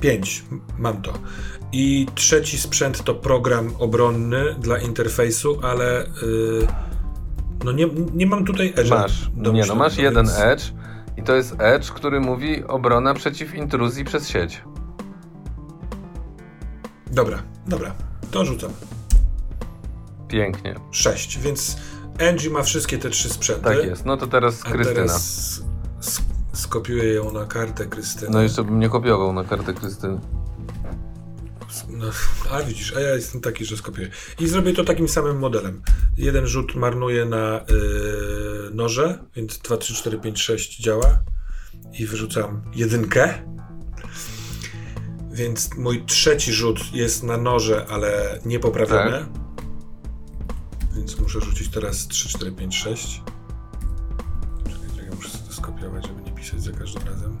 5, 0.00 0.44
mam 0.78 1.02
to. 1.02 1.12
I 1.72 2.06
trzeci 2.14 2.58
sprzęt 2.58 3.04
to 3.04 3.14
program 3.14 3.70
obronny 3.78 4.54
dla 4.58 4.78
interfejsu, 4.78 5.60
ale 5.62 6.04
y, 6.04 6.08
no 7.64 7.72
nie, 7.72 7.86
nie 8.14 8.26
mam 8.26 8.44
tutaj 8.44 8.74
edge'a. 8.74 8.90
Masz. 8.90 9.30
Nie, 9.52 9.66
no 9.66 9.74
masz 9.74 9.96
jeden 9.98 10.26
więc- 10.26 10.38
edge. 10.38 10.62
I 11.16 11.22
to 11.22 11.34
jest 11.34 11.54
edge, 11.58 11.90
który 11.90 12.20
mówi 12.20 12.64
obrona 12.64 13.14
przeciw 13.14 13.54
intruzji 13.54 14.04
przez 14.04 14.28
sieć. 14.28 14.62
Dobra, 17.12 17.42
dobra, 17.66 17.94
to 18.30 18.44
rzucam. 18.44 18.70
Pięknie. 20.28 20.74
6, 20.90 21.38
więc 21.38 21.76
Angie 22.20 22.50
ma 22.50 22.62
wszystkie 22.62 22.98
te 22.98 23.10
trzy 23.10 23.28
sprzęty. 23.28 23.62
Tak 23.64 23.84
jest. 23.84 24.04
No 24.04 24.16
to 24.16 24.26
teraz 24.26 24.62
Krystyna. 24.62 24.94
teraz 24.94 25.60
sk- 26.00 26.22
skopiuję 26.52 27.12
ją 27.12 27.32
na 27.32 27.44
kartę 27.44 27.86
Krystyny. 27.86 28.30
No 28.30 28.42
jeszcze 28.42 28.64
bym 28.64 28.78
nie 28.78 28.88
kopiował 28.88 29.32
na 29.32 29.44
kartę 29.44 29.74
Krystyny. 29.74 30.20
No, 31.88 32.06
a 32.52 32.62
widzisz, 32.62 32.96
a 32.96 33.00
ja 33.00 33.14
jestem 33.14 33.40
taki, 33.40 33.64
że 33.64 33.76
skopiuję. 33.76 34.10
I 34.40 34.48
zrobię 34.48 34.72
to 34.74 34.84
takim 34.84 35.08
samym 35.08 35.38
modelem. 35.38 35.82
Jeden 36.16 36.46
rzut 36.46 36.74
marnuje 36.74 37.24
na 37.24 37.60
yy, 37.68 38.70
noże, 38.74 39.18
więc 39.36 39.58
2, 39.58 39.76
3, 39.76 39.94
4, 39.94 40.18
5, 40.18 40.42
6 40.42 40.80
działa. 40.82 41.18
I 41.98 42.06
wyrzucam 42.06 42.62
jedynkę. 42.74 43.34
Więc 45.32 45.70
mój 45.76 46.04
trzeci 46.04 46.52
rzut 46.52 46.92
jest 46.92 47.22
na 47.22 47.36
noże, 47.36 47.86
ale 47.90 48.38
niepoprawione. 48.44 49.10
Tak. 49.20 49.45
Więc 50.96 51.18
muszę 51.18 51.40
rzucić 51.40 51.68
teraz 51.68 52.08
3, 52.08 52.28
4, 52.28 52.52
5, 52.52 52.76
6. 52.76 53.22
Czekaj, 54.64 54.90
czekaj, 54.96 55.10
muszę 55.16 55.30
sobie 55.30 55.44
to 55.44 55.52
skopiować, 55.52 56.06
żeby 56.06 56.22
nie 56.22 56.32
pisać 56.32 56.62
za 56.62 56.72
każdym 56.72 57.08
razem. 57.08 57.38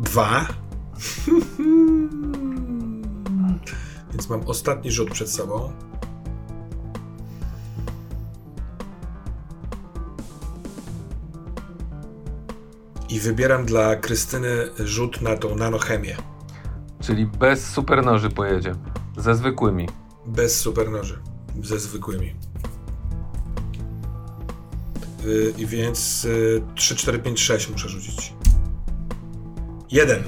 Dwa. 0.00 0.46
więc 4.12 4.28
mam 4.28 4.40
ostatni 4.46 4.90
rzut 4.90 5.10
przed 5.10 5.30
sobą. 5.30 5.72
I 13.08 13.20
wybieram 13.20 13.66
dla 13.66 13.96
Krystyny 13.96 14.68
rzut 14.78 15.22
na 15.22 15.36
tą 15.36 15.56
nanochemię. 15.56 16.16
Czyli 17.00 17.26
bez 17.26 17.68
supernoży 17.68 18.30
pojedzie. 18.30 18.74
Ze 19.16 19.34
zwykłymi. 19.34 19.88
Bez 20.26 20.60
supernoży. 20.60 21.31
Ze 21.62 21.78
zwykłymi. 21.78 22.34
Yy, 25.24 25.54
I 25.58 25.66
więc 25.66 26.24
yy, 26.24 26.62
3, 26.74 26.96
4, 26.96 27.18
5, 27.18 27.40
6 27.40 27.70
muszę 27.70 27.88
rzucić. 27.88 28.32
Jeden. 29.90 30.22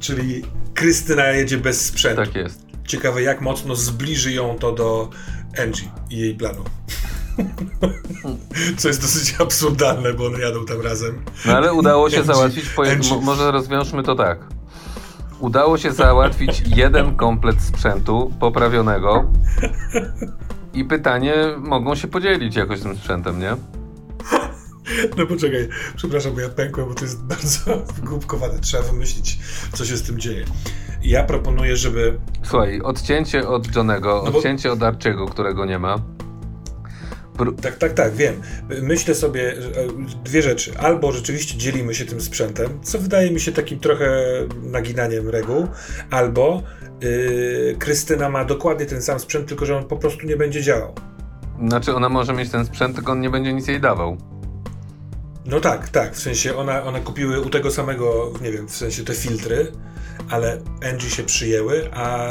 Czyli 0.00 0.42
Krystyna 0.74 1.26
jedzie 1.26 1.58
bez 1.58 1.86
sprzętu. 1.86 2.24
Tak 2.24 2.34
jest. 2.34 2.66
Ciekawe, 2.86 3.22
jak 3.22 3.40
mocno 3.40 3.74
zbliży 3.74 4.32
ją 4.32 4.58
to 4.58 4.72
do 4.72 5.10
Angie 5.62 5.90
i 6.10 6.18
jej 6.18 6.34
planu. 6.34 6.64
Co 8.78 8.88
jest 8.88 9.00
dosyć 9.00 9.34
absurdalne, 9.38 10.14
bo 10.14 10.26
one 10.26 10.40
jadą 10.40 10.66
tam 10.66 10.80
razem. 10.80 11.24
No 11.46 11.56
ale 11.56 11.72
udało 11.72 12.10
się 12.10 12.20
Angie- 12.20 12.26
załatwić. 12.26 12.68
Poje... 12.68 12.98
Może 13.22 13.50
rozwiążmy 13.50 14.02
to 14.02 14.14
tak. 14.14 14.53
Udało 15.40 15.78
się 15.78 15.92
załatwić 15.92 16.62
jeden 16.76 17.16
komplet 17.16 17.62
sprzętu 17.62 18.32
poprawionego. 18.40 19.30
I 20.74 20.84
pytanie, 20.84 21.34
mogą 21.58 21.94
się 21.94 22.08
podzielić 22.08 22.56
jakoś 22.56 22.80
tym 22.80 22.96
sprzętem, 22.96 23.40
nie? 23.40 23.56
No 25.18 25.26
poczekaj, 25.26 25.68
przepraszam, 25.96 26.32
bo 26.34 26.40
ja 26.40 26.48
pękłem, 26.48 26.88
bo 26.88 26.94
to 26.94 27.04
jest 27.04 27.22
bardzo 27.24 27.82
głupkowane. 28.02 28.58
Trzeba 28.58 28.82
wymyślić, 28.82 29.38
co 29.72 29.84
się 29.84 29.96
z 29.96 30.02
tym 30.02 30.18
dzieje. 30.20 30.44
Ja 31.02 31.24
proponuję, 31.24 31.76
żeby 31.76 32.18
Słuchaj, 32.42 32.80
odcięcie 32.80 33.48
od 33.48 33.76
Johnego, 33.76 34.22
No 34.24 34.30
bo- 34.32 34.38
odcięcie 34.38 34.72
od 34.72 34.82
Archiego, 34.82 35.26
którego 35.26 35.64
nie 35.64 35.78
ma. 35.78 35.96
Tak, 37.62 37.76
tak, 37.76 37.92
tak, 37.92 38.14
wiem. 38.14 38.40
Myślę 38.82 39.14
sobie 39.14 39.52
e, 39.52 39.58
dwie 40.24 40.42
rzeczy. 40.42 40.78
Albo 40.78 41.12
rzeczywiście 41.12 41.58
dzielimy 41.58 41.94
się 41.94 42.04
tym 42.04 42.20
sprzętem, 42.20 42.68
co 42.82 42.98
wydaje 42.98 43.30
mi 43.30 43.40
się 43.40 43.52
takim 43.52 43.80
trochę 43.80 44.24
naginaniem 44.62 45.28
reguł, 45.28 45.66
albo 46.10 46.62
yy, 47.00 47.76
Krystyna 47.78 48.30
ma 48.30 48.44
dokładnie 48.44 48.86
ten 48.86 49.02
sam 49.02 49.20
sprzęt, 49.20 49.48
tylko 49.48 49.66
że 49.66 49.76
on 49.76 49.84
po 49.84 49.96
prostu 49.96 50.26
nie 50.26 50.36
będzie 50.36 50.62
działał. 50.62 50.94
Znaczy, 51.68 51.94
ona 51.94 52.08
może 52.08 52.32
mieć 52.32 52.50
ten 52.50 52.66
sprzęt, 52.66 52.94
tylko 52.94 53.12
on 53.12 53.20
nie 53.20 53.30
będzie 53.30 53.52
nic 53.52 53.68
jej 53.68 53.80
dawał. 53.80 54.16
No 55.46 55.60
tak, 55.60 55.88
tak, 55.88 56.14
w 56.14 56.20
sensie 56.20 56.56
ona, 56.56 56.82
one 56.82 57.00
kupiły 57.00 57.40
u 57.40 57.50
tego 57.50 57.70
samego, 57.70 58.32
nie 58.42 58.52
wiem, 58.52 58.68
w 58.68 58.76
sensie 58.76 59.04
te 59.04 59.14
filtry, 59.14 59.72
ale 60.30 60.58
Angie 60.92 61.10
się 61.10 61.22
przyjęły, 61.22 61.90
a 61.94 62.28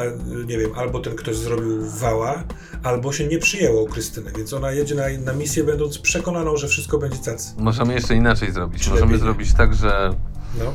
nie 0.48 0.58
wiem, 0.58 0.72
albo 0.76 1.00
ten 1.00 1.16
ktoś 1.16 1.36
zrobił 1.36 1.90
wała, 1.90 2.44
albo 2.84 3.14
się 3.14 3.28
nie 3.28 3.38
przyjęło 3.40 3.82
u 3.84 3.88
Krystyny, 3.88 4.32
więc 4.38 4.54
ona 4.54 4.72
jedzie 4.72 4.96
na, 4.96 5.04
na 5.26 5.34
misję 5.34 5.64
będąc 5.64 5.98
przekonaną, 6.00 6.58
że 6.58 6.68
wszystko 6.68 6.98
będzie 6.98 7.18
cacy. 7.18 7.54
Możemy 7.58 7.94
jeszcze 7.94 8.16
inaczej 8.16 8.52
zrobić. 8.52 8.88
Możemy 8.88 9.06
lepiej 9.06 9.20
zrobić 9.20 9.54
tak, 9.54 9.74
że 9.74 10.14
No. 10.60 10.74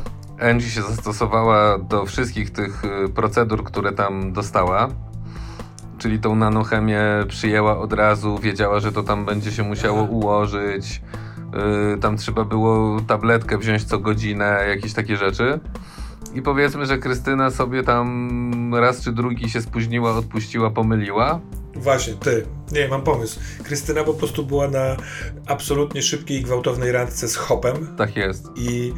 Angie 0.49 0.67
się 0.71 0.83
zastosowała 0.83 1.79
do 1.79 2.07
wszystkich 2.07 2.51
tych 2.51 2.85
y, 2.85 3.09
procedur, 3.09 3.65
które 3.65 3.93
tam 3.93 4.33
dostała. 4.33 4.89
Czyli 5.99 6.19
tą 6.19 6.35
nanochemię 6.37 7.01
przyjęła 7.29 7.79
od 7.79 7.93
razu, 7.93 8.39
wiedziała, 8.39 8.81
że 8.81 8.93
to 8.93 9.03
tam 9.03 9.25
będzie 9.25 9.53
się 9.53 9.63
musiało 9.63 9.99
Aha. 9.99 10.09
ułożyć. 10.11 11.03
y, 11.97 11.99
Tam 12.01 12.17
trzeba 12.17 12.45
było 12.45 13.01
tabletkę 13.01 13.59
wziąć 13.59 13.85
co 13.85 13.99
godzinę, 13.99 14.65
jakieś 14.69 14.93
takie 14.95 15.17
rzeczy. 15.17 15.61
I 16.35 16.43
powiedzmy, 16.43 16.87
że 16.87 16.99
Krystyna 16.99 17.51
sobie 17.51 17.83
tam 17.83 18.75
raz 18.75 19.01
czy 19.01 19.13
drugi 19.13 19.51
się 19.51 19.63
spóźniła, 19.63 20.17
odpuściła, 20.17 20.71
pomyliła. 20.71 21.41
Właśnie, 21.75 22.15
ty. 22.15 22.47
Nie, 22.73 22.89
mam 22.89 23.03
pomysł. 23.03 23.41
Krystyna 23.65 24.05
po 24.05 24.15
prostu 24.15 24.47
była 24.47 24.69
na 24.69 24.97
absolutnie 25.47 26.03
szybkiej 26.03 26.39
i 26.41 26.43
gwałtownej 26.43 26.93
randce 26.93 27.29
z 27.29 27.37
Hopem 27.37 27.97
Tak 27.97 28.17
jest. 28.17 28.49
i 28.57 28.93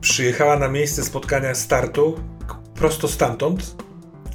przyjechała 0.00 0.58
na 0.58 0.68
miejsce 0.68 1.04
spotkania 1.04 1.54
startu 1.54 2.20
prosto 2.74 3.08
stamtąd, 3.08 3.76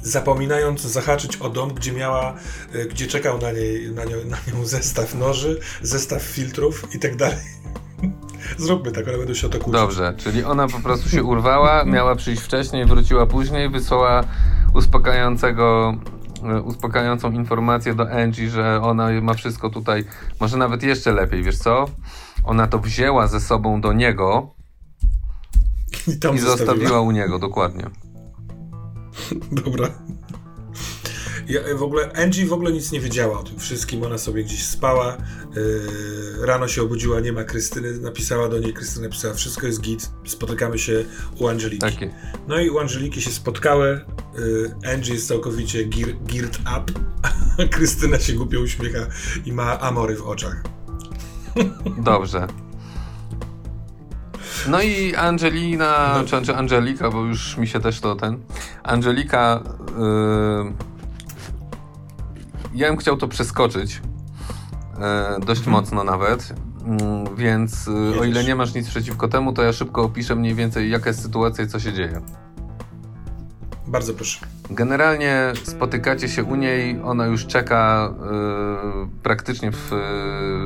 zapominając 0.02 0.80
zahaczyć 0.80 1.36
o 1.36 1.48
dom, 1.48 1.74
gdzie 1.74 1.92
miała, 1.92 2.34
y, 2.74 2.86
gdzie 2.86 3.06
czekał 3.06 3.38
na, 3.38 3.52
niej, 3.52 3.92
na, 3.92 4.04
nią, 4.04 4.16
na 4.24 4.36
nią 4.52 4.66
zestaw 4.66 5.14
noży, 5.14 5.60
zestaw 5.82 6.22
filtrów 6.22 6.94
i 6.94 6.98
tak 6.98 7.16
dalej. 7.16 7.38
Zróbmy 8.58 8.92
tak, 8.92 9.08
one 9.08 9.18
będą 9.18 9.34
się 9.34 9.46
o 9.46 9.50
to 9.50 9.58
kłócić. 9.58 9.80
Dobrze, 9.80 10.14
czyli 10.16 10.44
ona 10.44 10.68
po 10.68 10.80
prostu 10.80 11.08
się 11.08 11.24
urwała, 11.24 11.84
miała 11.84 12.14
przyjść 12.14 12.42
wcześniej, 12.42 12.86
wróciła 12.86 13.26
później, 13.26 13.70
wysłała 13.70 14.24
uspokajającego, 14.74 15.96
e, 16.44 16.60
uspokajającą 16.60 17.32
informację 17.32 17.94
do 17.94 18.10
Angie, 18.10 18.50
że 18.50 18.80
ona 18.82 19.20
ma 19.22 19.34
wszystko 19.34 19.70
tutaj, 19.70 20.04
może 20.40 20.56
nawet 20.56 20.82
jeszcze 20.82 21.12
lepiej, 21.12 21.42
wiesz 21.42 21.58
co? 21.58 21.84
Ona 22.44 22.66
to 22.66 22.78
wzięła 22.78 23.26
ze 23.26 23.40
sobą 23.40 23.80
do 23.80 23.92
niego 23.92 24.54
I 26.06 26.34
i 26.34 26.38
zostawiła 26.38 27.00
u 27.00 27.10
niego, 27.10 27.38
dokładnie. 27.38 27.84
Dobra. 29.52 29.88
Ja, 31.48 31.60
w 31.76 31.82
ogóle 31.82 32.12
Angie 32.12 32.46
w 32.46 32.52
ogóle 32.52 32.72
nic 32.72 32.92
nie 32.92 33.00
wiedziała 33.00 33.40
o 33.40 33.42
tym 33.42 33.58
wszystkim. 33.58 34.02
Ona 34.02 34.18
sobie 34.18 34.44
gdzieś 34.44 34.66
spała. 34.66 35.16
Yy, 35.56 36.46
rano 36.46 36.68
się 36.68 36.82
obudziła, 36.82 37.20
nie 37.20 37.32
ma 37.32 37.44
Krystyny. 37.44 37.92
Napisała 38.00 38.48
do 38.48 38.58
niej, 38.58 38.72
Krystyna 38.74 39.06
napisała, 39.06 39.34
wszystko 39.34 39.66
jest 39.66 39.80
git. 39.80 40.10
Spotykamy 40.26 40.78
się 40.78 41.04
u 41.38 41.48
Angeliki. 41.48 41.78
Takie. 41.78 42.14
No 42.48 42.60
i 42.60 42.70
u 42.70 42.78
Angeliki 42.78 43.22
się 43.22 43.30
spotkały. 43.30 44.00
Yy, 44.38 44.92
Angie 44.94 45.14
jest 45.14 45.28
całkowicie 45.28 45.84
gear, 45.84 46.08
geared 46.26 46.58
up. 46.60 46.92
a 47.58 47.64
Krystyna 47.76 48.18
się 48.18 48.32
głupio 48.32 48.60
uśmiecha 48.60 49.06
i 49.46 49.52
ma 49.52 49.80
amory 49.80 50.16
w 50.16 50.22
oczach. 50.22 50.62
Dobrze. 51.98 52.46
No 54.68 54.82
i 54.82 55.14
Angelina, 55.14 56.14
No. 56.18 56.24
czy, 56.40 56.46
czy 56.46 56.56
Angelika, 56.56 57.10
bo 57.10 57.24
już 57.24 57.56
mi 57.56 57.66
się 57.68 57.80
też 57.80 58.00
to 58.00 58.16
ten. 58.16 58.38
Angelika. 58.82 59.62
Yy, 59.98 60.93
ja 62.74 62.88
bym 62.88 62.96
chciał 62.96 63.16
to 63.16 63.28
przeskoczyć. 63.28 64.02
Yy, 65.38 65.46
dość 65.46 65.60
Mhm. 65.60 65.72
mocno 65.76 66.04
nawet. 66.04 66.48
Yy, 67.28 67.36
więc 67.36 67.86
yy, 67.86 67.92
o 67.94 67.98
Jedziesz. 67.98 68.26
ile 68.28 68.44
nie 68.44 68.54
masz 68.56 68.74
nic 68.74 68.88
przeciwko 68.88 69.28
temu, 69.28 69.52
to 69.52 69.62
ja 69.62 69.72
szybko 69.72 70.02
opiszę 70.02 70.34
mniej 70.36 70.54
więcej, 70.54 70.90
jaka 70.90 71.10
jest 71.10 71.22
sytuacja 71.22 71.64
i 71.64 71.66
co 71.68 71.80
się 71.80 71.92
dzieje. 71.92 72.20
Bardzo 73.86 74.14
proszę. 74.14 74.46
Generalnie 74.70 75.52
spotykacie 75.64 76.28
się 76.28 76.44
u 76.44 76.54
niej, 76.56 77.00
ona 77.04 77.26
już 77.26 77.46
czeka 77.46 78.10
y, 79.14 79.22
praktycznie 79.22 79.70
w 79.72 79.92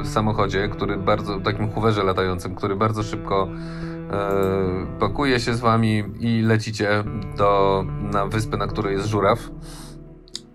y, 0.06 0.09
samochodzie, 0.09 0.68
który 0.68 0.97
bardzo, 0.97 1.40
takim 1.40 1.70
huwerze 1.70 2.02
latającym, 2.05 2.55
który 2.55 2.76
bardzo 2.76 3.02
szybko 3.02 3.48
y, 3.48 4.98
pakuje 5.01 5.40
się 5.40 5.55
z 5.55 5.60
wami 5.60 6.05
i 6.20 6.43
lecicie 6.43 7.05
do, 7.36 7.85
na 8.12 8.26
wyspę, 8.26 8.56
na 8.56 8.66
której 8.66 8.97
jest 8.97 9.09
żuraw. 9.09 9.39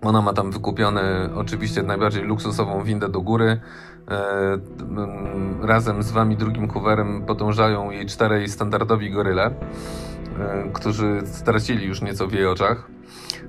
Ona 0.04 0.22
ma 0.22 0.32
tam 0.32 0.50
wykupione 0.50 1.28
oczywiście 1.34 1.82
najbardziej 1.82 2.22
luksusową 2.22 2.82
windę 2.84 3.08
do 3.08 3.20
góry. 3.20 3.60
E, 4.10 4.58
razem 5.62 6.02
z 6.02 6.10
wami 6.10 6.36
drugim 6.36 6.68
huwerem 6.68 7.22
podążają 7.26 7.90
jej 7.90 8.06
czterej 8.06 8.48
standardowi 8.48 9.10
goryle, 9.10 9.44
e, 9.46 9.52
którzy 10.72 11.20
stracili 11.24 11.86
już 11.86 12.02
nieco 12.02 12.26
w 12.26 12.32
jej 12.32 12.46
oczach. 12.46 12.88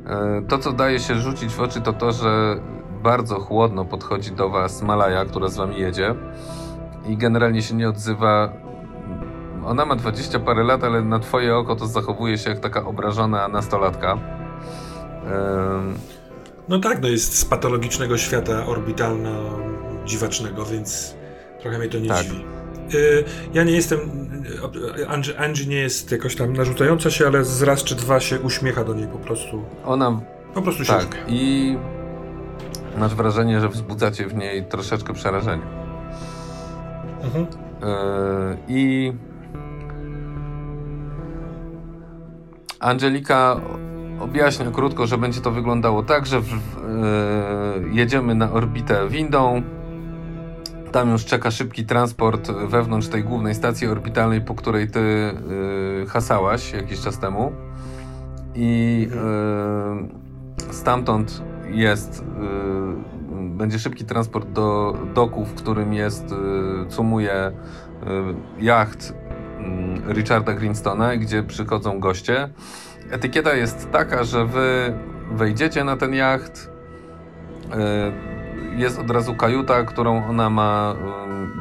E, 0.06 0.42
To, 0.42 0.58
co 0.58 0.72
daje 0.72 1.00
się 1.00 1.16
rzucić 1.16 1.54
w 1.54 1.62
oczy, 1.62 1.82
to 1.82 1.94
to, 1.94 2.12
że 2.12 2.60
bardzo 3.04 3.40
chłodno 3.40 3.86
podchodzi 3.86 4.32
do 4.32 4.50
Was 4.50 4.82
Malaja, 4.82 5.26
która 5.26 5.48
z 5.48 5.58
Wami 5.58 5.80
jedzie 5.80 6.16
i 7.08 7.18
generalnie 7.18 7.62
się 7.62 7.76
nie 7.76 7.90
odzywa. 7.90 8.50
Ona 9.66 9.86
ma 9.86 9.96
20 9.96 10.40
parę 10.40 10.64
lat, 10.64 10.84
ale 10.84 11.02
na 11.02 11.20
Twoje 11.20 11.56
oko 11.58 11.76
to 11.76 11.88
zachowuje 11.88 12.38
się 12.38 12.50
jak 12.50 12.60
taka 12.60 12.86
obrażona 12.86 13.48
nastolatka. 13.48 14.18
No 16.70 16.80
tak, 16.80 17.02
no 17.02 17.08
jest 17.08 17.40
z 17.40 17.46
patologicznego 17.46 18.18
świata 18.18 18.66
orbitalno-dziwacznego, 18.66 20.66
więc 20.72 21.16
trochę 21.62 21.78
mnie 21.80 21.90
to 21.90 22.00
nie 22.00 22.10
Tak. 22.10 22.24
dziwi. 22.24 22.46
Y, 22.96 23.24
Ja 23.54 23.64
nie 23.64 23.72
jestem. 23.72 24.00
y, 25.00 25.08
Angie, 25.08 25.40
Angie 25.40 25.66
nie 25.66 25.76
jest 25.78 26.12
jakoś 26.12 26.36
tam 26.36 26.54
narzucająca 26.54 27.10
się, 27.12 27.28
ale 27.28 27.44
z 27.46 27.62
raz 27.62 27.84
czy 27.84 27.96
dwa 27.96 28.20
się 28.20 28.40
uśmiecha 28.40 28.84
do 28.84 28.94
niej 28.94 29.08
po 29.08 29.18
prostu. 29.18 29.64
Ona 29.86 30.22
Po 30.54 30.62
prostu 30.62 30.86
się 30.86 30.94
tak 30.94 31.08
uśmiecha. 31.10 31.26
i 31.28 31.78
masz 32.98 33.16
wrażenie, 33.16 33.62
że 33.62 33.70
wzbudzacie 33.70 34.28
w 34.28 34.36
niej 34.36 34.66
troszeczkę 34.66 35.14
przerażenie. 35.14 35.64
Mhm. 37.24 37.46
Yy, 37.46 37.50
I 38.68 39.14
Angelika 42.80 43.62
objaśnia 44.20 44.72
krótko, 44.72 45.08
że 45.08 45.18
będzie 45.18 45.42
to 45.42 45.52
wyglądało 45.52 46.04
tak, 46.04 46.26
że 46.26 46.42
w, 46.42 46.52
yy, 46.52 47.90
jedziemy 47.92 48.36
na 48.36 48.52
orbitę 48.52 49.10
windą. 49.10 49.62
Tam 50.92 51.10
już 51.10 51.26
czeka 51.26 51.52
szybki 51.52 51.86
transport 51.86 52.52
wewnątrz 52.52 53.08
tej 53.08 53.24
głównej 53.24 53.56
stacji 53.56 53.88
orbitalnej, 53.88 54.42
po 54.42 54.56
której 54.56 54.88
ty 54.88 55.00
yy, 56.00 56.06
hasałaś 56.08 56.74
jakiś 56.74 57.02
czas 57.02 57.20
temu. 57.20 57.52
I 58.56 59.08
yy, 60.60 60.74
stamtąd 60.74 61.44
jest, 61.72 62.24
będzie 63.58 63.80
szybki 63.80 64.06
transport 64.06 64.50
do 64.50 64.98
doku, 65.14 65.46
w 65.46 65.54
którym 65.54 65.94
jest, 65.94 66.26
cumuje 66.90 67.52
jacht 68.60 69.14
Richarda 70.08 70.54
Greenstona, 70.54 71.18
gdzie 71.18 71.44
przychodzą 71.44 72.00
goście. 72.00 72.50
Etykieta 73.12 73.54
jest 73.54 73.92
taka, 73.92 74.24
że 74.24 74.46
wy 74.46 74.94
wejdziecie 75.32 75.84
na 75.84 75.98
ten 75.98 76.14
jacht, 76.14 76.72
jest 78.76 79.00
od 79.00 79.12
razu 79.12 79.36
kajuta, 79.36 79.84
którą 79.84 80.28
ona 80.30 80.50
ma 80.50 80.96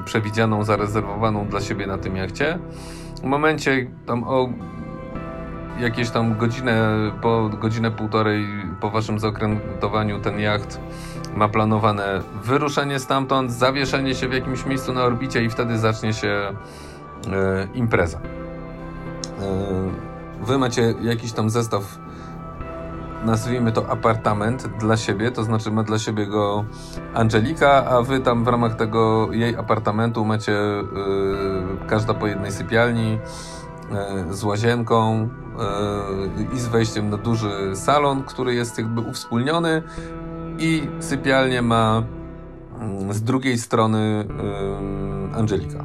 przewidzianą, 0.04 0.64
zarezerwowaną 0.64 1.46
dla 1.46 1.60
siebie 1.60 1.86
na 1.86 1.98
tym 1.98 2.16
jachcie. 2.16 2.58
W 3.22 3.24
momencie 3.24 3.86
tam 4.06 4.24
o 4.24 4.48
jakieś 5.80 6.10
tam 6.10 6.36
godzinę, 6.38 6.88
po 7.22 7.50
godzinę 7.60 7.90
półtorej 7.90 8.46
po 8.80 8.90
waszym 8.90 9.18
zaokrętowaniu 9.18 10.20
ten 10.20 10.40
jacht 10.40 10.80
ma 11.36 11.48
planowane 11.48 12.20
wyruszenie 12.42 12.98
stamtąd, 12.98 13.52
zawieszenie 13.52 14.14
się 14.14 14.28
w 14.28 14.32
jakimś 14.32 14.66
miejscu 14.66 14.92
na 14.92 15.02
orbicie 15.04 15.44
i 15.44 15.50
wtedy 15.50 15.78
zacznie 15.78 16.12
się 16.12 16.28
e, 16.28 16.54
impreza. 17.74 18.18
E, 18.18 18.24
wy 20.46 20.58
macie 20.58 20.94
jakiś 21.02 21.32
tam 21.32 21.50
zestaw 21.50 21.98
nazwijmy 23.24 23.72
to 23.72 23.90
apartament 23.90 24.68
dla 24.78 24.96
siebie, 24.96 25.30
to 25.30 25.44
znaczy 25.44 25.70
ma 25.70 25.82
dla 25.82 25.98
siebie 25.98 26.26
go 26.26 26.64
Angelika, 27.14 27.84
a 27.86 28.02
wy 28.02 28.20
tam 28.20 28.44
w 28.44 28.48
ramach 28.48 28.76
tego 28.76 29.32
jej 29.32 29.56
apartamentu 29.56 30.24
macie 30.24 30.52
yy, 30.52 31.86
każda 31.88 32.14
po 32.14 32.26
jednej 32.26 32.52
sypialni 32.52 33.18
yy, 34.28 34.34
z 34.34 34.44
łazienką 34.44 35.28
yy, 36.38 36.56
i 36.56 36.60
z 36.60 36.68
wejściem 36.68 37.10
na 37.10 37.16
duży 37.16 37.76
salon, 37.76 38.22
który 38.22 38.54
jest 38.54 38.78
jakby 38.78 39.00
uwspólniony 39.00 39.82
i 40.58 40.88
sypialnię 41.00 41.62
ma 41.62 42.02
mm, 42.80 43.12
z 43.12 43.22
drugiej 43.22 43.58
strony 43.58 44.24
Angelika. 45.34 45.84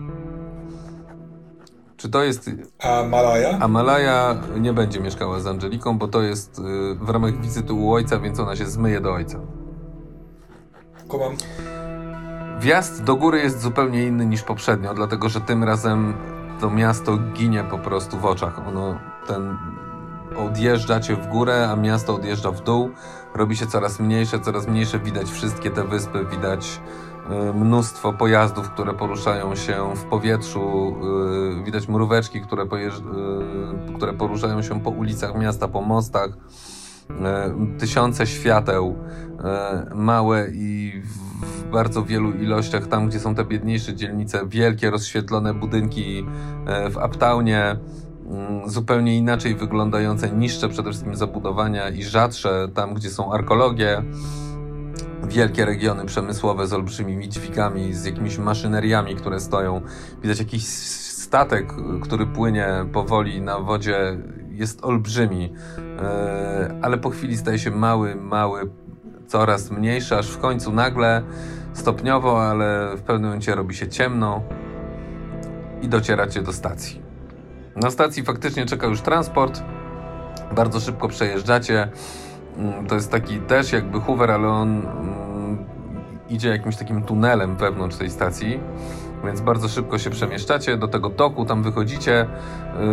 Czy 2.00 2.10
to 2.10 2.24
jest. 2.24 2.52
A 2.80 3.04
Malaja? 3.04 3.58
A 3.60 3.68
Malaja 3.68 4.36
nie 4.60 4.74
będzie 4.74 5.00
mieszkała 5.00 5.40
z 5.40 5.48
Angeliką, 5.48 5.98
bo 5.98 6.08
to 6.08 6.22
jest 6.22 6.60
y, 6.60 6.62
w 6.96 7.10
ramach 7.10 7.42
wizyty 7.42 7.74
u 7.74 7.94
ojca, 7.94 8.20
więc 8.20 8.40
ona 8.40 8.56
się 8.56 8.66
zmyje 8.66 9.02
do 9.02 9.14
ojca. 9.14 9.40
Kumam. 11.08 11.34
Wjazd 12.60 13.04
do 13.04 13.16
góry 13.16 13.40
jest 13.40 13.62
zupełnie 13.62 14.04
inny 14.04 14.26
niż 14.26 14.44
poprzednio, 14.44 14.94
dlatego 14.94 15.30
że 15.30 15.42
tym 15.42 15.64
razem 15.64 16.14
to 16.62 16.70
miasto 16.70 17.18
ginie 17.18 17.64
po 17.64 17.78
prostu 17.78 18.18
w 18.18 18.26
oczach. 18.26 18.68
Ono 18.68 19.00
ten 19.28 19.58
odjeżdżacie 20.38 21.16
w 21.16 21.28
górę, 21.28 21.70
a 21.72 21.76
miasto 21.76 22.16
odjeżdża 22.16 22.52
w 22.52 22.64
dół. 22.64 22.90
Robi 23.36 23.58
się 23.58 23.68
coraz 23.68 24.00
mniejsze, 24.00 24.40
coraz 24.40 24.68
mniejsze. 24.68 25.00
Widać 25.00 25.32
wszystkie 25.32 25.72
te 25.72 25.84
wyspy, 25.84 26.26
widać 26.26 26.80
Y, 26.80 27.09
mnóstwo 27.54 28.14
pojazdów, 28.14 28.70
które 28.70 28.94
poruszają 28.94 29.56
się 29.56 29.96
w 29.96 30.04
powietrzu, 30.04 30.96
y, 31.60 31.64
widać 31.64 31.88
mróweczki, 31.88 32.42
które, 32.42 32.64
y, 32.64 32.68
które 33.96 34.14
poruszają 34.14 34.62
się 34.62 34.82
po 34.82 34.90
ulicach 34.90 35.36
miasta, 35.36 35.68
po 35.68 35.82
mostach, 35.82 36.30
tysiące 37.80 38.28
świateł, 38.28 38.96
małe 39.96 40.48
i 40.54 41.02
w 41.42 41.64
bardzo 41.64 42.04
wielu 42.04 42.32
ilościach, 42.32 42.88
tam 42.88 43.10
gdzie 43.10 43.20
są 43.20 43.36
te 43.36 43.46
biedniejsze 43.46 43.96
dzielnice, 43.96 44.48
wielkie 44.48 44.90
rozświetlone 44.90 45.54
budynki 45.54 46.26
w 46.92 47.06
Uptownie, 47.06 47.76
zupełnie 48.66 49.18
inaczej 49.18 49.56
wyglądające, 49.56 50.30
niższe 50.32 50.70
przede 50.70 50.90
wszystkim 50.90 51.16
zabudowania 51.16 51.90
i 51.90 52.04
rzadsze 52.04 52.68
tam, 52.74 52.94
gdzie 52.94 53.10
są 53.10 53.34
arkeologie 53.34 54.04
wielkie 55.28 55.66
regiony 55.66 56.06
przemysłowe 56.06 56.68
z 56.68 56.74
olbrzymimi 56.74 57.30
dźwigami, 57.30 57.94
z 57.94 58.06
jakimiś 58.06 58.38
maszyneriami, 58.38 59.16
które 59.16 59.40
stoją. 59.40 59.82
Widać 60.22 60.40
jakiś 60.40 60.66
statek, 60.68 61.74
który 62.02 62.26
płynie 62.26 62.68
powoli 62.94 63.42
na 63.42 63.60
wodzie, 63.60 64.18
jest 64.50 64.86
olbrzymi, 64.86 65.54
e, 66.02 66.80
ale 66.82 66.98
po 66.98 67.10
chwili 67.10 67.38
staje 67.38 67.60
się 67.60 67.72
mały, 67.72 68.16
mały, 68.16 68.70
coraz 69.28 69.72
mniejszy, 69.72 70.18
aż 70.18 70.28
w 70.28 70.38
końcu 70.38 70.72
nagle, 70.72 71.24
stopniowo, 71.74 72.50
ale 72.50 72.98
w 72.98 73.02
pewnym 73.02 73.26
momencie 73.26 73.56
robi 73.56 73.76
się 73.76 73.88
ciemno 73.88 74.44
i 75.82 75.90
docieracie 75.90 76.42
do 76.42 76.54
stacji. 76.54 77.02
Na 77.76 77.92
stacji 77.92 78.24
faktycznie 78.24 78.66
czeka 78.66 78.88
już 78.88 79.02
transport. 79.02 79.64
Bardzo 80.56 80.80
szybko 80.80 81.08
przejeżdżacie. 81.08 81.90
Mm, 82.60 82.88
to 82.88 82.96
jest 82.96 83.12
taki 83.12 83.40
też 83.40 83.72
jakby 83.72 84.00
Hoover, 84.02 84.32
ale 84.32 84.48
on 84.48 84.70
mm, 84.70 85.58
idzie 86.30 86.50
jakimś 86.50 86.76
takim 86.76 87.02
tunelem 87.02 87.56
wewnątrz 87.56 87.98
tej 87.98 88.10
stacji, 88.10 88.60
więc 89.26 89.42
bardzo 89.42 89.68
szybko 89.68 89.98
się 89.98 90.10
przemieszczacie 90.10 90.78
do 90.78 90.88
tego 90.88 91.10
doku, 91.10 91.46
tam 91.46 91.64
wychodzicie. 91.64 92.28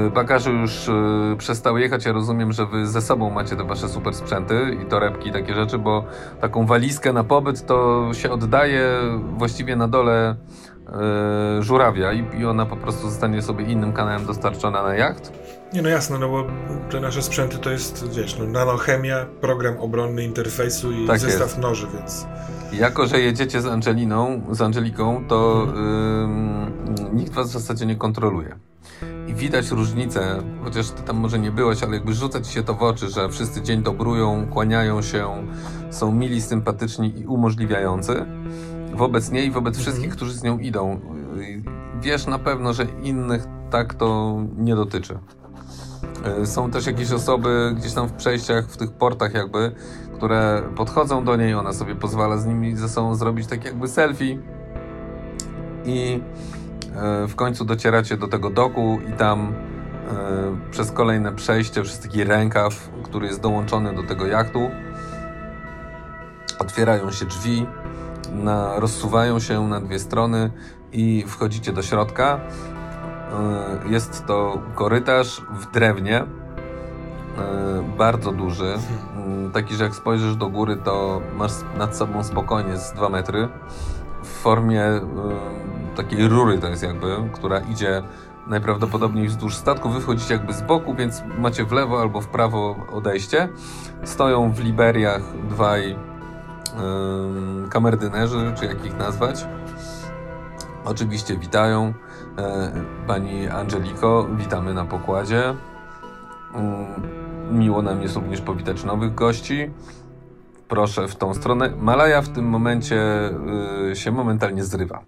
Y, 0.06 0.10
bagaże 0.10 0.51
już 0.51 0.88
y, 0.88 0.93
przestały 1.38 1.80
jechać. 1.80 2.05
Ja 2.05 2.12
rozumiem, 2.12 2.52
że 2.52 2.66
wy 2.66 2.86
ze 2.86 3.02
sobą 3.02 3.30
macie 3.30 3.56
te 3.56 3.64
wasze 3.64 3.88
super 3.88 4.14
sprzęty 4.14 4.76
i 4.82 4.86
torebki 4.86 5.28
i 5.28 5.32
takie 5.32 5.55
rzeczy, 5.55 5.78
bo 5.78 6.05
taką 6.40 6.66
walizkę 6.66 7.12
na 7.12 7.24
pobyt 7.24 7.66
to 7.66 8.09
się 8.12 8.30
oddaje 8.30 8.88
właściwie 9.36 9.76
na 9.76 9.88
dole 9.88 10.36
yy, 11.56 11.62
żurawia 11.62 12.12
i 12.12 12.44
ona 12.44 12.66
po 12.66 12.76
prostu 12.76 13.10
zostanie 13.10 13.43
sobie 13.43 13.64
innym 13.64 13.93
kanałem 13.93 14.26
dostarczona 14.26 14.82
na 14.82 14.94
jacht. 14.94 15.32
Nie, 15.72 15.82
no 15.82 15.88
jasne, 15.88 16.18
no 16.18 16.28
bo 16.28 16.44
te 16.90 17.01
nasze 17.01 17.22
sprzęty 17.22 17.59
to 17.59 17.70
jest, 17.70 18.16
wiesz, 18.16 18.38
no, 18.38 18.47
nanochemia, 18.47 19.26
program 19.40 19.78
obronny 19.78 20.24
interfejsu 20.24 20.93
i 20.93 21.06
tak 21.06 21.18
zestaw 21.18 21.48
jest. 21.48 21.59
noży, 21.59 21.86
więc... 21.94 22.26
Jako, 22.72 23.06
że 23.06 23.20
jedziecie 23.20 23.60
z 23.60 23.66
Angeliną, 23.66 24.43
z 24.51 24.60
Angeliką, 24.60 25.24
to 25.28 25.66
yy, 26.98 27.10
nikt 27.12 27.32
was 27.32 27.48
w 27.48 27.52
zasadzie 27.52 27.86
nie 27.86 27.97
kontroluje. 27.97 28.56
I 29.28 29.34
widać 29.34 29.70
różnicę, 29.70 30.43
chociaż 30.64 30.90
ty 30.90 31.02
tam 31.02 31.16
może 31.16 31.38
nie 31.38 31.51
byłeś, 31.51 31.82
ale 31.82 31.94
jakby 31.94 32.14
rzuca 32.14 32.40
ci 32.40 32.52
się 32.52 32.62
to 32.62 32.74
w 32.74 32.82
oczy, 32.82 33.09
że 33.09 33.28
wszyscy 33.28 33.62
dzień 33.62 33.82
dobrują, 33.82 34.47
kłaniają 34.47 35.02
się, 35.02 35.47
są 35.90 36.12
mili, 36.12 36.43
sympatyczni 36.43 37.20
i 37.20 37.26
umożliwiający 37.26 38.26
wobec 38.97 39.30
niej, 39.30 39.51
wobec 39.51 39.76
mhm. 39.76 39.82
wszystkich, 39.82 40.16
którzy 40.16 40.32
z 40.32 40.43
nią 40.43 40.59
idą. 40.59 41.01
Wiesz 42.01 42.26
na 42.26 42.38
pewno, 42.38 42.72
że 42.72 42.86
innych 43.02 43.47
tak 43.70 43.94
to 43.94 44.38
nie 44.56 44.76
dotyczy. 44.76 45.18
E, 46.43 46.47
są 46.47 46.70
też 46.70 46.86
jakieś 46.86 47.12
osoby 47.12 47.74
gdzieś 47.77 47.93
tam 47.93 48.09
w 48.09 48.12
przejściach, 48.12 48.66
w 48.66 48.77
tych 48.77 48.93
portach 48.93 49.35
jakby, 49.35 49.73
które 50.16 50.62
podchodzą 50.77 51.24
do 51.24 51.36
niej, 51.36 51.55
ona 51.55 51.73
sobie 51.73 51.94
pozwala 51.94 52.39
z 52.39 52.47
nimi 52.47 52.77
ze 52.77 52.89
sobą 52.89 53.14
zrobić 53.14 53.47
tak 53.47 53.64
jakby 53.64 53.89
selfie 53.89 54.39
i 55.85 56.20
e, 56.97 57.27
w 57.28 57.35
końcu 57.35 57.64
docieracie 57.64 58.16
do 58.16 58.28
tego 58.28 58.51
doku 58.51 58.98
i 59.09 59.12
tam 59.12 59.55
e, 60.10 60.70
przez 60.70 60.93
kolejne 60.93 61.32
przejście, 61.32 61.82
przez 61.82 61.98
taki 61.98 62.24
rękaw, 62.24 62.90
który 63.02 63.27
jest 63.27 63.40
dołączony 63.40 63.94
do 63.94 64.02
tego 64.02 64.27
jachtu, 64.27 64.70
otwierają 66.59 67.10
się 67.10 67.24
drzwi, 67.24 67.66
na, 68.32 68.81
rozsuwają 68.81 69.40
się 69.40 69.68
na 69.68 69.81
dwie 69.81 69.98
strony 69.98 70.51
i 70.93 71.24
wchodzicie 71.27 71.73
do 71.73 71.82
środka. 71.82 72.40
E, 73.32 73.89
jest 73.89 74.27
to 74.27 74.59
korytarz 74.74 75.40
w 75.51 75.70
drewnie, 75.70 76.19
e, 76.19 76.27
bardzo 77.98 78.32
duży. 78.32 78.74
Mm, 79.16 79.53
taki, 79.53 79.74
że 79.74 79.85
jak 79.85 79.94
spojrzysz 79.94 80.36
do 80.36 80.48
góry, 80.48 80.77
to 80.77 81.20
masz 81.36 81.53
nad 81.78 81.97
sobą 81.97 82.24
spokojnie 82.24 82.77
z 82.77 82.93
2 82.93 83.09
metry. 83.09 83.48
W 84.23 84.28
formie 84.28 84.82
e, 84.82 85.03
takiej 85.97 86.28
rury 86.28 86.59
to 86.59 86.69
jest 86.69 86.82
jakby, 86.82 87.16
która 87.32 87.61
idzie 87.61 88.03
najprawdopodobniej 88.47 89.28
wzdłuż 89.28 89.55
statku. 89.55 89.89
Wy 89.89 90.01
wchodzicie 90.01 90.35
jakby 90.35 90.53
z 90.53 90.62
boku, 90.62 90.94
więc 90.94 91.23
macie 91.39 91.65
w 91.65 91.73
lewo 91.73 92.01
albo 92.01 92.20
w 92.20 92.28
prawo 92.28 92.77
odejście. 92.93 93.48
Stoją 94.05 94.53
w 94.53 94.61
liberiach 94.61 95.23
dwaj 95.48 95.98
kamerdynerzy, 97.70 98.53
czy 98.59 98.66
jak 98.66 98.85
ich 98.85 98.98
nazwać. 98.98 99.47
Oczywiście 100.85 101.36
witają. 101.36 101.94
E, 102.38 102.72
pani 103.06 103.48
Angeliko, 103.48 104.28
witamy 104.36 104.74
na 104.74 104.84
pokładzie. 104.84 105.54
Mm, 106.54 106.86
miło 107.58 107.82
nam 107.82 108.02
jest 108.02 108.14
również 108.16 108.40
powitać 108.40 108.84
nowych 108.84 109.14
gości. 109.14 109.70
Proszę 110.68 111.08
w 111.08 111.16
tą 111.16 111.34
stronę. 111.34 111.72
Malaja 111.78 112.22
w 112.22 112.28
tym 112.28 112.44
momencie 112.44 113.30
y, 113.90 113.96
się 113.96 114.10
momentalnie 114.12 114.64
zrywa. 114.64 115.04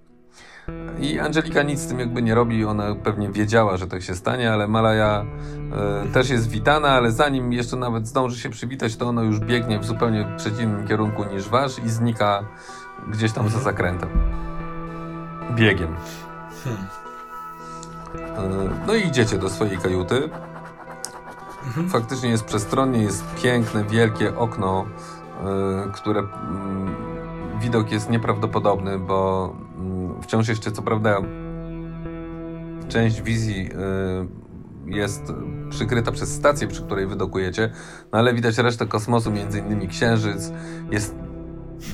I 1.00 1.18
Angelika 1.18 1.62
nic 1.62 1.80
z 1.80 1.86
tym 1.86 1.98
jakby 1.98 2.22
nie 2.22 2.34
robi, 2.34 2.64
ona 2.64 2.94
pewnie 2.94 3.28
wiedziała, 3.30 3.76
że 3.76 3.86
tak 3.86 4.02
się 4.02 4.14
stanie, 4.14 4.52
ale 4.52 4.68
Malaja 4.68 5.24
y, 6.05 6.12
też 6.12 6.30
jest 6.30 6.50
witana, 6.50 6.88
ale 6.88 7.12
zanim 7.12 7.52
jeszcze 7.52 7.76
nawet 7.76 8.06
zdąży 8.06 8.40
się 8.40 8.50
przywitać, 8.50 8.96
to 8.96 9.06
ona 9.06 9.22
już 9.22 9.40
biegnie 9.40 9.78
w 9.78 9.84
zupełnie 9.84 10.26
przeciwnym 10.36 10.86
kierunku 10.86 11.24
niż 11.24 11.48
wasz 11.48 11.78
i 11.78 11.88
znika 11.88 12.44
gdzieś 13.09 13.32
tam 13.32 13.48
za 13.48 13.59
zakrętem. 13.59 14.09
Biegiem. 15.55 15.96
Hmm. 16.64 16.86
E, 18.14 18.70
no 18.86 18.94
i 18.94 19.06
idziecie 19.06 19.39
do 19.39 19.51
swojej 19.51 19.78
kajuty. 19.78 20.30
faktycznie 21.89 22.30
jest 22.30 22.44
przestronnie, 22.44 23.02
jest 23.02 23.24
piękne, 23.43 23.85
wielkie 23.85 24.36
okno, 24.36 24.86
yy, 25.85 25.93
które 25.93 26.20
yy, 26.20 26.28
widok 27.60 27.93
jest 27.93 28.10
nieprawdopodobny, 28.10 28.98
bo 28.98 29.52
yy, 30.16 30.22
wciąż 30.22 30.48
jeszcze 30.48 30.72
co 30.72 30.82
prawda 30.82 31.20
część 32.89 33.22
wizji 33.22 33.70
y, 34.86 34.94
jest 34.97 35.22
przykryta 35.70 36.12
przez 36.12 36.35
stację, 36.35 36.68
przy 36.68 36.82
której 36.82 37.06
wydokujecie, 37.06 37.70
no 38.12 38.18
ale 38.18 38.35
widać 38.35 38.59
resztę 38.59 38.86
kosmosu, 38.86 39.30
między 39.30 39.59
innymi 39.59 39.89
księżyc, 39.89 40.52
jest 40.90 41.14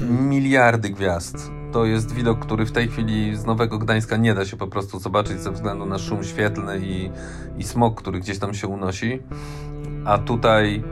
miliardy 0.00 0.90
gwiazd. 0.90 1.50
To 1.74 1.84
jest 1.84 2.12
widok, 2.12 2.38
który 2.38 2.66
w 2.66 2.72
tej 2.72 2.88
chwili 2.88 3.36
z 3.36 3.44
Nowego 3.44 3.78
Gdańska 3.78 4.16
nie 4.16 4.34
da 4.34 4.44
się 4.44 4.56
po 4.56 4.66
prostu 4.66 4.98
zobaczyć 4.98 5.40
ze 5.40 5.52
względu 5.52 5.86
na 5.86 5.98
szum 5.98 6.24
świetlny 6.24 6.78
i, 6.78 7.10
i 7.58 7.64
smog, 7.64 8.00
który 8.00 8.20
gdzieś 8.20 8.38
tam 8.38 8.54
się 8.54 8.68
unosi. 8.68 9.22
A 10.04 10.18
tutaj 10.18 10.84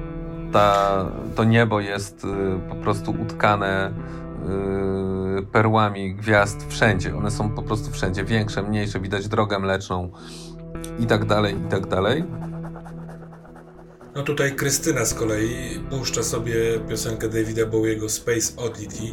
ta, 0.53 1.05
to 1.35 1.45
niebo 1.45 1.81
jest 1.81 2.25
y, 2.25 2.29
po 2.69 2.75
prostu 2.75 3.11
utkane 3.23 3.93
y, 5.39 5.43
perłami 5.43 6.15
gwiazd 6.15 6.67
wszędzie. 6.69 7.17
One 7.17 7.31
są 7.31 7.51
po 7.51 7.63
prostu 7.63 7.91
wszędzie, 7.91 8.25
większe, 8.25 8.63
mniejsze, 8.63 9.01
widać 9.01 9.29
drogę 9.29 9.59
mleczną 9.59 10.13
i 10.99 11.07
tak 11.07 11.25
dalej, 11.25 11.57
i 11.67 11.69
tak 11.71 11.87
dalej. 11.87 12.25
No 14.15 14.23
tutaj 14.23 14.57
Krystyna 14.57 15.05
z 15.05 15.15
kolei 15.15 15.81
puszcza 15.91 16.23
sobie 16.23 16.55
piosenkę 16.89 17.29
Davida 17.29 17.67
Bowiego 17.67 18.09
Space 18.09 18.57
Oddity, 18.57 19.05
yy, 19.05 19.13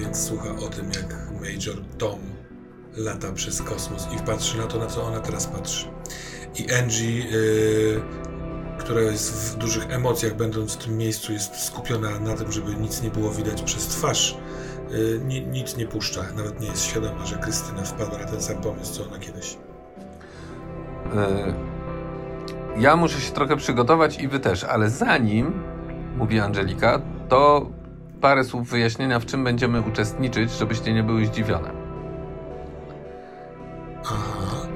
więc 0.00 0.24
słucha 0.24 0.50
o 0.50 0.68
tym, 0.68 0.86
jak 0.86 1.30
Major 1.40 1.76
Tom 1.98 2.18
lata 2.96 3.32
przez 3.32 3.62
kosmos 3.62 4.06
i 4.16 4.18
patrzy 4.26 4.58
na 4.58 4.66
to, 4.66 4.78
na 4.78 4.86
co 4.86 5.02
ona 5.02 5.20
teraz 5.20 5.46
patrzy. 5.46 5.86
I 6.58 6.72
Angie, 6.72 7.18
yy, 7.18 8.00
która 8.78 9.00
jest 9.00 9.32
w 9.32 9.56
dużych 9.56 9.90
emocjach, 9.90 10.36
będąc 10.36 10.74
w 10.74 10.84
tym 10.84 10.96
miejscu, 10.96 11.32
jest 11.32 11.56
skupiona 11.56 12.20
na 12.20 12.34
tym, 12.34 12.52
żeby 12.52 12.74
nic 12.74 13.02
nie 13.02 13.10
było 13.10 13.30
widać 13.30 13.62
przez 13.62 13.86
twarz. 13.86 14.36
Ni, 15.24 15.46
nic 15.46 15.76
nie 15.76 15.86
puszcza, 15.86 16.22
nawet 16.36 16.60
nie 16.60 16.66
jest 16.66 16.84
świadoma, 16.84 17.26
że 17.26 17.36
Krystyna 17.36 17.82
wpadła 17.82 18.18
na 18.18 18.24
ten 18.24 18.42
sam 18.42 18.60
pomysł, 18.60 18.94
co 18.94 19.06
ona 19.08 19.18
kiedyś. 19.18 19.56
Ja 22.78 22.96
muszę 22.96 23.20
się 23.20 23.32
trochę 23.32 23.56
przygotować 23.56 24.22
i 24.22 24.28
wy 24.28 24.40
też, 24.40 24.64
ale 24.64 24.90
zanim, 24.90 25.62
mówi 26.16 26.40
Angelika, 26.40 27.00
to 27.28 27.66
parę 28.20 28.44
słów 28.44 28.70
wyjaśnienia, 28.70 29.18
w 29.18 29.26
czym 29.26 29.44
będziemy 29.44 29.80
uczestniczyć, 29.80 30.50
żebyście 30.50 30.94
nie 30.94 31.02
były 31.02 31.26
zdziwione. 31.26 31.70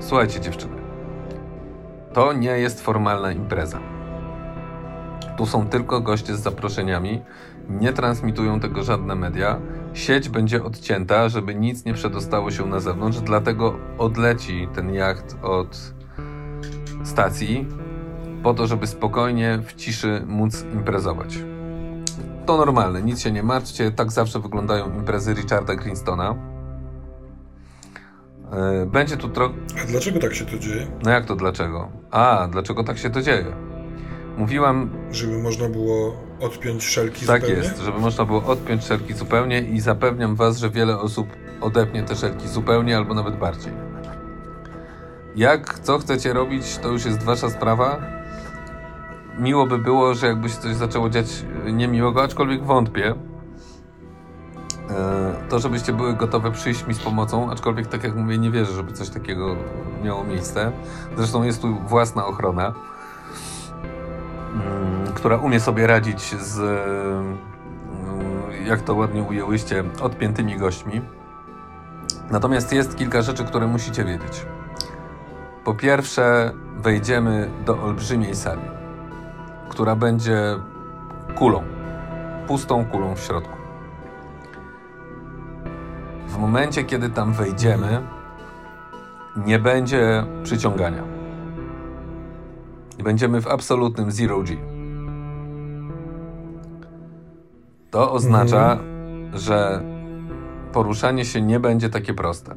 Słuchajcie, 0.01 0.41
dziewczyny. 0.41 0.77
To 2.13 2.33
nie 2.33 2.51
jest 2.51 2.81
formalna 2.81 3.33
impreza. 3.33 3.81
Tu 5.37 5.47
są 5.47 5.69
tylko 5.69 6.01
goście 6.01 6.37
z 6.37 6.41
zaproszeniami. 6.41 7.23
Nie 7.69 7.93
transmitują 7.93 8.61
tego 8.61 8.83
żadne 8.83 9.15
media. 9.15 9.61
Sieć 9.95 10.29
będzie 10.29 10.65
odcięta, 10.65 11.29
żeby 11.29 11.55
nic 11.55 11.85
nie 11.85 11.95
przedostało 11.95 12.51
się 12.51 12.67
na 12.67 12.81
zewnątrz, 12.81 13.21
dlatego 13.21 13.75
odleci 13.99 14.69
ten 14.75 14.95
jacht 14.95 15.37
od 15.43 15.95
stacji 17.05 17.67
po 18.43 18.55
to, 18.55 18.67
żeby 18.67 18.87
spokojnie 18.87 19.59
w 19.67 19.75
ciszy 19.75 20.23
móc 20.27 20.65
imprezować. 20.73 21.39
To 22.47 22.57
normalne, 22.57 23.03
nic 23.03 23.21
się 23.21 23.31
nie 23.31 23.43
martwcie, 23.43 23.91
tak 23.91 24.13
zawsze 24.13 24.41
wyglądają 24.41 24.95
imprezy 24.95 25.35
Richarda 25.35 25.75
Greenstona. 25.75 26.35
E, 28.53 28.87
będzie 28.87 29.17
tu 29.17 29.29
trochę. 29.29 29.55
A 29.83 29.87
dlaczego 29.87 30.21
tak 30.21 30.35
się 30.35 30.45
to 30.45 30.59
dzieje? 30.59 30.87
No 31.05 31.11
jak 31.11 31.27
to 31.27 31.37
dlaczego? 31.37 31.89
A, 32.11 32.49
dlaczego 32.51 32.85
tak 32.85 32.99
się 32.99 33.11
to 33.11 33.23
dzieje? 33.23 33.45
Mówiłam. 34.37 34.91
Żeby 35.11 35.39
można 35.39 35.69
było 35.69 36.17
odpiąć 36.41 36.85
szelki 36.85 37.27
tak 37.27 37.41
zupełnie? 37.41 37.63
Tak 37.63 37.71
jest, 37.73 37.85
żeby 37.85 37.99
można 37.99 38.25
było 38.25 38.45
odpiąć 38.45 38.85
szelki 38.85 39.15
zupełnie 39.15 39.61
i 39.61 39.81
zapewniam 39.81 40.37
Was, 40.37 40.59
że 40.59 40.71
wiele 40.71 40.99
osób 40.99 41.27
odepnie 41.61 42.03
te 42.03 42.17
szelki 42.17 42.49
zupełnie 42.49 42.97
albo 42.97 43.15
nawet 43.15 43.37
bardziej. 43.37 43.73
Jak, 45.37 45.79
co 45.79 45.99
chcecie 45.99 46.33
robić, 46.33 46.79
to 46.79 46.89
już 46.89 47.05
jest 47.05 47.23
Wasza 47.23 47.51
sprawa 47.51 48.01
miło 49.39 49.67
by 49.67 49.79
było, 49.79 50.15
że 50.15 50.27
jakby 50.27 50.49
się 50.49 50.57
coś 50.57 50.77
zaczęło 50.77 51.11
dziać 51.11 51.45
niemiłego, 51.73 52.23
aczkolwiek 52.23 52.65
wątpię. 52.65 53.15
E, 54.91 55.49
to, 55.49 55.59
żebyście 55.59 55.93
były 55.93 56.15
gotowe 56.15 56.51
przyjść 56.51 56.87
mi 56.87 56.95
z 56.95 56.99
pomocą, 56.99 57.51
aczkolwiek 57.51 57.87
tak 57.87 58.05
jak 58.05 58.15
mówię, 58.15 58.39
nie 58.39 58.51
wierzę, 58.51 58.73
żeby 58.73 58.93
coś 58.93 59.11
takiego 59.11 59.57
miało 60.05 60.25
miejsce. 60.25 60.73
Zresztą 61.17 61.43
jest 61.43 61.63
tu 61.63 61.75
własna 61.75 62.27
ochrona, 62.27 62.75
mm, 64.53 65.13
która 65.15 65.37
umie 65.37 65.61
sobie 65.61 65.87
radzić 65.87 66.21
z, 66.21 66.59
mm, 66.59 67.37
jak 68.67 68.83
to 68.83 68.95
ładnie 68.95 69.23
ujęłyście, 69.23 69.85
odpiętymi 70.01 70.57
gośćmi. 70.57 71.01
Natomiast 72.31 72.73
jest 72.73 72.97
kilka 72.97 73.23
rzeczy, 73.23 73.45
które 73.45 73.67
musicie 73.67 74.05
wiedzieć. 74.05 74.47
Po 75.65 75.75
pierwsze, 75.75 76.53
wejdziemy 76.77 77.51
do 77.67 77.83
olbrzymiej 77.83 78.35
sali 78.35 78.82
która 79.73 79.97
będzie 79.97 80.57
kulą, 81.35 81.63
pustą 82.47 82.85
kulą 82.85 83.15
w 83.15 83.21
środku. 83.21 83.57
W 86.29 86.39
momencie, 86.39 86.85
kiedy 86.85 87.11
tam 87.11 87.33
wejdziemy, 87.33 88.01
nie 89.37 89.59
będzie 89.59 90.25
przyciągania. 90.43 91.03
I 92.99 93.03
będziemy 93.03 93.41
w 93.41 93.47
absolutnym 93.47 94.11
zero 94.11 94.43
G. 94.43 94.57
To 97.91 98.13
oznacza, 98.13 98.73
mhm. 98.73 99.39
że 99.39 99.83
poruszanie 100.73 101.25
się 101.25 101.43
nie 101.43 101.61
będzie 101.61 101.91
takie 101.91 102.15
proste. 102.15 102.55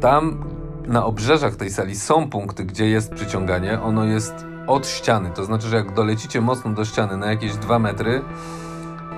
Tam 0.00 0.44
na 0.86 1.04
obrzeżach 1.04 1.56
tej 1.56 1.70
sali 1.70 1.96
są 1.96 2.30
punkty, 2.30 2.64
gdzie 2.64 2.86
jest 2.86 3.14
przyciąganie. 3.14 3.80
Ono 3.82 4.04
jest 4.04 4.53
od 4.66 4.86
ściany. 4.86 5.30
To 5.30 5.44
znaczy, 5.44 5.68
że 5.68 5.76
jak 5.76 5.94
dolecicie 5.94 6.40
mocno 6.40 6.70
do 6.70 6.84
ściany 6.84 7.16
na 7.16 7.26
jakieś 7.26 7.56
2 7.56 7.78
metry, 7.78 8.22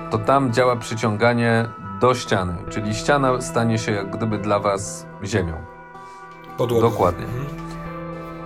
to 0.09 0.17
tam 0.17 0.53
działa 0.53 0.75
przyciąganie 0.75 1.65
do 2.01 2.15
ściany, 2.15 2.55
czyli 2.69 2.95
ściana 2.95 3.41
stanie 3.41 3.77
się 3.77 3.91
jak 3.91 4.17
gdyby 4.17 4.37
dla 4.37 4.59
Was 4.59 5.07
ziemią. 5.23 5.53
Podłogą. 6.57 6.89
Dokładnie. 6.89 7.25
Mhm. 7.25 7.67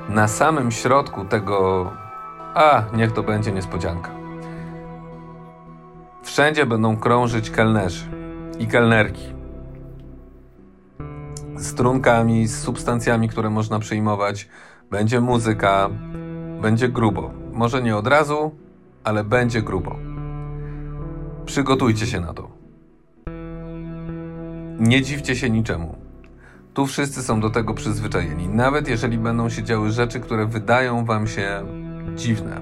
Na 0.10 0.28
samym 0.28 0.72
środku 0.72 1.26
tego, 1.26 1.92
a 2.54 2.84
niech 2.94 3.12
to 3.12 3.24
będzie 3.24 3.52
niespodzianka. 3.52 4.12
Wszędzie 6.24 6.66
będą 6.66 6.98
krążyć 6.98 7.50
kelnerzy 7.50 8.06
i 8.60 8.68
kelnerki. 8.68 9.34
Z 11.56 11.74
trunkami, 11.74 12.48
z 12.48 12.64
substancjami, 12.64 13.30
które 13.30 13.50
można 13.50 13.80
przyjmować. 13.80 14.50
Będzie 14.92 15.22
muzyka, 15.22 15.90
będzie 16.62 16.90
grubo. 16.90 17.32
Może 17.54 17.82
nie 17.84 17.98
od 17.98 18.08
razu, 18.08 18.52
ale 19.04 19.24
będzie 19.24 19.62
grubo. 19.62 19.96
Przygotujcie 21.46 22.06
się 22.08 22.20
na 22.20 22.34
to. 22.34 22.52
Nie 24.80 25.02
dziwcie 25.02 25.36
się 25.36 25.50
niczemu. 25.50 25.96
Tu 26.74 26.86
wszyscy 26.86 27.24
są 27.24 27.42
do 27.42 27.50
tego 27.50 27.74
przyzwyczajeni, 27.74 28.50
nawet 28.50 28.88
jeżeli 28.88 29.18
będą 29.18 29.50
się 29.50 29.64
działy 29.64 29.92
rzeczy, 29.92 30.20
które 30.20 30.46
wydają 30.46 31.06
wam 31.06 31.28
się 31.28 31.66
dziwne. 32.16 32.62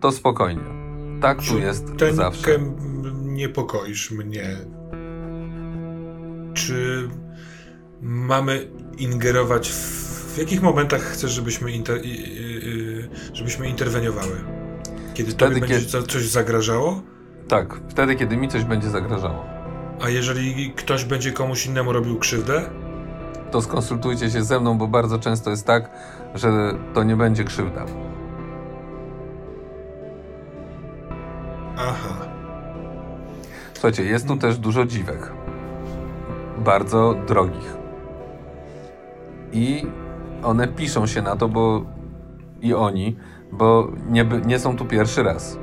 To 0.00 0.12
spokojnie. 0.12 0.62
Tak 1.20 1.42
tu 1.42 1.58
jest 1.58 1.96
ten 1.98 2.14
zawsze. 2.14 2.50
niepokoisz 3.22 4.10
mnie. 4.10 4.56
Czy 6.54 7.08
mamy 8.02 8.68
ingerować 8.98 9.68
w 9.68 10.05
w 10.36 10.38
jakich 10.38 10.62
momentach 10.62 11.00
chcesz, 11.00 11.30
żebyśmy, 11.30 11.70
inter, 11.70 12.00
żebyśmy 13.32 13.68
interweniowały? 13.68 14.36
Kiedy 15.14 15.30
wtedy, 15.30 15.54
tobie 15.54 15.60
będzie 15.60 15.86
kiedy... 15.86 16.06
coś 16.06 16.28
zagrażało? 16.28 17.02
Tak, 17.48 17.80
wtedy, 17.88 18.16
kiedy 18.16 18.36
mi 18.36 18.48
coś 18.48 18.64
będzie 18.64 18.90
zagrażało. 18.90 19.44
A 20.00 20.08
jeżeli 20.08 20.70
ktoś 20.70 21.04
będzie 21.04 21.32
komuś 21.32 21.66
innemu 21.66 21.92
robił 21.92 22.18
krzywdę? 22.18 22.62
To 23.50 23.62
skonsultujcie 23.62 24.30
się 24.30 24.42
ze 24.44 24.60
mną, 24.60 24.78
bo 24.78 24.88
bardzo 24.88 25.18
często 25.18 25.50
jest 25.50 25.66
tak, 25.66 25.90
że 26.34 26.74
to 26.94 27.04
nie 27.04 27.16
będzie 27.16 27.44
krzywda. 27.44 27.86
Aha. 31.76 32.26
Słuchajcie, 33.74 34.04
jest 34.04 34.28
tu 34.28 34.36
też 34.36 34.58
dużo 34.58 34.84
dziwek. 34.84 35.32
Bardzo 36.58 37.14
drogich. 37.26 37.76
I 39.52 39.86
one 40.46 40.68
piszą 40.68 41.06
się 41.06 41.22
na 41.22 41.36
to, 41.36 41.48
bo 41.48 41.84
i 42.62 42.74
oni, 42.74 43.16
bo 43.52 43.92
nie, 44.08 44.24
nie 44.24 44.58
są 44.58 44.76
tu 44.76 44.84
pierwszy 44.84 45.22
raz. 45.22 45.58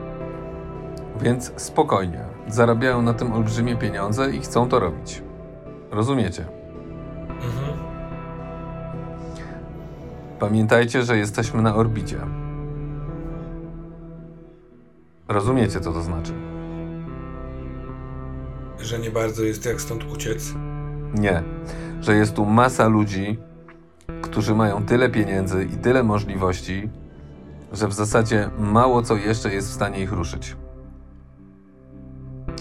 Więc 1.22 1.52
spokojnie. 1.56 2.26
Zarabiają 2.48 3.02
na 3.02 3.14
tym 3.14 3.34
olbrzymie 3.34 3.76
pieniądze 3.76 4.32
i 4.32 4.40
chcą 4.40 4.70
to 4.70 4.80
robić. 4.80 5.24
Rozumiecie? 5.92 6.46
Mhm. 7.30 7.78
Pamiętajcie, 10.40 11.04
że 11.04 11.18
jesteśmy 11.18 11.62
na 11.62 11.76
orbicie. 11.76 12.18
Rozumiecie, 15.28 15.80
co 15.80 15.94
to 15.94 16.02
znaczy? 16.02 16.34
Że 18.80 19.00
nie 19.00 19.12
bardzo 19.12 19.44
jest 19.44 19.66
jak 19.66 19.82
stąd 19.82 20.14
uciec. 20.14 20.54
Nie. 21.14 21.44
Że 22.02 22.16
jest 22.16 22.36
tu 22.36 22.46
masa 22.46 22.88
ludzi, 22.88 23.38
którzy 24.34 24.56
mają 24.56 24.86
tyle 24.86 25.10
pieniędzy 25.10 25.66
i 25.66 25.78
tyle 25.78 26.04
możliwości, 26.04 26.90
że 27.74 27.88
w 27.88 27.94
zasadzie 27.94 28.50
mało 28.60 29.02
co 29.02 29.16
jeszcze 29.16 29.54
jest 29.54 29.70
w 29.70 29.74
stanie 29.74 30.00
ich 30.00 30.12
ruszyć. 30.12 30.56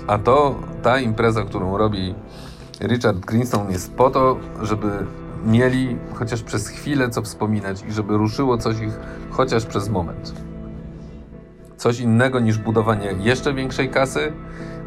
A 0.06 0.18
to 0.18 0.54
ta 0.82 1.00
impreza, 1.00 1.42
którą 1.42 1.76
robi 1.78 2.14
Richard 2.80 3.18
Greenstone, 3.18 3.72
jest 3.72 3.94
po 3.94 4.10
to, 4.10 4.36
żeby 4.62 5.06
mieli 5.46 5.96
chociaż 6.14 6.42
przez 6.42 6.68
chwilę 6.68 7.10
co 7.10 7.22
wspominać 7.22 7.84
i 7.88 7.92
żeby 7.92 8.16
ruszyło 8.16 8.58
coś 8.58 8.80
ich 8.80 8.98
chociaż 9.30 9.66
przez 9.66 9.88
moment. 9.88 10.32
Coś 11.76 12.00
innego 12.00 12.40
niż 12.40 12.58
budowanie 12.58 13.14
jeszcze 13.18 13.54
większej 13.54 13.88
kasy, 13.88 14.32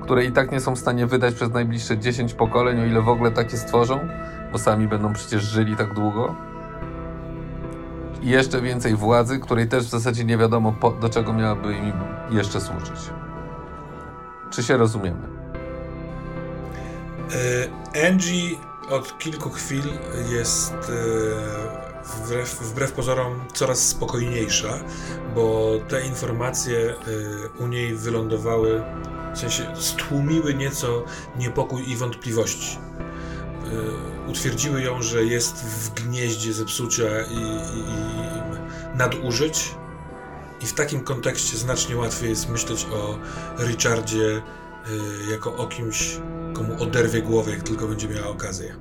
której 0.02 0.28
i 0.28 0.32
tak 0.32 0.52
nie 0.52 0.60
są 0.60 0.76
w 0.76 0.80
stanie 0.80 1.08
wydać 1.08 1.34
przez 1.34 1.52
najbliższe 1.52 1.98
10 1.98 2.34
pokoleń, 2.34 2.82
o 2.82 2.86
ile 2.86 3.02
w 3.02 3.10
ogóle 3.10 3.32
takie 3.32 3.58
stworzą, 3.58 4.00
bo 4.52 4.58
sami 4.58 4.88
będą 4.88 5.14
przecież 5.14 5.44
żyli 5.44 5.76
tak 5.76 5.94
długo. 5.94 6.55
Jeszcze 8.26 8.62
więcej 8.62 8.96
władzy, 8.96 9.40
której 9.40 9.68
też 9.68 9.84
w 9.86 9.90
zasadzie 9.90 10.24
nie 10.24 10.38
wiadomo 10.38 10.72
po, 10.72 10.92
do 10.92 11.10
czego 11.10 11.34
miałaby 11.34 11.74
im 11.74 11.94
jeszcze 12.32 12.62
służyć. 12.62 13.00
Czy 14.50 14.64
się 14.64 14.78
rozumiemy? 14.78 15.28
E, 17.96 18.08
Angie 18.08 18.56
od 18.90 19.20
kilku 19.20 19.50
chwil 19.50 19.84
jest 20.32 20.74
e, 20.74 20.76
wbrew, 22.04 22.60
wbrew 22.62 22.92
pozorom 22.92 23.40
coraz 23.54 23.88
spokojniejsza, 23.88 24.80
bo 25.36 25.72
te 25.88 26.06
informacje 26.08 26.78
e, 26.78 26.94
u 27.64 27.68
niej 27.68 27.96
wylądowały, 27.96 28.84
w 29.34 29.40
sensie 29.40 29.64
stłumiły 29.76 30.54
nieco 30.54 31.04
niepokój 31.40 31.90
i 31.90 31.96
wątpliwości. 31.96 32.78
Utwierdziły 34.28 34.82
ją, 34.82 35.02
że 35.02 35.24
jest 35.24 35.56
w 35.66 35.94
gnieździe 35.94 36.54
zepsucia 36.54 37.22
i, 37.22 37.38
i, 37.38 37.80
i 37.80 38.98
nadużyć. 38.98 39.76
I 40.62 40.66
w 40.66 40.74
takim 40.74 41.04
kontekście 41.04 41.58
znacznie 41.58 41.98
łatwiej 41.98 42.30
jest 42.30 42.50
myśleć 42.50 42.88
o 42.94 43.20
Richardzie 43.60 44.42
jako 45.32 45.58
o 45.58 45.68
kimś, 45.68 46.18
komu 46.54 46.84
oderwie 46.84 47.22
głowę, 47.22 47.52
jak 47.52 47.64
tylko 47.64 47.88
będzie 47.88 48.08
miała 48.08 48.28
okazję. 48.28 48.76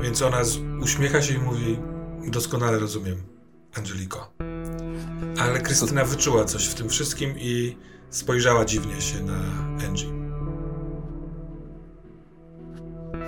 Więc 0.00 0.22
ona 0.22 0.42
uśmiecha 0.82 1.22
się 1.22 1.34
i 1.34 1.38
mówi: 1.38 1.78
Doskonale 2.26 2.78
rozumiem, 2.78 3.22
Angeliko. 3.74 4.32
Ale 5.38 5.60
Krystyna 5.60 6.04
wyczuła 6.04 6.44
coś 6.44 6.66
w 6.66 6.74
tym 6.74 6.88
wszystkim 6.88 7.34
i 7.38 7.76
spojrzała 8.10 8.64
dziwnie 8.64 9.00
się 9.00 9.22
na 9.22 9.38
Angie. 9.86 10.21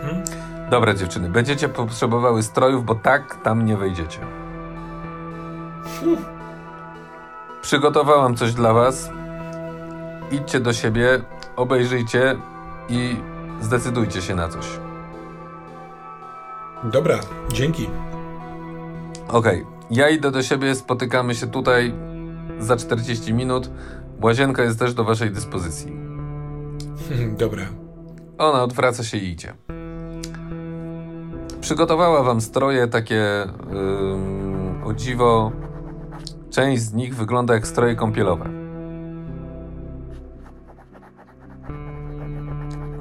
Hmm? 0.03 0.25
Dobra, 0.71 0.95
dziewczyny, 0.95 1.31
będziecie 1.31 1.69
potrzebowały 1.69 2.43
strojów, 2.43 2.85
bo 2.85 2.95
tak 2.95 3.43
tam 3.43 3.65
nie 3.65 3.77
wejdziecie. 3.77 4.21
Przygotowałam 7.63 8.37
coś 8.37 8.55
dla 8.55 8.73
was. 8.73 9.11
Idźcie 10.31 10.61
do 10.61 10.73
siebie, 10.73 11.21
obejrzyjcie 11.57 12.37
i 12.89 13.17
zdecydujcie 13.61 14.23
się 14.23 14.35
na 14.35 14.49
coś. 14.49 14.67
Dobra, 16.85 17.19
dzięki. 17.53 17.89
Okej, 19.29 19.63
okay. 19.63 19.75
ja 19.91 20.09
idę 20.09 20.31
do 20.31 20.43
siebie, 20.43 20.75
spotykamy 20.75 21.35
się 21.35 21.47
tutaj 21.47 21.95
za 22.59 22.77
40 22.77 23.35
minut. 23.35 23.71
Łazienka 24.23 24.63
jest 24.63 24.79
też 24.79 24.95
do 24.95 25.05
waszej 25.05 25.31
dyspozycji. 25.31 25.93
Dobra. 27.39 27.63
Ona 28.39 28.63
odwraca 28.63 29.05
się 29.05 29.17
i 29.17 29.31
idzie. 29.31 29.55
Przygotowała 31.65 32.23
wam 32.23 32.41
stroje 32.41 32.89
takie 32.89 33.47
yy, 34.85 34.85
o 34.85 34.93
dziwo. 34.95 35.53
Część 36.51 36.83
z 36.83 36.93
nich 36.93 37.17
wygląda 37.17 37.55
jak 37.55 37.67
stroje 37.67 37.95
kąpielowe. 37.95 38.49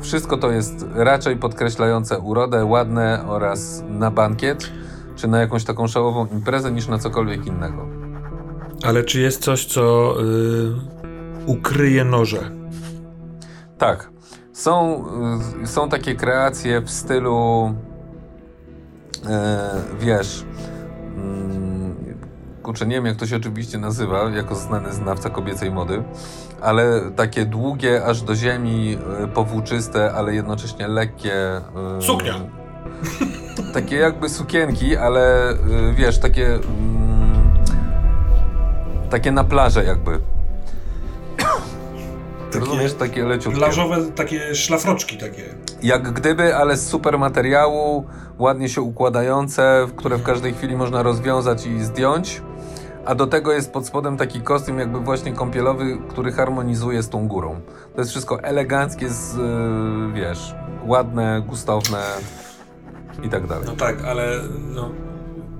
Wszystko 0.02 0.38
to 0.38 0.52
jest 0.52 0.86
raczej 0.94 1.38
podkreślające 1.38 2.20
urodę, 2.20 2.66
ładne 2.66 3.26
oraz 3.28 3.84
na 3.90 4.12
bankiet, 4.12 4.72
czy 5.16 5.28
na 5.28 5.40
jakąś 5.40 5.64
taką 5.64 5.88
szałową 5.88 6.28
imprezę, 6.28 6.72
niż 6.72 6.88
na 6.88 7.00
cokolwiek 7.00 7.46
innego. 7.46 7.86
Ale 8.86 9.04
czy 9.04 9.22
jest 9.22 9.42
coś, 9.42 9.66
co 9.66 10.16
yy, 10.22 10.76
ukryje 11.46 12.06
noże? 12.06 12.52
Tak. 13.78 14.10
Są, 14.54 15.06
yy, 15.60 15.68
są 15.68 15.90
takie 15.90 16.16
kreacje 16.16 16.82
w 16.82 16.90
stylu, 16.90 17.74
wiesz, 20.00 20.46
kurczę, 22.64 22.86
nie 22.86 22.96
wiem 22.96 23.06
jak 23.06 23.16
to 23.16 23.28
się 23.28 23.36
oczywiście 23.36 23.78
nazywa, 23.78 24.30
jako 24.30 24.56
znany 24.56 24.94
znawca 24.94 25.30
kobiecej 25.30 25.72
mody, 25.72 26.04
ale 26.62 27.02
takie 27.16 27.46
długie 27.46 28.06
aż 28.06 28.22
do 28.22 28.36
ziemi, 28.36 28.98
e, 29.24 29.28
powłóczyste, 29.28 30.14
ale 30.14 30.36
jednocześnie 30.36 30.88
lekkie. 30.88 31.34
E, 31.34 31.62
Suknia! 32.02 32.34
Takie 33.74 33.96
jakby 33.96 34.30
sukienki, 34.30 34.98
ale 34.98 35.50
e, 35.50 35.56
wiesz, 35.96 36.20
takie. 36.20 36.54
Mm, 36.54 37.54
takie 39.10 39.32
na 39.32 39.44
plażę 39.44 39.84
jakby. 39.84 40.33
Takie, 42.54 42.66
Rozumiesz, 42.66 42.94
takie 42.94 43.26
leciutkie. 43.26 43.60
Plażowe, 43.60 44.12
takie 44.16 44.56
szlafroczki 44.56 45.18
takie. 45.18 45.44
Jak 45.84 46.12
gdyby, 46.12 46.56
ale 46.56 46.78
z 46.78 46.88
super 46.88 47.20
materiału, 47.20 48.06
ładnie 48.40 48.70
się 48.70 48.82
układające, 48.82 49.88
które 49.96 50.18
w 50.18 50.24
każdej 50.24 50.54
chwili 50.54 50.76
można 50.76 51.04
rozwiązać 51.04 51.66
i 51.66 51.84
zdjąć 51.84 52.42
a 53.06 53.16
do 53.16 53.28
tego 53.28 53.54
jest 53.54 53.74
pod 53.74 53.88
spodem 53.88 54.18
taki 54.18 54.42
kostium 54.42 54.80
jakby 54.80 55.00
właśnie 55.00 55.34
kąpielowy, 55.34 55.98
który 56.10 56.32
harmonizuje 56.32 57.04
z 57.04 57.10
tą 57.10 57.28
górą. 57.28 57.62
To 57.96 58.02
jest 58.02 58.12
wszystko 58.12 58.44
eleganckie, 58.44 59.10
z, 59.10 59.36
yy, 59.36 60.14
wiesz, 60.14 60.56
ładne, 60.86 61.44
gustowne 61.48 62.04
i 63.24 63.30
tak 63.30 63.48
dalej. 63.48 63.66
No 63.68 63.76
tak, 63.76 64.04
ale 64.04 64.40
no, 64.74 64.92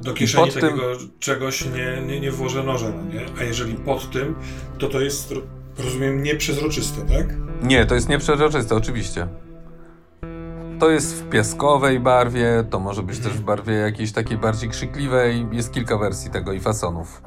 do 0.02 0.14
kieszeni 0.14 0.52
takiego 0.52 0.96
tym... 0.98 1.10
czegoś 1.20 1.66
nie, 1.66 2.02
nie, 2.08 2.20
nie 2.20 2.32
włożę 2.32 2.64
noża, 2.64 2.88
no 2.90 3.14
nie? 3.14 3.26
A 3.40 3.44
jeżeli 3.44 3.74
pod 3.74 4.12
tym, 4.12 4.36
to 4.80 4.88
to 4.88 5.02
jest, 5.02 5.34
rozumiem, 5.78 6.24
nieprzezroczyste, 6.24 7.02
tak? 7.02 7.28
Nie, 7.64 7.86
to 7.86 7.96
jest 7.96 8.10
nieprzezroczyste, 8.10 8.76
oczywiście. 8.76 9.28
To 10.80 10.90
jest 10.90 11.16
w 11.16 11.30
piaskowej 11.30 12.00
barwie, 12.00 12.64
to 12.70 12.80
może 12.80 13.04
być 13.04 13.20
też 13.20 13.34
w 13.34 13.42
barwie 13.42 13.74
jakiejś 13.74 14.12
takiej 14.12 14.38
bardziej 14.38 14.70
krzykliwej. 14.70 15.48
Jest 15.52 15.74
kilka 15.74 15.98
wersji 15.98 16.32
tego 16.32 16.54
i 16.54 16.60
fasonów. 16.60 17.22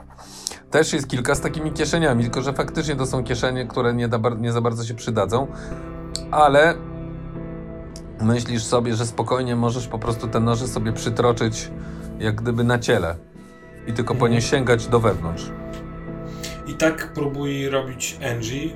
Też 0.70 0.92
jest 0.92 1.08
kilka 1.08 1.34
z 1.34 1.40
takimi 1.40 1.72
kieszeniami, 1.72 2.22
tylko 2.22 2.42
że 2.42 2.52
faktycznie 2.52 2.96
to 2.96 3.06
są 3.06 3.24
kieszenie, 3.24 3.66
które 3.66 3.94
nie, 3.94 4.08
da, 4.08 4.18
nie 4.38 4.52
za 4.52 4.60
bardzo 4.60 4.84
się 4.84 4.94
przydadzą, 4.94 5.46
ale 6.30 6.74
myślisz 8.20 8.64
sobie, 8.64 8.94
że 8.94 9.06
spokojnie 9.06 9.56
możesz 9.56 9.86
po 9.86 9.98
prostu 9.98 10.28
te 10.28 10.40
noże 10.40 10.68
sobie 10.68 10.92
przytroczyć 10.92 11.70
jak 12.18 12.34
gdyby 12.34 12.64
na 12.64 12.78
ciele 12.78 13.16
i 13.86 13.92
tylko 13.92 14.14
po 14.14 14.28
nie 14.28 14.42
sięgać 14.42 14.86
do 14.86 15.00
wewnątrz. 15.00 15.50
I 16.66 16.74
tak 16.74 17.12
próbuje 17.12 17.70
robić 17.70 18.18
Angie, 18.32 18.64
yy, 18.64 18.72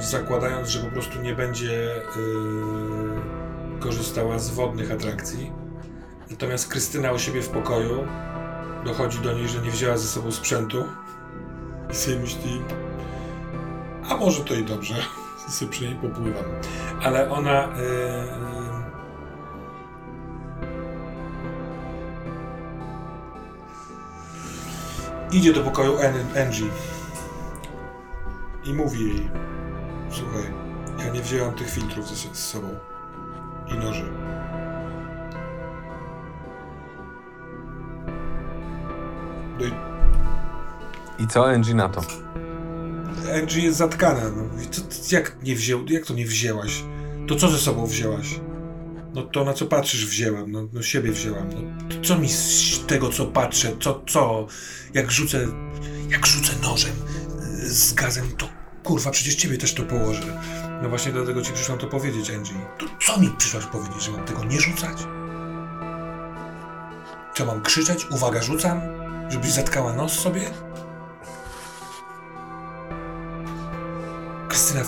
zakładając, 0.00 0.68
że 0.68 0.80
po 0.80 0.90
prostu 0.90 1.22
nie 1.22 1.34
będzie 1.34 1.72
yy, 1.72 3.80
korzystała 3.80 4.38
z 4.38 4.50
wodnych 4.50 4.92
atrakcji. 4.92 5.52
Natomiast 6.30 6.68
Krystyna 6.68 7.12
u 7.12 7.18
siebie 7.18 7.42
w 7.42 7.48
pokoju 7.48 8.06
dochodzi 8.84 9.18
do 9.18 9.32
niej, 9.32 9.48
że 9.48 9.58
nie 9.58 9.70
wzięła 9.70 9.96
ze 9.96 10.08
sobą 10.08 10.32
sprzętu 10.32 10.84
i 11.90 11.94
sobie 11.94 12.18
myśli, 12.18 12.62
a 14.08 14.16
może 14.16 14.44
to 14.44 14.54
i 14.54 14.64
dobrze, 14.64 14.94
sobie 15.48 15.70
przy 15.70 15.84
niej 15.84 15.94
popływam. 15.94 16.44
Ale 17.02 17.30
ona... 17.30 17.62
Yy, 17.62 18.55
idzie 25.32 25.52
do 25.52 25.62
pokoju 25.62 25.98
Angie 26.46 26.70
i 28.64 28.74
mówi 28.74 29.08
jej, 29.08 29.30
słuchaj, 30.10 30.52
ja 30.98 31.12
nie 31.12 31.22
wzięłam 31.22 31.54
tych 31.54 31.70
filtrów 31.70 32.08
ze, 32.08 32.14
z 32.34 32.38
sobą 32.38 32.68
i 33.68 33.74
noży. 33.74 34.12
No 39.58 39.66
i... 39.66 39.72
I 41.22 41.26
co 41.26 41.46
Angie 41.46 41.74
na 41.74 41.88
to? 41.88 42.00
Angie 43.42 43.62
jest 43.62 43.78
zatkana. 43.78 44.20
No. 44.36 44.42
Co, 44.70 45.16
jak, 45.16 45.36
nie 45.42 45.54
wziął, 45.54 45.80
jak 45.88 46.06
to 46.06 46.14
nie 46.14 46.26
wzięłaś? 46.26 46.84
To 47.28 47.36
co 47.36 47.48
ze 47.48 47.58
sobą 47.58 47.86
wzięłaś? 47.86 48.40
No 49.16 49.22
to 49.22 49.44
na 49.44 49.52
co 49.52 49.66
patrzysz 49.66 50.06
wzięłam, 50.06 50.52
no, 50.52 50.68
no 50.72 50.82
siebie 50.82 51.12
wzięłam. 51.12 51.50
No, 51.52 51.60
co 52.04 52.18
mi 52.18 52.28
z 52.28 52.86
tego 52.86 53.08
co 53.08 53.26
patrzę, 53.26 53.76
co, 53.80 54.02
co, 54.08 54.46
jak 54.94 55.10
rzucę, 55.10 55.46
jak 56.08 56.26
rzucę 56.26 56.52
nożem 56.62 56.92
y, 57.62 57.74
z 57.74 57.92
gazem, 57.92 58.36
to 58.38 58.48
kurwa, 58.84 59.10
przecież 59.10 59.34
ciebie 59.34 59.58
też 59.58 59.74
to 59.74 59.82
położę. 59.82 60.42
No 60.82 60.88
właśnie 60.88 61.12
dlatego 61.12 61.42
ci 61.42 61.52
przyszłam 61.52 61.78
to 61.78 61.86
powiedzieć, 61.86 62.30
Angie. 62.30 62.54
To 62.78 62.86
co 63.06 63.20
mi 63.20 63.30
przyszłaś 63.30 63.64
powiedzieć, 63.64 64.02
że 64.02 64.10
mam 64.10 64.24
tego 64.24 64.44
nie 64.44 64.60
rzucać? 64.60 64.98
Co 67.36 67.46
mam 67.46 67.62
krzyczeć? 67.62 68.06
Uwaga, 68.10 68.42
rzucam? 68.42 68.80
Żebyś 69.28 69.50
zatkała 69.50 69.92
nos 69.92 70.12
sobie? 70.12 70.50
Krystyna, 74.48 74.80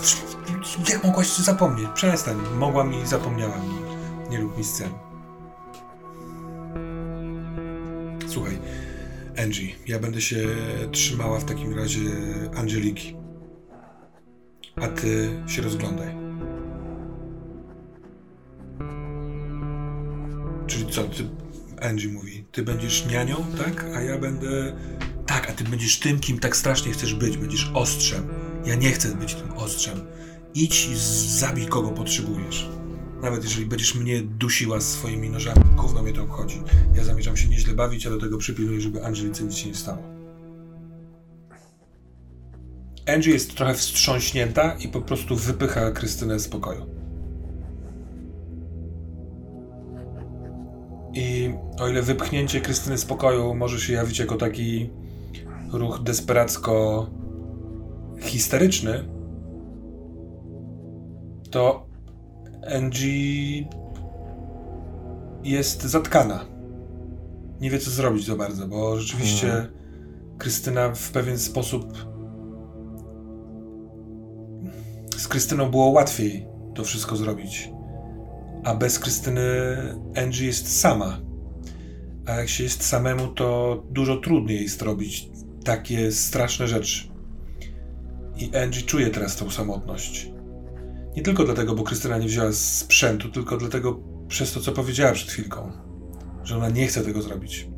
jak 0.88 1.04
mogłaś 1.04 1.28
zapomnieć? 1.28 1.88
Przestań. 1.94 2.36
Mogłam 2.58 2.94
i 2.94 3.06
zapomniałam. 3.06 3.87
Nie 4.30 4.38
lub 4.38 4.58
mi 4.58 4.64
scen. 4.64 4.90
Słuchaj, 8.26 8.58
Angie, 9.38 9.68
ja 9.86 9.98
będę 9.98 10.20
się 10.20 10.36
trzymała 10.92 11.40
w 11.40 11.44
takim 11.44 11.74
razie 11.74 12.00
Angeliki. 12.56 13.16
A 14.76 14.88
ty 14.88 15.30
się 15.46 15.62
rozglądaj. 15.62 16.14
Czyli 20.66 20.86
co, 20.86 21.04
ty, 21.04 21.28
Angie 21.82 22.08
mówi, 22.08 22.44
ty 22.52 22.62
będziesz 22.62 23.06
nianią, 23.06 23.36
tak? 23.58 23.84
A 23.96 24.00
ja 24.00 24.18
będę... 24.18 24.76
Tak, 25.26 25.50
a 25.50 25.52
ty 25.52 25.64
będziesz 25.64 25.98
tym, 25.98 26.20
kim 26.20 26.38
tak 26.38 26.56
strasznie 26.56 26.92
chcesz 26.92 27.14
być. 27.14 27.36
Będziesz 27.36 27.70
ostrzem. 27.74 28.28
Ja 28.66 28.74
nie 28.74 28.90
chcę 28.92 29.14
być 29.14 29.34
tym 29.34 29.52
ostrzem. 29.52 30.00
Idź 30.54 30.86
i 30.86 30.96
zabij 31.38 31.66
kogo 31.66 31.88
potrzebujesz. 31.88 32.68
Nawet 33.22 33.44
jeżeli 33.44 33.66
będziesz 33.66 33.94
mnie 33.94 34.22
dusiła 34.22 34.80
swoimi 34.80 35.30
nożami, 35.30 35.64
gówno 35.76 36.02
mnie 36.02 36.12
to 36.12 36.22
obchodzi. 36.22 36.62
Ja 36.94 37.04
zamierzam 37.04 37.36
się 37.36 37.48
nieźle 37.48 37.74
bawić, 37.74 38.06
a 38.06 38.10
do 38.10 38.18
tego 38.18 38.38
przypilnuję, 38.38 38.80
żeby 38.80 39.04
Angelice 39.04 39.44
nic 39.44 39.54
się 39.54 39.68
nie 39.68 39.74
stało. 39.74 40.18
Angie 43.06 43.32
jest 43.32 43.56
trochę 43.56 43.74
wstrząśnięta 43.74 44.72
i 44.72 44.88
po 44.88 45.00
prostu 45.00 45.36
wypycha 45.36 45.90
Krystynę 45.90 46.38
z 46.38 46.48
pokoju. 46.48 46.86
I 51.14 51.54
o 51.80 51.88
ile 51.88 52.02
wypchnięcie 52.02 52.60
Krystyny 52.60 52.98
z 52.98 53.04
pokoju 53.04 53.54
może 53.54 53.80
się 53.80 53.92
jawić 53.92 54.18
jako 54.18 54.36
taki 54.36 54.90
ruch 55.72 56.02
desperacko 56.02 57.06
histeryczny, 58.20 59.08
to 61.50 61.87
Angie 62.76 63.68
jest 65.44 65.82
zatkana. 65.82 66.44
Nie 67.60 67.70
wie, 67.70 67.78
co 67.78 67.90
zrobić 67.90 68.26
za 68.26 68.36
bardzo, 68.36 68.68
bo 68.68 69.00
rzeczywiście 69.00 69.48
hmm. 69.48 69.72
Krystyna 70.38 70.94
w 70.94 71.10
pewien 71.10 71.38
sposób. 71.38 71.92
Z 75.16 75.28
Krystyną 75.28 75.70
było 75.70 75.86
łatwiej 75.86 76.46
to 76.74 76.84
wszystko 76.84 77.16
zrobić. 77.16 77.70
A 78.64 78.74
bez 78.74 78.98
Krystyny 78.98 79.42
Angie 80.16 80.46
jest 80.46 80.80
sama. 80.80 81.20
A 82.26 82.32
jak 82.32 82.48
się 82.48 82.64
jest 82.64 82.84
samemu, 82.84 83.28
to 83.28 83.82
dużo 83.90 84.16
trudniej 84.16 84.62
jest 84.62 84.82
robić 84.82 85.30
takie 85.64 86.12
straszne 86.12 86.68
rzeczy. 86.68 87.08
I 88.36 88.56
Angie 88.56 88.82
czuje 88.82 89.10
teraz 89.10 89.36
tą 89.36 89.50
samotność. 89.50 90.37
Nie 91.18 91.24
tylko 91.24 91.44
dlatego, 91.44 91.74
bo 91.74 91.82
Krystyna 91.82 92.18
nie 92.18 92.26
wzięła 92.26 92.52
sprzętu, 92.52 93.28
tylko 93.28 93.56
dlatego 93.56 94.00
przez 94.28 94.52
to, 94.52 94.60
co 94.60 94.72
powiedziała 94.72 95.12
przed 95.12 95.30
chwilką, 95.30 95.72
że 96.44 96.56
ona 96.56 96.68
nie 96.68 96.86
chce 96.86 97.04
tego 97.04 97.22
zrobić. 97.22 97.68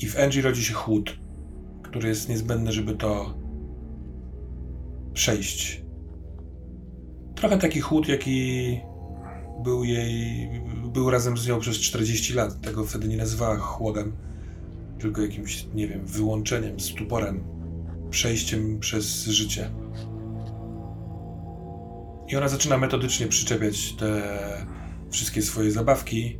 I 0.00 0.06
w 0.06 0.18
Angie 0.18 0.42
rodzi 0.42 0.64
się 0.64 0.74
chłód, 0.74 1.18
który 1.82 2.08
jest 2.08 2.28
niezbędny, 2.28 2.72
żeby 2.72 2.94
to 2.94 3.34
przejść. 5.12 5.84
Trochę 7.34 7.58
taki 7.58 7.80
chłód, 7.80 8.08
jaki 8.08 8.80
był 9.64 9.84
jej, 9.84 10.48
był 10.92 11.10
razem 11.10 11.36
z 11.36 11.48
nią 11.48 11.60
przez 11.60 11.76
40 11.76 12.34
lat. 12.34 12.60
Tego 12.60 12.84
wtedy 12.84 13.08
nie 13.08 13.16
nazywała 13.16 13.56
chłodem, 13.56 14.12
tylko 14.98 15.22
jakimś, 15.22 15.66
nie 15.74 15.88
wiem, 15.88 16.06
wyłączeniem, 16.06 16.80
stuporem, 16.80 17.53
przejściem 18.14 18.80
przez 18.80 19.24
życie. 19.24 19.70
I 22.28 22.36
ona 22.36 22.48
zaczyna 22.48 22.78
metodycznie 22.78 23.26
przyczepiać 23.26 23.92
te 23.92 24.22
wszystkie 25.10 25.42
swoje 25.42 25.70
zabawki. 25.70 26.38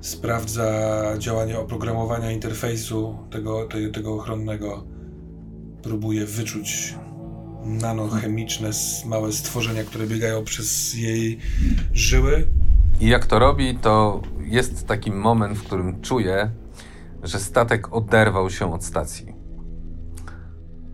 Sprawdza 0.00 0.68
działanie 1.18 1.58
oprogramowania 1.58 2.30
interfejsu 2.30 3.18
tego, 3.30 3.68
tego, 3.92 4.14
ochronnego. 4.14 4.84
Próbuje 5.82 6.26
wyczuć 6.26 6.94
nanochemiczne, 7.64 8.70
małe 9.06 9.32
stworzenia, 9.32 9.84
które 9.84 10.06
biegają 10.06 10.44
przez 10.44 10.94
jej 10.94 11.38
żyły. 11.92 12.46
I 13.00 13.08
jak 13.08 13.26
to 13.26 13.38
robi, 13.38 13.74
to 13.74 14.22
jest 14.44 14.86
taki 14.86 15.10
moment, 15.10 15.58
w 15.58 15.62
którym 15.62 16.00
czuje, 16.00 16.50
że 17.22 17.40
statek 17.40 17.92
oderwał 17.94 18.50
się 18.50 18.74
od 18.74 18.84
stacji 18.84 19.31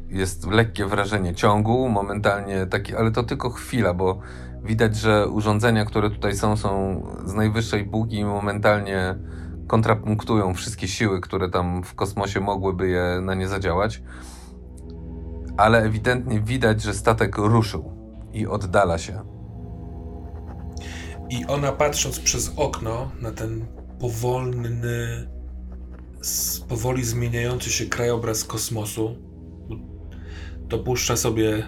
jest 0.09 0.47
lekkie 0.51 0.87
wrażenie 0.87 1.35
ciągu, 1.35 1.89
momentalnie 1.89 2.67
taki, 2.67 2.97
ale 2.97 3.11
to 3.11 3.23
tylko 3.23 3.51
chwila, 3.51 3.95
bo 3.95 4.21
widać, 4.63 4.97
że 4.97 5.29
urządzenia, 5.29 5.85
które 5.85 6.11
tutaj 6.11 6.37
są, 6.37 6.57
są 6.57 7.03
z 7.25 7.35
najwyższej 7.35 7.85
półki 7.85 8.17
i 8.17 8.25
momentalnie 8.25 9.15
kontrapunktują 9.67 10.55
wszystkie 10.55 10.89
siły, 10.89 11.21
które 11.21 11.51
tam 11.51 11.83
w 11.83 11.95
kosmosie 11.95 12.41
mogłyby 12.41 12.89
je 12.89 13.21
na 13.23 13.35
nie 13.35 13.49
zadziałać. 13.49 14.03
Ale 15.57 15.83
ewidentnie 15.83 16.41
widać, 16.41 16.83
że 16.83 16.95
statek 16.95 17.39
ruszył 17.39 17.93
i 18.33 18.47
oddala 18.47 18.99
się. 18.99 19.23
I 21.31 21.47
ona 21.47 21.73
patrząc 21.73 22.21
przez 22.21 22.53
okno 22.57 23.11
na 23.21 23.33
ten 23.33 23.67
powolny, 24.01 25.29
powoli 26.69 27.05
zmieniający 27.05 27.71
się 27.71 27.87
krajobraz 27.87 28.45
kosmosu, 28.45 29.28
to 30.69 30.79
puszcza 30.79 31.17
sobie. 31.17 31.67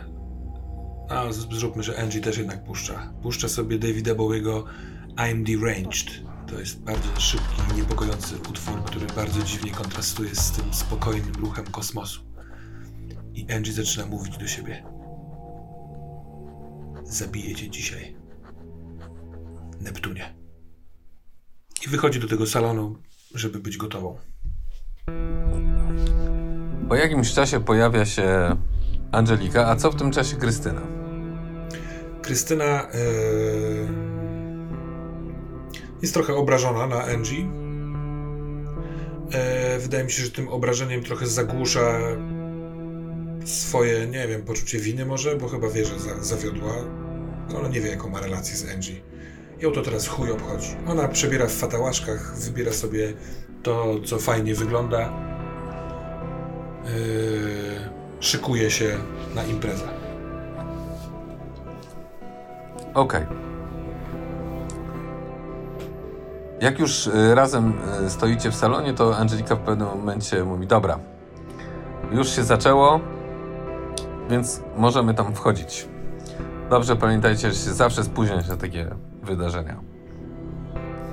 A 1.09 1.32
zróbmy, 1.32 1.82
że 1.82 2.02
Angie 2.02 2.20
też 2.20 2.39
jednak 2.39 2.64
puszcza. 2.64 3.12
Puszcza 3.22 3.48
sobie 3.48 3.78
Davida 3.78 4.14
Bowiego 4.14 4.64
I'm 5.16 5.44
Deranged. 5.44 6.31
To 6.47 6.60
jest 6.60 6.81
bardzo 6.81 7.20
szybki 7.20 7.62
i 7.72 7.77
niepokojący 7.77 8.35
utwór, 8.51 8.85
który 8.85 9.06
bardzo 9.06 9.43
dziwnie 9.43 9.70
kontrastuje 9.70 10.35
z 10.35 10.52
tym 10.52 10.74
spokojnym 10.74 11.32
ruchem 11.35 11.64
kosmosu. 11.66 12.20
I 13.35 13.52
Angie 13.52 13.72
zaczyna 13.72 14.06
mówić 14.06 14.39
do 14.39 14.47
siebie. 14.47 14.85
Zabiję 17.05 17.55
cię 17.55 17.70
dzisiaj. 17.70 18.16
Neptunie. 19.81 20.35
I 21.86 21.89
wychodzi 21.89 22.20
do 22.20 22.28
tego 22.28 22.47
salonu, 22.47 22.98
żeby 23.35 23.59
być 23.59 23.77
gotową. 23.77 24.18
Po 26.89 26.94
jakimś 26.94 27.32
czasie 27.32 27.60
pojawia 27.60 28.06
się 28.06 28.56
Angelika, 29.12 29.66
a 29.66 29.77
co 29.77 29.91
w 29.91 29.97
tym 29.97 30.11
czasie 30.11 30.37
Krystyna? 30.37 30.81
Krystyna 32.23 32.87
yy, 32.95 33.89
jest 36.03 36.15
trochę 36.15 36.35
obrażona 36.35 36.87
na 36.87 37.05
Angie. 37.05 37.47
Wydaje 39.81 40.05
mi 40.05 40.11
się, 40.11 40.23
że 40.23 40.31
tym 40.31 40.49
obrażeniem 40.49 41.03
trochę 41.03 41.27
zagłusza 41.27 41.99
swoje, 43.45 44.07
nie 44.07 44.28
wiem, 44.28 44.43
poczucie 44.43 44.78
winy 44.78 45.07
może, 45.07 45.37
bo 45.37 45.49
chyba 45.49 45.69
wie, 45.69 45.85
że 45.85 45.99
za, 45.99 46.23
zawiodła. 46.23 46.73
No, 47.53 47.59
ona 47.59 47.69
nie 47.69 47.81
wie, 47.81 47.91
jaką 47.91 48.09
ma 48.09 48.20
relację 48.20 48.57
z 48.57 48.70
Angie. 48.74 49.01
Ją 49.61 49.73
to 49.73 49.82
teraz 49.82 50.09
chuj 50.09 50.31
obchodzi. 50.31 50.77
Ona 50.87 51.09
przebiera 51.09 51.47
w 51.47 51.53
fatałaszkach, 51.53 52.39
wybiera 52.39 52.73
sobie 52.73 53.12
to, 53.62 53.95
co 54.05 54.19
fajnie 54.19 54.55
wygląda. 54.55 55.12
Yy, 56.85 57.90
szykuje 58.20 58.70
się 58.70 58.97
na 59.34 59.44
imprezę. 59.44 59.84
Okej. 62.94 63.24
Okay. 63.24 63.36
Jak 66.60 66.78
już 66.78 67.06
y, 67.06 67.34
razem 67.34 67.72
y, 68.06 68.10
stoicie 68.10 68.51
w 68.51 68.55
salonie, 68.55 68.94
to 68.94 69.16
Angelika 69.16 69.56
w 69.56 69.60
pewnym 69.60 69.88
momencie 69.88 70.44
mówi: 70.44 70.66
Dobra, 70.66 70.98
już 72.12 72.28
się 72.28 72.44
zaczęło, 72.44 73.01
więc 74.30 74.62
możemy 74.76 75.14
tam 75.14 75.34
wchodzić. 75.34 75.88
Dobrze, 76.70 76.97
pamiętajcie, 76.97 77.52
że 77.52 77.55
się 77.55 77.72
zawsze 77.72 78.05
spóźniać 78.05 78.48
na 78.48 78.56
takie 78.56 78.90
wydarzenia. 79.22 79.80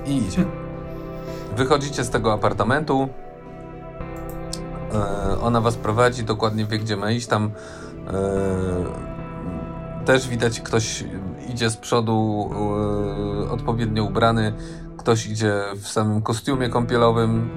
I 0.06 0.16
idzie. 0.16 0.44
Wychodzicie 1.56 2.04
z 2.04 2.10
tego 2.10 2.32
apartamentu. 2.32 3.08
E, 4.94 5.40
ona 5.40 5.60
was 5.60 5.76
prowadzi, 5.76 6.24
dokładnie 6.24 6.64
wie, 6.64 6.78
gdzie 6.78 6.96
ma 6.96 7.10
iść. 7.10 7.26
Tam 7.26 7.50
e, 8.06 9.08
też 10.04 10.28
widać, 10.28 10.60
ktoś 10.60 11.04
idzie 11.48 11.70
z 11.70 11.76
przodu 11.76 12.50
yy, 13.40 13.50
odpowiednio 13.50 14.04
ubrany, 14.04 14.52
ktoś 14.96 15.26
idzie 15.26 15.62
w 15.76 15.88
samym 15.88 16.22
kostiumie 16.22 16.68
kąpielowym, 16.68 17.50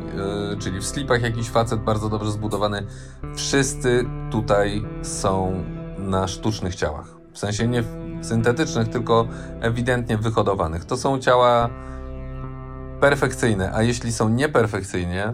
czyli 0.59 0.79
w 0.79 0.85
slipach 0.85 1.21
jakiś 1.21 1.49
facet 1.49 1.79
bardzo 1.79 2.09
dobrze 2.09 2.31
zbudowany. 2.31 2.83
Wszyscy 3.35 4.05
tutaj 4.31 4.85
są 5.03 5.63
na 5.97 6.27
sztucznych 6.27 6.75
ciałach. 6.75 7.07
W 7.33 7.39
sensie 7.39 7.67
nie 7.67 7.83
syntetycznych, 8.21 8.89
tylko 8.89 9.27
ewidentnie 9.61 10.17
wyhodowanych. 10.17 10.85
To 10.85 10.97
są 10.97 11.19
ciała 11.19 11.69
perfekcyjne, 12.99 13.71
a 13.73 13.81
jeśli 13.81 14.13
są 14.13 14.29
nieperfekcyjnie, 14.29 15.33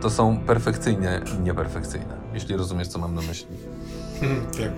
to 0.00 0.10
są 0.10 0.38
perfekcyjnie 0.38 1.20
nieperfekcyjne. 1.42 2.16
Jeśli 2.34 2.56
rozumiesz, 2.56 2.88
co 2.88 2.98
mam 2.98 3.14
na 3.14 3.22
myśli. 3.22 3.56
Tak. 4.58 4.72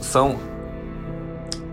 Są. 0.00 0.34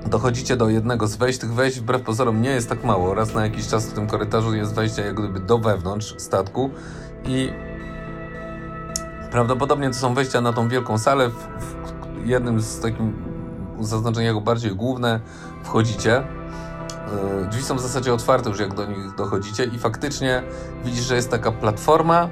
Dochodzicie 0.05 0.57
do 0.57 0.69
jednego 0.69 1.07
z 1.07 1.15
wejść. 1.15 1.39
Tych 1.39 1.53
wejść 1.53 1.79
wbrew 1.79 2.01
pozorom 2.01 2.41
nie 2.41 2.49
jest 2.49 2.69
tak 2.69 2.83
mało. 2.83 3.13
Raz 3.13 3.33
na 3.33 3.45
jakiś 3.45 3.67
czas 3.67 3.85
w 3.85 3.93
tym 3.93 4.07
korytarzu 4.07 4.55
jest 4.55 4.73
wejście 4.73 5.01
jak 5.01 5.15
gdyby 5.15 5.39
do 5.39 5.57
wewnątrz 5.57 6.15
statku 6.17 6.69
i 7.25 7.49
prawdopodobnie 9.31 9.87
to 9.87 9.93
są 9.93 10.13
wejścia 10.13 10.41
na 10.41 10.53
tą 10.53 10.69
wielką 10.69 10.97
salę. 10.97 11.29
W, 11.29 12.25
jednym 12.25 12.61
z 12.61 12.79
takim 12.79 13.13
zaznaczenia 13.79 14.27
jako 14.27 14.41
bardziej 14.41 14.75
główne 14.75 15.19
wchodzicie. 15.63 16.23
E, 17.07 17.45
drzwi 17.49 17.63
są 17.63 17.75
w 17.75 17.81
zasadzie 17.81 18.13
otwarte 18.13 18.49
już 18.49 18.59
jak 18.59 18.73
do 18.73 18.85
nich 18.85 19.15
dochodzicie 19.15 19.63
i 19.63 19.79
faktycznie 19.79 20.43
widzisz, 20.85 21.05
że 21.05 21.15
jest 21.15 21.31
taka 21.31 21.51
platforma, 21.51 22.29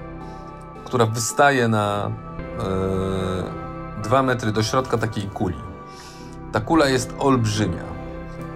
która 0.86 1.06
wystaje 1.06 1.68
na 1.68 2.12
e, 2.60 4.02
dwa 4.04 4.24
metry 4.24 4.52
do 4.52 4.64
środka 4.64 4.98
takiej 4.98 5.24
kuli. 5.24 5.58
Ta 6.52 6.60
kula 6.60 6.90
jest 6.90 7.14
olbrzymia. 7.20 7.84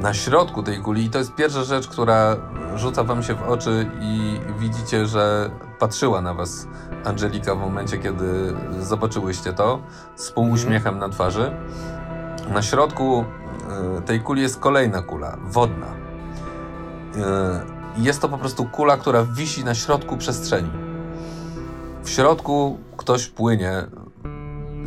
Na 0.01 0.13
środku 0.13 0.63
tej 0.63 0.79
kuli, 0.79 1.05
i 1.05 1.09
to 1.09 1.17
jest 1.17 1.35
pierwsza 1.35 1.63
rzecz, 1.63 1.87
która 1.87 2.35
rzuca 2.75 3.03
wam 3.03 3.23
się 3.23 3.33
w 3.33 3.41
oczy 3.41 3.91
i 4.01 4.39
widzicie, 4.59 5.05
że 5.05 5.49
patrzyła 5.79 6.21
na 6.21 6.33
was 6.33 6.67
Angelika 7.05 7.55
w 7.55 7.59
momencie, 7.59 7.97
kiedy 7.97 8.53
zobaczyłyście 8.79 9.53
to, 9.53 9.79
z 10.15 10.31
półuśmiechem 10.31 10.99
na 10.99 11.09
twarzy. 11.09 11.51
Na 12.53 12.61
środku 12.61 13.25
e, 13.97 14.01
tej 14.01 14.21
kuli 14.21 14.41
jest 14.41 14.59
kolejna 14.59 15.01
kula, 15.01 15.37
wodna. 15.43 16.04
E, 17.17 17.61
jest 17.97 18.21
to 18.21 18.29
po 18.29 18.37
prostu 18.37 18.65
kula, 18.65 18.97
która 18.97 19.23
wisi 19.23 19.63
na 19.63 19.75
środku 19.75 20.17
przestrzeni. 20.17 20.69
W 22.03 22.09
środku 22.09 22.77
ktoś 22.97 23.27
płynie 23.27 23.87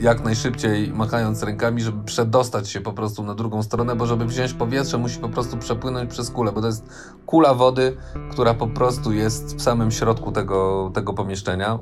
jak 0.01 0.25
najszybciej, 0.25 0.93
machając 0.93 1.43
rękami, 1.43 1.83
żeby 1.83 2.05
przedostać 2.05 2.71
się 2.71 2.81
po 2.81 2.93
prostu 2.93 3.23
na 3.23 3.35
drugą 3.35 3.63
stronę, 3.63 3.97
bo 3.97 4.07
żeby 4.07 4.25
wziąć 4.25 4.53
powietrze, 4.53 4.99
musi 4.99 5.19
po 5.19 5.29
prostu 5.29 5.57
przepłynąć 5.57 6.11
przez 6.11 6.31
kulę, 6.31 6.53
bo 6.53 6.61
to 6.61 6.67
jest 6.67 6.89
kula 7.27 7.55
wody, 7.55 7.97
która 8.31 8.55
po 8.55 8.67
prostu 8.67 9.13
jest 9.13 9.57
w 9.57 9.63
samym 9.63 9.91
środku 9.91 10.33
tego, 10.33 10.91
tego 10.95 11.15
pomieszczenia. 11.15 11.79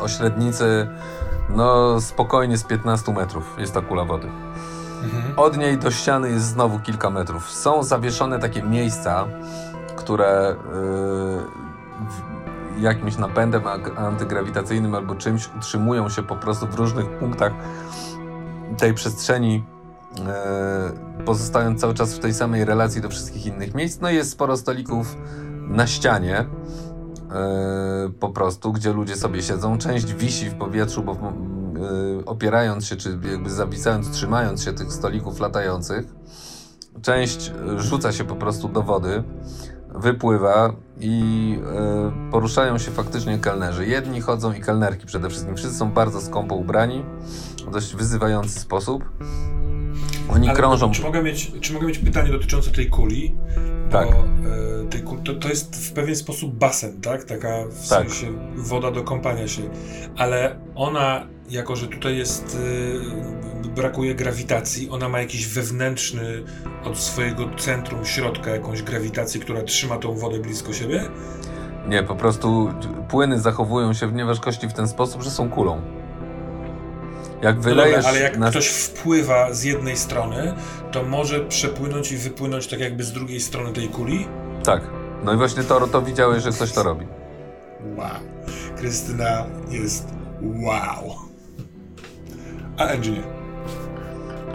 O 0.00 0.08
średnicy, 0.08 0.88
no 1.56 2.00
spokojnie 2.00 2.58
z 2.58 2.64
15 2.64 3.12
metrów 3.12 3.56
jest 3.58 3.74
ta 3.74 3.80
kula 3.80 4.04
wody. 4.04 4.28
Mhm. 5.04 5.38
Od 5.38 5.56
niej 5.56 5.78
do 5.78 5.90
ściany 5.90 6.30
jest 6.30 6.46
znowu 6.46 6.78
kilka 6.78 7.10
metrów. 7.10 7.50
Są 7.50 7.82
zawieszone 7.82 8.38
takie 8.38 8.62
miejsca, 8.62 9.24
które 9.96 10.56
yy, 12.76 12.82
jakimś 12.82 13.16
napędem 13.16 13.62
antygrawitacyjnym 13.96 14.94
albo 14.94 15.14
czymś 15.14 15.50
utrzymują 15.56 16.08
się 16.08 16.22
po 16.22 16.36
prostu 16.36 16.66
w 16.66 16.74
różnych 16.74 17.18
punktach 17.18 17.52
tej 18.78 18.94
przestrzeni, 18.94 19.64
yy, 20.16 21.24
pozostając 21.24 21.80
cały 21.80 21.94
czas 21.94 22.14
w 22.14 22.18
tej 22.18 22.34
samej 22.34 22.64
relacji 22.64 23.00
do 23.00 23.08
wszystkich 23.08 23.46
innych 23.46 23.74
miejsc. 23.74 24.00
No 24.00 24.10
i 24.10 24.14
jest 24.14 24.30
sporo 24.30 24.56
stolików 24.56 25.16
na 25.68 25.86
ścianie. 25.86 26.46
Yy, 28.04 28.10
po 28.10 28.28
prostu, 28.28 28.72
gdzie 28.72 28.92
ludzie 28.92 29.16
sobie 29.16 29.42
siedzą. 29.42 29.78
Część 29.78 30.14
wisi 30.14 30.50
w 30.50 30.54
powietrzu, 30.54 31.02
bo 31.02 31.14
opierając 32.26 32.86
się, 32.86 32.96
czy 32.96 33.18
jakby 33.30 33.50
zawisając, 33.50 34.10
trzymając 34.10 34.62
się 34.64 34.72
tych 34.72 34.92
stolików 34.92 35.40
latających. 35.40 36.14
Część 37.02 37.52
rzuca 37.76 38.12
się 38.12 38.24
po 38.24 38.36
prostu 38.36 38.68
do 38.68 38.82
wody, 38.82 39.22
wypływa 39.94 40.72
i 41.00 41.50
yy, 41.50 42.30
poruszają 42.30 42.78
się 42.78 42.90
faktycznie 42.90 43.38
kelnerzy. 43.38 43.86
Jedni 43.86 44.20
chodzą 44.20 44.52
i 44.52 44.60
kelnerki 44.60 45.06
przede 45.06 45.30
wszystkim. 45.30 45.56
Wszyscy 45.56 45.78
są 45.78 45.92
bardzo 45.92 46.20
skąpo 46.20 46.54
ubrani, 46.54 47.04
w 47.66 47.70
dość 47.70 47.94
wyzywający 47.94 48.60
sposób. 48.60 49.04
Oni 50.28 50.48
Ale 50.48 50.56
krążą. 50.56 50.90
Czy 50.90 51.02
mogę, 51.02 51.22
mieć, 51.22 51.52
czy 51.60 51.72
mogę 51.72 51.86
mieć 51.86 51.98
pytanie 51.98 52.32
dotyczące 52.32 52.70
tej 52.70 52.90
kuli? 52.90 53.34
Tak. 53.90 54.08
Bo, 54.10 55.14
to, 55.24 55.34
to 55.34 55.48
jest 55.48 55.76
w 55.76 55.92
pewien 55.92 56.16
sposób 56.16 56.54
basen, 56.54 57.00
tak? 57.00 57.24
Taka 57.24 57.64
w 57.64 57.88
tak. 57.88 58.08
sensie 58.08 58.26
woda 58.56 58.90
do 58.90 59.02
kąpania 59.02 59.48
się. 59.48 59.62
Ale 60.16 60.56
ona, 60.74 61.26
jako 61.50 61.76
że 61.76 61.88
tutaj 61.88 62.16
jest, 62.16 62.58
yy, 63.64 63.70
brakuje 63.70 64.14
grawitacji, 64.14 64.90
ona 64.90 65.08
ma 65.08 65.20
jakiś 65.20 65.48
wewnętrzny, 65.48 66.42
od 66.84 66.98
swojego 66.98 67.50
centrum, 67.56 68.06
środka, 68.06 68.50
jakąś 68.50 68.82
grawitację, 68.82 69.40
która 69.40 69.62
trzyma 69.62 69.98
tą 69.98 70.14
wodę 70.14 70.38
blisko 70.38 70.72
siebie? 70.72 71.04
Nie, 71.88 72.02
po 72.02 72.16
prostu 72.16 72.70
płyny 73.08 73.40
zachowują 73.40 73.92
się 73.92 74.06
w 74.06 74.12
nieważkości 74.12 74.68
w 74.68 74.72
ten 74.72 74.88
sposób, 74.88 75.22
że 75.22 75.30
są 75.30 75.50
kulą. 75.50 75.80
Jak 77.42 77.60
wylejesz... 77.60 77.96
No 77.96 78.02
dobra, 78.02 78.10
ale 78.10 78.20
jak 78.20 78.38
na... 78.38 78.50
ktoś 78.50 78.68
wpływa 78.68 79.52
z 79.52 79.62
jednej 79.62 79.96
strony, 79.96 80.54
to 80.92 81.02
może 81.02 81.40
przepłynąć 81.40 82.12
i 82.12 82.16
wypłynąć 82.16 82.66
tak 82.66 82.80
jakby 82.80 83.04
z 83.04 83.12
drugiej 83.12 83.40
strony 83.40 83.72
tej 83.72 83.88
kuli? 83.88 84.28
Tak. 84.64 84.82
No 85.24 85.34
i 85.34 85.36
właśnie 85.36 85.62
to, 85.62 85.86
to 85.86 86.02
widziałeś, 86.02 86.42
że 86.42 86.50
ktoś 86.50 86.72
to 86.72 86.82
robi. 86.82 87.06
Wow. 87.96 88.08
Krystyna 88.76 89.46
jest 89.70 90.08
wow. 90.42 91.23
A 92.78 92.88
Angie 92.88 93.22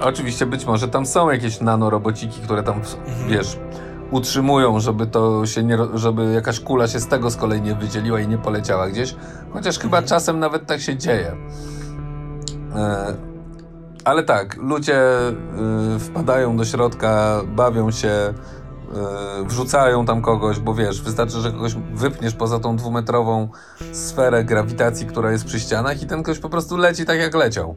Oczywiście 0.01 0.45
być 0.45 0.65
może 0.65 0.87
tam 0.87 1.05
są 1.05 1.29
jakieś 1.29 1.61
nanorobociki, 1.61 2.41
które 2.41 2.63
tam, 2.63 2.75
mhm. 2.75 3.29
wiesz, 3.29 3.57
utrzymują, 4.11 4.79
żeby 4.79 5.07
to 5.07 5.45
się 5.45 5.63
nie, 5.63 5.77
żeby 5.93 6.33
jakaś 6.33 6.59
kula 6.59 6.87
się 6.87 6.99
z 6.99 7.07
tego 7.07 7.29
z 7.29 7.35
kolei 7.35 7.61
nie 7.61 7.75
wydzieliła 7.75 8.19
i 8.19 8.27
nie 8.27 8.37
poleciała 8.37 8.89
gdzieś. 8.89 9.15
Chociaż 9.53 9.75
mhm. 9.75 9.81
chyba 9.81 10.07
czasem 10.07 10.39
nawet 10.39 10.65
tak 10.65 10.81
się 10.81 10.97
dzieje. 10.97 11.35
E, 12.75 13.13
ale 14.05 14.23
tak, 14.23 14.57
ludzie 14.57 15.01
y, 15.95 15.99
wpadają 15.99 16.57
do 16.57 16.65
środka, 16.65 17.41
bawią 17.47 17.91
się, 17.91 18.33
wrzucają 19.45 20.05
tam 20.05 20.21
kogoś, 20.21 20.59
bo 20.59 20.73
wiesz, 20.73 21.01
wystarczy, 21.01 21.39
że 21.39 21.51
kogoś 21.51 21.75
wypniesz 21.93 22.33
poza 22.33 22.59
tą 22.59 22.75
dwumetrową 22.75 23.49
sferę 23.91 24.43
grawitacji, 24.43 25.07
która 25.07 25.31
jest 25.31 25.45
przy 25.45 25.59
ścianach 25.59 26.01
i 26.01 26.05
ten 26.05 26.23
ktoś 26.23 26.39
po 26.39 26.49
prostu 26.49 26.77
leci 26.77 27.05
tak 27.05 27.19
jak 27.19 27.35
leciał. 27.35 27.75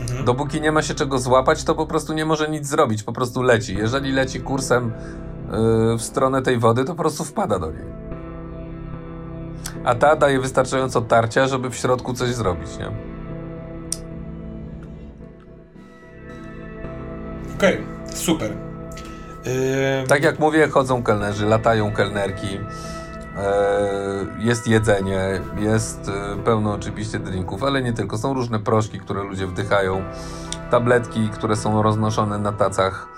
Mhm. 0.00 0.24
Dopóki 0.24 0.60
nie 0.60 0.72
ma 0.72 0.82
się 0.82 0.94
czego 0.94 1.18
złapać, 1.18 1.64
to 1.64 1.74
po 1.74 1.86
prostu 1.86 2.12
nie 2.12 2.24
może 2.24 2.48
nic 2.48 2.66
zrobić, 2.66 3.02
po 3.02 3.12
prostu 3.12 3.42
leci. 3.42 3.76
Jeżeli 3.76 4.12
leci 4.12 4.40
kursem 4.40 4.92
yy, 5.52 5.98
w 5.98 6.02
stronę 6.02 6.42
tej 6.42 6.58
wody, 6.58 6.84
to 6.84 6.92
po 6.92 6.98
prostu 6.98 7.24
wpada 7.24 7.58
do 7.58 7.70
niej. 7.70 7.94
A 9.84 9.94
ta 9.94 10.16
daje 10.16 10.40
wystarczająco 10.40 11.00
tarcia, 11.00 11.46
żeby 11.46 11.70
w 11.70 11.76
środku 11.76 12.14
coś 12.14 12.28
zrobić, 12.28 12.78
nie? 12.78 12.86
Okej, 17.56 17.74
okay, 17.74 18.16
super. 18.16 18.73
Tak 20.08 20.22
jak 20.22 20.38
mówię, 20.38 20.68
chodzą 20.68 21.02
kelnerzy, 21.02 21.46
latają 21.46 21.92
kelnerki, 21.92 22.52
yy, 22.52 22.60
jest 24.38 24.68
jedzenie, 24.68 25.40
jest 25.58 26.08
yy, 26.36 26.42
pełno 26.44 26.72
oczywiście 26.72 27.18
drinków, 27.18 27.62
ale 27.62 27.82
nie 27.82 27.92
tylko. 27.92 28.18
Są 28.18 28.34
różne 28.34 28.58
proszki, 28.58 29.00
które 29.00 29.22
ludzie 29.22 29.46
wdychają, 29.46 30.02
tabletki, 30.70 31.28
które 31.28 31.56
są 31.56 31.82
roznoszone 31.82 32.38
na 32.38 32.52
tacach. 32.52 33.08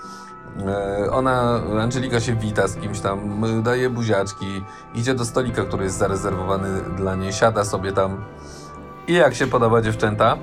Yy, 1.03 1.11
ona, 1.11 1.61
Angelika 1.81 2.19
się 2.19 2.35
wita 2.35 2.67
z 2.67 2.75
kimś 2.75 2.99
tam, 2.99 3.43
daje 3.63 3.89
buziaczki, 3.89 4.63
idzie 4.95 5.13
do 5.15 5.25
stolika, 5.25 5.63
który 5.63 5.83
jest 5.83 5.97
zarezerwowany 5.97 6.81
dla 6.97 7.15
niej, 7.15 7.33
siada 7.33 7.65
sobie 7.65 7.91
tam. 7.91 8.23
I 9.07 9.13
jak 9.13 9.35
się 9.35 9.47
podoba 9.47 9.81
dziewczęta? 9.81 10.37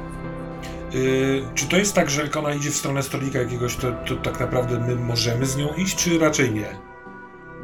Yy, 0.95 1.45
czy 1.55 1.69
to 1.69 1.77
jest 1.77 1.95
tak, 1.95 2.11
że 2.11 2.23
jak 2.23 2.37
ona 2.37 2.55
idzie 2.55 2.71
w 2.71 2.75
stronę 2.75 3.03
stolika 3.03 3.39
jakiegoś, 3.39 3.77
to, 3.77 3.93
to 3.93 4.16
tak 4.16 4.41
naprawdę 4.41 4.79
my 4.79 4.97
możemy 4.97 5.47
z 5.47 5.57
nią 5.57 5.75
iść, 5.75 5.97
czy 5.97 6.19
raczej 6.19 6.53
nie? 6.53 6.66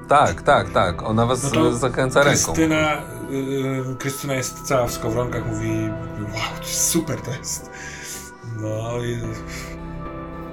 Tak, 0.09 0.43
tak, 0.43 0.70
tak. 0.70 1.02
Ona 1.02 1.27
was 1.27 1.52
no 1.55 1.73
zakręca 1.73 2.23
Krystyna, 2.23 2.94
ręką. 2.94 3.32
Yy, 3.32 3.97
Krystyna 3.98 4.35
jest 4.35 4.62
cała 4.62 4.86
w 4.86 4.93
skowronkach, 4.93 5.47
mówi 5.47 5.70
wow, 6.19 6.57
to 6.61 6.62
jest 6.62 6.89
super 6.89 7.20
to 7.20 7.31
jest. 7.31 7.70
No 8.61 9.05
i 9.05 9.19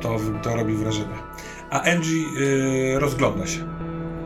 to, 0.01 0.17
to 0.43 0.55
robi 0.55 0.73
wrażenie. 0.73 1.17
A 1.69 1.81
Angie 1.81 2.21
yy, 2.39 2.99
rozgląda 2.99 3.47
się, 3.47 3.59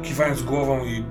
kiwając 0.04 0.44
głową 0.44 0.86
i 0.86 1.06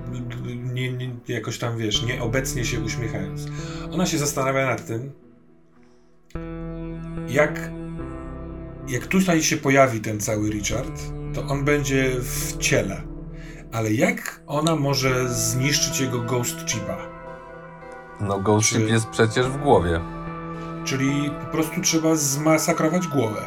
nie, 0.73 0.93
nie, 0.93 1.11
jakoś 1.27 1.57
tam, 1.57 1.77
wiesz, 1.77 2.03
nieobecnie 2.03 2.65
się 2.65 2.79
uśmiechając. 2.79 3.47
Ona 3.91 4.05
się 4.05 4.17
zastanawia 4.17 4.65
nad 4.65 4.87
tym, 4.87 5.11
jak, 7.33 7.71
jak 8.87 9.07
tutaj 9.07 9.43
się 9.43 9.57
pojawi 9.57 10.01
ten 10.01 10.19
cały 10.19 10.49
Richard, 10.49 11.01
to 11.33 11.41
on 11.41 11.65
będzie 11.65 12.11
w 12.19 12.57
ciele. 12.57 13.01
Ale 13.73 13.91
jak 13.91 14.41
ona 14.47 14.75
może 14.75 15.29
zniszczyć 15.29 15.99
jego 15.99 16.19
Ghost 16.19 16.65
Chipa? 16.65 16.97
No 18.19 18.39
Ghost 18.39 18.69
Chip 18.69 18.89
jest 18.89 19.07
przecież 19.07 19.47
w 19.47 19.57
głowie. 19.57 19.99
Czyli 20.85 21.31
po 21.45 21.45
prostu 21.45 21.81
trzeba 21.81 22.15
zmasakrować 22.15 23.07
głowę. 23.07 23.41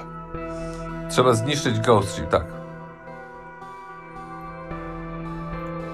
Trzeba 1.10 1.34
zniszczyć 1.34 1.80
Ghost 1.80 2.16
Chip, 2.16 2.28
tak. 2.28 2.46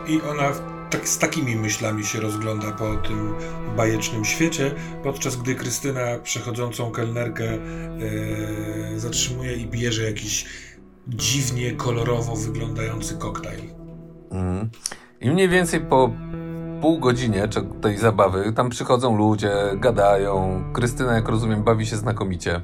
I 0.06 0.22
ona 0.22 0.50
tak, 0.90 1.08
z 1.08 1.18
takimi 1.18 1.56
myślami 1.56 2.04
się 2.04 2.20
rozgląda 2.20 2.72
po 2.72 2.96
tym 2.96 3.34
bajecznym 3.76 4.24
świecie, 4.24 4.74
podczas 5.02 5.36
gdy 5.36 5.54
Krystyna 5.54 6.18
przechodzącą 6.22 6.90
kelnerkę 6.90 7.44
e, 7.44 7.58
zatrzymuje 8.98 9.56
i 9.56 9.66
bierze 9.66 10.02
jakiś 10.02 10.46
dziwnie 11.08 11.72
kolorowo 11.72 12.36
wyglądający 12.36 13.16
koktajl. 13.16 13.60
Mm. 14.30 14.70
I 15.20 15.30
mniej 15.30 15.48
więcej 15.48 15.80
po 15.80 16.10
pół 16.80 16.98
godzinie 16.98 17.48
tej 17.82 17.98
zabawy 17.98 18.52
tam 18.52 18.70
przychodzą 18.70 19.16
ludzie, 19.16 19.52
gadają. 19.76 20.64
Krystyna, 20.72 21.14
jak 21.14 21.28
rozumiem, 21.28 21.62
bawi 21.62 21.86
się 21.86 21.96
znakomicie. 21.96 22.60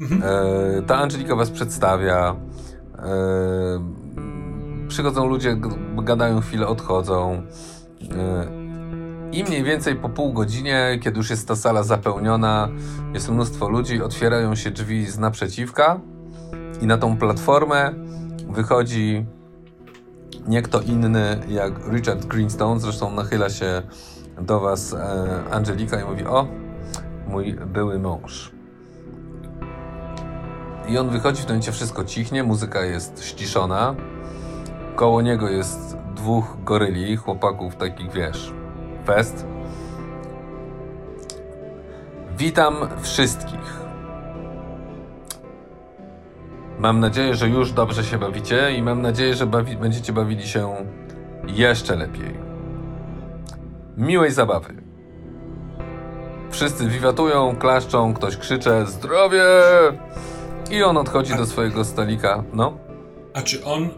Mhm. 0.00 0.22
E, 0.22 0.82
ta 0.82 0.96
Angelika 0.96 1.36
was 1.36 1.50
przedstawia. 1.50 2.36
E, 2.98 4.05
przychodzą 4.88 5.26
ludzie, 5.26 5.56
gadają 5.96 6.40
chwilę, 6.40 6.66
odchodzą. 6.66 7.42
E, 8.12 8.46
I 9.32 9.44
mniej 9.44 9.64
więcej 9.64 9.96
po 9.96 10.08
pół 10.08 10.32
godzinie, 10.32 10.98
kiedy 11.02 11.16
już 11.16 11.30
jest 11.30 11.48
ta 11.48 11.56
sala 11.56 11.82
zapełniona, 11.82 12.68
jest 13.14 13.30
mnóstwo 13.30 13.68
ludzi, 13.68 14.02
otwierają 14.02 14.54
się 14.54 14.70
drzwi 14.70 15.06
z 15.06 15.18
naprzeciwka 15.18 16.00
i 16.80 16.86
na 16.86 16.98
tą 16.98 17.16
platformę 17.16 17.94
wychodzi 18.50 19.26
nie 20.48 20.62
kto 20.62 20.80
inny 20.80 21.40
jak 21.48 21.72
Richard 21.92 22.26
Greenstone. 22.26 22.80
Zresztą 22.80 23.10
nachyla 23.10 23.50
się 23.50 23.82
do 24.40 24.60
Was 24.60 24.94
e, 24.94 24.98
Angelika 25.50 26.00
i 26.00 26.04
mówi: 26.04 26.26
O, 26.26 26.46
mój 27.28 27.54
były 27.54 27.98
mąż. 27.98 28.52
I 30.88 30.98
on 30.98 31.10
wychodzi, 31.10 31.42
w 31.42 31.44
tym 31.44 31.54
momencie 31.54 31.72
wszystko 31.72 32.04
cichnie, 32.04 32.42
muzyka 32.42 32.84
jest 32.84 33.24
ściszona. 33.24 33.94
Koło 34.96 35.22
niego 35.22 35.48
jest 35.48 35.96
dwóch 35.96 36.56
goryli, 36.64 37.16
chłopaków 37.16 37.76
takich, 37.76 38.12
wiesz, 38.12 38.52
fest. 39.06 39.46
Witam 42.38 42.74
wszystkich. 43.00 43.80
Mam 46.78 47.00
nadzieję, 47.00 47.34
że 47.34 47.48
już 47.48 47.72
dobrze 47.72 48.04
się 48.04 48.18
bawicie 48.18 48.72
i 48.76 48.82
mam 48.82 49.02
nadzieję, 49.02 49.34
że 49.34 49.46
bawi 49.46 49.76
będziecie 49.76 50.12
bawili 50.12 50.48
się 50.48 50.74
jeszcze 51.46 51.96
lepiej. 51.96 52.34
Miłej 53.96 54.30
zabawy. 54.30 54.74
Wszyscy 56.50 56.88
wiwatują, 56.88 57.56
klaszczą, 57.56 58.14
ktoś 58.14 58.36
krzycze 58.36 58.86
zdrowie! 58.86 59.44
I 60.70 60.82
on 60.82 60.96
odchodzi 60.96 61.34
do 61.34 61.46
swojego 61.46 61.84
stolika. 61.84 62.44
No. 62.52 62.85
A 63.36 63.42
czy 63.42 63.64
on 63.64 63.84
y, 63.84 63.90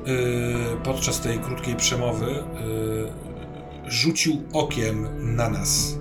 podczas 0.84 1.20
tej 1.20 1.38
krótkiej 1.38 1.76
przemowy 1.76 2.26
y, 2.26 3.90
rzucił 3.90 4.42
okiem 4.52 5.06
na 5.36 5.50
nas? 5.50 5.98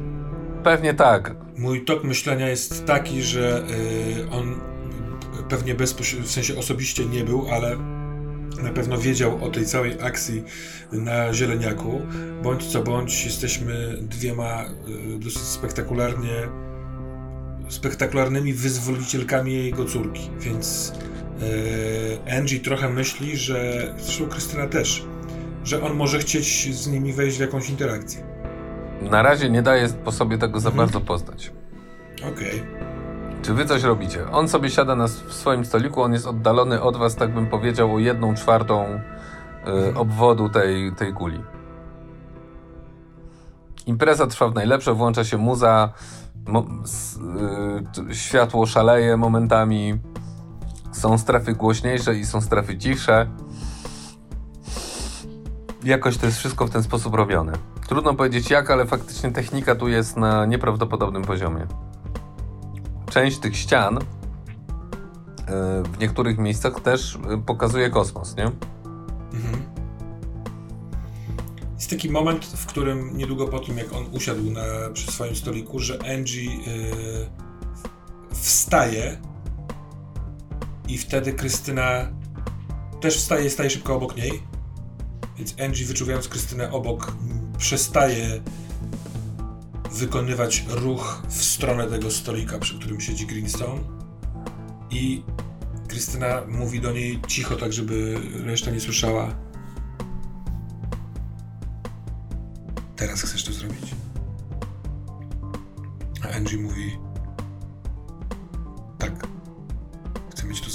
Pewnie 0.63 0.93
tak. 0.93 1.35
Mój 1.57 1.85
tok 1.85 2.03
myślenia 2.03 2.49
jest 2.49 2.85
taki, 2.85 3.21
że 3.21 3.63
y, 4.21 4.29
on 4.31 4.59
pewnie 5.49 5.75
bezpośrednio, 5.75 6.27
w 6.27 6.31
sensie 6.31 6.57
osobiście 6.57 7.05
nie 7.05 7.23
był, 7.23 7.47
ale 7.51 7.77
na 8.63 8.71
pewno 8.73 8.97
wiedział 8.97 9.43
o 9.43 9.49
tej 9.49 9.65
całej 9.65 10.01
akcji 10.01 10.43
na 10.91 11.33
Zieleniaku. 11.33 12.01
Bądź 12.43 12.65
co 12.65 12.83
bądź, 12.83 13.25
jesteśmy 13.25 13.97
dwiema 14.01 14.65
dosyć 15.19 15.41
spektakularnie 15.41 16.47
spektakularnymi 17.67 18.53
wyzwolicielkami 18.53 19.65
jego 19.65 19.85
córki, 19.85 20.29
więc 20.39 20.93
E, 21.41 22.37
Angie 22.37 22.59
trochę 22.59 22.89
myśli, 22.89 23.37
że, 23.37 23.87
zresztą 23.97 24.27
Krystyna 24.27 24.67
też, 24.67 25.05
że 25.63 25.83
on 25.83 25.93
może 25.93 26.19
chcieć 26.19 26.75
z 26.75 26.87
nimi 26.87 27.13
wejść 27.13 27.37
w 27.37 27.39
jakąś 27.39 27.69
interakcję. 27.69 28.23
Na 29.01 29.21
razie 29.21 29.49
nie 29.49 29.61
daje 29.61 29.89
po 29.89 30.11
sobie 30.11 30.37
tego 30.37 30.59
za 30.59 30.69
mhm. 30.69 30.85
bardzo 30.87 31.01
poznać. 31.07 31.51
Okej. 32.17 32.31
Okay. 32.31 32.61
Czy 33.41 33.53
wy 33.53 33.65
coś 33.65 33.83
robicie? 33.83 34.31
On 34.31 34.47
sobie 34.47 34.69
siada 34.69 34.95
na, 34.95 35.07
w 35.07 35.33
swoim 35.33 35.65
stoliku, 35.65 36.01
on 36.01 36.13
jest 36.13 36.27
oddalony 36.27 36.81
od 36.81 36.97
was, 36.97 37.15
tak 37.15 37.33
bym 37.33 37.47
powiedział, 37.47 37.95
o 37.95 37.99
jedną 37.99 38.35
czwartą 38.35 38.85
y, 38.85 39.69
mhm. 39.71 39.97
obwodu 39.97 40.49
tej, 40.49 40.91
tej 40.91 41.13
kuli. 41.13 41.41
Impreza 43.85 44.27
trwa 44.27 44.47
w 44.49 44.55
najlepsze, 44.55 44.93
włącza 44.93 45.23
się 45.23 45.37
muza, 45.37 45.93
światło 48.11 48.65
szaleje 48.65 49.17
momentami. 49.17 49.99
Są 50.91 51.17
strefy 51.17 51.53
głośniejsze 51.53 52.15
i 52.15 52.25
są 52.25 52.41
strefy 52.41 52.77
cichsze. 52.77 53.27
Jakoś 55.83 56.17
to 56.17 56.25
jest 56.25 56.37
wszystko 56.37 56.67
w 56.67 56.69
ten 56.69 56.83
sposób 56.83 57.15
robione. 57.15 57.53
Trudno 57.87 58.13
powiedzieć 58.13 58.49
jak, 58.49 58.71
ale 58.71 58.85
faktycznie 58.85 59.31
technika 59.31 59.75
tu 59.75 59.87
jest 59.87 60.17
na 60.17 60.45
nieprawdopodobnym 60.45 61.23
poziomie. 61.23 61.67
Część 63.09 63.37
tych 63.37 63.57
ścian 63.57 63.97
e, 63.97 64.01
w 65.83 65.99
niektórych 65.99 66.37
miejscach 66.37 66.79
też 66.79 67.15
e, 67.15 67.37
pokazuje 67.37 67.89
kosmos, 67.89 68.35
nie? 68.35 68.51
Mhm. 69.33 69.76
Jest 71.77 71.89
taki 71.89 72.09
moment, 72.09 72.45
w 72.45 72.65
którym 72.65 73.17
niedługo 73.17 73.47
po 73.47 73.59
tym, 73.59 73.77
jak 73.77 73.93
on 73.93 74.05
usiadł 74.11 74.51
na, 74.51 74.61
przy 74.93 75.11
swoim 75.11 75.35
stoliku, 75.35 75.79
że 75.79 75.99
Angie 76.13 76.43
yy, 76.43 77.29
wstaje 78.33 79.21
i 80.87 80.97
wtedy 80.97 81.33
Krystyna 81.33 82.11
też 83.01 83.17
wstaje, 83.17 83.49
staje 83.49 83.69
szybko 83.69 83.95
obok 83.95 84.17
niej. 84.17 84.43
Więc 85.37 85.55
Angie, 85.61 85.85
wyczuwając 85.85 86.27
Krystynę 86.27 86.71
obok, 86.71 87.15
przestaje 87.57 88.41
wykonywać 89.91 90.65
ruch 90.69 91.23
w 91.29 91.43
stronę 91.43 91.87
tego 91.87 92.11
stolika, 92.11 92.59
przy 92.59 92.79
którym 92.79 93.01
siedzi 93.01 93.27
Greenstone. 93.27 93.81
I 94.91 95.23
Krystyna 95.87 96.41
mówi 96.47 96.81
do 96.81 96.91
niej 96.91 97.19
cicho, 97.27 97.55
tak 97.55 97.73
żeby 97.73 98.19
reszta 98.45 98.71
nie 98.71 98.79
słyszała. 98.79 99.46
Teraz 102.97 103.21
chcesz 103.21 103.43
to 103.43 103.53
zrobić? 103.53 103.95
A 106.23 106.35
Angie 106.35 106.57
mówi: 106.57 106.97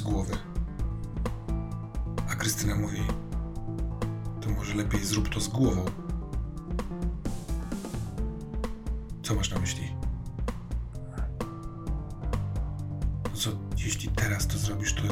głowy. 0.03 0.37
A 2.31 2.35
Krystyna 2.35 2.75
mówi: 2.75 3.03
To 4.41 4.51
może 4.51 4.75
lepiej 4.75 5.05
zrób 5.05 5.29
to 5.29 5.41
z 5.41 5.49
głową. 5.49 5.85
Co 9.23 9.35
masz 9.35 9.51
na 9.51 9.61
myśli? 9.61 9.95
To 13.23 13.31
co, 13.37 13.51
jeśli 13.77 14.09
teraz 14.09 14.47
to 14.47 14.59
zrobisz, 14.59 14.95
to, 14.95 15.03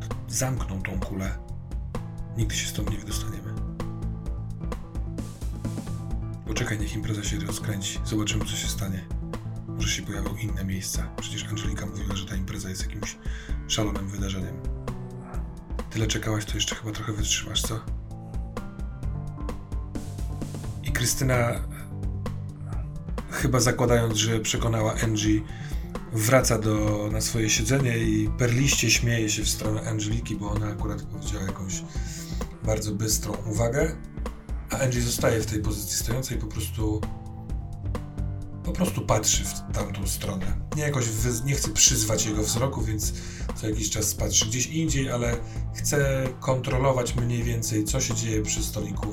to 0.00 0.16
zamkną 0.28 0.82
tą 0.82 1.00
kulę. 1.00 1.38
Nigdy 2.36 2.54
się 2.54 2.68
stąd 2.68 2.90
nie 2.90 2.98
wydostaniemy. 2.98 3.47
Poczekaj, 6.48 6.78
niech 6.78 6.94
impreza 6.94 7.24
się 7.24 7.38
rozkręci. 7.38 7.98
Zobaczymy, 8.04 8.44
co 8.44 8.50
się 8.50 8.68
stanie 8.68 9.04
że 9.78 9.88
się 9.88 10.02
pojawią 10.02 10.36
inne 10.36 10.64
miejsca. 10.64 11.10
Przecież 11.20 11.44
Angelika 11.44 11.86
mówiła, 11.86 12.16
że 12.16 12.26
ta 12.26 12.36
impreza 12.36 12.68
jest 12.68 12.82
jakimś 12.82 13.16
szalonym 13.68 14.08
wydarzeniem. 14.08 14.54
Tyle 15.90 16.06
czekałaś, 16.06 16.44
to 16.44 16.54
jeszcze 16.54 16.74
chyba 16.74 16.92
trochę 16.92 17.12
wytrzymasz, 17.12 17.62
co? 17.62 17.80
I 20.84 20.92
Krystyna, 20.92 21.52
chyba 23.30 23.60
zakładając, 23.60 24.16
że 24.16 24.40
przekonała 24.40 24.94
Angie, 24.94 25.40
wraca 26.12 26.58
do, 26.58 27.08
na 27.12 27.20
swoje 27.20 27.50
siedzenie 27.50 27.98
i 27.98 28.30
perliście 28.38 28.90
śmieje 28.90 29.30
się 29.30 29.42
w 29.42 29.48
stronę 29.48 29.82
Angeliki, 29.82 30.36
bo 30.36 30.50
ona 30.50 30.66
akurat 30.66 31.02
powiedziała 31.02 31.44
jakąś 31.44 31.82
bardzo 32.64 32.92
bystrą 32.92 33.34
uwagę, 33.46 33.96
a 34.70 34.78
Angie 34.78 35.02
zostaje 35.02 35.40
w 35.40 35.46
tej 35.46 35.62
pozycji 35.62 35.96
stojącej 35.96 36.38
po 36.38 36.46
prostu 36.46 37.00
po 38.64 38.72
prostu 38.72 39.00
patrzy 39.00 39.44
w 39.44 39.72
tamtą 39.72 40.06
stronę. 40.06 40.46
Nie 40.76 40.82
jakoś 40.82 41.06
nie 41.44 41.54
chce 41.54 41.70
przyzwać 41.70 42.26
jego 42.26 42.42
wzroku, 42.42 42.82
więc 42.82 43.12
co 43.54 43.68
jakiś 43.68 43.90
czas 43.90 44.14
patrzy 44.14 44.46
gdzieś 44.46 44.66
indziej, 44.66 45.10
ale 45.10 45.36
chce 45.74 46.28
kontrolować 46.40 47.16
mniej 47.16 47.42
więcej, 47.42 47.84
co 47.84 48.00
się 48.00 48.14
dzieje 48.14 48.42
przy 48.42 48.62
stoliku, 48.62 49.06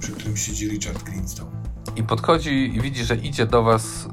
przy 0.00 0.12
którym 0.12 0.36
siedzi 0.36 0.68
Richard 0.68 1.02
Greenstone. 1.02 1.50
I 1.96 2.02
podchodzi 2.02 2.76
i 2.76 2.80
widzi, 2.80 3.04
że 3.04 3.16
idzie 3.16 3.46
do 3.46 3.62
was 3.62 4.08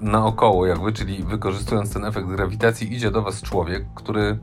naokoło 0.00 0.66
jakby, 0.66 0.92
czyli 0.92 1.24
wykorzystując 1.24 1.92
ten 1.92 2.04
efekt 2.04 2.28
grawitacji, 2.28 2.94
idzie 2.94 3.10
do 3.10 3.22
was 3.22 3.42
człowiek, 3.42 3.86
który, 3.94 4.38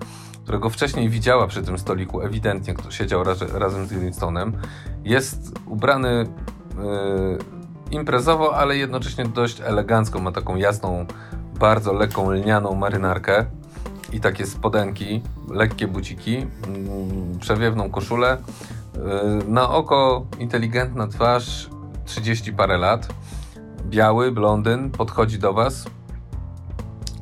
którego 0.47 0.69
wcześniej 0.69 1.09
widziała 1.09 1.47
przy 1.47 1.63
tym 1.63 1.77
stoliku, 1.77 2.21
ewidentnie, 2.21 2.73
który 2.73 2.91
siedział 2.91 3.23
raz, 3.23 3.41
razem 3.53 3.87
z 3.87 3.93
Greenstone'em. 3.93 4.51
Jest 5.03 5.59
ubrany 5.65 6.09
yy, 6.09 7.37
imprezowo, 7.91 8.55
ale 8.55 8.77
jednocześnie 8.77 9.25
dość 9.25 9.61
elegancko. 9.61 10.19
Ma 10.19 10.31
taką 10.31 10.55
jasną, 10.55 11.05
bardzo 11.59 11.93
lekką 11.93 12.31
lnianą 12.31 12.75
marynarkę 12.75 13.45
i 14.13 14.19
takie 14.19 14.45
spodenki, 14.45 15.21
lekkie 15.49 15.87
buciki, 15.87 16.33
yy, 16.33 16.45
przewiewną 17.39 17.89
koszulę. 17.89 18.37
Yy, 18.95 19.01
na 19.47 19.69
oko 19.69 20.25
inteligentna 20.39 21.07
twarz, 21.07 21.69
30 22.05 22.53
parę 22.53 22.77
lat 22.77 23.07
biały, 23.85 24.31
blondyn, 24.31 24.91
podchodzi 24.91 25.39
do 25.39 25.53
was, 25.53 25.85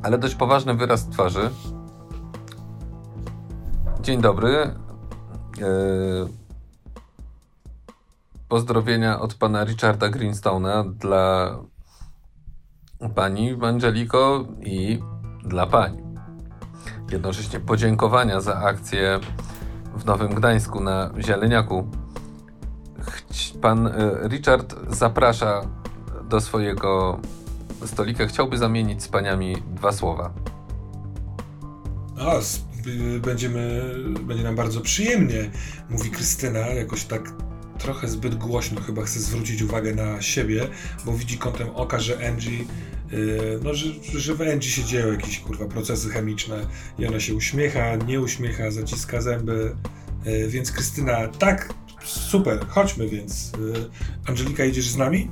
ale 0.02 0.18
dość 0.18 0.34
poważny 0.34 0.74
wyraz 0.74 1.08
twarzy. 1.08 1.50
Dzień 4.06 4.20
dobry. 4.20 4.56
E, 4.56 4.72
pozdrowienia 8.48 9.20
od 9.20 9.34
pana 9.34 9.64
Richarda 9.64 10.10
Greenstone'a 10.10 10.92
dla 10.92 11.56
pani 13.14 13.56
Angeliko 13.62 14.44
i 14.60 14.98
dla 15.44 15.66
pani. 15.66 16.02
Jednocześnie 17.10 17.60
podziękowania 17.60 18.40
za 18.40 18.56
akcję 18.56 19.20
w 19.96 20.04
Nowym 20.04 20.34
Gdańsku 20.34 20.80
na 20.80 21.10
Zieleniaku. 21.18 21.90
Pan 23.62 23.86
e, 23.86 23.92
Richard 24.28 24.74
zaprasza 24.88 25.62
do 26.28 26.40
swojego 26.40 27.18
stolika 27.84 28.26
chciałby 28.26 28.58
zamienić 28.58 29.02
z 29.02 29.08
paniami 29.08 29.56
dwa 29.74 29.92
słowa. 29.92 30.30
A, 32.18 32.40
będziemy, 33.20 33.94
będzie 34.22 34.44
nam 34.44 34.56
bardzo 34.56 34.80
przyjemnie, 34.80 35.50
mówi 35.90 36.10
Krystyna, 36.10 36.58
jakoś 36.58 37.04
tak 37.04 37.32
trochę 37.78 38.08
zbyt 38.08 38.34
głośno 38.34 38.80
chyba 38.80 39.02
chce 39.02 39.20
zwrócić 39.20 39.62
uwagę 39.62 39.94
na 39.94 40.22
siebie, 40.22 40.68
bo 41.04 41.12
widzi 41.12 41.38
kątem 41.38 41.68
oka, 41.70 42.00
że 42.00 42.28
Angie, 42.28 42.58
yy, 43.12 43.60
no, 43.62 43.74
że, 43.74 43.88
że 44.14 44.34
w 44.34 44.40
Angie 44.40 44.70
się 44.70 44.84
dzieją 44.84 45.12
jakieś 45.12 45.40
kurwa 45.40 45.64
procesy 45.64 46.10
chemiczne 46.10 46.66
i 46.98 47.06
ona 47.06 47.20
się 47.20 47.34
uśmiecha, 47.34 47.96
nie 47.96 48.20
uśmiecha, 48.20 48.70
zaciska 48.70 49.20
zęby, 49.20 49.76
yy, 50.24 50.48
więc 50.48 50.72
Krystyna, 50.72 51.28
tak, 51.28 51.74
super, 52.04 52.66
chodźmy 52.68 53.08
więc. 53.08 53.52
Angelika, 54.26 54.64
idziesz 54.64 54.88
z 54.88 54.96
nami? 54.96 55.30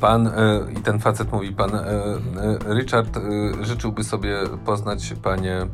Pan, 0.00 0.26
e, 0.26 0.32
i 0.72 0.76
ten 0.76 1.00
facet 1.00 1.32
mówi, 1.32 1.52
pan 1.52 1.74
e, 1.74 1.80
e, 1.80 2.74
Richard 2.74 3.18
życzyłby 3.62 4.04
sobie 4.04 4.36
poznać 4.64 5.14
panie 5.22 5.66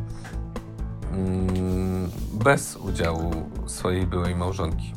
mm, 1.13 2.11
bez 2.33 2.77
udziału 2.77 3.51
swojej 3.67 4.07
byłej 4.07 4.35
małżonki. 4.35 4.95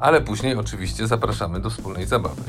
Ale 0.00 0.20
później 0.20 0.56
oczywiście 0.56 1.06
zapraszamy 1.06 1.60
do 1.60 1.70
wspólnej 1.70 2.06
zabawy. 2.06 2.42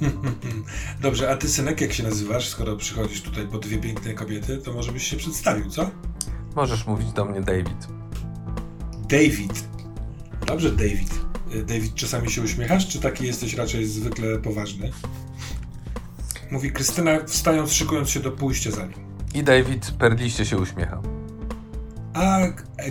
Dobrze, 1.02 1.30
a 1.30 1.36
ty 1.36 1.48
synek, 1.48 1.80
jak 1.80 1.92
się 1.92 2.02
nazywasz, 2.02 2.48
skoro 2.48 2.76
przychodzisz 2.76 3.22
tutaj 3.22 3.46
po 3.46 3.58
dwie 3.58 3.78
piękne 3.78 4.14
kobiety, 4.14 4.58
to 4.58 4.72
może 4.72 4.92
byś 4.92 5.02
się 5.02 5.16
przedstawił, 5.16 5.70
co? 5.70 5.90
Możesz 6.56 6.86
mówić 6.86 7.12
do 7.12 7.24
mnie 7.24 7.40
David. 7.40 7.88
David. 9.08 9.64
Dobrze, 10.46 10.70
David. 10.70 11.27
Y, 11.54 11.64
David, 11.64 11.94
czasami 11.94 12.30
się 12.30 12.42
uśmiechasz, 12.42 12.88
czy 12.88 13.00
taki 13.00 13.26
jesteś 13.26 13.54
raczej 13.54 13.86
zwykle 13.86 14.38
poważny? 14.38 14.90
Mówi 16.50 16.72
Krystyna, 16.72 17.24
wstając, 17.26 17.72
szykując 17.72 18.10
się 18.10 18.20
do 18.20 18.30
pójścia 18.30 18.70
za 18.70 18.86
nim. 18.86 18.98
I 19.34 19.42
David 19.42 19.90
perliście 19.90 20.44
się 20.44 20.56
uśmiecha. 20.56 21.02
A 22.14 22.38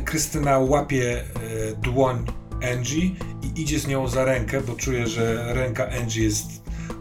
Krystyna 0.05 0.59
łapie 0.59 1.23
e, 1.23 1.75
dłoń 1.75 2.25
Angie 2.73 3.05
i 3.41 3.61
idzie 3.61 3.79
z 3.79 3.87
nią 3.87 4.07
za 4.07 4.25
rękę, 4.25 4.61
bo 4.61 4.75
czuje, 4.75 5.07
że 5.07 5.53
ręka 5.53 5.89
Angie 6.01 6.23
jest 6.23 6.47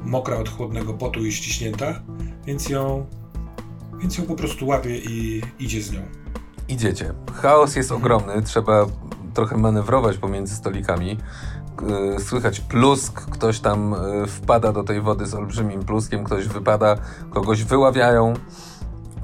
mokra 0.02 0.36
od 0.36 0.48
chłodnego 0.48 0.94
potu 0.94 1.24
i 1.24 1.32
ściśnięta, 1.32 2.02
więc 2.46 2.68
ją, 2.68 3.06
więc 4.00 4.18
ją 4.18 4.24
po 4.24 4.34
prostu 4.34 4.66
łapie 4.66 4.98
i 4.98 5.42
idzie 5.58 5.82
z 5.82 5.92
nią. 5.92 6.00
Idziecie. 6.68 7.12
Chaos 7.34 7.76
jest 7.76 7.92
ogromny, 7.92 8.42
trzeba 8.42 8.86
trochę 9.36 9.56
manewrować 9.56 10.18
pomiędzy 10.18 10.54
stolikami. 10.54 11.18
E, 12.16 12.20
słychać 12.20 12.60
plusk, 12.60 13.20
ktoś 13.20 13.60
tam 13.60 13.94
e, 13.94 14.26
wpada 14.26 14.72
do 14.72 14.84
tej 14.84 15.00
wody 15.00 15.26
z 15.26 15.34
olbrzymim 15.34 15.82
pluskiem, 15.82 16.24
ktoś 16.24 16.48
wypada, 16.48 16.96
kogoś 17.30 17.64
wyławiają. 17.64 18.34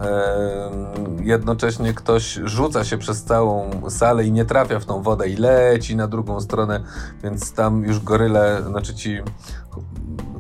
E, 0.00 0.70
jednocześnie 1.20 1.94
ktoś 1.94 2.38
rzuca 2.44 2.84
się 2.84 2.98
przez 2.98 3.24
całą 3.24 3.70
salę 3.90 4.24
i 4.24 4.32
nie 4.32 4.44
trafia 4.44 4.80
w 4.80 4.84
tą 4.84 5.02
wodę 5.02 5.28
i 5.28 5.36
leci 5.36 5.96
na 5.96 6.08
drugą 6.08 6.40
stronę, 6.40 6.84
więc 7.22 7.52
tam 7.52 7.84
już 7.84 8.00
goryle, 8.00 8.62
znaczy 8.66 8.94
ci 8.94 9.18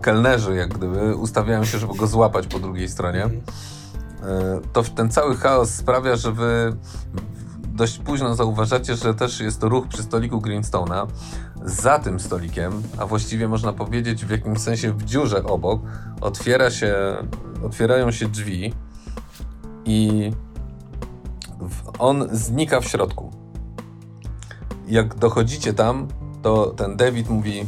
kelnerzy 0.02 0.54
jak 0.54 0.74
gdyby 0.74 1.16
ustawiają 1.16 1.64
się, 1.64 1.78
żeby 1.78 1.94
go 1.94 2.06
złapać 2.06 2.46
po 2.46 2.58
drugiej 2.58 2.88
stronie. 2.88 3.30
To 4.72 4.82
ten 4.82 5.10
cały 5.10 5.36
chaos 5.36 5.74
sprawia, 5.74 6.16
że 6.16 6.32
wy 6.32 6.76
dość 7.74 7.98
późno 7.98 8.34
zauważacie, 8.34 8.96
że 8.96 9.14
też 9.14 9.40
jest 9.40 9.60
to 9.60 9.68
ruch 9.68 9.88
przy 9.88 10.02
stoliku 10.02 10.38
Greenstone'a. 10.38 11.06
Za 11.64 11.98
tym 11.98 12.20
stolikiem, 12.20 12.82
a 12.98 13.06
właściwie 13.06 13.48
można 13.48 13.72
powiedzieć 13.72 14.24
w 14.24 14.30
jakimś 14.30 14.58
sensie 14.58 14.92
w 14.92 15.04
dziurze 15.04 15.44
obok, 15.44 15.80
otwiera 16.20 16.70
się, 16.70 16.94
otwierają 17.64 18.10
się 18.10 18.28
drzwi 18.28 18.74
i 19.84 20.30
on 21.98 22.28
znika 22.32 22.80
w 22.80 22.84
środku. 22.84 23.30
Jak 24.88 25.14
dochodzicie 25.14 25.74
tam, 25.74 26.08
to 26.42 26.66
ten 26.66 26.96
David 26.96 27.28
mówi: 27.28 27.66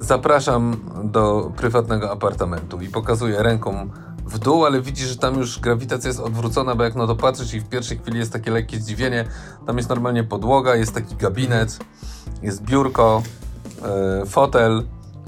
Zapraszam 0.00 0.76
do 1.04 1.52
prywatnego 1.56 2.10
apartamentu 2.10 2.80
i 2.80 2.88
pokazuje 2.88 3.42
ręką 3.42 3.90
w 4.32 4.38
dół, 4.38 4.64
ale 4.64 4.82
widzisz, 4.82 5.08
że 5.08 5.16
tam 5.16 5.38
już 5.38 5.60
grawitacja 5.60 6.08
jest 6.08 6.20
odwrócona, 6.20 6.74
bo 6.74 6.84
jak 6.84 6.94
no 6.94 7.06
to 7.06 7.16
patrzysz 7.16 7.54
i 7.54 7.60
w 7.60 7.68
pierwszej 7.68 7.98
chwili 7.98 8.18
jest 8.18 8.32
takie 8.32 8.50
lekkie 8.50 8.80
zdziwienie. 8.80 9.24
Tam 9.66 9.76
jest 9.76 9.88
normalnie 9.88 10.24
podłoga, 10.24 10.76
jest 10.76 10.94
taki 10.94 11.16
gabinet, 11.16 11.78
jest 12.42 12.62
biurko, 12.62 13.22
yy, 14.20 14.26
fotel, 14.26 14.84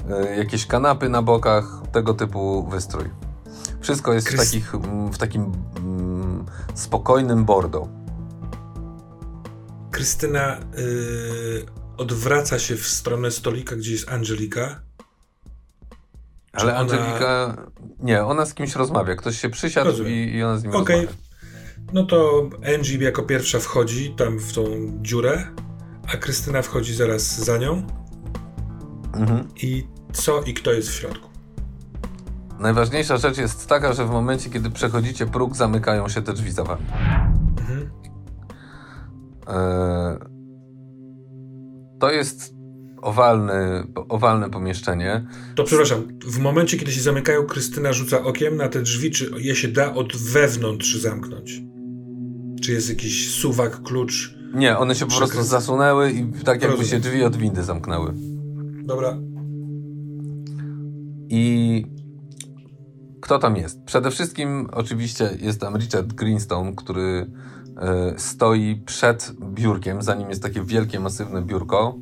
yy, 0.09 0.35
jakieś 0.35 0.65
kanapy 0.65 1.09
na 1.09 1.21
bokach, 1.21 1.81
tego 1.91 2.13
typu 2.13 2.67
wystrój. 2.67 3.09
Wszystko 3.81 4.13
jest 4.13 4.29
w, 4.29 4.37
takich, 4.37 4.75
mm, 4.75 5.13
w 5.13 5.17
takim 5.17 5.51
mm, 5.77 6.45
spokojnym 6.73 7.45
bordo. 7.45 7.87
Krystyna 9.91 10.57
yy, 10.77 11.65
odwraca 11.97 12.59
się 12.59 12.75
w 12.75 12.87
stronę 12.87 13.31
stolika, 13.31 13.75
gdzie 13.75 13.91
jest 13.91 14.09
Angelika 14.09 14.84
ale 16.55 16.71
ona... 16.71 16.79
Angelika, 16.79 17.57
nie, 17.99 18.25
ona 18.25 18.45
z 18.45 18.53
kimś 18.53 18.75
rozmawia. 18.75 19.15
Ktoś 19.15 19.39
się 19.39 19.49
przysiadł 19.49 20.03
i, 20.03 20.11
i, 20.11 20.43
ona 20.43 20.57
z 20.57 20.63
nim 20.63 20.75
okay. 20.75 20.95
rozmawia. 20.95 21.17
No 21.93 22.03
to 22.03 22.49
Angie 22.75 22.97
jako 22.97 23.23
pierwsza 23.23 23.59
wchodzi 23.59 24.15
tam 24.17 24.39
w 24.39 24.53
tą 24.53 24.63
dziurę, 25.01 25.47
a 26.13 26.17
Krystyna 26.17 26.61
wchodzi 26.61 26.95
zaraz 26.95 27.39
za 27.39 27.57
nią. 27.57 27.87
Mhm. 29.13 29.47
I 29.63 29.87
co 30.13 30.41
i 30.41 30.53
kto 30.53 30.73
jest 30.73 30.89
w 30.89 30.93
środku? 30.93 31.29
Najważniejsza 32.59 33.17
rzecz 33.17 33.37
jest 33.37 33.67
taka, 33.67 33.93
że 33.93 34.05
w 34.05 34.09
momencie, 34.09 34.49
kiedy 34.49 34.69
przechodzicie 34.69 35.25
próg, 35.25 35.55
zamykają 35.55 36.09
się 36.09 36.21
te 36.21 36.33
drzwi 36.33 36.51
za 36.51 36.63
wami. 36.63 36.85
Mhm. 37.59 37.89
E... 39.47 40.35
To 41.99 42.11
jest 42.11 42.54
owalny, 43.05 43.87
owalne 44.09 44.49
pomieszczenie. 44.49 45.27
To 45.55 45.63
przepraszam, 45.63 46.07
w 46.25 46.39
momencie, 46.39 46.77
kiedy 46.77 46.91
się 46.91 47.01
zamykają, 47.01 47.45
Krystyna 47.45 47.93
rzuca 47.93 48.23
okiem 48.23 48.57
na 48.57 48.67
te 48.67 48.81
drzwi, 48.81 49.11
czy 49.11 49.31
je 49.37 49.55
się 49.55 49.67
da 49.67 49.93
od 49.93 50.17
wewnątrz 50.17 50.95
zamknąć? 50.97 51.61
Czy 52.61 52.71
jest 52.71 52.89
jakiś 52.89 53.31
suwak, 53.31 53.83
klucz? 53.83 54.35
Nie, 54.53 54.77
one 54.77 54.95
się 54.95 55.05
po 55.05 55.17
prostu 55.17 55.43
zasunęły 55.43 56.11
i 56.11 56.25
tak 56.33 56.61
jakby 56.61 56.77
Rozumiem. 56.77 56.89
się 57.03 57.09
drzwi 57.09 57.23
od 57.23 57.35
windy 57.35 57.63
zamknęły. 57.63 58.13
Dobra. 58.83 59.17
I 61.29 61.85
kto 63.21 63.39
tam 63.39 63.55
jest? 63.55 63.83
Przede 63.83 64.11
wszystkim 64.11 64.67
oczywiście 64.71 65.37
jest 65.41 65.61
tam 65.61 65.75
Richard 65.77 66.13
Greenstone, 66.13 66.73
który 66.75 67.27
y, 68.13 68.19
stoi 68.19 68.81
przed 68.85 69.31
biurkiem, 69.53 70.01
za 70.01 70.15
nim 70.15 70.29
jest 70.29 70.43
takie 70.43 70.61
wielkie, 70.63 70.99
masywne 70.99 71.41
biurko. 71.41 71.95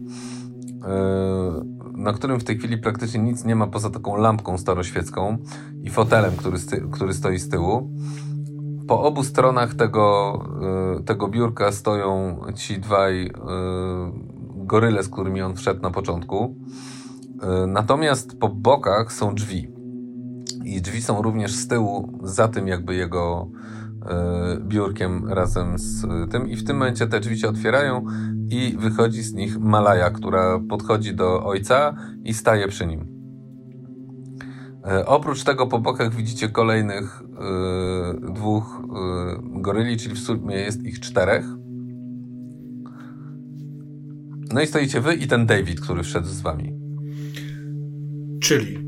E, 0.84 1.64
na 1.94 2.14
którym 2.14 2.40
w 2.40 2.44
tej 2.44 2.58
chwili 2.58 2.78
praktycznie 2.78 3.20
nic 3.20 3.46
nie 3.46 3.56
ma 3.56 3.68
poza 3.68 3.90
taką 3.90 4.18
lampką 4.18 4.58
staroświecką 4.58 5.38
i 5.84 5.90
fotelem, 5.90 6.36
który, 6.36 6.58
który 6.92 7.14
stoi 7.14 7.40
z 7.40 7.50
tyłu. 7.50 7.92
Po 8.88 9.02
obu 9.02 9.24
stronach 9.24 9.74
tego, 9.74 10.40
e, 11.00 11.04
tego 11.04 11.28
biurka 11.28 11.72
stoją 11.72 12.42
ci 12.56 12.80
dwaj 12.80 13.26
e, 13.26 13.32
goryle, 14.56 15.04
z 15.04 15.10
którymi 15.10 15.42
on 15.42 15.56
wszedł 15.56 15.82
na 15.82 15.92
początku. 15.92 16.56
Natomiast 17.68 18.40
po 18.40 18.50
bokach 18.50 19.14
są 19.14 19.36
drzwi. 19.36 19.68
I 20.66 20.82
drzwi 20.82 21.02
są 21.02 21.22
również 21.22 21.52
z 21.52 21.68
tyłu, 21.68 22.20
za 22.24 22.48
tym 22.48 22.68
jakby 22.68 22.96
jego 22.96 23.48
biurkiem 24.60 25.28
razem 25.30 25.80
z 25.80 26.06
tym. 26.32 26.50
I 26.50 26.56
w 26.56 26.64
tym 26.64 26.78
momencie 26.78 27.08
te 27.08 27.20
drzwi 27.20 27.40
się 27.40 27.48
otwierają 27.50 28.06
i 28.50 28.76
wychodzi 28.80 29.24
z 29.24 29.34
nich 29.34 29.60
Malaja, 29.60 30.10
która 30.10 30.60
podchodzi 30.70 31.16
do 31.16 31.44
ojca 31.44 31.96
i 32.24 32.34
staje 32.34 32.68
przy 32.68 32.86
nim. 32.86 33.14
E, 34.88 35.06
oprócz 35.06 35.44
tego 35.44 35.68
po 35.68 35.80
bokach 35.80 36.16
widzicie 36.16 36.50
kolejnych 36.50 37.22
e, 37.22 38.34
dwóch 38.34 38.82
e, 38.82 39.62
goryli, 39.62 39.98
czyli 39.98 40.16
w 40.16 40.20
sumie 40.20 40.56
jest 40.56 40.84
ich 40.84 41.00
czterech. 41.00 41.46
No 44.54 44.62
i 44.62 44.68
stoicie 44.68 45.02
wy 45.02 45.16
i 45.16 45.28
ten 45.28 45.46
David, 45.46 45.82
który 45.82 46.04
wszedł 46.04 46.28
z 46.28 46.42
wami. 46.42 46.74
Czyli 48.42 48.80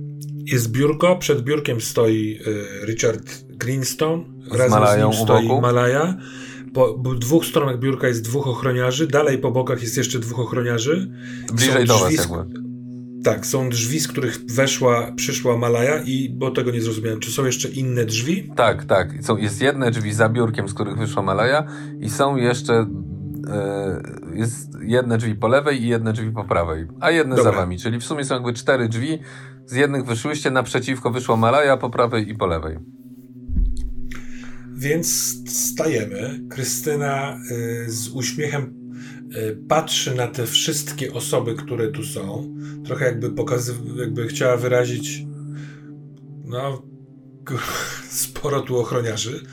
jest 0.46 0.72
biurko, 0.72 1.16
przed 1.16 1.42
biurkiem 1.42 1.82
stoi 1.82 2.40
Richard 2.86 3.45
Greenstone, 3.58 4.24
z 4.52 4.56
razem 4.56 4.80
Malają 4.80 5.14
z 5.14 5.16
nim 5.16 5.26
stoi 5.26 5.62
Malaja. 5.62 6.18
Po, 6.74 6.94
po, 6.94 7.16
dwóch 7.16 7.46
stronach 7.46 7.80
biurka 7.80 8.08
jest 8.08 8.24
dwóch 8.24 8.48
ochroniarzy, 8.48 9.08
dalej 9.08 9.38
po 9.38 9.52
bokach 9.52 9.82
jest 9.82 9.98
jeszcze 9.98 10.20
dwóch 10.20 10.40
ochroniarzy. 10.40 11.12
Bliżej 11.54 11.86
do 11.86 12.00
was 12.00 12.14
jakby. 12.14 12.66
Tak, 13.24 13.46
są 13.46 13.70
drzwi, 13.70 14.00
z 14.00 14.08
których 14.08 14.40
weszła, 14.46 15.12
przyszła 15.16 15.58
Malaja 15.58 16.02
i, 16.02 16.30
bo 16.30 16.52
tego 16.52 16.72
nie 16.72 16.82
zrozumiałem, 16.82 17.20
czy 17.20 17.32
są 17.32 17.46
jeszcze 17.46 17.70
inne 17.70 18.06
drzwi? 18.06 18.52
Tak, 18.56 18.86
tak. 18.86 19.14
Są, 19.22 19.38
jest 19.38 19.62
jedne 19.62 19.92
drzwi 19.92 20.14
za 20.14 20.30
biurkiem, 20.30 20.70
z 20.70 20.74
których 20.74 20.98
wyszła 20.98 21.22
Malaja 21.24 21.68
i 22.00 22.10
są 22.10 22.36
jeszcze 22.36 22.74
e, 23.50 24.02
jest 24.34 24.70
jedne 24.82 25.18
drzwi 25.18 25.36
po 25.36 25.48
lewej 25.48 25.84
i 25.84 25.88
jedne 25.88 26.14
drzwi 26.14 26.32
po 26.32 26.44
prawej, 26.44 26.88
a 27.00 27.12
jedne 27.12 27.36
Dobra. 27.36 27.52
za 27.52 27.58
wami, 27.58 27.80
czyli 27.80 28.00
w 28.00 28.04
sumie 28.04 28.24
są 28.24 28.36
jakby 28.36 28.54
cztery 28.54 28.90
drzwi, 28.90 29.20
z 29.66 29.76
jednych 29.76 30.06
wyszłyście, 30.06 30.52
naprzeciwko 30.52 31.12
wyszła 31.12 31.36
Malaja 31.36 31.78
po 31.78 31.90
prawej 31.90 32.30
i 32.30 32.36
po 32.36 32.46
lewej. 32.48 32.78
Więc 34.76 35.36
stajemy. 35.48 36.42
Krystyna 36.50 37.40
y, 37.52 37.92
z 37.92 38.08
uśmiechem 38.08 38.74
y, 39.36 39.58
patrzy 39.68 40.16
na 40.16 40.28
te 40.28 40.46
wszystkie 40.46 41.14
osoby, 41.14 41.56
które 41.56 41.88
tu 41.88 42.04
są. 42.04 42.56
Trochę 42.86 43.06
jakby 43.06 43.30
pokazy- 43.30 44.00
jakby 44.00 44.28
chciała 44.28 44.58
wyrazić 44.58 45.26
no 46.46 46.82
sporo 48.10 48.62
tu 48.62 48.80
ochroniarzy. 48.80 49.44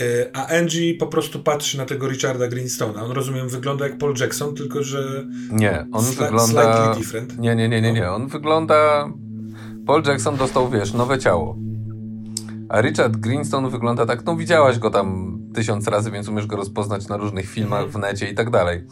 Y, 0.00 0.30
a 0.32 0.46
Angie 0.46 0.94
po 0.94 1.06
prostu 1.06 1.42
patrzy 1.42 1.78
na 1.78 1.84
tego 1.86 2.08
Richarda 2.08 2.48
Greenstone'a. 2.48 3.02
On 3.04 3.10
rozumiem 3.10 3.48
wygląda 3.48 3.86
jak 3.88 3.98
Paul 3.98 4.14
Jackson, 4.20 4.54
tylko 4.54 4.82
że 4.82 5.26
nie, 5.52 5.86
on 5.92 6.04
wygląda 6.04 6.96
Nie, 7.38 7.56
nie, 7.56 7.68
nie, 7.68 7.80
nie, 7.80 7.92
nie. 7.92 8.10
On 8.10 8.28
wygląda 8.28 9.08
Paul 9.86 10.02
Jackson 10.06 10.36
dostał, 10.36 10.70
wiesz, 10.70 10.92
nowe 10.92 11.18
ciało. 11.18 11.56
A 12.70 12.80
Richard 12.80 13.16
Greenstone 13.16 13.70
wygląda 13.70 14.06
tak, 14.06 14.24
no 14.24 14.36
widziałaś 14.36 14.78
go 14.78 14.90
tam 14.90 15.38
tysiąc 15.54 15.88
razy, 15.88 16.10
więc 16.10 16.28
umiesz 16.28 16.46
go 16.46 16.56
rozpoznać 16.56 17.08
na 17.08 17.16
różnych 17.16 17.46
filmach 17.46 17.88
w 17.88 17.98
necie 17.98 18.30
i 18.30 18.34
tak 18.34 18.50
dalej. 18.50 18.84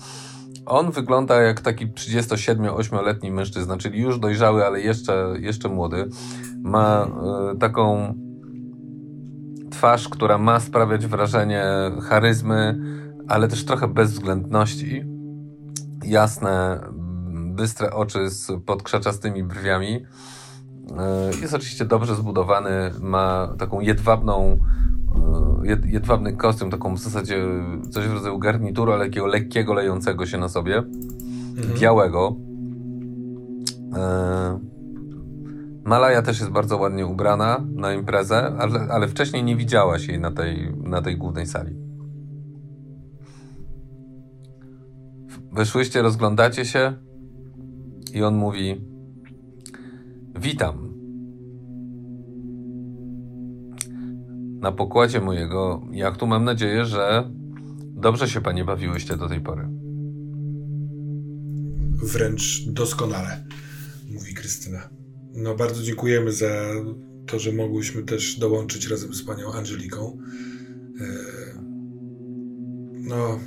On 0.66 0.90
wygląda 0.90 1.42
jak 1.42 1.60
taki 1.60 1.88
37-8-letni 1.88 3.30
mężczyzna, 3.30 3.76
czyli 3.76 4.00
już 4.00 4.18
dojrzały, 4.18 4.66
ale 4.66 4.80
jeszcze, 4.80 5.34
jeszcze 5.40 5.68
młody. 5.68 6.08
Ma 6.62 7.08
y, 7.54 7.58
taką 7.58 8.14
twarz, 9.70 10.08
która 10.08 10.38
ma 10.38 10.60
sprawiać 10.60 11.06
wrażenie 11.06 11.64
charyzmy, 12.02 12.78
ale 13.28 13.48
też 13.48 13.64
trochę 13.64 13.88
bezwzględności. 13.88 15.04
Jasne, 16.04 16.80
bystre 17.54 17.90
oczy 17.92 18.30
z 18.30 18.64
podkrzaczastymi 18.64 19.44
brwiami 19.44 20.06
jest 21.40 21.54
oczywiście 21.54 21.84
dobrze 21.84 22.14
zbudowany, 22.14 22.90
ma 23.00 23.54
taką 23.58 23.80
jedwabną, 23.80 24.58
e, 25.64 25.88
jedwabny 25.90 26.32
kostium, 26.32 26.70
taką 26.70 26.94
w 26.94 26.98
zasadzie 26.98 27.44
coś 27.90 28.06
w 28.06 28.12
rodzaju 28.12 28.38
garnituru, 28.38 28.92
ale 28.92 29.04
takiego 29.04 29.26
lekkiego, 29.26 29.74
lejącego 29.74 30.26
się 30.26 30.38
na 30.38 30.48
sobie, 30.48 30.78
mhm. 30.78 31.78
białego. 31.80 32.36
E, 33.96 34.58
Malaja 35.84 36.22
też 36.22 36.40
jest 36.40 36.52
bardzo 36.52 36.76
ładnie 36.76 37.06
ubrana 37.06 37.64
na 37.74 37.94
imprezę, 37.94 38.56
ale, 38.58 38.80
ale 38.80 39.08
wcześniej 39.08 39.44
nie 39.44 39.56
widziałaś 39.56 40.08
jej 40.08 40.20
na 40.20 40.30
tej, 40.30 40.74
na 40.84 41.02
tej 41.02 41.16
głównej 41.16 41.46
sali. 41.46 41.76
Wyszłyście, 45.52 46.02
rozglądacie 46.02 46.64
się 46.64 46.92
i 48.14 48.22
on 48.22 48.34
mówi: 48.34 48.87
Witam. 50.40 50.94
Na 54.60 54.72
pokładzie 54.72 55.20
mojego 55.20 55.82
jachtu 55.92 56.26
mam 56.26 56.44
nadzieję, 56.44 56.84
że 56.84 57.30
dobrze 57.80 58.28
się 58.28 58.40
panie 58.40 58.64
bawiłyście 58.64 59.16
do 59.16 59.28
tej 59.28 59.40
pory. 59.40 59.68
Wręcz 62.02 62.64
doskonale, 62.66 63.44
mówi 64.10 64.34
Krystyna. 64.34 64.88
No 65.34 65.54
bardzo 65.54 65.82
dziękujemy 65.82 66.32
za 66.32 66.50
to, 67.26 67.38
że 67.38 67.52
mogłyśmy 67.52 68.02
też 68.02 68.38
dołączyć 68.38 68.86
razem 68.90 69.14
z 69.14 69.22
panią 69.22 69.52
Angeliką. 69.52 70.18
E, 71.00 71.04
no. 72.92 73.38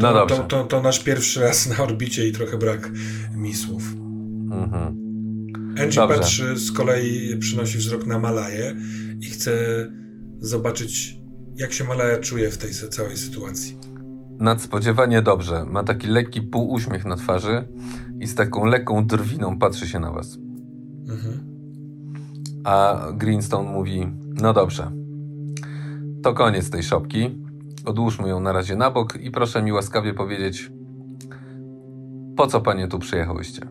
No 0.00 0.12
dobrze. 0.12 0.36
To, 0.36 0.42
to, 0.42 0.64
to 0.64 0.82
nasz 0.82 1.04
pierwszy 1.04 1.40
raz 1.40 1.78
na 1.78 1.84
orbicie 1.84 2.28
i 2.28 2.32
trochę 2.32 2.58
brak 2.58 2.90
mi 3.36 3.54
słów. 3.54 3.82
Mhm. 4.50 5.07
Angie 5.82 5.96
Dobrze. 5.96 6.18
patrzy, 6.18 6.56
z 6.56 6.72
kolei 6.72 7.36
przynosi 7.38 7.78
wzrok 7.78 8.06
na 8.06 8.18
Malaję 8.18 8.76
i 9.20 9.24
chce 9.24 9.52
zobaczyć, 10.40 11.18
jak 11.56 11.72
się 11.72 11.84
Malaja 11.84 12.18
czuje 12.18 12.50
w 12.50 12.58
tej 12.58 12.70
całej 12.72 13.16
sytuacji. 13.16 13.78
Nadspodziewanie 14.38 15.22
dobrze. 15.22 15.64
Ma 15.64 15.84
taki 15.84 16.06
lekki 16.06 16.42
półuśmiech 16.42 17.04
na 17.04 17.16
twarzy 17.16 17.68
i 18.20 18.26
z 18.26 18.34
taką 18.34 18.64
lekką 18.64 19.06
drwiną 19.06 19.58
patrzy 19.58 19.88
się 19.88 20.00
na 20.00 20.12
was. 20.12 20.38
Mhm. 21.08 21.38
A 22.64 23.06
Greenstone 23.14 23.70
mówi, 23.70 24.06
no 24.40 24.52
dobrze, 24.52 24.92
to 26.22 26.34
koniec 26.34 26.70
tej 26.70 26.82
szopki. 26.82 27.38
Odłóżmy 27.84 28.28
ją 28.28 28.40
na 28.40 28.52
razie 28.52 28.76
na 28.76 28.90
bok 28.90 29.18
i 29.20 29.30
proszę 29.30 29.62
mi 29.62 29.72
łaskawie 29.72 30.14
powiedzieć, 30.14 30.70
po 32.36 32.46
co 32.46 32.60
panie 32.60 32.88
tu 32.88 32.98
przyjechałyście? 32.98 33.62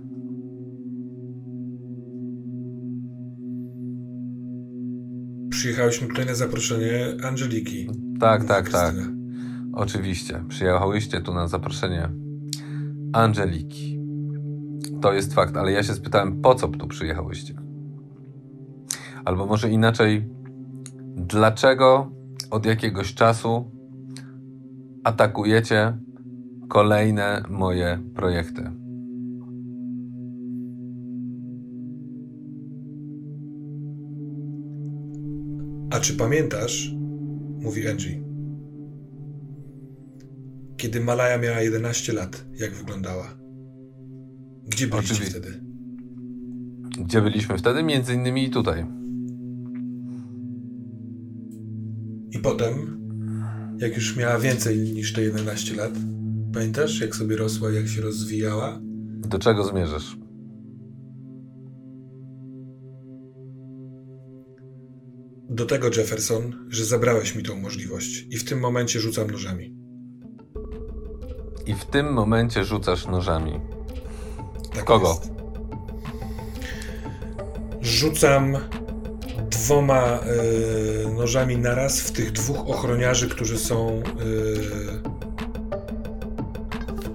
Przyjechałyśmy 5.57 6.07
tutaj 6.07 6.25
na 6.25 6.35
zaproszenie 6.35 7.17
Angeliki. 7.23 7.89
Tak, 8.19 8.45
tak, 8.45 8.69
tak. 8.69 8.95
Oczywiście. 9.73 10.43
Przyjechałyście 10.49 11.21
tu 11.21 11.33
na 11.33 11.47
zaproszenie 11.47 12.09
Angeliki. 13.13 13.99
To 15.01 15.13
jest 15.13 15.33
fakt, 15.33 15.57
ale 15.57 15.71
ja 15.71 15.83
się 15.83 15.93
spytałem, 15.93 16.41
po 16.41 16.55
co 16.55 16.67
tu 16.67 16.87
przyjechałyście? 16.87 17.53
Albo 19.25 19.45
może 19.45 19.69
inaczej, 19.69 20.29
dlaczego 21.15 22.11
od 22.51 22.65
jakiegoś 22.65 23.13
czasu 23.13 23.71
atakujecie 25.03 25.97
kolejne 26.67 27.43
moje 27.49 27.99
projekty? 28.15 28.71
A 35.97 35.99
czy 35.99 36.13
pamiętasz, 36.13 36.91
mówi 37.59 37.87
Angie, 37.87 38.21
kiedy 40.77 41.01
Malaja 41.01 41.37
miała 41.37 41.61
11 41.61 42.13
lat, 42.13 42.45
jak 42.59 42.73
wyglądała? 42.73 43.37
Gdzie 44.67 44.87
byliście 44.87 45.13
Oczywiście. 45.13 45.39
wtedy? 45.39 45.61
Gdzie 46.99 47.21
byliśmy 47.21 47.57
wtedy? 47.57 47.83
Między 47.83 48.13
innymi 48.13 48.49
tutaj. 48.49 48.85
I 52.31 52.39
potem, 52.39 52.73
jak 53.77 53.95
już 53.95 54.17
miała 54.17 54.39
więcej 54.39 54.79
niż 54.79 55.13
te 55.13 55.21
11 55.21 55.75
lat, 55.75 55.91
pamiętasz, 56.53 57.01
jak 57.01 57.15
sobie 57.15 57.35
rosła, 57.37 57.71
jak 57.71 57.87
się 57.87 58.01
rozwijała? 58.01 58.79
Do 59.29 59.39
czego 59.39 59.63
zmierzasz? 59.63 60.17
Do 65.49 65.65
tego, 65.65 65.87
Jefferson, 65.97 66.67
że 66.69 66.85
zabrałeś 66.85 67.35
mi 67.35 67.43
tą 67.43 67.55
możliwość 67.55 68.25
i 68.29 68.37
w 68.37 68.43
tym 68.43 68.59
momencie 68.59 68.99
rzucam 68.99 69.31
nożami. 69.31 69.75
I 71.65 71.73
w 71.73 71.85
tym 71.85 72.13
momencie 72.13 72.63
rzucasz 72.63 73.05
nożami. 73.05 73.59
Tak 74.73 74.83
Kogo? 74.83 75.09
Jest. 75.09 75.31
Rzucam 77.81 78.57
dwoma 79.49 80.19
y, 81.05 81.13
nożami 81.13 81.57
naraz 81.57 81.99
w 81.99 82.11
tych 82.11 82.31
dwóch 82.31 82.69
ochroniarzy, 82.69 83.29
którzy 83.29 83.59
są 83.59 84.01
y, 84.19 85.26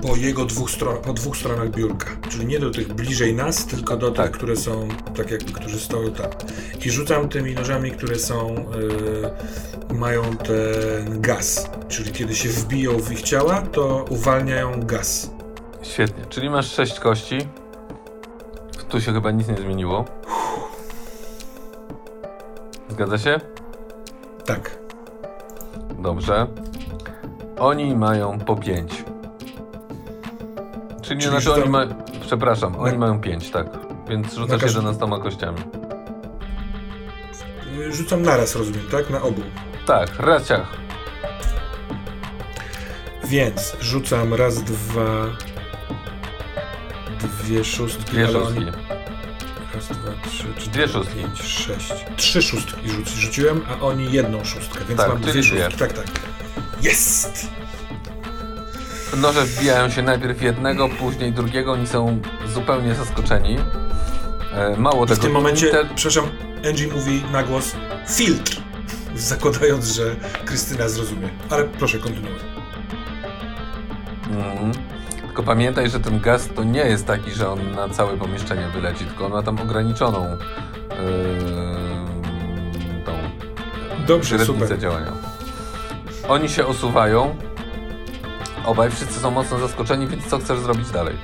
po 0.02 0.16
jego 0.16 0.44
dwóch 0.44 0.70
stronach, 0.70 1.00
po 1.00 1.12
dwóch 1.12 1.36
stronach 1.36 1.70
biurka. 1.70 2.06
Czyli 2.30 2.46
nie 2.46 2.58
do 2.58 2.70
tych 2.70 2.92
bliżej 2.94 3.34
nas, 3.34 3.66
tylko 3.66 3.96
do 3.96 4.10
Tak. 4.10 4.26
tych, 4.26 4.36
które 4.36 4.56
są, 4.56 4.88
tak 5.16 5.30
jakby, 5.30 5.52
którzy 5.52 5.80
stoją 5.80 6.12
tam. 6.12 6.30
I 6.86 6.90
rzucam 6.90 7.28
tymi 7.28 7.54
nożami, 7.54 7.90
które 7.90 8.18
są, 8.18 8.54
y, 9.90 9.94
mają 9.94 10.22
ten 10.36 11.20
gaz. 11.20 11.70
Czyli 11.88 12.12
kiedy 12.12 12.34
się 12.34 12.48
wbiją 12.48 12.98
w 12.98 13.12
ich 13.12 13.22
ciała, 13.22 13.62
to 13.62 14.04
uwalniają 14.10 14.80
gaz. 14.86 15.30
Świetnie. 15.82 16.24
Czyli 16.28 16.50
masz 16.50 16.72
sześć 16.72 17.00
kości. 17.00 17.38
Tu 18.88 19.00
się 19.00 19.12
chyba 19.12 19.30
nic 19.30 19.48
nie 19.48 19.56
zmieniło. 19.56 20.04
Zgadza 22.88 23.18
się? 23.18 23.40
Tak. 24.44 24.78
Dobrze. 25.98 26.46
Oni 27.58 27.96
mają 27.96 28.38
po 28.38 28.56
5. 28.56 29.04
Czyli, 31.02 31.20
Czyli 31.20 31.30
znaczy 31.30 31.52
oni 31.52 31.68
mają. 31.70 31.94
Przepraszam, 32.26 32.76
oni 32.76 32.92
Na- 32.92 32.98
mają 32.98 33.20
5, 33.20 33.50
tak. 33.50 33.66
Więc 34.08 34.34
rzucasz 34.34 34.60
każdy- 34.60 34.78
11 34.80 35.20
kościami. 35.22 35.58
Y, 37.78 37.92
Rzucam 37.92 38.22
naraz, 38.22 38.56
rozumiem, 38.56 38.82
tak? 38.90 39.10
Na 39.10 39.22
obu. 39.22 39.42
Tak, 39.86 40.18
raz 40.18 40.46
ciach. 40.48 40.76
Więc 43.24 43.76
rzucam 43.80 44.34
raz, 44.34 44.62
dwa, 44.62 45.26
dwie 47.42 47.64
szóstki. 47.64 48.04
Dwie 48.12 48.26
szóstki. 48.26 48.58
Oni... 48.60 48.66
Raz, 49.74 49.88
dwa, 49.88 50.10
trzy, 50.28 50.44
cztery, 50.58 50.70
Dwie 50.70 50.88
szóstki. 50.88 51.14
pięć, 51.18 51.42
sześć. 51.42 51.92
Trzy 52.16 52.42
szóstki 52.42 52.88
rzuci, 52.90 53.16
rzuciłem, 53.20 53.60
a 53.70 53.84
oni 53.84 54.12
jedną 54.12 54.44
szóstkę, 54.44 54.84
więc 54.88 55.00
Tak, 55.00 55.08
mam 55.08 55.20
dwie 55.20 55.32
dwie. 55.32 55.42
szóstki. 55.42 55.76
Tak, 55.78 55.92
tak. 55.92 56.06
Jest! 56.82 57.46
Noże 59.16 59.44
wbijają 59.44 59.90
się 59.90 60.02
najpierw 60.02 60.42
jednego, 60.42 60.88
później 60.88 61.32
drugiego. 61.32 61.72
Oni 61.72 61.86
są 61.86 62.20
zupełnie 62.54 62.94
zaskoczeni. 62.94 63.58
E, 64.54 64.76
Mało 64.76 65.04
I 65.04 65.06
w 65.06 65.10
tego. 65.10 65.22
tym 65.22 65.32
momencie, 65.32 65.66
Inter- 65.70 65.86
przepraszam, 65.94 66.30
Angie 66.68 66.86
mówi 66.86 67.22
na 67.32 67.42
głos 67.42 67.72
filtr, 68.08 68.60
zakładając, 69.14 69.86
że 69.86 70.16
Krystyna 70.44 70.88
zrozumie. 70.88 71.28
Ale 71.50 71.64
proszę, 71.64 71.98
kontynuuj. 71.98 72.34
Mhm. 74.30 74.72
Tylko 75.26 75.42
pamiętaj, 75.42 75.90
że 75.90 76.00
ten 76.00 76.20
gaz 76.20 76.48
to 76.56 76.64
nie 76.64 76.80
jest 76.80 77.06
taki, 77.06 77.30
że 77.30 77.50
on 77.50 77.70
na 77.74 77.88
całe 77.88 78.16
pomieszczenie 78.16 78.68
wyleci, 78.74 79.04
tylko 79.04 79.26
on 79.26 79.32
ma 79.32 79.42
tam 79.42 79.58
ograniczoną 79.60 80.30
yy, 80.30 80.36
tą 83.04 83.12
Dobrze, 84.06 84.28
średnicę 84.38 84.64
super. 84.66 84.78
działania. 84.78 85.12
Oni 86.28 86.48
się 86.48 86.66
osuwają. 86.66 87.36
Obaj 88.64 88.90
wszyscy 88.90 89.20
są 89.20 89.30
mocno 89.30 89.58
zaskoczeni, 89.58 90.06
więc 90.06 90.26
co 90.26 90.38
chcesz 90.38 90.58
zrobić 90.58 90.90
dalej? 90.90 91.16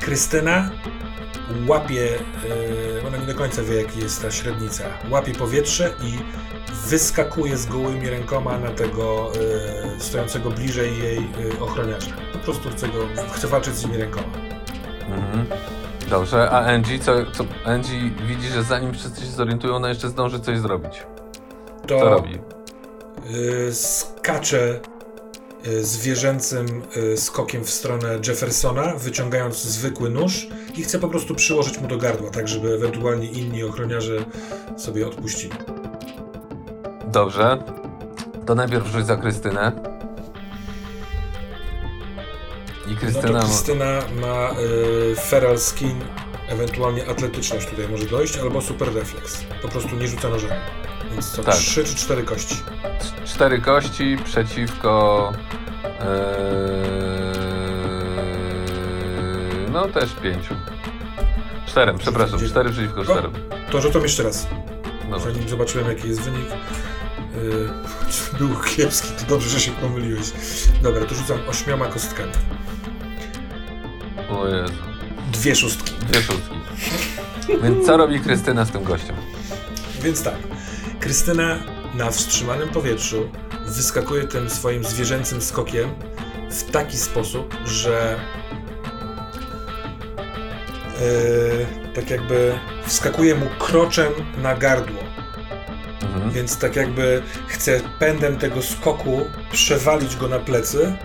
Krystyna 0.00 0.70
łapie, 1.68 2.08
e, 3.02 3.06
ona 3.08 3.16
nie 3.16 3.26
do 3.26 3.34
końca 3.34 3.62
wie, 3.62 3.82
jaki 3.82 3.98
jest 4.00 4.22
ta 4.22 4.30
średnica, 4.30 4.84
łapie 5.10 5.32
powietrze 5.34 5.92
i 6.02 6.18
wyskakuje 6.88 7.56
z 7.56 7.66
gołymi 7.66 8.10
rękoma 8.10 8.58
na 8.58 8.70
tego 8.70 9.32
e, 9.96 10.00
stojącego 10.00 10.50
bliżej 10.50 10.98
jej 10.98 11.18
e, 11.18 11.60
ochroniarza. 11.60 12.10
Po 12.32 12.38
prostu 12.38 12.70
chce, 12.70 12.88
go, 12.88 12.98
chce 13.32 13.48
walczyć 13.48 13.74
z 13.74 13.84
nimi 13.86 13.96
rękoma. 13.98 14.26
Mhm. 15.08 15.46
Dobrze, 16.10 16.50
a 16.50 16.58
Angie, 16.66 16.98
co, 16.98 17.12
co 17.32 17.44
Angie 17.64 18.10
widzi, 18.26 18.48
że 18.48 18.62
zanim 18.62 18.94
wszyscy 18.94 19.20
się 19.20 19.26
zorientują, 19.26 19.74
ona 19.74 19.88
jeszcze 19.88 20.08
zdąży 20.08 20.40
coś 20.40 20.58
zrobić. 20.58 21.02
To 21.86 21.98
Co 21.98 22.10
robi? 22.10 22.38
e, 23.68 23.72
skacze 23.72 24.80
zwierzęcym 25.82 26.82
e, 27.12 27.16
skokiem 27.16 27.64
w 27.64 27.70
stronę 27.70 28.18
Jeffersona, 28.28 28.94
wyciągając 28.96 29.62
zwykły 29.62 30.10
nóż 30.10 30.48
i 30.76 30.82
chce 30.82 30.98
po 30.98 31.08
prostu 31.08 31.34
przyłożyć 31.34 31.78
mu 31.78 31.88
do 31.88 31.96
gardła, 31.96 32.30
tak 32.30 32.48
żeby 32.48 32.74
ewentualnie 32.74 33.26
inni 33.30 33.64
ochroniarze 33.64 34.24
sobie 34.76 35.06
odpuścili. 35.06 35.54
Dobrze. 37.06 37.62
To 38.46 38.54
najpierw 38.54 38.86
rzuć 38.86 39.06
za 39.06 39.16
Krystynę. 39.16 39.72
I 42.86 42.90
No 42.90 42.96
Krystyna... 43.00 43.40
to 43.40 43.46
Krystyna 43.46 44.02
ma 44.20 44.50
y, 45.12 45.16
feral 45.16 45.58
skin, 45.58 46.00
ewentualnie 46.48 47.06
atletyczność 47.08 47.66
tutaj 47.68 47.88
może 47.88 48.04
dojść, 48.06 48.36
albo 48.38 48.60
super 48.62 48.94
refleks. 48.94 49.44
Po 49.62 49.68
prostu 49.68 49.96
nie 49.96 50.08
rzuca 50.08 50.28
nożami. 50.28 50.60
Więc 51.12 51.30
co, 51.30 51.42
Tak. 51.44 51.54
trzy 51.54 51.84
czy 51.84 51.94
cztery 51.94 52.22
kości? 52.22 52.56
Cztery 53.24 53.60
kości 53.60 54.16
przeciwko. 54.24 55.32
Yy, 59.56 59.70
no 59.72 59.88
też 59.88 60.10
pięciu. 60.22 60.54
Czterem, 61.66 61.98
przepraszam. 61.98 62.38
Gdzie- 62.38 62.48
Cztery 62.48 62.70
przeciwko 62.70 63.00
O! 63.00 63.04
czterem. 63.04 63.32
To 63.70 63.80
rzucam 63.80 64.02
jeszcze 64.02 64.22
raz. 64.22 64.46
Dobra. 65.10 65.18
Zanim 65.18 65.48
zobaczyłem 65.48 65.88
jaki 65.88 66.08
jest 66.08 66.20
wynik. 66.20 66.46
Y, 67.36 68.38
był 68.38 68.48
kiepski, 68.56 69.08
to 69.08 69.24
dobrze, 69.28 69.48
że 69.48 69.60
się 69.60 69.70
pomyliłeś. 69.72 70.32
Dobra, 70.82 71.04
to 71.04 71.14
rzucam 71.14 71.38
ośmioma 71.48 71.86
kostkami. 71.86 72.32
O 74.30 74.46
Jezu. 74.48 74.72
Dwie 75.46 75.56
szóstki. 75.56 75.92
Dwie 75.92 76.22
szóstki. 76.22 76.54
Więc 77.62 77.86
co 77.86 77.96
robi 77.96 78.20
Krystyna 78.20 78.64
z 78.64 78.70
tym 78.70 78.84
gościem? 78.84 79.16
Więc 80.02 80.22
tak, 80.22 80.34
Krystyna 81.00 81.58
na 81.94 82.10
wstrzymanym 82.10 82.68
powietrzu 82.68 83.28
wyskakuje 83.66 84.24
tym 84.24 84.50
swoim 84.50 84.84
zwierzęcym 84.84 85.42
skokiem 85.42 85.90
w 86.50 86.70
taki 86.70 86.96
sposób, 86.96 87.56
że 87.66 88.20
e, 91.00 91.92
tak 91.94 92.10
jakby 92.10 92.58
wskakuje 92.86 93.34
mu 93.34 93.46
kroczem 93.58 94.12
na 94.42 94.56
gardło. 94.56 95.00
Mhm. 96.02 96.30
Więc 96.30 96.58
tak 96.58 96.76
jakby 96.76 97.22
chce 97.48 97.80
pędem 97.98 98.36
tego 98.36 98.62
skoku 98.62 99.20
przewalić 99.52 100.16
go 100.16 100.28
na 100.28 100.38
plecy. 100.38 100.96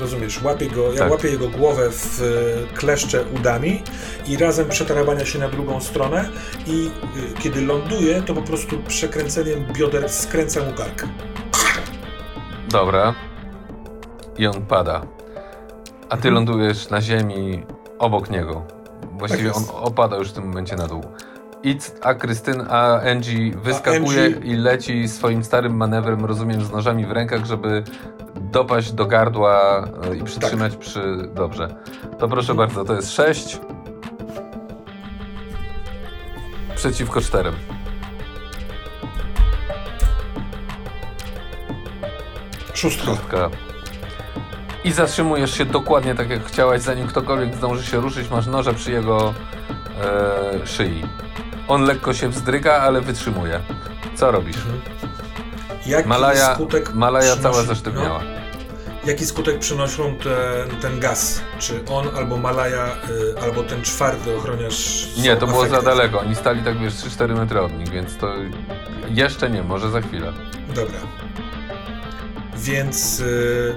Rozumiesz, 0.00 0.42
łapie 0.42 0.66
go, 0.70 0.92
ja 0.92 0.98
Tak. 0.98 1.10
łapię 1.10 1.28
jego 1.28 1.48
głowę 1.48 1.90
w 1.90 2.22
e, 2.22 2.76
kleszcze 2.78 3.24
udami 3.40 3.82
i 4.26 4.36
razem 4.36 4.68
przetarabania 4.68 5.24
się 5.26 5.38
na 5.38 5.48
drugą 5.48 5.80
stronę 5.80 6.28
i 6.66 6.90
y, 7.36 7.40
kiedy 7.42 7.60
ląduje, 7.60 8.22
to 8.22 8.34
po 8.34 8.42
prostu 8.42 8.78
przekręceniem 8.78 9.66
bioder 9.72 10.08
skręca 10.08 10.60
mu 10.64 10.72
kark. 10.72 11.04
Dobra. 12.70 13.14
I 14.38 14.46
on 14.46 14.66
pada. 14.66 15.02
A 16.08 16.16
ty 16.16 16.28
Mhm. 16.28 16.34
lądujesz 16.34 16.90
na 16.90 17.00
ziemi 17.02 17.62
obok 17.98 18.30
niego. 18.30 18.62
Właściwie 19.12 19.50
Tak 19.50 19.56
on 19.56 19.64
opada 19.82 20.16
już 20.16 20.28
w 20.28 20.32
tym 20.32 20.46
momencie 20.46 20.76
na 20.76 20.86
dół. 20.86 21.02
I, 21.62 21.76
c- 21.78 21.92
a 22.02 22.14
Krystyn, 22.14 22.60
a 22.70 23.00
Angie 23.00 23.56
wyskakuje 23.56 24.02
Angie- 24.30 24.44
i 24.44 24.56
leci 24.56 25.08
swoim 25.08 25.44
starym 25.44 25.76
manewrem, 25.76 26.24
rozumiem, 26.24 26.64
z 26.64 26.70
nożami 26.70 27.06
w 27.06 27.10
rękach, 27.12 27.44
żeby 27.46 27.84
dopaść 28.40 28.92
do 28.92 29.06
gardła 29.06 29.84
e, 30.12 30.16
i 30.16 30.22
przytrzymać 30.24 30.72
Tak. 30.72 30.80
przy... 30.80 31.28
Dobrze. 31.34 31.74
To 32.18 32.28
proszę 32.28 32.52
Mhm. 32.52 32.56
bardzo, 32.68 32.84
to 32.84 32.94
jest 32.94 33.10
6 33.12 33.60
przeciwko 36.76 37.20
4. 37.20 37.52
Szóstka. 42.74 43.04
Szóstka. 43.06 43.50
I 44.84 44.92
zatrzymujesz 44.92 45.54
się 45.58 45.64
dokładnie 45.64 46.14
tak 46.14 46.30
jak 46.30 46.44
chciałaś, 46.44 46.80
zanim 46.80 47.06
ktokolwiek 47.06 47.54
zdąży 47.54 47.86
się 47.90 48.00
ruszyć, 48.00 48.30
masz 48.30 48.46
noże 48.46 48.74
przy 48.74 48.92
jego 48.92 49.34
e, 50.62 50.66
szyi. 50.66 51.02
On 51.68 51.82
lekko 51.82 52.14
się 52.14 52.28
wzdryga, 52.28 52.72
ale 52.74 53.00
wytrzymuje. 53.00 53.60
Co 54.14 54.30
robisz? 54.30 54.56
Mhm. 54.56 54.80
Jaki 55.86 56.08
Malaja, 56.08 56.54
skutek 56.54 56.94
Malaja 56.94 57.36
cała 57.36 57.62
zesztywniała. 57.62 58.18
No, 58.18 58.38
jaki 59.06 59.26
skutek 59.26 59.58
przynoszą 59.58 60.16
ten, 60.16 60.80
ten 60.80 61.00
gaz? 61.00 61.40
Czy 61.58 61.80
on 61.90 62.08
albo 62.16 62.36
Malaja, 62.36 62.86
y, 62.86 63.40
albo 63.42 63.62
ten 63.62 63.82
czwarty 63.82 64.36
ochroniarz 64.36 65.08
Nie, 65.16 65.36
to 65.36 65.46
było 65.46 65.66
za 65.66 65.82
daleko. 65.82 66.20
Oni 66.20 66.34
stali 66.34 66.62
tak 66.62 66.78
wiesz 66.78 66.94
3-4 66.94 67.36
metry 67.36 67.60
od 67.60 67.78
nich, 67.78 67.88
więc 67.88 68.16
to 68.16 68.34
jeszcze 69.08 69.50
nie, 69.50 69.62
może 69.62 69.90
za 69.90 70.00
chwilę. 70.00 70.32
Dobra. 70.68 70.98
Więc... 72.56 73.20
Y, 73.20 73.74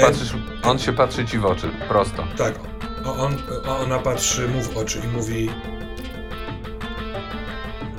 Patrzysz, 0.00 0.34
on 0.62 0.78
się 0.78 0.92
patrzy 0.92 1.24
ci 1.24 1.38
w 1.38 1.46
oczy, 1.46 1.70
prosto. 1.88 2.24
Tak. 2.36 2.54
On, 3.18 3.36
ona 3.82 3.98
patrzy 3.98 4.48
mu 4.48 4.62
w 4.62 4.76
oczy 4.76 5.00
i 5.04 5.08
mówi 5.08 5.50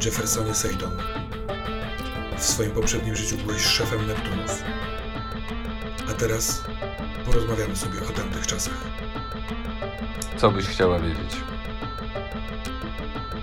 Jeffersonie 0.05 0.53
Seydon. 0.53 0.91
W 2.37 2.43
swoim 2.43 2.71
poprzednim 2.71 3.15
życiu 3.15 3.37
byłeś 3.37 3.61
szefem 3.61 4.07
Neptunów. 4.07 4.63
A 6.09 6.13
teraz 6.13 6.63
porozmawiamy 7.25 7.75
sobie 7.75 7.99
o 8.09 8.11
tamtych 8.11 8.47
czasach. 8.47 8.77
Co 10.37 10.51
byś 10.51 10.65
chciała 10.65 10.99
wiedzieć? 10.99 11.35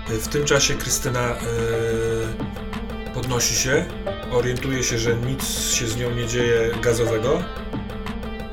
W 0.09 0.27
tym 0.27 0.45
czasie 0.45 0.73
Krystyna 0.73 1.19
e, 1.19 1.35
podnosi 3.13 3.55
się, 3.55 3.85
orientuje 4.31 4.83
się, 4.83 4.97
że 4.97 5.15
nic 5.15 5.69
się 5.73 5.87
z 5.87 5.97
nią 5.97 6.11
nie 6.11 6.27
dzieje 6.27 6.71
gazowego. 6.81 7.43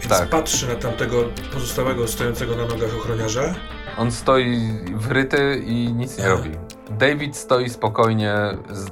Więc 0.00 0.08
tak. 0.08 0.28
patrzy 0.28 0.68
na 0.68 0.74
tamtego 0.74 1.24
pozostałego 1.52 2.08
stojącego 2.08 2.56
na 2.56 2.66
nogach 2.66 2.96
ochroniarza. 2.96 3.54
On 3.96 4.12
stoi 4.12 4.70
wryty 4.94 5.62
i 5.66 5.92
nic 5.92 6.18
nie 6.18 6.28
robi. 6.28 6.50
David 6.98 7.36
stoi 7.36 7.70
spokojnie 7.70 8.34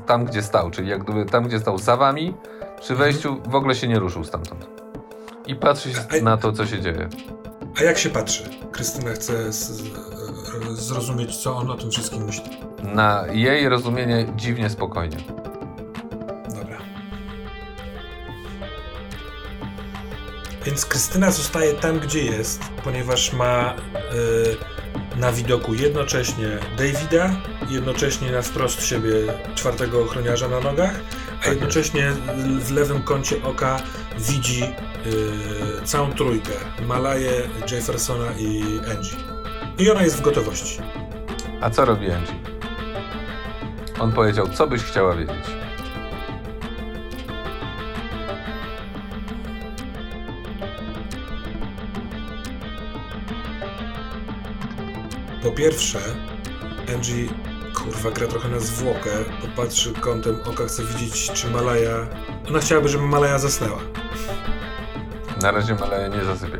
tam, 0.06 0.24
gdzie 0.24 0.42
stał, 0.42 0.70
czyli 0.70 0.88
jak 0.88 1.04
gdyby 1.04 1.24
tam, 1.24 1.44
gdzie 1.44 1.58
stał 1.58 1.78
za 1.78 1.96
wami, 1.96 2.34
przy 2.80 2.92
mhm. 2.92 2.98
wejściu 2.98 3.40
w 3.46 3.54
ogóle 3.54 3.74
się 3.74 3.88
nie 3.88 3.98
ruszył 3.98 4.24
stamtąd. 4.24 4.66
I 5.46 5.54
patrzy 5.54 5.92
się 5.92 6.22
na 6.22 6.36
to, 6.36 6.52
co 6.52 6.66
się 6.66 6.80
dzieje. 6.80 7.08
A 7.80 7.82
jak 7.82 7.98
się 7.98 8.10
patrzy? 8.10 8.50
Krystyna 8.72 9.12
chce 9.12 9.52
z, 9.52 9.82
zrozumieć, 10.72 11.36
co 11.36 11.56
on 11.56 11.70
o 11.70 11.74
tym 11.74 11.90
wszystkim 11.90 12.24
myśli. 12.24 12.50
Na 12.82 13.24
jej 13.32 13.68
rozumienie 13.68 14.26
dziwnie 14.36 14.70
spokojnie. 14.70 15.16
Dobra. 16.48 16.78
Więc 20.64 20.86
Krystyna 20.86 21.30
zostaje 21.30 21.72
tam, 21.72 21.98
gdzie 21.98 22.24
jest, 22.24 22.62
ponieważ 22.84 23.32
ma 23.32 23.74
y, 23.74 24.79
na 25.16 25.32
widoku 25.32 25.74
jednocześnie 25.74 26.58
Davida, 26.78 27.30
jednocześnie 27.68 28.30
na 28.32 28.42
wprost 28.42 28.86
siebie 28.86 29.10
czwartego 29.54 30.02
ochroniarza 30.02 30.48
na 30.48 30.60
nogach, 30.60 31.00
a 31.40 31.42
tak 31.42 31.52
jednocześnie 31.52 32.12
w 32.58 32.70
lewym 32.70 33.02
kącie 33.02 33.42
oka 33.44 33.80
widzi 34.18 34.64
y, 34.64 35.84
całą 35.84 36.12
trójkę. 36.12 36.52
Malaję, 36.86 37.32
Jeffersona 37.70 38.32
i 38.38 38.62
Angie. 38.90 39.16
I 39.78 39.90
ona 39.90 40.02
jest 40.02 40.16
w 40.16 40.20
gotowości. 40.20 40.78
A 41.60 41.70
co 41.70 41.84
robi 41.84 42.10
Angie? 42.10 42.34
On 44.00 44.12
powiedział, 44.12 44.48
co 44.48 44.66
byś 44.66 44.82
chciała 44.82 45.16
wiedzieć. 45.16 45.44
Po 55.42 55.50
pierwsze, 55.50 55.98
Angie 56.94 57.28
kurwa 57.74 58.10
gra 58.10 58.26
trochę 58.26 58.48
na 58.48 58.60
zwłokę, 58.60 59.10
popatrzy 59.40 59.92
kątem 59.92 60.36
oka, 60.44 60.64
chce 60.66 60.84
widzieć, 60.84 61.30
czy 61.32 61.50
Malaja... 61.50 62.06
Ona 62.48 62.58
chciałaby, 62.58 62.88
żeby 62.88 63.06
Malaja 63.06 63.38
zasnęła. 63.38 63.78
Na 65.42 65.50
razie 65.50 65.74
Malaja 65.74 66.08
nie 66.08 66.24
zasypie. 66.24 66.58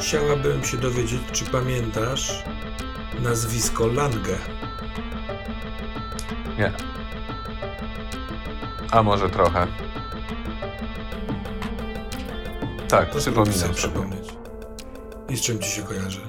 Chciałabym 0.00 0.64
się 0.64 0.76
dowiedzieć, 0.76 1.20
czy 1.32 1.44
pamiętasz 1.44 2.44
nazwisko 3.22 3.86
Lange. 3.86 4.38
Nie. 6.58 6.72
A 8.90 9.02
może 9.02 9.30
trochę. 9.30 9.66
Tak, 12.88 13.10
to 13.10 13.18
przypominam 13.18 13.54
sobie. 13.58 13.74
przypomnieć. 13.74 14.23
I 15.28 15.36
z 15.36 15.40
czym 15.40 15.58
ci 15.58 15.70
się 15.70 15.82
kojarzy? 15.82 16.20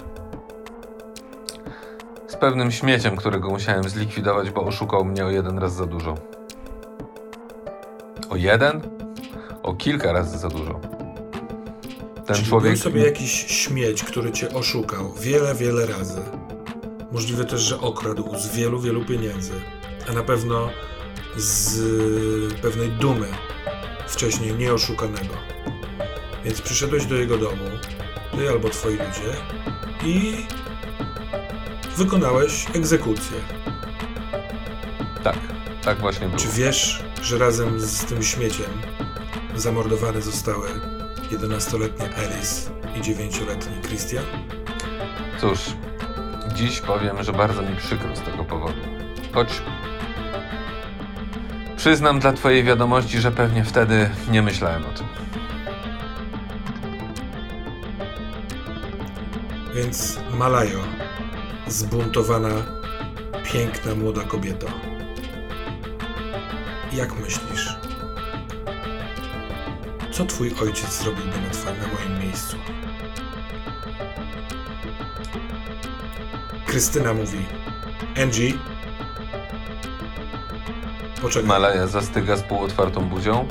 Z 2.27 2.35
pewnym 2.35 2.71
śmieciem, 2.71 3.15
którego 3.15 3.49
musiałem 3.49 3.89
zlikwidować, 3.89 4.49
bo 4.49 4.63
oszukał 4.63 5.05
mnie 5.05 5.25
o 5.25 5.29
jeden 5.29 5.59
raz 5.59 5.73
za 5.73 5.85
dużo. 5.85 6.17
O 8.29 8.35
jeden? 8.35 8.81
O 9.63 9.73
kilka 9.73 10.11
razy 10.11 10.37
za 10.37 10.49
dużo. 10.49 10.79
Ten 12.25 12.35
Czyli 12.35 12.47
człowiek. 12.47 12.73
Był 12.73 12.81
sobie 12.81 13.03
jakiś 13.05 13.31
śmieć, 13.31 14.03
który 14.03 14.31
cię 14.31 14.53
oszukał 14.53 15.13
wiele, 15.13 15.55
wiele 15.55 15.85
razy. 15.85 16.21
Możliwe 17.11 17.45
też, 17.45 17.61
że 17.61 17.79
okradł 17.79 18.37
z 18.37 18.55
wielu, 18.55 18.79
wielu 18.79 19.05
pieniędzy. 19.05 19.53
A 20.09 20.13
na 20.13 20.23
pewno 20.23 20.69
z 21.37 21.79
pewnej 22.61 22.89
dumy 22.89 23.27
wcześniej 24.07 24.53
nieoszukanego. 24.53 25.33
Więc 26.45 26.61
przyszedłeś 26.61 27.05
do 27.05 27.15
jego 27.15 27.37
domu, 27.37 27.63
ty 28.35 28.49
albo 28.49 28.69
twoi 28.69 28.93
ludzie, 28.93 29.35
i 30.03 30.45
wykonałeś 31.97 32.65
egzekucję. 32.75 33.37
Tak, 35.23 35.37
tak 35.83 35.99
właśnie 35.99 36.27
było. 36.27 36.39
Czy 36.39 36.47
wiesz, 36.47 37.03
że 37.21 37.37
razem 37.37 37.79
z 37.79 38.05
tym 38.05 38.23
śmieciem 38.23 38.71
zamordowane 39.55 40.21
zostały 40.21 40.67
11-letnia 41.31 42.05
Alice 42.05 42.71
i 42.95 43.01
9-letni 43.01 43.81
Christian? 43.81 44.25
Cóż, 45.41 45.59
dziś 46.55 46.81
powiem, 46.81 47.23
że 47.23 47.33
bardzo 47.33 47.61
mi 47.61 47.75
przykro 47.75 48.15
z 48.15 48.21
tego 48.21 48.45
powodu. 48.45 48.81
Choć 49.33 49.61
przyznam 51.77 52.19
dla 52.19 52.33
Twojej 52.33 52.63
wiadomości, 52.63 53.19
że 53.19 53.31
pewnie 53.31 53.63
wtedy 53.63 54.09
nie 54.31 54.41
myślałem 54.41 54.83
o 54.85 54.97
tym. 54.97 55.07
Więc 59.75 60.19
Malajo, 60.37 60.79
zbuntowana, 61.67 62.49
piękna 63.43 63.95
młoda 63.95 64.23
kobieta. 64.23 64.67
Jak 66.93 67.15
myślisz? 67.15 67.75
Co 70.11 70.25
twój 70.25 70.51
ojciec 70.61 71.01
zrobiłby 71.01 71.41
na, 71.41 71.49
twoim, 71.49 71.77
na 71.79 71.87
moim 71.87 72.23
miejscu? 72.23 72.57
Krystyna 76.65 77.13
mówi. 77.13 77.45
Angie? 78.23 78.53
Poczekaj. 81.21 81.47
Malaja 81.47 81.87
zastyga 81.87 82.37
z 82.37 82.43
półotwartą 82.43 83.09
buzią. 83.09 83.47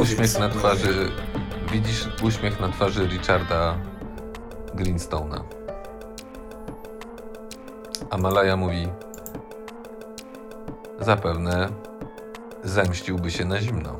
Uśmiech 0.00 0.38
na 0.38 0.48
twarzy... 0.48 1.10
Widzisz 1.72 2.08
uśmiech 2.22 2.60
na 2.60 2.68
twarzy 2.68 3.06
Richarda 3.06 3.78
Greenstone'a. 4.74 5.40
A 8.10 8.18
Malaja 8.18 8.56
mówi... 8.56 8.88
Zapewne 11.00 11.68
zemściłby 12.64 13.30
się 13.30 13.44
na 13.44 13.60
zimno. 13.60 13.98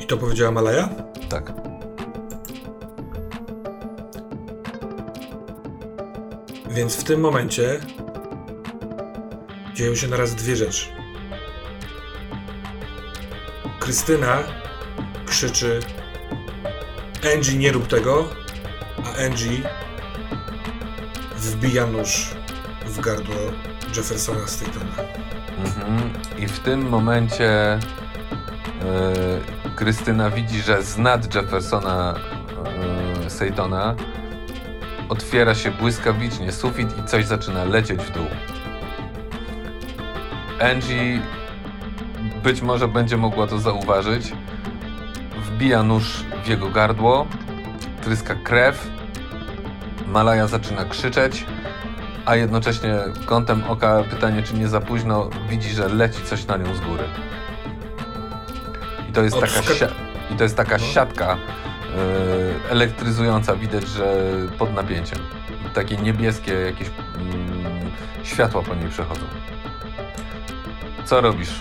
I 0.00 0.06
to 0.06 0.16
powiedziała 0.16 0.50
Malaja? 0.50 0.88
Tak. 1.28 1.52
Więc 6.70 6.96
w 6.96 7.04
tym 7.04 7.20
momencie 7.20 7.80
dzieją 9.74 9.94
się 9.94 10.08
naraz 10.08 10.34
dwie 10.34 10.56
rzeczy. 10.56 10.99
Krystyna 13.90 14.38
krzyczy 15.26 15.80
Angie 17.34 17.58
nie 17.58 17.72
rób 17.72 17.86
tego, 17.86 18.28
a 19.04 19.24
Angie 19.26 19.68
wbija 21.36 21.86
nóż 21.86 22.30
w 22.86 23.00
gardło 23.00 23.34
Jeffersona 23.96 24.46
Statona. 24.46 24.94
Mhm. 25.64 26.10
I 26.38 26.46
w 26.46 26.58
tym 26.58 26.88
momencie 26.88 27.78
yy, 29.64 29.70
Krystyna 29.76 30.30
widzi, 30.30 30.60
że 30.62 30.82
z 30.82 30.98
nad 30.98 31.34
Jeffersona 31.34 32.14
yy, 33.22 33.30
Statona 33.30 33.94
otwiera 35.08 35.54
się 35.54 35.70
błyskawicznie 35.70 36.52
sufit 36.52 36.98
i 36.98 37.04
coś 37.04 37.26
zaczyna 37.26 37.64
lecieć 37.64 38.00
w 38.00 38.10
dół. 38.10 38.26
Angie 40.60 41.22
być 42.42 42.62
może 42.62 42.88
będzie 42.88 43.16
mogła 43.16 43.46
to 43.46 43.58
zauważyć. 43.58 44.32
Wbija 45.44 45.82
nóż 45.82 46.24
w 46.44 46.48
jego 46.48 46.70
gardło, 46.70 47.26
tryska 48.02 48.34
krew. 48.34 48.90
Malaja 50.06 50.46
zaczyna 50.46 50.84
krzyczeć 50.84 51.46
a 52.26 52.36
jednocześnie 52.36 52.98
kątem 53.26 53.64
oka 53.68 54.04
pytanie, 54.10 54.42
czy 54.42 54.54
nie 54.54 54.68
za 54.68 54.80
późno 54.80 55.30
widzi, 55.48 55.70
że 55.70 55.88
leci 55.88 56.22
coś 56.24 56.46
na 56.46 56.56
nią 56.56 56.74
z 56.74 56.80
góry. 56.80 57.04
I 59.08 59.12
to 59.12 59.22
jest 59.22 59.40
taka, 59.40 59.62
si- 59.62 60.34
i 60.34 60.36
to 60.36 60.44
jest 60.44 60.56
taka 60.56 60.76
no. 60.78 60.84
siatka 60.84 61.36
yy, 61.36 62.70
elektryzująca, 62.70 63.56
widać, 63.56 63.88
że 63.88 64.14
pod 64.58 64.74
napięciem. 64.74 65.18
Takie 65.74 65.96
niebieskie 65.96 66.52
jakieś 66.52 66.88
yy, 66.88 68.26
światła 68.26 68.62
po 68.62 68.74
niej 68.74 68.88
przechodzą. 68.88 69.22
Co 71.04 71.20
robisz? 71.20 71.60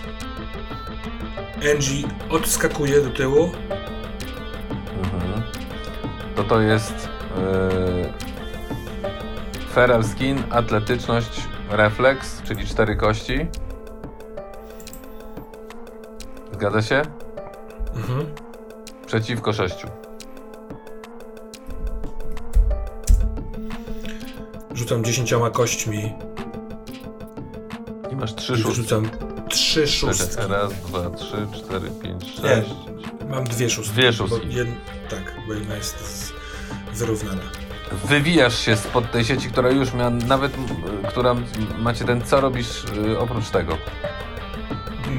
Angie 1.73 2.07
odskakuje 2.29 3.01
do 3.01 3.09
tyłu. 3.09 3.51
Mhm. 5.03 5.43
To 6.35 6.43
to 6.43 6.61
jest 6.61 7.09
yy, 7.37 8.29
Feral 9.73 10.03
skin, 10.03 10.43
atletyczność, 10.49 11.41
refleks, 11.69 12.41
czyli 12.41 12.67
cztery 12.67 12.95
kości. 12.95 13.47
Zgadza 16.53 16.81
się? 16.81 17.01
Mhm. 17.95 18.25
Przeciwko 19.05 19.53
sześciu. 19.53 19.87
Rzucam 24.73 25.03
dziesięcioma 25.03 25.49
kośćmi. 25.49 26.13
I 28.11 28.15
masz 28.15 28.35
trzy 28.35 28.57
szóstki. 28.57 28.75
Rzucam 28.75 29.28
trzy 29.49 29.87
szóstki. 29.87 30.47
Raz, 30.49 30.73
dwa, 30.73 31.09
trzy, 31.09 31.47
cztery, 31.53 31.89
pięć, 32.03 32.23
sześć. 32.23 32.69
Nie, 33.21 33.29
mam 33.29 33.43
dwie 33.43 33.69
szóstki. 33.69 33.93
Dwie 33.93 34.13
szóstki. 34.13 34.47
Bo 34.47 34.53
jed... 34.53 34.67
Tak, 35.09 35.35
bo 35.47 35.53
jedna 35.53 35.75
jest 35.75 36.33
wyrównana. 36.93 37.41
Wywijasz 38.05 38.59
się 38.59 38.75
spod 38.75 39.11
tej 39.11 39.25
sieci, 39.25 39.49
która 39.49 39.69
już 39.69 39.93
miała, 39.93 40.09
nawet 40.09 40.51
która 41.07 41.35
macie 41.79 42.05
ten, 42.05 42.21
co 42.21 42.41
robisz 42.41 42.83
yy, 42.95 43.19
oprócz 43.19 43.49
tego? 43.49 43.77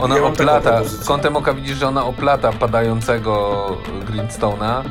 Ona 0.00 0.16
ja 0.16 0.24
oplata, 0.24 0.82
kątem 1.06 1.36
oka 1.36 1.54
widzisz, 1.54 1.78
że 1.78 1.88
ona 1.88 2.04
oplata 2.04 2.52
padającego 2.52 3.66
Greenstone'a. 4.10 4.84
Yy, 4.84 4.90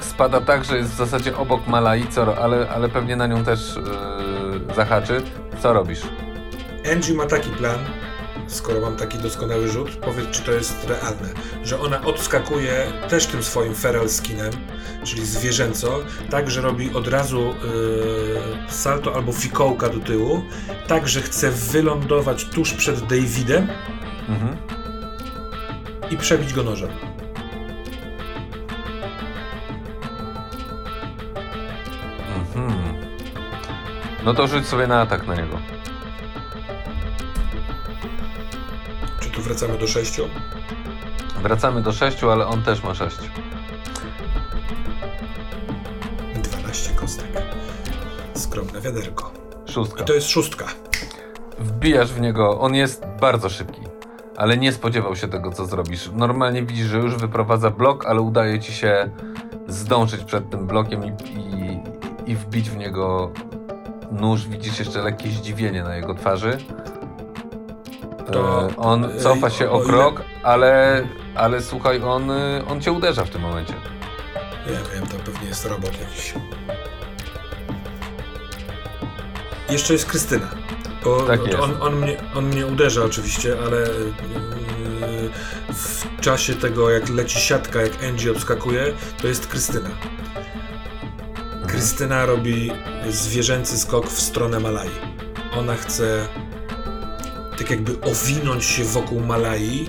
spada 0.00 0.40
tak, 0.40 0.64
że 0.64 0.76
jest 0.76 0.92
w 0.92 0.96
zasadzie 0.96 1.36
obok 1.36 1.66
Malai, 1.66 2.06
co, 2.08 2.38
ale, 2.38 2.70
ale 2.70 2.88
pewnie 2.88 3.16
na 3.16 3.26
nią 3.26 3.44
też 3.44 3.76
yy, 4.68 4.74
zahaczy. 4.74 5.22
Co 5.62 5.72
robisz? 5.72 6.02
Angie 6.92 7.14
ma 7.14 7.26
taki 7.26 7.50
plan, 7.50 7.78
skoro 8.46 8.80
mam 8.80 8.96
taki 8.96 9.18
doskonały 9.18 9.68
rzut, 9.68 9.90
powiedz, 9.90 10.30
czy 10.30 10.42
to 10.42 10.52
jest 10.52 10.88
realne, 10.88 11.28
że 11.62 11.80
ona 11.80 12.04
odskakuje 12.04 12.86
też 13.08 13.26
tym 13.26 13.42
swoim 13.42 13.74
feral 13.74 14.08
skinem, 14.08 14.52
czyli 15.04 15.26
zwierzęco, 15.26 15.98
tak, 16.30 16.50
że 16.50 16.60
robi 16.60 16.94
od 16.94 17.08
razu 17.08 17.40
yy, 17.40 18.72
salto 18.72 19.14
albo 19.14 19.32
fikołka 19.32 19.88
do 19.88 20.00
tyłu, 20.00 20.42
tak, 20.86 21.08
że 21.08 21.22
chce 21.22 21.50
wylądować 21.50 22.44
tuż 22.44 22.72
przed 22.72 23.00
Davidem 23.00 23.68
mhm. 24.28 24.56
i 26.10 26.16
przebić 26.16 26.52
go 26.52 26.62
nożem. 26.62 26.90
Mhm. 32.36 32.94
No 34.24 34.34
to 34.34 34.46
rzuć 34.46 34.66
sobie 34.66 34.86
na 34.86 35.00
atak 35.00 35.26
na 35.26 35.34
niego. 35.34 35.73
Wracamy 39.44 39.78
do 39.78 39.86
sześciu? 39.86 40.22
Wracamy 41.42 41.82
do 41.82 41.92
sześciu, 41.92 42.30
ale 42.30 42.46
on 42.46 42.62
też 42.62 42.82
ma 42.82 42.94
sześć. 42.94 43.16
12 46.42 46.94
kostek. 46.94 47.42
Skromne 48.34 48.80
wiaderko. 48.80 49.32
Szóstka. 49.66 50.02
I 50.02 50.06
to 50.06 50.14
jest 50.14 50.28
szóstka. 50.28 50.66
Wbijasz 51.58 52.12
w 52.12 52.20
niego, 52.20 52.60
on 52.60 52.74
jest 52.74 53.06
bardzo 53.20 53.48
szybki, 53.48 53.80
ale 54.36 54.56
nie 54.56 54.72
spodziewał 54.72 55.16
się 55.16 55.28
tego, 55.28 55.52
co 55.52 55.66
zrobisz. 55.66 56.10
Normalnie 56.14 56.62
widzisz, 56.62 56.86
że 56.86 56.98
już 56.98 57.16
wyprowadza 57.16 57.70
blok, 57.70 58.06
ale 58.06 58.20
udaje 58.20 58.60
ci 58.60 58.72
się 58.72 59.10
zdążyć 59.68 60.24
przed 60.24 60.50
tym 60.50 60.66
blokiem 60.66 61.04
i, 61.04 61.08
i, 61.08 61.80
i 62.32 62.36
wbić 62.36 62.70
w 62.70 62.76
niego 62.76 63.32
nóż. 64.12 64.48
Widzisz 64.48 64.78
jeszcze 64.78 65.02
lekkie 65.02 65.28
zdziwienie 65.30 65.82
na 65.82 65.96
jego 65.96 66.14
twarzy. 66.14 66.58
To, 68.32 68.68
e, 68.68 68.76
on 68.76 69.08
cofa 69.18 69.50
się 69.50 69.70
o, 69.70 69.80
krok, 69.80 70.14
ile... 70.14 70.42
ale, 70.42 71.02
ale 71.34 71.62
słuchaj, 71.62 72.02
on, 72.02 72.30
on 72.68 72.80
cię 72.80 72.92
uderza 72.92 73.24
w 73.24 73.30
tym 73.30 73.42
momencie. 73.42 73.74
Ja 74.66 74.94
wiem, 74.94 75.06
to 75.06 75.16
pewnie 75.16 75.48
jest 75.48 75.66
robot 75.66 76.00
jakiś. 76.00 76.34
Jeszcze 79.70 79.92
jest 79.92 80.06
Krystyna. 80.06 80.46
Bo 81.04 81.20
tak 81.20 81.46
jest. 81.46 81.58
On, 81.58 81.76
on, 81.80 81.96
mnie, 81.96 82.16
on 82.34 82.44
mnie 82.44 82.66
uderza 82.66 83.04
oczywiście, 83.04 83.56
ale 83.66 83.80
yy, 83.80 85.30
w 85.74 86.20
czasie 86.20 86.54
tego, 86.54 86.90
jak 86.90 87.08
leci 87.08 87.40
siatka, 87.40 87.82
jak 87.82 88.04
Angie 88.04 88.30
obskakuje, 88.30 88.92
to 89.22 89.28
jest 89.28 89.46
Krystyna. 89.46 89.88
Mhm. 89.88 91.66
Krystyna 91.66 92.26
robi 92.26 92.70
zwierzęcy 93.08 93.78
skok 93.78 94.06
w 94.06 94.20
stronę 94.20 94.60
Malai. 94.60 94.90
Ona 95.58 95.76
chce 95.76 96.28
tak 97.58 97.70
jakby 97.70 98.00
owinąć 98.00 98.64
się 98.64 98.84
wokół 98.84 99.20
Malai 99.20 99.86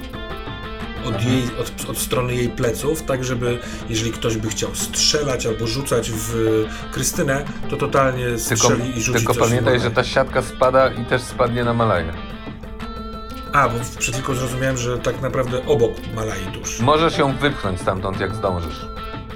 od, 1.06 1.24
jej, 1.24 1.44
od, 1.60 1.90
od, 1.90 1.98
strony 1.98 2.36
jej 2.36 2.50
pleców, 2.50 3.04
tak 3.04 3.24
żeby 3.24 3.60
jeżeli 3.90 4.12
ktoś 4.12 4.38
by 4.38 4.50
chciał 4.50 4.76
strzelać 4.76 5.46
albo 5.46 5.68
rzucać 5.68 6.12
w 6.12 6.64
Krystynę, 6.92 7.46
to 7.70 7.78
totalnie 7.78 8.40
strzeli 8.40 8.82
tylko, 8.84 8.98
i 9.00 9.02
rzuci 9.02 9.18
Tylko 9.18 9.34
pamiętaj, 9.34 9.80
że 9.80 9.92
ta 9.92 10.04
siatka 10.04 10.42
spada 10.42 10.90
i 10.90 11.06
też 11.06 11.22
spadnie 11.22 11.64
na 11.64 11.74
Malaję. 11.74 12.14
A, 13.54 13.70
bo 13.70 13.80
przed 14.00 14.16
chwilą 14.16 14.38
zrozumiałem, 14.38 14.78
że 14.78 14.98
tak 14.98 15.22
naprawdę 15.22 15.66
obok 15.66 15.92
Malai 16.16 16.46
tuż. 16.54 16.80
Możesz 16.80 17.18
ją 17.18 17.38
wypchnąć 17.38 17.82
stamtąd, 17.82 18.20
jak 18.20 18.36
zdążysz. 18.36 18.95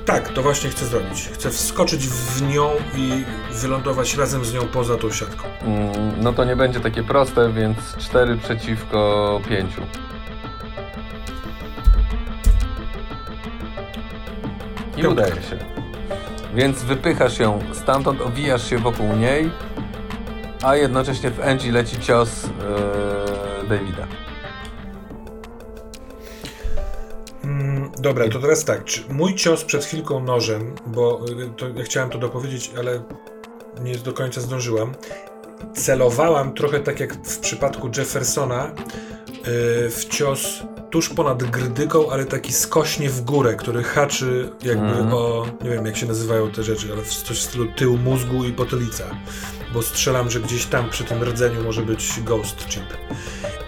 Tak, 0.09 0.29
to 0.29 0.41
właśnie 0.41 0.69
chcę 0.69 0.85
zrobić. 0.85 1.29
Chcę 1.33 1.49
wskoczyć 1.49 2.07
w 2.07 2.41
nią 2.41 2.69
i 2.95 3.23
wylądować 3.51 4.17
razem 4.17 4.45
z 4.45 4.53
nią 4.53 4.67
poza 4.67 4.97
tą 4.97 5.11
siatką. 5.11 5.47
Mm, 5.61 5.91
no 6.21 6.33
to 6.33 6.45
nie 6.45 6.55
będzie 6.55 6.79
takie 6.79 7.03
proste, 7.03 7.53
więc 7.53 7.77
4 7.97 8.37
przeciwko 8.37 9.41
5. 9.49 9.73
I 14.97 15.07
udaje 15.07 15.31
się. 15.31 15.57
Więc 16.55 16.83
wypychasz 16.83 17.39
ją 17.39 17.59
stamtąd, 17.73 18.21
owijasz 18.21 18.69
się 18.69 18.77
wokół 18.77 19.15
niej, 19.15 19.51
a 20.63 20.75
jednocześnie 20.75 21.31
w 21.31 21.39
Angie 21.39 21.71
leci 21.71 21.99
cios 21.99 22.43
yy, 22.43 23.67
Davida. 23.67 24.07
Dobra, 27.97 28.29
to 28.29 28.39
teraz 28.39 28.65
tak. 28.65 28.83
Czy 28.83 29.01
mój 29.09 29.35
cios 29.35 29.63
przed 29.63 29.85
chwilką 29.85 30.19
nożem, 30.19 30.75
bo 30.87 31.25
y, 31.29 31.49
to, 31.57 31.69
ja 31.69 31.83
chciałem 31.83 32.09
to 32.09 32.17
dopowiedzieć, 32.17 32.71
ale 32.77 33.03
nie 33.81 33.95
do 33.95 34.13
końca 34.13 34.41
zdążyłam. 34.41 34.95
Celowałam 35.75 36.53
trochę 36.53 36.79
tak 36.79 36.99
jak 36.99 37.13
w 37.13 37.39
przypadku 37.39 37.89
Jeffersona 37.97 38.71
yy, 39.27 39.89
w 39.89 40.05
cios 40.09 40.63
tuż 40.89 41.09
ponad 41.09 41.43
grdyką, 41.43 42.11
ale 42.11 42.25
taki 42.25 42.53
skośnie 42.53 43.09
w 43.09 43.21
górę, 43.21 43.55
który 43.55 43.83
haczy 43.83 44.49
jakby 44.63 44.85
mm. 44.85 45.13
o, 45.13 45.45
nie 45.63 45.69
wiem 45.69 45.85
jak 45.85 45.97
się 45.97 46.05
nazywają 46.05 46.51
te 46.51 46.63
rzeczy, 46.63 46.87
ale 46.93 47.03
coś 47.03 47.39
w 47.39 47.43
stylu 47.43 47.65
tył 47.75 47.97
mózgu 47.97 48.45
i 48.45 48.53
potylica. 48.53 49.03
Bo 49.73 49.81
strzelam, 49.81 50.29
że 50.29 50.39
gdzieś 50.39 50.65
tam 50.65 50.89
przy 50.89 51.03
tym 51.03 51.23
rdzeniu 51.23 51.63
może 51.63 51.81
być 51.81 52.19
ghost 52.21 52.67
chip. 52.67 52.83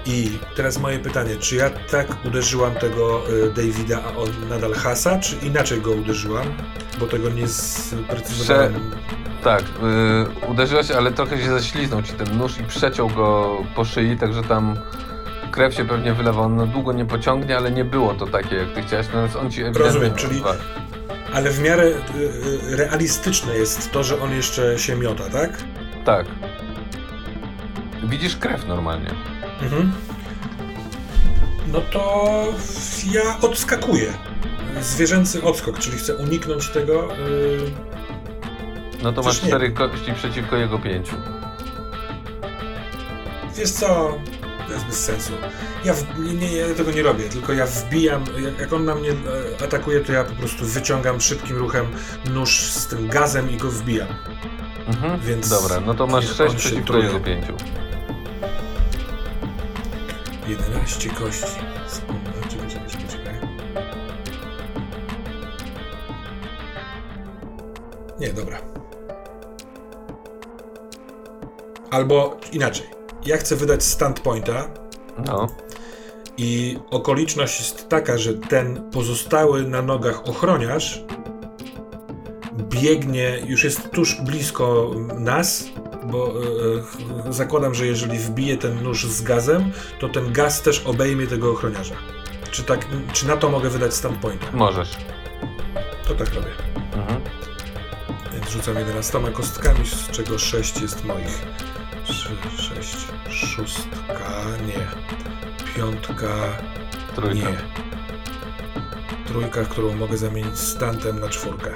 I 0.05 0.39
teraz 0.55 0.79
moje 0.79 0.99
pytanie, 0.99 1.35
czy 1.35 1.55
ja 1.55 1.69
tak 1.69 2.25
uderzyłam 2.25 2.75
tego 2.75 3.29
y, 3.29 3.53
Davida, 3.53 4.01
a 4.05 4.17
on 4.17 4.29
nadal 4.49 4.73
hasa, 4.73 5.19
czy 5.19 5.35
inaczej 5.35 5.81
go 5.81 5.91
uderzyłam? 5.91 6.47
Bo 6.99 7.07
tego 7.07 7.29
nie 7.29 7.47
sprecyzowałem. 7.47 8.73
Prze 8.73 9.21
tak, 9.43 9.63
yy, 10.41 10.47
uderzyłeś, 10.49 10.91
ale 10.91 11.11
trochę 11.11 11.37
się 11.37 11.49
ześliznął 11.59 12.01
ci 12.01 12.13
ten 12.13 12.37
nóż 12.37 12.59
i 12.59 12.63
przeciął 12.63 13.09
go 13.09 13.57
po 13.75 13.85
szyi, 13.85 14.17
także 14.17 14.43
tam 14.43 14.75
krew 15.51 15.73
się 15.73 15.85
pewnie 15.85 16.13
wylewa, 16.13 16.41
on 16.41 16.55
no 16.55 16.67
długo 16.67 16.93
nie 16.93 17.05
pociągnie, 17.05 17.57
ale 17.57 17.71
nie 17.71 17.85
było 17.85 18.13
to 18.13 18.27
takie, 18.27 18.55
jak 18.55 18.73
ty 18.73 18.81
chciałeś, 18.81 19.07
natomiast 19.07 19.35
on 19.35 19.51
ci 19.51 19.61
ewidentnie... 19.61 19.85
Rozumiem, 19.85 20.15
czyli... 20.15 20.43
Ale 21.33 21.49
w 21.49 21.59
miarę 21.59 21.83
y, 21.83 21.91
y, 22.71 22.75
realistyczne 22.75 23.57
jest 23.57 23.91
to, 23.91 24.03
że 24.03 24.21
on 24.21 24.31
jeszcze 24.31 24.79
się 24.79 24.95
miota, 24.95 25.29
tak? 25.29 25.63
Tak. 26.05 26.25
Widzisz 28.03 28.37
krew 28.37 28.67
normalnie. 28.67 29.30
Mhm. 29.61 29.91
No 31.67 31.81
to 31.81 32.45
ja 33.11 33.37
odskakuję. 33.41 34.13
Zwierzęcy 34.81 35.43
odskok, 35.43 35.79
czyli 35.79 35.97
chcę 35.97 36.15
uniknąć 36.15 36.69
tego. 36.69 37.07
Yy... 37.07 37.71
No 39.03 39.13
to 39.13 39.21
masz 39.21 39.41
cztery 39.41 39.71
kości 39.71 40.13
przeciwko 40.13 40.57
jego 40.57 40.79
pięciu. 40.79 41.15
Wiesz 43.55 43.71
co? 43.71 44.17
To 44.67 44.73
jest 44.73 44.85
bez 44.85 45.03
sensu. 45.03 45.33
Ja, 45.85 45.93
w, 45.93 46.19
nie, 46.19 46.33
nie, 46.33 46.55
ja 46.57 46.75
tego 46.75 46.91
nie 46.91 47.03
robię, 47.03 47.23
tylko 47.23 47.53
ja 47.53 47.65
wbijam, 47.65 48.23
jak, 48.43 48.59
jak 48.59 48.73
on 48.73 48.85
na 48.85 48.95
mnie 48.95 49.09
e, 49.11 49.63
atakuje, 49.63 49.99
to 49.99 50.11
ja 50.11 50.23
po 50.23 50.33
prostu 50.33 50.65
wyciągam 50.65 51.21
szybkim 51.21 51.57
ruchem 51.57 51.85
nóż 52.33 52.61
z 52.61 52.87
tym 52.87 53.07
gazem 53.07 53.51
i 53.51 53.57
go 53.57 53.71
wbijam. 53.71 54.07
Mhm. 54.87 55.19
Więc 55.19 55.49
Dobra, 55.49 55.79
no 55.79 55.93
to 55.93 56.07
masz 56.07 56.35
6 56.35 56.55
przeciwko 56.55 56.97
jego 56.97 57.19
5. 57.19 57.45
11 60.51 61.09
kości. 61.09 61.45
Czekaj, 62.49 62.69
czekaj, 62.69 62.87
czekaj, 62.89 63.07
czekaj. 63.07 63.33
Nie, 68.19 68.33
dobra. 68.33 68.61
Albo 71.89 72.37
inaczej. 72.51 72.87
Ja 73.25 73.37
chcę 73.37 73.55
wydać 73.55 73.83
standpointa. 73.83 74.67
No. 75.25 75.47
I 76.37 76.79
okoliczność 76.89 77.59
jest 77.59 77.89
taka, 77.89 78.17
że 78.17 78.33
ten 78.33 78.91
pozostały 78.91 79.63
na 79.63 79.81
nogach 79.81 80.27
ochroniarz 80.27 81.03
biegnie, 82.53 83.39
już 83.45 83.63
jest 83.63 83.91
tuż 83.91 84.21
blisko 84.21 84.91
nas, 85.19 85.65
bo 86.11 86.33
e, 87.27 87.33
zakładam, 87.33 87.75
że 87.75 87.87
jeżeli 87.87 88.17
wbije 88.19 88.57
ten 88.57 88.83
nóż 88.83 89.05
z 89.05 89.21
gazem, 89.21 89.71
to 89.99 90.09
ten 90.09 90.33
gaz 90.33 90.61
też 90.61 90.79
obejmie 90.85 91.27
tego 91.27 91.51
ochroniarza. 91.51 91.95
Czy, 92.51 92.63
tak, 92.63 92.87
czy 93.13 93.27
na 93.27 93.37
to 93.37 93.49
mogę 93.49 93.69
wydać 93.69 93.93
standpointa? 93.93 94.47
Możesz. 94.53 94.97
To 96.07 96.15
tak 96.15 96.33
robię. 96.33 96.51
Mhm. 96.95 97.21
Więc 98.33 98.49
rzucam 98.49 98.75
11 98.75 99.19
kostkami, 99.33 99.85
z 99.85 100.11
czego 100.11 100.37
6 100.37 100.81
jest 100.81 101.05
moich. 101.05 101.41
6, 102.05 102.29
trzy, 102.57 102.75
sześć, 102.75 102.97
szóstka, 103.29 104.43
nie. 104.67 104.87
Piątka, 105.75 106.27
Trójka. 107.15 107.49
nie. 107.49 107.57
Trójka, 109.27 109.63
którą 109.63 109.93
mogę 109.95 110.17
zamienić 110.17 110.59
stantem 110.59 111.19
na 111.19 111.29
czwórkę. 111.29 111.71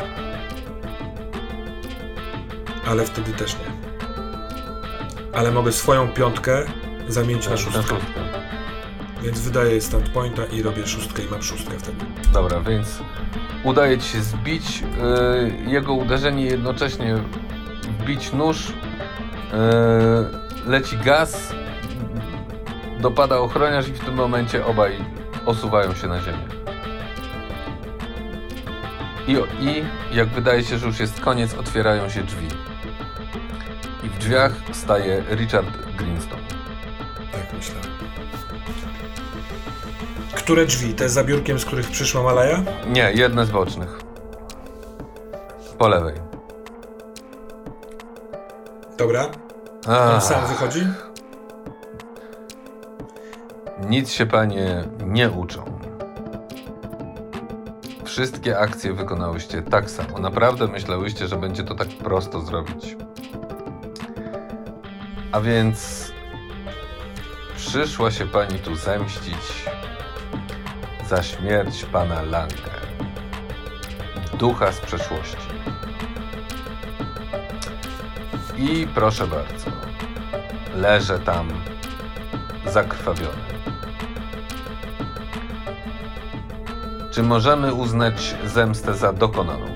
Ale 2.86 3.06
wtedy 3.06 3.34
też 3.34 3.54
nie. 3.54 3.95
Ale 5.36 5.52
mogę 5.52 5.72
swoją 5.72 6.08
piątkę 6.08 6.66
zamienić 7.08 7.50
na 7.50 7.58
szóstkę. 7.58 7.96
Więc 9.24 9.40
wydaję 9.40 9.82
stand 9.82 10.10
pointa 10.10 10.46
i 10.46 10.62
robię 10.62 10.88
szóstkę 10.88 11.24
i 11.24 11.32
mam 11.32 11.44
szóstkę 11.44 11.80
wtedy. 11.80 12.06
Dobra, 12.34 12.60
więc 12.60 13.00
udaje 13.64 13.98
ci 13.98 14.10
się 14.10 14.22
zbić 14.22 14.82
yy, 14.82 15.72
jego 15.72 15.94
uderzenie 15.94 16.46
jednocześnie 16.46 17.16
wbić 18.00 18.34
nóż. 18.34 18.68
Yy, 18.68 18.74
leci 20.66 20.98
gaz, 20.98 21.54
dopada 23.00 23.40
ochroniarz 23.40 23.88
i 23.88 23.94
w 23.94 24.00
tym 24.00 24.16
momencie 24.16 24.66
obaj 24.66 24.98
osuwają 25.46 25.96
się 25.96 26.08
na 26.08 26.22
ziemię. 26.22 26.48
I, 29.28 29.38
I 29.66 29.84
jak 30.12 30.30
wydaje 30.30 30.64
się, 30.64 30.78
że 30.78 30.88
już 30.88 31.00
jest 31.00 31.22
koniec, 31.22 31.54
otwierają 31.54 32.10
się 32.10 32.24
drzwi. 32.24 32.48
W 34.16 34.18
drzwiach 34.18 34.52
staje 34.74 35.24
Richard 35.32 35.78
Greenstone. 35.98 36.42
Tak 37.32 37.54
myślę. 37.54 37.76
Które 40.36 40.66
drzwi? 40.66 40.94
Te 40.94 41.10
za 41.10 41.24
biurkiem, 41.24 41.60
z 41.60 41.66
których 41.66 41.88
przyszła 41.92 42.24
Malaja? 42.24 42.64
Nie, 42.88 43.12
jedne 43.14 43.46
z 43.46 43.52
bocznych. 43.52 44.00
Po 45.78 45.88
lewej. 45.88 46.16
Dobra. 48.98 49.30
On 49.88 50.22
sam 50.22 50.48
wychodzi? 50.48 50.88
Nic 53.90 54.12
się 54.12 54.26
panie 54.26 54.84
nie 55.06 55.30
uczą. 55.30 55.80
Wszystkie 58.06 58.60
akcje 58.60 58.94
wykonałyście 58.94 59.62
tak 59.62 59.90
samo. 59.92 60.20
Naprawdę 60.20 60.68
myślałyście, 60.68 61.28
że 61.28 61.36
będzie 61.36 61.64
to 61.64 61.76
tak 61.76 61.88
prosto 61.88 62.42
zrobić. 62.42 62.98
A 65.36 65.42
więc 65.42 66.12
przyszła 67.58 68.12
się 68.12 68.28
pani 68.28 68.60
tu 68.60 68.76
zemścić 68.76 69.66
za 71.10 71.24
śmierć 71.24 71.86
pana 71.86 72.22
Lange, 72.22 72.72
ducha 74.40 74.72
z 74.72 74.80
przeszłości. 74.80 75.38
I 78.58 78.88
proszę 78.96 79.28
bardzo, 79.28 79.72
leżę 80.76 81.20
tam 81.20 81.50
zakrwawiony. 82.66 83.46
Czy 87.12 87.24
możemy 87.24 87.74
uznać 87.74 88.36
zemstę 88.46 88.94
za 88.94 89.14
dokonaną? 89.14 89.75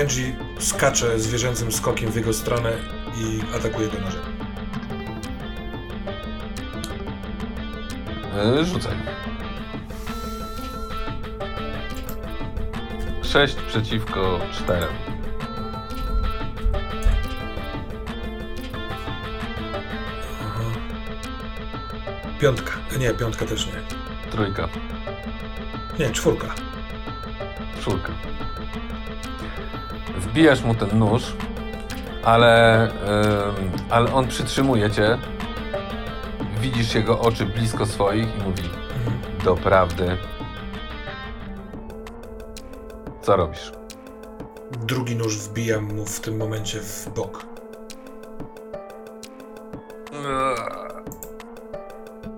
Angie 0.00 0.36
skacze 0.58 1.20
zwierzęcym 1.20 1.72
skokiem 1.72 2.12
w 2.12 2.16
jego 2.16 2.32
stronę 2.32 2.72
i 3.16 3.56
atakuje 3.56 3.88
go 3.88 3.98
nożem. 4.00 4.22
Yy, 8.56 8.64
rzucaj. 8.64 8.96
6 13.22 13.54
przeciwko 13.54 14.40
4. 14.52 14.86
Piątka. 22.40 22.72
Nie, 22.98 23.10
piątka 23.10 23.46
też 23.46 23.66
nie. 23.66 23.72
Trójka. 24.30 24.68
Nie, 25.98 26.10
czwórka. 26.10 26.54
Czwórka. 27.80 28.31
Wbijasz 30.32 30.62
mu 30.64 30.74
ten 30.74 30.98
nóż, 30.98 31.22
ale, 32.24 32.82
ym, 32.84 33.72
ale 33.90 34.12
on 34.12 34.28
przytrzymuje 34.28 34.90
cię. 34.90 35.18
Widzisz 36.60 36.94
jego 36.94 37.20
oczy 37.20 37.46
blisko 37.46 37.86
swoich 37.86 38.36
i 38.36 38.42
mówi. 38.48 38.62
Doprawdy. 39.44 40.16
Co 43.22 43.36
robisz? 43.36 43.72
Drugi 44.86 45.16
nóż 45.16 45.38
wbijam 45.38 45.84
mu 45.94 46.06
w 46.06 46.20
tym 46.20 46.36
momencie 46.36 46.80
w 46.80 47.08
bok. 47.16 47.46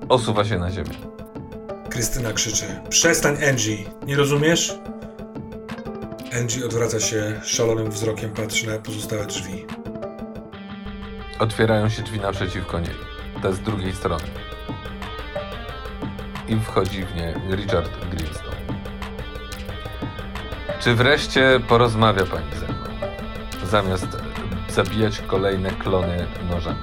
Osuwa 0.08 0.44
się 0.44 0.58
na 0.58 0.70
ziemię. 0.70 0.94
Krystyna 1.90 2.32
krzyczy: 2.32 2.64
Przestań, 2.89 3.36
Angie! 3.50 3.76
Nie 4.06 4.16
rozumiesz? 4.16 4.78
Angie 6.40 6.66
odwraca 6.66 7.00
się 7.00 7.40
szalonym 7.44 7.90
wzrokiem, 7.90 8.30
patrzy 8.30 8.66
na 8.66 8.78
pozostałe 8.78 9.26
drzwi. 9.26 9.66
Otwierają 11.38 11.88
się 11.88 12.02
drzwi 12.02 12.20
naprzeciwko 12.20 12.80
niej. 12.80 12.94
Te 13.42 13.52
z 13.52 13.60
drugiej 13.60 13.94
strony. 13.94 14.24
I 16.48 16.56
wchodzi 16.56 17.04
w 17.04 17.14
nie 17.14 17.34
Richard 17.56 17.90
Greenstone. 18.10 18.56
Czy 20.80 20.94
wreszcie 20.94 21.60
porozmawia 21.68 22.26
pani 22.26 22.56
ze 22.60 22.66
mną? 22.66 22.84
Zamiast 23.70 24.08
zabijać 24.68 25.20
kolejne 25.20 25.70
klony 25.70 26.26
nożami. 26.50 26.78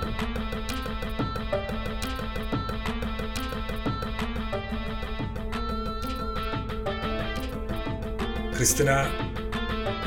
Krystyna 8.54 9.06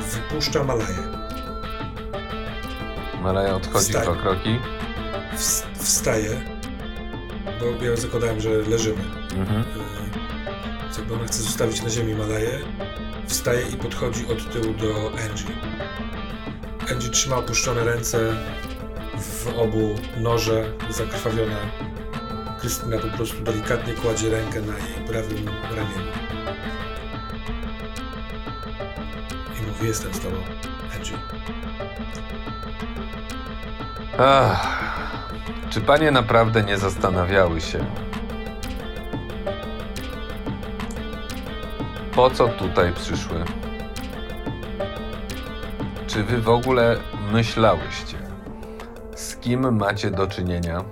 wypuszcza 0.05 0.63
Malaję. 0.63 0.97
Malaja 3.21 3.55
odchodzi 3.55 3.85
Wstań. 3.85 4.03
dwa 4.03 4.15
kroki. 4.15 4.59
Ws- 5.37 5.63
wstaje, 5.73 6.41
bo 7.59 7.85
ja 7.85 7.95
zakładałem, 7.95 8.39
że 8.41 8.49
leżymy. 8.49 9.03
Mhm. 9.37 9.63
Jakby 10.97 11.13
ona 11.13 11.25
chce 11.27 11.43
zostawić 11.43 11.81
na 11.81 11.89
ziemi 11.89 12.15
Malaję, 12.15 12.59
wstaje 13.27 13.61
i 13.67 13.77
podchodzi 13.77 14.25
od 14.27 14.53
tyłu 14.53 14.73
do 14.73 15.07
Angie. 15.09 15.55
Angie 16.91 17.09
trzyma 17.09 17.35
opuszczone 17.37 17.83
ręce, 17.83 18.19
w 19.17 19.47
obu 19.57 19.95
noże 20.17 20.71
zakrwawione. 20.89 21.57
Krystyna 22.59 22.97
po 22.97 23.07
prostu 23.17 23.43
delikatnie 23.43 23.93
kładzie 23.93 24.29
rękę 24.29 24.61
na 24.61 24.73
jej 24.77 25.07
prawym 25.07 25.45
ramieniu. 25.75 26.11
I 29.75 29.77
mówi, 29.77 29.87
jestem 29.87 30.13
z 30.13 30.19
tobą, 30.19 30.35
Angie. 30.95 31.17
Ach, 34.19 34.67
czy 35.69 35.81
panie 35.81 36.11
naprawdę 36.11 36.63
nie 36.63 36.77
zastanawiały 36.77 37.61
się, 37.61 37.85
po 42.15 42.29
co 42.29 42.47
tutaj 42.47 42.93
przyszły? 42.93 43.45
Czy 46.07 46.23
wy 46.23 46.41
w 46.41 46.49
ogóle 46.49 46.97
myślałyście, 47.31 48.17
z 49.15 49.35
kim 49.35 49.77
macie 49.77 50.11
do 50.11 50.27
czynienia 50.27 50.83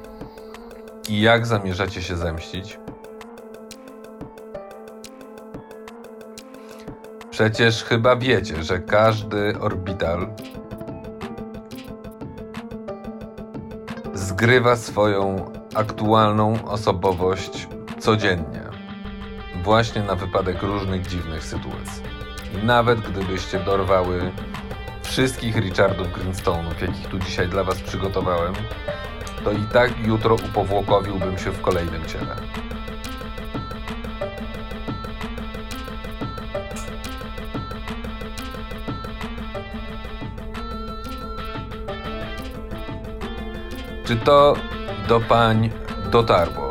i 1.09 1.21
jak 1.21 1.45
zamierzacie 1.45 2.01
się 2.01 2.17
zemścić? 2.17 2.82
Przecież 7.43 7.83
chyba 7.83 8.15
wiecie, 8.15 8.63
że 8.63 8.80
każdy 8.80 9.59
orbital 9.59 10.27
zgrywa 14.13 14.75
swoją 14.75 15.51
aktualną 15.75 16.65
osobowość 16.65 17.67
codziennie. 17.99 18.61
Właśnie 19.63 20.03
na 20.03 20.15
wypadek 20.15 20.61
różnych 20.61 21.07
dziwnych 21.07 21.43
sytuacji. 21.43 22.03
Nawet 22.63 22.99
gdybyście 22.99 23.59
dorwały 23.59 24.31
wszystkich 25.01 25.55
Richardów 25.55 26.07
Greenstone'ów, 26.07 26.81
jakich 26.81 27.07
tu 27.07 27.19
dzisiaj 27.19 27.47
dla 27.47 27.63
was 27.63 27.81
przygotowałem, 27.81 28.53
to 29.43 29.51
i 29.51 29.63
tak 29.73 30.07
jutro 30.07 30.35
upowłokowiłbym 30.35 31.38
się 31.38 31.51
w 31.51 31.61
kolejnym 31.61 32.05
ciele. 32.05 32.35
Czy 44.14 44.19
to 44.19 44.56
do 45.08 45.19
pań 45.19 45.69
dotarło? 46.11 46.69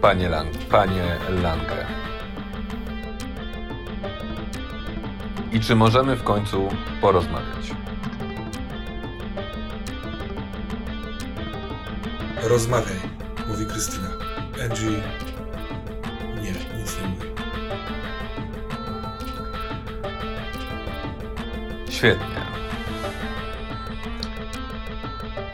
Panie, 0.00 0.28
Lang, 0.28 0.50
panie 0.70 1.16
Lange. 1.42 1.86
I 5.52 5.60
czy 5.60 5.74
możemy 5.74 6.16
w 6.16 6.22
końcu 6.22 6.68
porozmawiać? 7.00 7.74
Rozmawiaj, 12.42 13.00
mówi 13.48 13.66
Krystyna. 13.66 14.08
Angie 14.64 14.90
nie, 16.42 16.52
nic 16.78 17.00
nie 17.00 17.08
mówi. 17.08 17.28
Świetnie. 21.90 22.31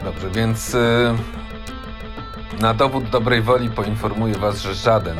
Dobrze, 0.09 0.29
więc 0.29 0.73
y, 0.73 1.13
na 2.61 2.73
dowód 2.73 3.09
dobrej 3.09 3.41
woli 3.41 3.69
poinformuję 3.69 4.35
Was, 4.35 4.61
że 4.61 4.73
żaden, 4.73 5.17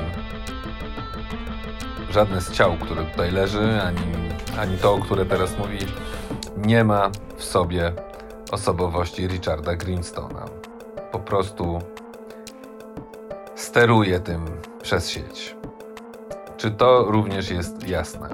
żadne 2.10 2.42
z 2.42 2.52
ciał, 2.52 2.78
które 2.78 3.06
tutaj 3.06 3.32
leży, 3.32 3.82
ani, 3.82 4.00
ani 4.60 4.78
to, 4.78 4.94
o 4.94 5.00
które 5.00 5.26
teraz 5.26 5.58
mówi, 5.58 5.78
nie 6.58 6.84
ma 6.84 7.10
w 7.38 7.44
sobie 7.44 7.94
osobowości 8.52 9.28
Richarda 9.28 9.76
Greenstona. 9.76 10.46
Po 11.12 11.20
prostu 11.20 11.80
steruje 13.56 14.20
tym 14.20 14.46
przez 14.82 15.10
sieć. 15.10 15.56
Czy 16.58 16.72
to 16.72 17.04
również 17.04 17.50
jest 17.50 17.88
jasne? 17.88 18.30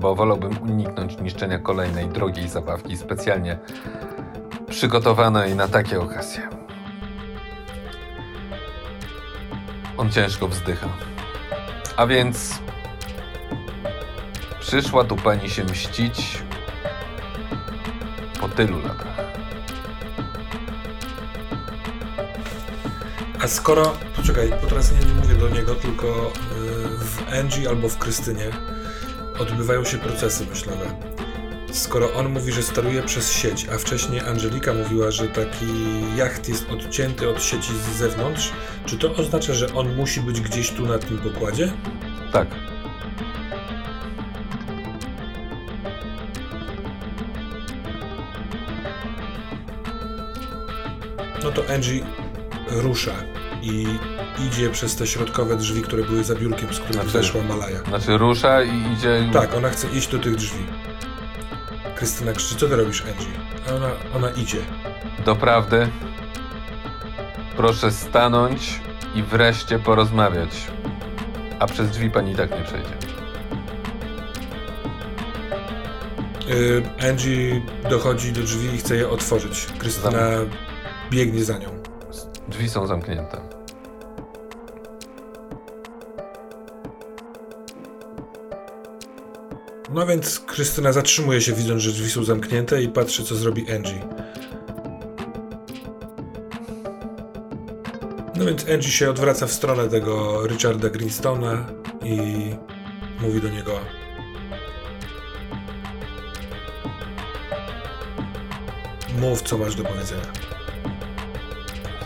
Bo 0.00 0.14
wolałbym 0.14 0.62
uniknąć 0.62 1.18
niszczenia 1.18 1.58
kolejnej 1.58 2.08
drogiej 2.08 2.48
zabawki 2.48 2.96
specjalnie 2.96 3.58
przygotowanej 4.70 5.54
na 5.54 5.68
takie 5.68 6.00
okazje. 6.00 6.48
On 9.96 10.10
ciężko 10.10 10.48
wzdycha. 10.48 10.88
A 11.96 12.06
więc 12.06 12.58
przyszła 14.60 15.04
tu 15.04 15.16
pani 15.16 15.50
się 15.50 15.64
mścić 15.64 16.42
po 18.40 18.48
tylu 18.48 18.78
latach. 18.82 19.20
A 23.42 23.48
skoro, 23.48 23.92
poczekaj, 24.16 24.50
bo 24.62 24.68
teraz 24.68 24.92
nie, 24.92 24.98
nie 24.98 25.14
mówię 25.14 25.34
do 25.34 25.48
niego, 25.48 25.74
tylko 25.74 26.06
y, 26.06 26.30
w 26.98 27.32
Angie 27.40 27.68
albo 27.68 27.88
w 27.88 27.98
Krystynie 27.98 28.50
odbywają 29.40 29.84
się 29.84 29.98
procesy 29.98 30.46
myślowe. 30.46 30.96
Skoro 31.72 32.12
on 32.12 32.28
mówi, 32.28 32.52
że 32.52 32.62
steruje 32.62 33.02
przez 33.02 33.32
sieć, 33.32 33.66
a 33.74 33.78
wcześniej 33.78 34.20
Angelika 34.20 34.74
mówiła, 34.74 35.10
że 35.10 35.28
taki 35.28 35.66
jacht 36.16 36.48
jest 36.48 36.70
odcięty 36.70 37.28
od 37.28 37.42
sieci 37.42 37.72
z 37.74 37.96
zewnątrz, 37.96 38.52
czy 38.86 38.98
to 38.98 39.14
oznacza, 39.14 39.54
że 39.54 39.74
on 39.74 39.96
musi 39.96 40.20
być 40.20 40.40
gdzieś 40.40 40.70
tu 40.70 40.86
na 40.86 40.98
tym 40.98 41.18
pokładzie? 41.18 41.72
Tak. 42.32 42.48
No 51.44 51.50
to 51.50 51.74
Angie 51.74 52.00
rusza 52.70 53.14
i 53.62 53.86
idzie 54.46 54.70
przez 54.70 54.96
te 54.96 55.06
środkowe 55.06 55.56
drzwi, 55.56 55.82
które 55.82 56.02
były 56.04 56.24
za 56.24 56.34
biurkiem, 56.34 56.74
z 56.74 56.78
których 56.80 56.94
Znaczy- 57.02 57.18
weszła 57.18 57.42
Malaja. 57.42 57.78
Znaczy 57.88 58.18
rusza 58.18 58.62
i 58.62 58.92
idzie. 58.92 59.28
Tak, 59.32 59.54
ona 59.54 59.70
chce 59.70 59.88
iść 59.88 60.08
do 60.08 60.18
tych 60.18 60.36
drzwi. 60.36 60.66
Krystyna 61.96 62.32
krzyczy, 62.32 62.56
co 62.56 62.68
ty 62.68 62.76
robisz, 62.76 63.02
Angie? 63.02 63.26
A 63.68 63.74
ona, 63.74 63.90
ona 64.16 64.30
idzie. 64.30 64.58
Doprawdy. 65.24 65.88
Proszę 67.56 67.90
stanąć 67.92 68.80
i 69.14 69.22
wreszcie 69.22 69.78
porozmawiać. 69.78 70.50
A 71.58 71.66
przez 71.66 71.90
drzwi 71.90 72.10
pani 72.10 72.32
i 72.32 72.36
tak 72.36 72.50
nie 72.50 72.64
przejdzie. 72.64 72.94
Y, 76.50 76.82
Angie 77.10 77.62
dochodzi 77.90 78.32
do 78.32 78.40
drzwi 78.42 78.74
i 78.74 78.78
chce 78.78 78.96
je 78.96 79.08
otworzyć. 79.08 79.66
Krystyna 79.78 80.20
biegnie 81.10 81.44
za 81.44 81.58
nią. 81.58 81.68
Drzwi 82.48 82.68
są 82.68 82.86
zamknięte. 82.86 83.40
No 89.94 90.06
więc 90.06 90.40
Krystyna 90.40 90.92
zatrzymuje 90.92 91.40
się, 91.40 91.52
widząc, 91.52 91.82
że 91.82 91.90
drzwi 91.92 92.10
są 92.10 92.24
zamknięte 92.24 92.82
i 92.82 92.88
patrzy, 92.88 93.24
co 93.24 93.36
zrobi 93.36 93.72
Angie. 93.72 94.08
No 98.36 98.44
więc 98.44 98.68
Angie 98.68 98.90
się 98.90 99.10
odwraca 99.10 99.46
w 99.46 99.52
stronę 99.52 99.88
tego 99.88 100.46
Richarda 100.46 100.90
Greenstona 100.90 101.66
i 102.02 102.20
mówi 103.20 103.40
do 103.40 103.48
niego 103.48 103.80
Mów, 109.18 109.42
co 109.42 109.58
masz 109.58 109.74
do 109.74 109.84
powiedzenia. 109.84 110.32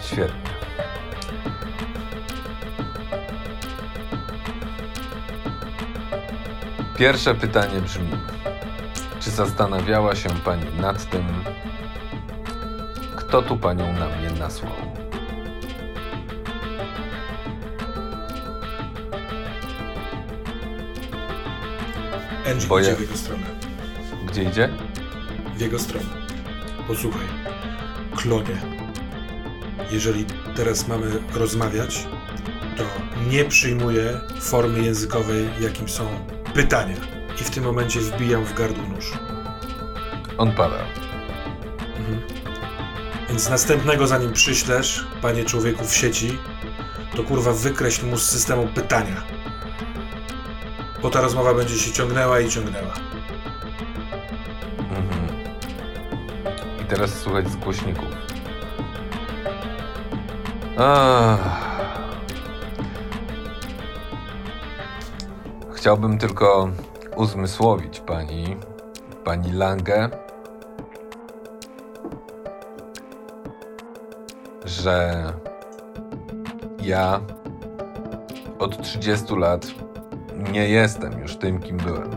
Świetnie. 0.02 0.53
Pierwsze 6.98 7.34
pytanie 7.34 7.80
brzmi: 7.80 8.10
Czy 9.20 9.30
zastanawiała 9.30 10.16
się 10.16 10.28
pani 10.44 10.64
nad 10.80 11.10
tym, 11.10 11.24
kto 13.16 13.42
tu 13.42 13.56
panią 13.56 13.92
na 13.92 14.08
mnie 14.08 14.30
nasłał? 14.38 14.72
Angie 22.50 22.66
Bo 22.68 22.80
idzie 22.80 22.96
w 22.96 23.00
jego 23.00 23.16
stronę. 23.16 23.46
Gdzie 24.26 24.42
idzie? 24.42 24.68
w 25.56 25.60
jego 25.60 25.78
stronę. 25.78 26.06
Posłuchaj, 26.88 27.26
klonie. 28.16 28.60
Jeżeli 29.90 30.24
teraz 30.56 30.88
mamy 30.88 31.06
rozmawiać, 31.34 32.06
to 32.76 32.84
nie 33.30 33.44
przyjmuję 33.44 34.20
formy 34.40 34.82
językowej, 34.82 35.48
jakim 35.60 35.88
są 35.88 36.33
pytania. 36.54 36.96
I 37.40 37.44
w 37.44 37.50
tym 37.50 37.64
momencie 37.64 38.00
wbijam 38.00 38.44
w 38.44 38.54
gardło 38.54 38.84
nóż. 38.84 39.12
On 40.38 40.52
pada. 40.52 40.76
Mhm. 41.98 42.20
Więc 43.28 43.50
następnego, 43.50 44.06
zanim 44.06 44.32
przyślesz, 44.32 45.06
panie 45.22 45.44
człowieku 45.44 45.84
w 45.84 45.94
sieci, 45.94 46.38
to 47.16 47.22
kurwa 47.22 47.52
wykreśl 47.52 48.06
mu 48.06 48.16
z 48.16 48.22
systemu 48.22 48.66
pytania. 48.66 49.22
Bo 51.02 51.10
ta 51.10 51.20
rozmowa 51.20 51.54
będzie 51.54 51.78
się 51.78 51.92
ciągnęła 51.92 52.40
i 52.40 52.48
ciągnęła. 52.48 52.94
Mhm. 54.78 55.28
I 56.82 56.84
teraz 56.84 57.20
słuchać 57.20 57.48
z 57.50 57.56
głośników. 57.56 58.08
Ach. 60.78 61.73
Chciałbym 65.84 66.18
tylko 66.18 66.68
uzmysłowić 67.16 68.00
pani, 68.00 68.56
pani 69.24 69.52
Lange, 69.52 70.10
że 74.64 75.24
ja 76.82 77.20
od 78.58 78.82
30 78.82 79.36
lat 79.36 79.66
nie 80.52 80.68
jestem 80.68 81.20
już 81.20 81.36
tym, 81.36 81.60
kim 81.60 81.76
byłem. 81.76 82.10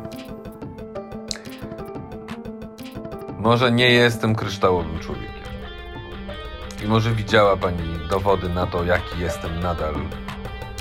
Może 3.40 3.72
nie 3.72 3.90
jestem 3.90 4.36
kryształowym 4.36 5.00
człowiekiem. 5.00 5.44
I 6.84 6.88
może 6.88 7.12
widziała 7.12 7.58
pani 7.58 8.00
dowody 8.10 8.50
na 8.50 8.68
to, 8.68 8.84
jaki 8.84 9.20
jestem 9.20 9.60
nadal 9.60 9.96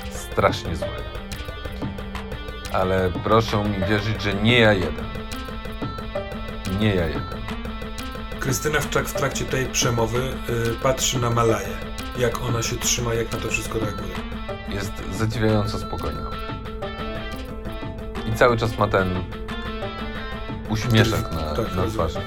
strasznie 0.09 0.75
zły. 0.75 1.16
Ale 2.73 3.11
proszę 3.23 3.63
mi 3.63 3.85
wierzyć, 3.89 4.21
że 4.21 4.33
nie 4.33 4.59
ja 4.59 4.73
jeden. 4.73 5.05
Nie 6.79 6.95
ja 6.95 7.05
jeden. 7.07 7.21
Krystyna 8.39 8.79
w, 8.79 8.89
trak- 8.89 9.05
w 9.05 9.13
trakcie 9.13 9.45
tej 9.45 9.65
przemowy 9.65 10.19
y, 10.49 10.73
patrzy 10.83 11.19
na 11.19 11.29
Malaję. 11.29 11.67
Jak 12.17 12.41
ona 12.41 12.61
się 12.63 12.75
trzyma, 12.75 13.13
jak 13.13 13.31
na 13.31 13.37
to 13.37 13.47
wszystko 13.47 13.79
reaguje. 13.79 14.13
Jest 14.69 14.91
zadziwiająco 15.11 15.79
spokojna. 15.79 16.21
I 18.25 18.33
cały 18.33 18.57
czas 18.57 18.77
ma 18.77 18.87
ten 18.87 19.23
uśmieszek 20.69 21.31
na, 21.31 21.39
Tak, 21.39 21.57
na 21.57 21.83
rozumiem. 21.83 21.89
twarzy. 21.91 22.19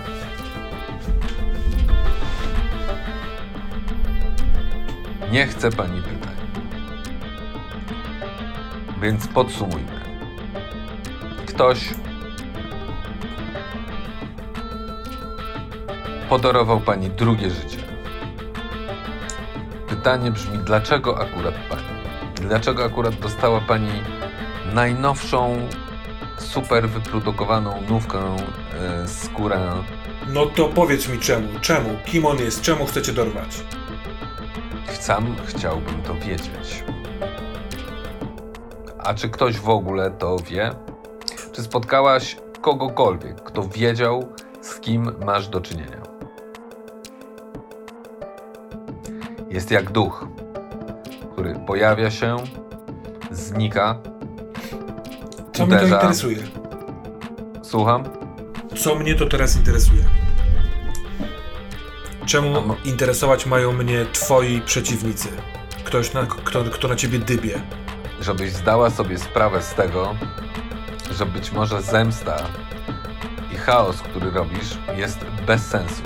Nie 5.32 5.46
chce 5.46 5.70
pani 5.70 6.02
pytań. 6.02 6.36
Więc 9.02 9.26
podsumujmy. 9.28 9.99
Ktoś 11.60 11.94
podarował 16.28 16.80
pani 16.80 17.10
drugie 17.10 17.50
życie. 17.50 17.76
Pytanie 19.88 20.30
brzmi, 20.30 20.58
dlaczego 20.58 21.20
akurat 21.20 21.54
pani? 21.68 21.82
Dlaczego 22.34 22.84
akurat 22.84 23.14
dostała 23.14 23.60
pani 23.60 23.90
najnowszą 24.74 25.68
super 26.38 26.88
wyprodukowaną 26.88 27.82
nówkę 27.88 28.18
e, 28.18 29.08
skórę. 29.08 29.60
No 30.28 30.46
to 30.46 30.68
powiedz 30.68 31.08
mi 31.08 31.18
czemu, 31.18 31.60
czemu, 31.60 31.90
kim 32.04 32.26
on 32.26 32.38
jest, 32.38 32.62
czemu 32.62 32.86
chcecie 32.86 33.12
dorwać? 33.12 33.64
Sam 35.00 35.36
chciałbym 35.46 36.02
to 36.02 36.14
wiedzieć. 36.14 36.84
A 38.98 39.14
czy 39.14 39.28
ktoś 39.28 39.58
w 39.58 39.68
ogóle 39.68 40.10
to 40.10 40.36
wie? 40.50 40.89
Czy 41.60 41.64
spotkałaś 41.64 42.36
kogokolwiek, 42.60 43.42
kto 43.42 43.68
wiedział, 43.68 44.28
z 44.60 44.80
kim 44.80 45.12
masz 45.26 45.48
do 45.48 45.60
czynienia? 45.60 46.02
Jest 49.50 49.70
jak 49.70 49.90
duch, 49.90 50.28
który 51.32 51.54
pojawia 51.66 52.10
się, 52.10 52.36
znika, 53.30 53.98
Co 55.52 55.66
mnie 55.66 55.78
to 55.78 55.86
interesuje? 55.86 56.38
Słucham? 57.62 58.04
Co 58.76 58.94
mnie 58.94 59.14
to 59.14 59.26
teraz 59.26 59.56
interesuje? 59.56 60.04
Czemu 62.26 62.76
interesować 62.84 63.46
mają 63.46 63.72
mnie 63.72 64.06
twoi 64.12 64.60
przeciwnicy? 64.60 65.28
Ktoś, 65.84 66.12
na, 66.12 66.26
kto, 66.26 66.64
kto 66.64 66.88
na 66.88 66.96
ciebie 66.96 67.18
dybie. 67.18 67.62
Żebyś 68.20 68.52
zdała 68.52 68.90
sobie 68.90 69.18
sprawę 69.18 69.62
z 69.62 69.74
tego, 69.74 70.14
że 71.10 71.26
być 71.26 71.52
może 71.52 71.82
zemsta 71.82 72.36
i 73.52 73.56
chaos, 73.56 74.02
który 74.02 74.30
robisz, 74.30 74.78
jest 74.96 75.24
bez 75.46 75.66
sensu. 75.66 76.02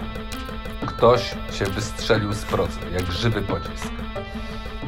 Ktoś 0.87 1.35
się 1.51 1.65
wystrzelił 1.65 2.33
z 2.33 2.43
procy, 2.43 2.79
jak 2.93 3.13
żywy 3.13 3.43
pocisk. 3.43 3.91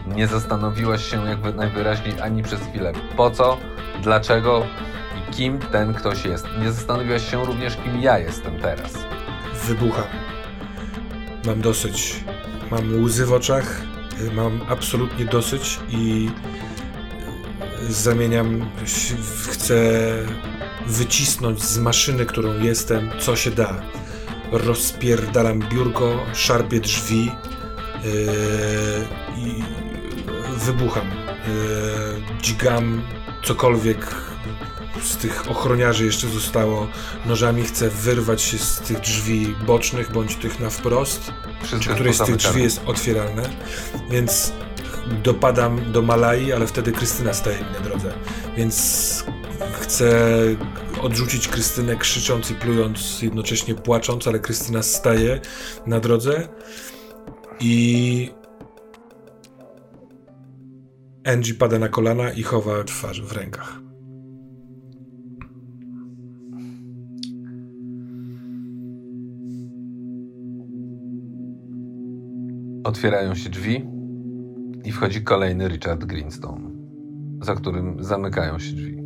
Nie 0.06 0.26
zastanowiłaś 0.26 1.10
się 1.10 1.28
jakby 1.28 1.52
najwyraźniej 1.52 2.20
ani 2.20 2.42
przez 2.42 2.60
chwilę 2.60 2.92
po 3.16 3.30
co, 3.30 3.58
dlaczego 4.02 4.66
i 5.18 5.32
kim 5.32 5.58
ten 5.58 5.94
ktoś 5.94 6.24
jest. 6.24 6.46
Nie 6.62 6.72
zastanowiłaś 6.72 7.30
się 7.30 7.44
również, 7.44 7.76
kim 7.76 8.00
ja 8.00 8.18
jestem 8.18 8.60
teraz. 8.60 8.92
Wybucham. 9.64 10.04
Mam 11.46 11.60
dosyć. 11.60 12.24
Mam 12.70 13.02
łzy 13.02 13.26
w 13.26 13.32
oczach. 13.32 13.82
Mam 14.32 14.60
absolutnie 14.68 15.24
dosyć 15.24 15.80
i 15.88 16.30
zamieniam. 17.88 18.70
Chcę 19.50 19.76
wycisnąć 20.86 21.62
z 21.62 21.78
maszyny, 21.78 22.26
którą 22.26 22.62
jestem, 22.62 23.10
co 23.20 23.36
się 23.36 23.50
da. 23.50 23.82
Rozpierdalam 24.52 25.58
biurko, 25.58 26.26
szarpię 26.34 26.80
drzwi 26.80 27.24
yy, 27.24 27.32
i 29.38 29.62
wybucham. 30.56 31.06
Yy, 31.06 32.42
dźgam 32.42 33.02
cokolwiek 33.44 34.14
z 35.02 35.16
tych 35.16 35.50
ochroniarzy 35.50 36.05
jeszcze 36.05 36.28
zostało 36.28 36.88
nożami. 37.26 37.62
Chcę 37.62 37.90
wyrwać 37.90 38.42
się 38.42 38.58
z 38.58 38.80
tych 38.80 39.00
drzwi 39.00 39.55
bocznych, 39.66 40.12
bądź 40.12 40.36
tych 40.36 40.60
na 40.60 40.70
wprost, 40.70 41.32
Wszystko 41.62 41.94
któreś 41.94 42.16
z 42.16 42.24
tych 42.24 42.36
drzwi 42.36 42.62
jest 42.62 42.80
otwieralne. 42.86 43.42
Więc 44.10 44.52
dopadam 45.22 45.92
do 45.92 46.02
Malai, 46.02 46.52
ale 46.52 46.66
wtedy 46.66 46.92
Krystyna 46.92 47.32
staje 47.32 47.58
mi 47.58 47.72
na 47.72 47.80
drodze. 47.80 48.12
Więc 48.56 49.24
chcę 49.80 50.30
odrzucić 51.02 51.48
Krystynę 51.48 51.96
krzycząc 51.96 52.50
i 52.50 52.54
plując, 52.54 53.22
jednocześnie 53.22 53.74
płacząc, 53.74 54.28
ale 54.28 54.38
Krystyna 54.38 54.82
staje 54.82 55.40
na 55.86 56.00
drodze 56.00 56.48
i 57.60 58.30
Angie 61.24 61.54
pada 61.54 61.78
na 61.78 61.88
kolana 61.88 62.30
i 62.30 62.42
chowa 62.42 62.84
twarz 62.84 63.22
w 63.22 63.32
rękach. 63.32 63.80
Otwierają 72.84 73.34
się 73.34 73.50
drzwi 73.50 73.95
i 74.86 74.92
wchodzi 74.92 75.23
kolejny 75.23 75.68
Richard 75.68 76.05
Greenstone, 76.05 76.70
za 77.40 77.55
którym 77.55 78.05
zamykają 78.05 78.58
się 78.58 78.73
drzwi. 78.73 78.97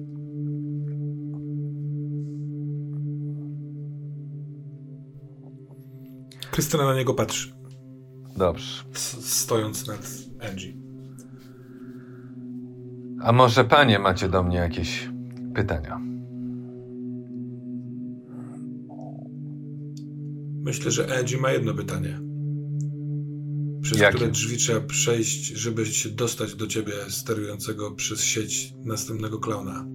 Krystyna 6.51 6.85
na 6.85 6.95
niego 6.95 7.15
patrzy, 7.15 7.53
Dobrze. 8.37 8.85
stojąc 9.21 9.87
nad 9.87 10.09
Angie. 10.51 10.73
A 13.23 13.33
może 13.33 13.65
panie 13.65 13.99
macie 13.99 14.29
do 14.29 14.43
mnie 14.43 14.57
jakieś 14.57 15.11
pytania? 15.55 16.01
Myślę, 20.63 20.91
że 20.91 21.19
Angie 21.19 21.39
ma 21.39 21.51
jedno 21.51 21.75
pytanie. 21.75 22.30
Przez 23.83 23.99
Jakie? 23.99 24.17
które 24.17 24.31
drzwi 24.31 24.57
trzeba 24.57 24.81
przejść, 24.81 25.47
żeby 25.47 25.87
się 25.87 26.09
dostać 26.09 26.55
do 26.55 26.67
ciebie 26.67 26.93
sterującego 27.09 27.91
przez 27.91 28.25
sieć 28.25 28.75
następnego 28.85 29.39
klauna? 29.39 29.87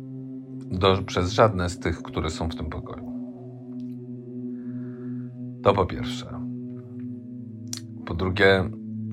Do, 0.72 1.04
przez 1.04 1.32
żadne 1.32 1.70
z 1.70 1.80
tych, 1.80 2.02
które 2.02 2.30
są 2.30 2.50
w 2.50 2.56
tym 2.56 2.70
pokoju. 2.70 3.06
To 5.64 5.74
po 5.74 5.86
pierwsze. 5.86 6.26
Po 8.06 8.14
drugie, 8.14 8.70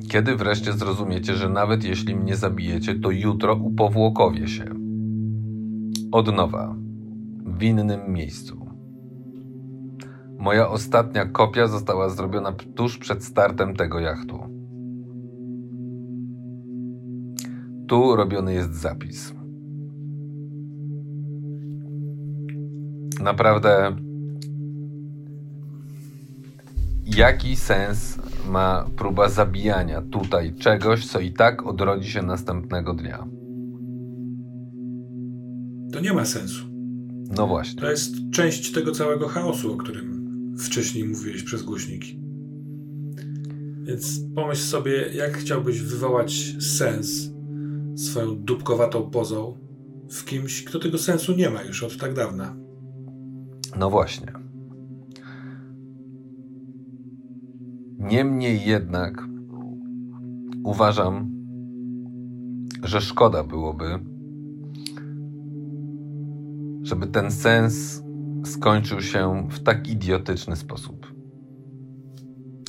kiedy 0.08 0.36
wreszcie 0.36 0.72
zrozumiecie, 0.72 1.34
że 1.34 1.48
nawet 1.48 1.84
jeśli 1.84 2.16
mnie 2.16 2.36
zabijecie, 2.36 3.00
to 3.00 3.10
jutro 3.10 3.54
upowłokowie 3.54 4.48
się. 4.48 4.64
Od 6.12 6.34
nowa. 6.34 6.76
W 7.44 7.62
innym 7.62 8.12
miejscu. 8.12 8.66
Moja 10.38 10.68
ostatnia 10.68 11.26
kopia 11.26 11.66
została 11.66 12.08
zrobiona 12.08 12.52
tuż 12.52 12.98
przed 12.98 13.24
startem 13.24 13.76
tego 13.76 14.00
jachtu. 14.00 14.61
Tu 17.88 18.16
robiony 18.16 18.54
jest 18.54 18.74
zapis. 18.74 19.34
Naprawdę. 23.22 23.96
Jaki 27.06 27.56
sens 27.56 28.18
ma 28.48 28.86
próba 28.96 29.28
zabijania 29.28 30.02
tutaj 30.02 30.54
czegoś, 30.54 31.06
co 31.06 31.20
i 31.20 31.32
tak 31.32 31.66
odrodzi 31.66 32.10
się 32.10 32.22
następnego 32.22 32.94
dnia? 32.94 33.26
To 35.92 36.00
nie 36.00 36.12
ma 36.12 36.24
sensu. 36.24 36.64
No 37.36 37.46
właśnie. 37.46 37.80
To 37.80 37.90
jest 37.90 38.14
część 38.32 38.72
tego 38.72 38.92
całego 38.92 39.28
chaosu, 39.28 39.72
o 39.72 39.76
którym 39.76 40.22
wcześniej 40.58 41.08
mówiłeś 41.08 41.42
przez 41.42 41.62
głośniki. 41.62 42.20
Więc 43.82 44.20
pomyśl 44.34 44.62
sobie, 44.62 45.08
jak 45.14 45.38
chciałbyś 45.38 45.80
wywołać 45.80 46.56
sens 46.60 47.32
swoją 47.96 48.36
dupkowatą 48.36 49.10
pozą 49.10 49.58
w 50.10 50.24
kimś, 50.24 50.64
kto 50.64 50.78
tego 50.78 50.98
sensu 50.98 51.32
nie 51.36 51.50
ma 51.50 51.62
już 51.62 51.82
od 51.82 51.96
tak 51.96 52.14
dawna. 52.14 52.56
No 53.78 53.90
właśnie. 53.90 54.32
Niemniej 57.98 58.66
jednak 58.66 59.24
uważam, 60.64 61.32
że 62.82 63.00
szkoda 63.00 63.44
byłoby, 63.44 63.98
żeby 66.82 67.06
ten 67.06 67.30
sens 67.30 68.02
skończył 68.44 69.00
się 69.00 69.48
w 69.50 69.62
tak 69.62 69.88
idiotyczny 69.88 70.56
sposób. 70.56 71.12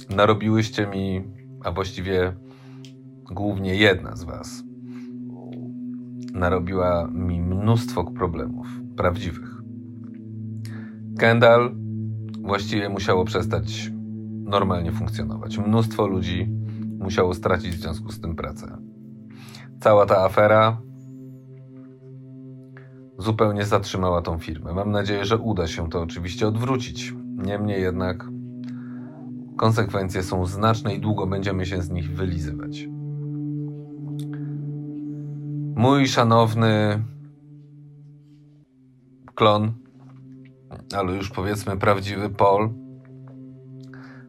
Narobiłyście 0.09 0.87
mi, 0.87 1.23
a 1.63 1.71
właściwie 1.71 2.33
głównie 3.31 3.75
jedna 3.75 4.15
z 4.15 4.23
Was, 4.23 4.63
narobiła 6.33 7.07
mi 7.07 7.41
mnóstwo 7.41 8.03
problemów, 8.03 8.67
prawdziwych. 8.97 9.61
Kendall 11.19 11.75
właściwie 12.41 12.89
musiało 12.89 13.25
przestać 13.25 13.91
normalnie 14.43 14.91
funkcjonować. 14.91 15.57
Mnóstwo 15.57 16.07
ludzi 16.07 16.49
musiało 16.99 17.33
stracić 17.33 17.75
w 17.75 17.81
związku 17.81 18.11
z 18.11 18.21
tym 18.21 18.35
pracę. 18.35 18.77
Cała 19.79 20.05
ta 20.05 20.17
afera 20.17 20.81
zupełnie 23.17 23.65
zatrzymała 23.65 24.21
tą 24.21 24.39
firmę. 24.39 24.73
Mam 24.73 24.91
nadzieję, 24.91 25.25
że 25.25 25.37
uda 25.37 25.67
się 25.67 25.89
to 25.89 26.01
oczywiście 26.01 26.47
odwrócić. 26.47 27.13
Niemniej 27.37 27.81
jednak 27.81 28.25
konsekwencje 29.57 30.23
są 30.23 30.45
znaczne 30.45 30.95
i 30.95 30.99
długo 30.99 31.27
będziemy 31.27 31.65
się 31.65 31.81
z 31.81 31.89
nich 31.89 32.11
wylizywać. 32.11 32.87
Mój 35.75 36.07
szanowny 36.07 37.03
klon 39.35 39.83
ale 40.95 41.15
już 41.15 41.29
powiedzmy 41.29 41.77
prawdziwy 41.77 42.29
Paul, 42.29 42.69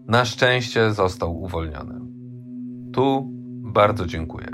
na 0.06 0.24
szczęście 0.24 0.92
został 0.92 1.42
uwolniony. 1.42 2.00
Tu 2.92 3.28
bardzo 3.62 4.06
dziękuję. 4.06 4.48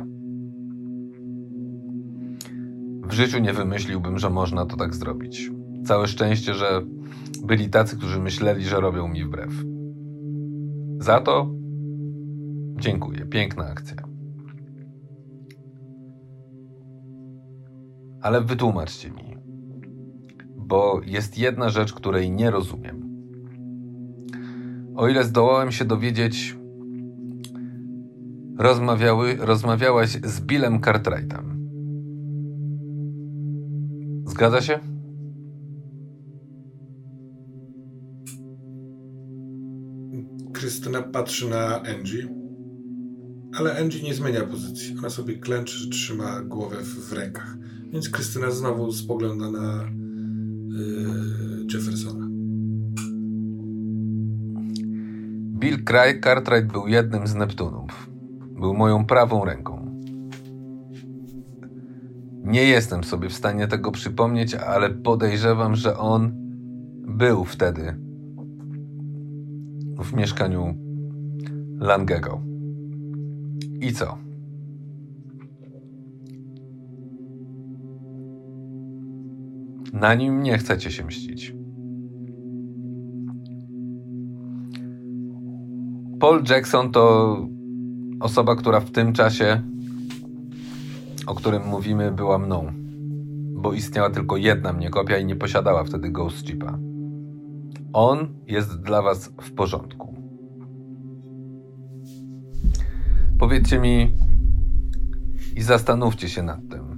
W 3.03 3.13
życiu 3.13 3.39
nie 3.39 3.53
wymyśliłbym, 3.53 4.19
że 4.19 4.31
można 4.31 4.67
to 4.67 4.77
tak 4.77 4.95
zrobić. 4.95 5.51
Całe 5.85 6.07
szczęście, 6.07 6.55
że 6.55 6.83
byli 7.45 7.71
tacy, 7.71 7.97
którzy 7.97 8.21
myśleli, 8.21 8.65
że 8.65 8.81
robią 8.81 9.09
mi 9.09 9.25
wbrew. 9.25 9.53
Za 10.99 11.21
to 11.21 11.51
dziękuję. 12.79 13.27
Piękna 13.27 13.65
akcja. 13.65 14.10
Ale 18.23 18.41
wytłumaczcie 18.41 19.11
mi, 19.11 19.37
bo 20.57 21.01
jest 21.07 21.39
jedna 21.39 21.69
rzecz, 21.69 21.93
której 21.93 22.31
nie 22.31 22.51
rozumiem. 22.51 23.11
O 24.97 25.09
ile 25.09 25.25
zdołałem 25.25 25.73
się 25.73 25.85
dowiedzieć, 25.85 26.57
rozmawiały, 28.59 29.37
rozmawiałaś 29.37 30.11
z 30.25 30.41
Billem 30.41 30.81
Cartwrightem. 30.81 31.61
Zgadza 34.27 34.61
się? 34.61 34.79
Krystyna 40.53 41.03
patrzy 41.03 41.49
na 41.51 41.83
Angie, 41.83 42.29
ale 43.59 43.79
Angie 43.79 44.03
nie 44.03 44.15
zmienia 44.15 44.45
pozycji. 44.45 44.95
Ona 44.99 45.11
sobie 45.11 45.39
klęczy, 45.39 45.91
trzyma 45.91 46.41
głowę 46.41 46.77
w, 46.77 47.09
w 47.09 47.13
rękach. 47.13 47.57
Więc 47.93 48.09
Krystyna 48.11 48.51
znowu 48.51 48.93
spogląda 48.93 49.51
na 49.51 49.85
yy, 50.79 51.67
Jeffersona. 51.75 52.27
Bill 55.59 55.85
Cartwright 56.25 56.73
był 56.73 56.89
jednym 56.89 57.27
z 57.27 57.35
Neptunów. 57.35 58.11
Był 58.61 58.75
moją 58.75 59.05
prawą 59.05 59.45
ręką. 59.45 60.01
Nie 62.45 62.65
jestem 62.65 63.05
sobie 63.05 63.29
w 63.29 63.33
stanie 63.33 63.69
tego 63.69 63.93
przypomnieć, 63.93 64.55
ale 64.55 64.91
podejrzewam, 64.91 65.77
że 65.77 65.99
on 65.99 66.33
był 67.17 67.45
wtedy 67.45 67.97
w 70.03 70.13
mieszkaniu 70.13 70.75
Langego. 71.79 72.43
I 73.81 73.93
co? 73.93 74.30
Na 79.93 80.15
nim 80.15 80.43
nie 80.43 80.59
chcecie 80.59 80.91
się 80.91 81.05
mścić. 81.05 81.55
Paul 86.21 86.43
Jackson 86.49 86.93
to 86.93 87.37
osoba, 88.21 88.57
która 88.57 88.81
w 88.81 88.91
tym 88.91 89.13
czasie, 89.13 89.63
o 91.27 91.35
którym 91.35 91.67
mówimy, 91.67 92.13
była 92.13 92.39
mną. 92.39 92.73
Bo 93.53 93.73
istniała 93.73 94.11
tylko 94.11 94.37
jedna 94.37 94.73
mnie 94.73 94.91
kopia 94.91 95.19
i 95.19 95.25
nie 95.25 95.37
posiadała 95.37 95.85
wtedy 95.85 96.11
Ghost 96.11 96.47
Chipa. 96.47 96.79
On 97.93 98.29
jest 98.47 98.81
dla 98.81 99.03
was 99.03 99.33
w 99.43 99.53
porządku. 99.53 100.15
Powiedzcie 103.39 103.79
mi 103.79 104.13
i 105.57 105.63
zastanówcie 105.63 106.29
się 106.29 106.43
nad 106.43 106.61
tym. 106.69 106.90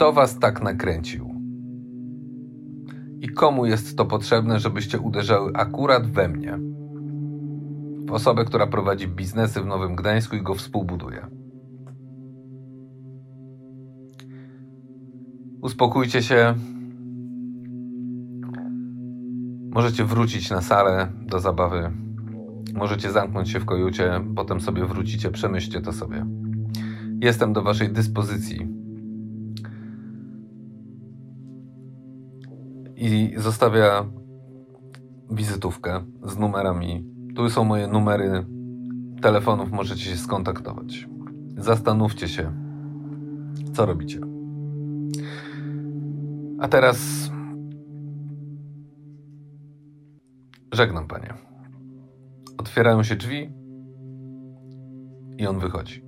Kto 0.00 0.12
was 0.12 0.38
tak 0.38 0.62
nakręcił? 0.62 1.34
I 3.20 3.28
komu 3.28 3.66
jest 3.66 3.96
to 3.96 4.04
potrzebne, 4.04 4.60
żebyście 4.60 4.98
uderzały 4.98 5.52
akurat 5.54 6.06
we 6.06 6.28
mnie? 6.28 6.58
W 8.06 8.12
osobę, 8.12 8.44
która 8.44 8.66
prowadzi 8.66 9.08
biznesy 9.08 9.60
w 9.60 9.66
Nowym 9.66 9.96
Gdańsku 9.96 10.36
i 10.36 10.42
go 10.42 10.54
współbuduje. 10.54 11.26
Uspokójcie 15.62 16.22
się. 16.22 16.54
Możecie 19.70 20.04
wrócić 20.04 20.50
na 20.50 20.60
salę 20.60 21.08
do 21.26 21.40
zabawy. 21.40 21.90
Możecie 22.74 23.10
zamknąć 23.10 23.50
się 23.50 23.60
w 23.60 23.64
kojucie, 23.64 24.20
potem 24.36 24.60
sobie 24.60 24.84
wrócicie, 24.84 25.30
przemyślcie 25.30 25.80
to 25.80 25.92
sobie. 25.92 26.26
Jestem 27.20 27.52
do 27.52 27.62
Waszej 27.62 27.92
dyspozycji 27.92 28.79
i 33.00 33.34
zostawia 33.36 34.06
wizytówkę 35.30 36.04
z 36.22 36.38
numerami. 36.38 37.04
Tu 37.36 37.50
są 37.50 37.64
moje 37.64 37.86
numery 37.86 38.46
telefonów, 39.22 39.72
możecie 39.72 40.04
się 40.04 40.16
skontaktować. 40.16 41.08
Zastanówcie 41.56 42.28
się, 42.28 42.52
co 43.72 43.86
robicie. 43.86 44.20
A 46.58 46.68
teraz 46.68 47.30
żegnam 50.72 51.06
panie. 51.06 51.34
Otwierają 52.58 53.02
się 53.02 53.16
drzwi 53.16 53.52
i 55.38 55.46
on 55.46 55.58
wychodzi. 55.58 56.04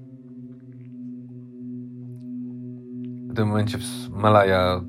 W 3.29 3.35
tym 3.35 3.49
momencie 3.49 3.79
Malaja 4.11 4.85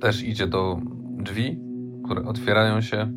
też 0.00 0.22
idzie 0.22 0.46
do 0.46 0.80
drzwi, 1.22 1.60
które 2.04 2.24
otwierają 2.24 2.80
się 2.80 3.12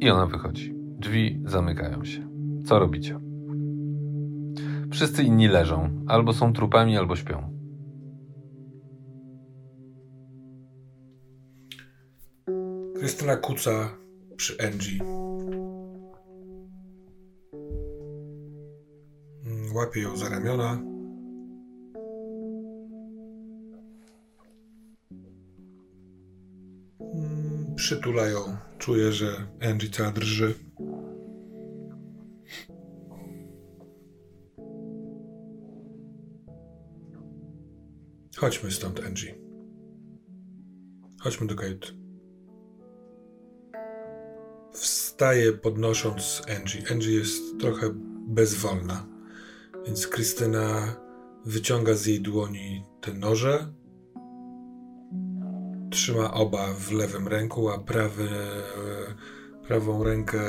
i 0.00 0.10
ona 0.10 0.26
wychodzi. 0.26 0.74
Drzwi 0.76 1.42
zamykają 1.44 2.04
się. 2.04 2.28
Co 2.64 2.78
robicie? 2.78 3.20
Wszyscy 4.90 5.22
inni 5.22 5.48
leżą, 5.48 6.04
albo 6.06 6.32
są 6.32 6.52
trupami, 6.52 6.96
albo 6.96 7.16
śpią. 7.16 7.58
Krystyna 12.98 13.36
kuca 13.36 13.70
przy 14.36 14.56
Angie. 14.66 15.04
Mm, 19.44 19.74
łapie 19.74 20.00
ją 20.00 20.16
za 20.16 20.28
ramiona. 20.28 20.97
Przytulają. 27.78 28.56
Czuję, 28.78 29.12
że 29.12 29.46
Angie 29.60 29.90
cała 29.90 30.10
drży. 30.10 30.54
Chodźmy 38.36 38.70
stąd, 38.70 39.00
Angie. 39.00 39.34
Chodźmy 41.20 41.46
do 41.46 41.54
kajuty. 41.54 41.88
Wstaje 44.72 45.52
podnosząc 45.52 46.42
Angie. 46.56 46.82
Angie 46.90 47.12
jest 47.12 47.42
trochę 47.60 47.90
bezwolna, 48.28 49.06
więc 49.86 50.06
Krystyna 50.06 50.96
wyciąga 51.44 51.94
z 51.94 52.06
jej 52.06 52.20
dłoni 52.20 52.84
te 53.00 53.14
noże 53.14 53.72
trzyma 55.90 56.34
oba 56.34 56.74
w 56.74 56.92
lewym 56.92 57.28
ręku, 57.28 57.70
a 57.70 57.78
prawy, 57.78 58.28
prawą 59.66 60.04
rękę 60.04 60.40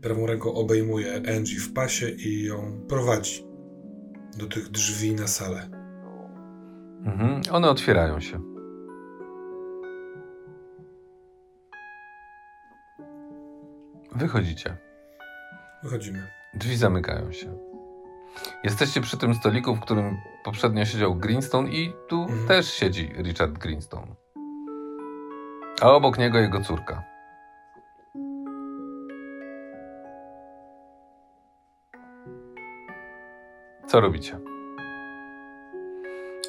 prawą 0.00 0.26
ręką 0.26 0.54
obejmuje 0.54 1.22
Angie 1.36 1.60
w 1.60 1.72
pasie 1.72 2.08
i 2.10 2.44
ją 2.44 2.86
prowadzi 2.88 3.46
do 4.38 4.46
tych 4.46 4.68
drzwi 4.68 5.14
na 5.14 5.26
salę. 5.26 5.70
Mhm. 7.04 7.40
One 7.50 7.70
otwierają 7.70 8.20
się. 8.20 8.40
Wychodzicie. 14.16 14.76
Wychodzimy. 15.82 16.26
Drzwi 16.54 16.76
zamykają 16.76 17.32
się. 17.32 17.58
Jesteście 18.64 19.00
przy 19.00 19.18
tym 19.18 19.34
stoliku, 19.34 19.74
w 19.74 19.80
którym 19.80 20.16
poprzednio 20.44 20.84
siedział 20.84 21.14
Greenstone 21.14 21.70
i 21.70 21.92
tu 22.08 22.22
mhm. 22.22 22.48
też 22.48 22.72
siedzi 22.72 23.12
Richard 23.22 23.58
Greenstone 23.58 24.19
a 25.80 25.92
obok 25.92 26.18
niego 26.18 26.38
jego 26.38 26.60
córka. 26.60 27.02
Co 33.86 34.00
robicie? 34.00 34.38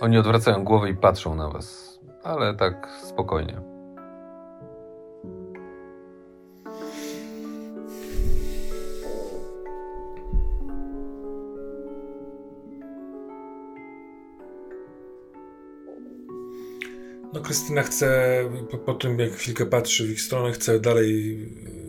Oni 0.01 0.17
odwracają 0.17 0.63
głowę 0.63 0.89
i 0.89 0.95
patrzą 0.95 1.35
na 1.35 1.49
was, 1.49 1.99
ale 2.23 2.55
tak 2.55 2.89
spokojnie. 2.89 3.70
No 17.33 17.41
Krystyna 17.41 17.83
chce, 17.83 18.43
po, 18.71 18.77
po, 18.77 18.93
tym 18.93 19.19
jak 19.19 19.31
chwilkę 19.31 19.65
patrzy 19.65 20.07
w 20.07 20.11
ich 20.11 20.21
stronę, 20.21 20.51
chce 20.51 20.79
dalej 20.79 21.37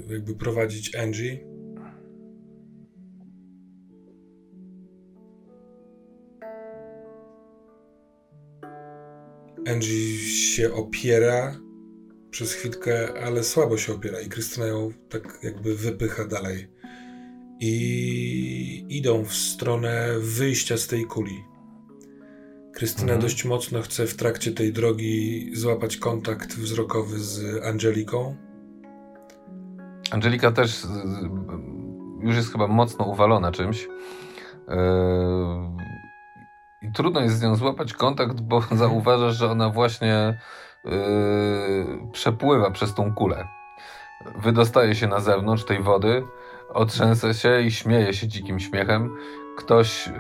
jakby 0.09 0.35
prowadzić 0.35 0.97
Angie. 0.97 1.39
Angie 9.67 10.19
się 10.19 10.75
opiera 10.75 11.61
przez 12.31 12.53
chwilkę, 12.53 13.23
ale 13.23 13.45
słabo 13.45 13.77
się 13.77 13.95
opiera 13.95 14.21
i 14.21 14.29
Krystyna 14.29 14.67
ją 14.67 14.93
tak 15.09 15.39
jakby 15.43 15.77
wypycha 15.77 16.25
dalej. 16.25 16.69
I 17.61 18.87
idą 18.89 19.25
w 19.25 19.35
stronę 19.35 20.09
wyjścia 20.19 20.77
z 20.77 20.87
tej 20.87 21.05
kuli. 21.05 21.52
Krystyna 22.75 23.13
mhm. 23.13 23.21
dość 23.21 23.45
mocno 23.45 23.83
chce 23.83 24.07
w 24.07 24.17
trakcie 24.17 24.53
tej 24.53 24.73
drogi 24.73 25.51
złapać 25.55 25.97
kontakt 25.97 26.55
wzrokowy 26.55 27.19
z 27.19 27.65
Angeliką. 27.65 28.37
Angelika 30.11 30.53
też 30.53 30.87
już 32.21 32.37
jest 32.37 32.53
chyba 32.53 32.67
mocno 32.67 33.05
uwalona 33.05 33.53
czymś. 33.53 33.89
Yy, 34.69 34.77
I 36.83 36.93
trudno 36.93 37.21
jest 37.21 37.39
z 37.39 37.43
nią 37.43 37.55
złapać 37.55 37.93
kontakt, 37.93 38.41
bo 38.41 38.61
zauważasz, 38.73 39.37
że 39.37 39.51
ona 39.51 39.71
właśnie 39.71 40.39
yy, 40.85 40.91
przepływa 42.13 42.71
przez 42.71 42.95
tą 42.95 43.15
kulę. 43.15 43.49
Wydostaje 44.37 44.95
się 44.95 45.07
na 45.07 45.21
zewnątrz 45.21 45.65
tej 45.65 45.83
wody, 45.83 46.23
otrzęsę 46.69 47.35
się 47.35 47.61
i 47.61 47.71
śmieje 47.71 48.15
się 48.15 48.29
dzikim 48.29 48.61
śmiechem. 48.61 49.17
Ktoś 49.57 50.07
yy, 50.07 50.13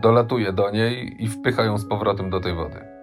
dolatuje 0.00 0.52
do 0.52 0.70
niej 0.70 1.24
i 1.24 1.28
wpycha 1.28 1.64
ją 1.64 1.78
z 1.78 1.88
powrotem 1.88 2.30
do 2.30 2.40
tej 2.40 2.54
wody. 2.54 2.94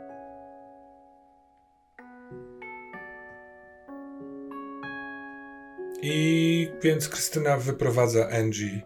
I 6.02 6.72
więc 6.84 7.10
Krystyna 7.10 7.58
wyprowadza 7.58 8.28
Angie 8.40 8.72
yy, 8.76 8.82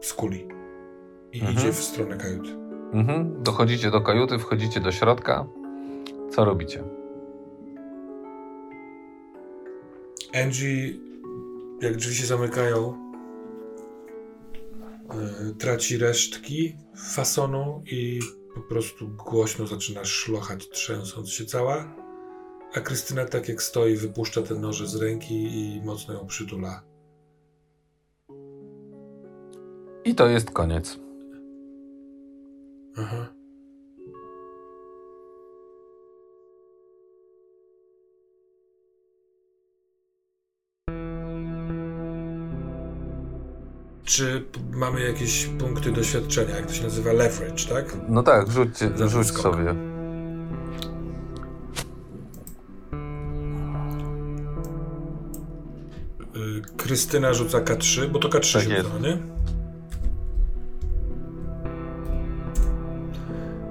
z 0.00 0.14
kuli 0.14 0.48
i 1.32 1.40
mhm. 1.40 1.56
idzie 1.56 1.72
w 1.72 1.76
stronę 1.76 2.16
kajuty. 2.16 2.48
Mhm. 2.92 3.42
Dochodzicie 3.42 3.90
do 3.90 4.00
kajuty, 4.00 4.38
wchodzicie 4.38 4.80
do 4.80 4.92
środka. 4.92 5.46
Co 6.30 6.44
robicie? 6.44 6.82
Angie, 10.34 10.92
jak 11.80 11.96
drzwi 11.96 12.14
się 12.14 12.26
zamykają, 12.26 13.01
traci 15.58 15.98
resztki 15.98 16.76
fasonu 16.96 17.82
i 17.86 18.20
po 18.54 18.60
prostu 18.60 19.08
głośno 19.08 19.66
zaczyna 19.66 20.04
szlochać, 20.04 20.68
trzęsąc 20.68 21.30
się 21.30 21.44
cała. 21.44 21.94
A 22.74 22.80
Krystyna 22.80 23.24
tak 23.24 23.48
jak 23.48 23.62
stoi, 23.62 23.96
wypuszcza 23.96 24.42
te 24.42 24.54
noże 24.54 24.86
z 24.88 24.96
ręki 24.96 25.34
i 25.34 25.82
mocno 25.84 26.14
ją 26.14 26.26
przytula. 26.26 26.82
I 30.04 30.14
to 30.14 30.28
jest 30.28 30.50
koniec. 30.50 30.98
Aha. 32.96 33.41
Czy 44.12 44.44
mamy 44.72 45.00
jakieś 45.00 45.46
punkty 45.46 45.92
doświadczenia, 45.92 46.56
jak 46.56 46.66
to 46.66 46.72
się 46.72 46.82
nazywa 46.82 47.12
leverage, 47.12 47.64
tak? 47.68 47.96
No 48.08 48.22
tak, 48.22 48.50
rzućcie, 48.50 48.90
rzuć 49.08 49.30
sobie. 49.30 49.74
Krystyna 56.76 57.34
rzuca 57.34 57.60
K3, 57.60 58.08
bo 58.08 58.18
to 58.18 58.28
K3 58.28 58.32
tak 58.32 58.42
się 58.42 58.82
rzuca, 58.82 58.98
nie? 58.98 59.18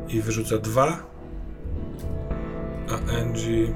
I 0.09 0.21
wyrzuca 0.21 0.57
2. 0.57 1.03
A 2.89 3.11
Angie 3.19 3.73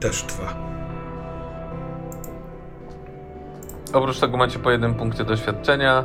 też 0.00 0.22
2. 0.22 0.71
Oprócz 3.92 4.20
tego 4.20 4.36
macie 4.36 4.58
po 4.58 4.70
jednym 4.70 4.94
punkcie 4.94 5.24
doświadczenia. 5.24 6.04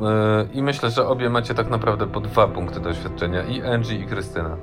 Yy, 0.00 0.08
I 0.52 0.62
myślę, 0.62 0.90
że 0.90 1.06
obie 1.06 1.30
macie 1.30 1.54
tak 1.54 1.70
naprawdę 1.70 2.06
po 2.06 2.20
dwa 2.20 2.48
punkty 2.48 2.80
doświadczenia. 2.80 3.42
I 3.42 3.62
Angie, 3.62 3.96
i 3.96 4.06
Krystyna. 4.06 4.56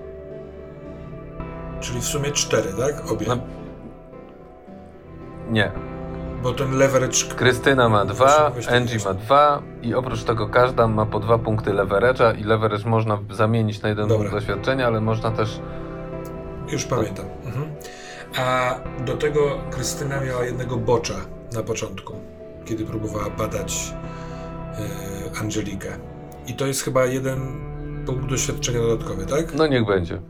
Czyli 1.80 2.02
w 2.02 2.06
sumie 2.06 2.32
cztery, 2.32 2.69
tak? 2.80 3.11
Obie. 3.11 3.27
Na... 3.27 3.38
Nie. 5.50 5.72
Bo 6.44 6.53
ten 6.53 6.77
leverage... 6.77 7.35
Krystyna 7.35 7.90
ma 7.90 8.06
dwa, 8.06 8.52
Angie 8.76 8.98
ma 9.06 9.14
dwa 9.14 9.61
i 9.82 9.94
oprócz 9.94 10.24
tego 10.24 10.50
każda 10.50 10.88
ma 10.88 11.06
po 11.06 11.19
dwa 11.19 11.38
punkty 11.38 11.72
leverage'a 11.72 12.40
i 12.40 12.44
leverage 12.44 12.90
można 12.90 13.19
zamienić 13.30 13.82
na 13.82 13.90
jeden 13.90 14.08
Dobra. 14.08 14.18
punkt 14.18 14.34
doświadczenia, 14.34 14.88
ale 14.88 15.02
można 15.02 15.32
też... 15.32 15.60
Już 16.72 16.85
pamiętam. 16.85 17.26
Mhm. 17.45 17.66
A 18.38 18.76
do 19.06 19.18
tego 19.18 19.40
Krystyna 19.72 20.22
miała 20.22 20.44
jednego 20.44 20.77
bocza 20.77 21.16
na 21.56 21.64
początku, 21.64 22.14
kiedy 22.66 22.85
próbowała 22.85 23.30
badać 23.30 23.93
yy, 25.34 25.40
Angelikę. 25.40 25.98
I 26.48 26.53
to 26.53 26.66
jest 26.66 26.82
chyba 26.82 27.06
jeden 27.06 27.40
punkt 28.06 28.30
doświadczenia 28.30 28.80
dodatkowy, 28.80 29.25
tak? 29.25 29.56
No 29.56 29.67
niech 29.67 29.85
będzie. 29.85 30.22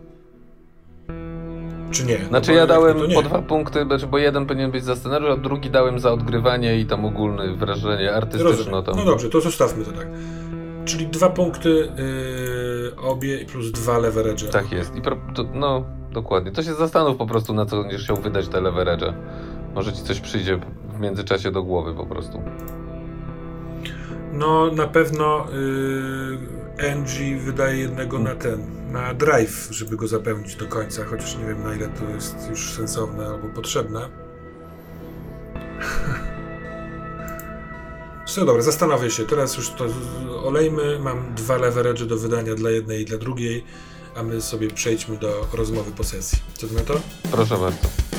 Czy 1.92 2.06
nie? 2.06 2.18
Znaczy 2.18 2.52
no 2.52 2.58
ja 2.58 2.68
dałem 2.68 2.98
po 3.14 3.22
dwa 3.22 3.42
punkty, 3.42 3.84
znaczy, 3.84 4.08
bo 4.08 4.18
jeden 4.18 4.46
powinien 4.46 4.72
być 4.72 4.84
za 4.84 4.96
scenariusz, 4.96 5.30
a 5.30 5.38
drugi 5.38 5.70
dałem 5.70 6.00
za 6.00 6.12
odgrywanie 6.12 6.80
i 6.80 6.86
tam 6.86 7.06
ogólne 7.06 7.56
wrażenie 7.56 8.14
artystyczne. 8.14 8.84
Tam. 8.84 8.96
No 8.96 9.06
dobrze, 9.06 9.30
to 9.30 9.42
zostawmy 9.42 9.86
to 9.86 9.92
tak. 9.92 10.08
Czyli 10.86 11.08
dwa 11.08 11.30
punkty 11.30 11.70
yy, 11.70 13.02
obie 13.02 13.46
plus 13.46 13.72
dwa 13.72 13.98
leverage. 13.98 14.48
Tak 14.48 14.72
jest. 14.72 14.96
I 14.96 15.02
pro, 15.02 15.18
to, 15.36 15.46
no, 15.54 15.84
dokładnie. 16.12 16.52
To 16.52 16.64
się 16.64 16.74
zastanów 16.74 17.18
po 17.18 17.26
prostu, 17.26 17.54
na 17.54 17.66
co 17.66 17.82
będziesz 17.82 18.04
chciał 18.04 18.18
wydać 18.18 18.48
te 18.48 18.62
leverage. 18.62 19.14
Może 19.76 19.94
ci 19.94 20.04
coś 20.04 20.20
przyjdzie 20.20 20.60
w 20.98 21.00
międzyczasie 21.00 21.52
do 21.52 21.64
głowy 21.64 21.94
po 21.94 22.06
prostu. 22.06 22.42
No, 24.34 24.72
na 24.72 24.88
pewno 24.88 25.48
yy, 26.78 26.92
Angie 26.92 27.38
wydaje 27.38 27.80
jednego 27.80 28.20
na 28.20 28.36
ten, 28.36 28.92
na 28.92 29.14
drive, 29.14 29.68
żeby 29.72 29.98
go 29.98 30.08
zapełnić 30.08 30.56
do 30.56 30.68
końca, 30.68 31.06
chociaż 31.06 31.38
nie 31.38 31.46
wiem 31.46 31.64
na 31.64 31.76
ile 31.76 31.88
to 31.88 32.10
jest 32.10 32.50
już 32.50 32.74
sensowne 32.74 33.28
albo 33.28 33.48
potrzebne. 33.48 34.10
No 38.38 38.46
dobra, 38.46 38.62
zastanowię 38.62 39.12
się. 39.12 39.26
Teraz 39.26 39.58
już 39.58 39.70
to 39.70 39.86
olejmy. 40.44 41.00
Mam 41.00 41.36
dwa 41.36 41.58
leverage 41.58 42.06
do 42.06 42.18
wydania 42.18 42.56
dla 42.56 42.70
jednej 42.70 43.02
i 43.02 43.06
dla 43.06 43.18
drugiej, 43.18 43.64
a 44.16 44.24
my 44.24 44.42
sobie 44.42 44.68
przejdźmy 44.68 45.18
do 45.18 45.48
rozmowy 45.54 45.92
po 45.92 46.04
sesji. 46.04 46.40
Co 46.54 46.68
ty 46.68 46.74
na 46.74 46.82
to? 46.82 47.00
Proszę 47.32 47.58
bardzo. 47.58 48.15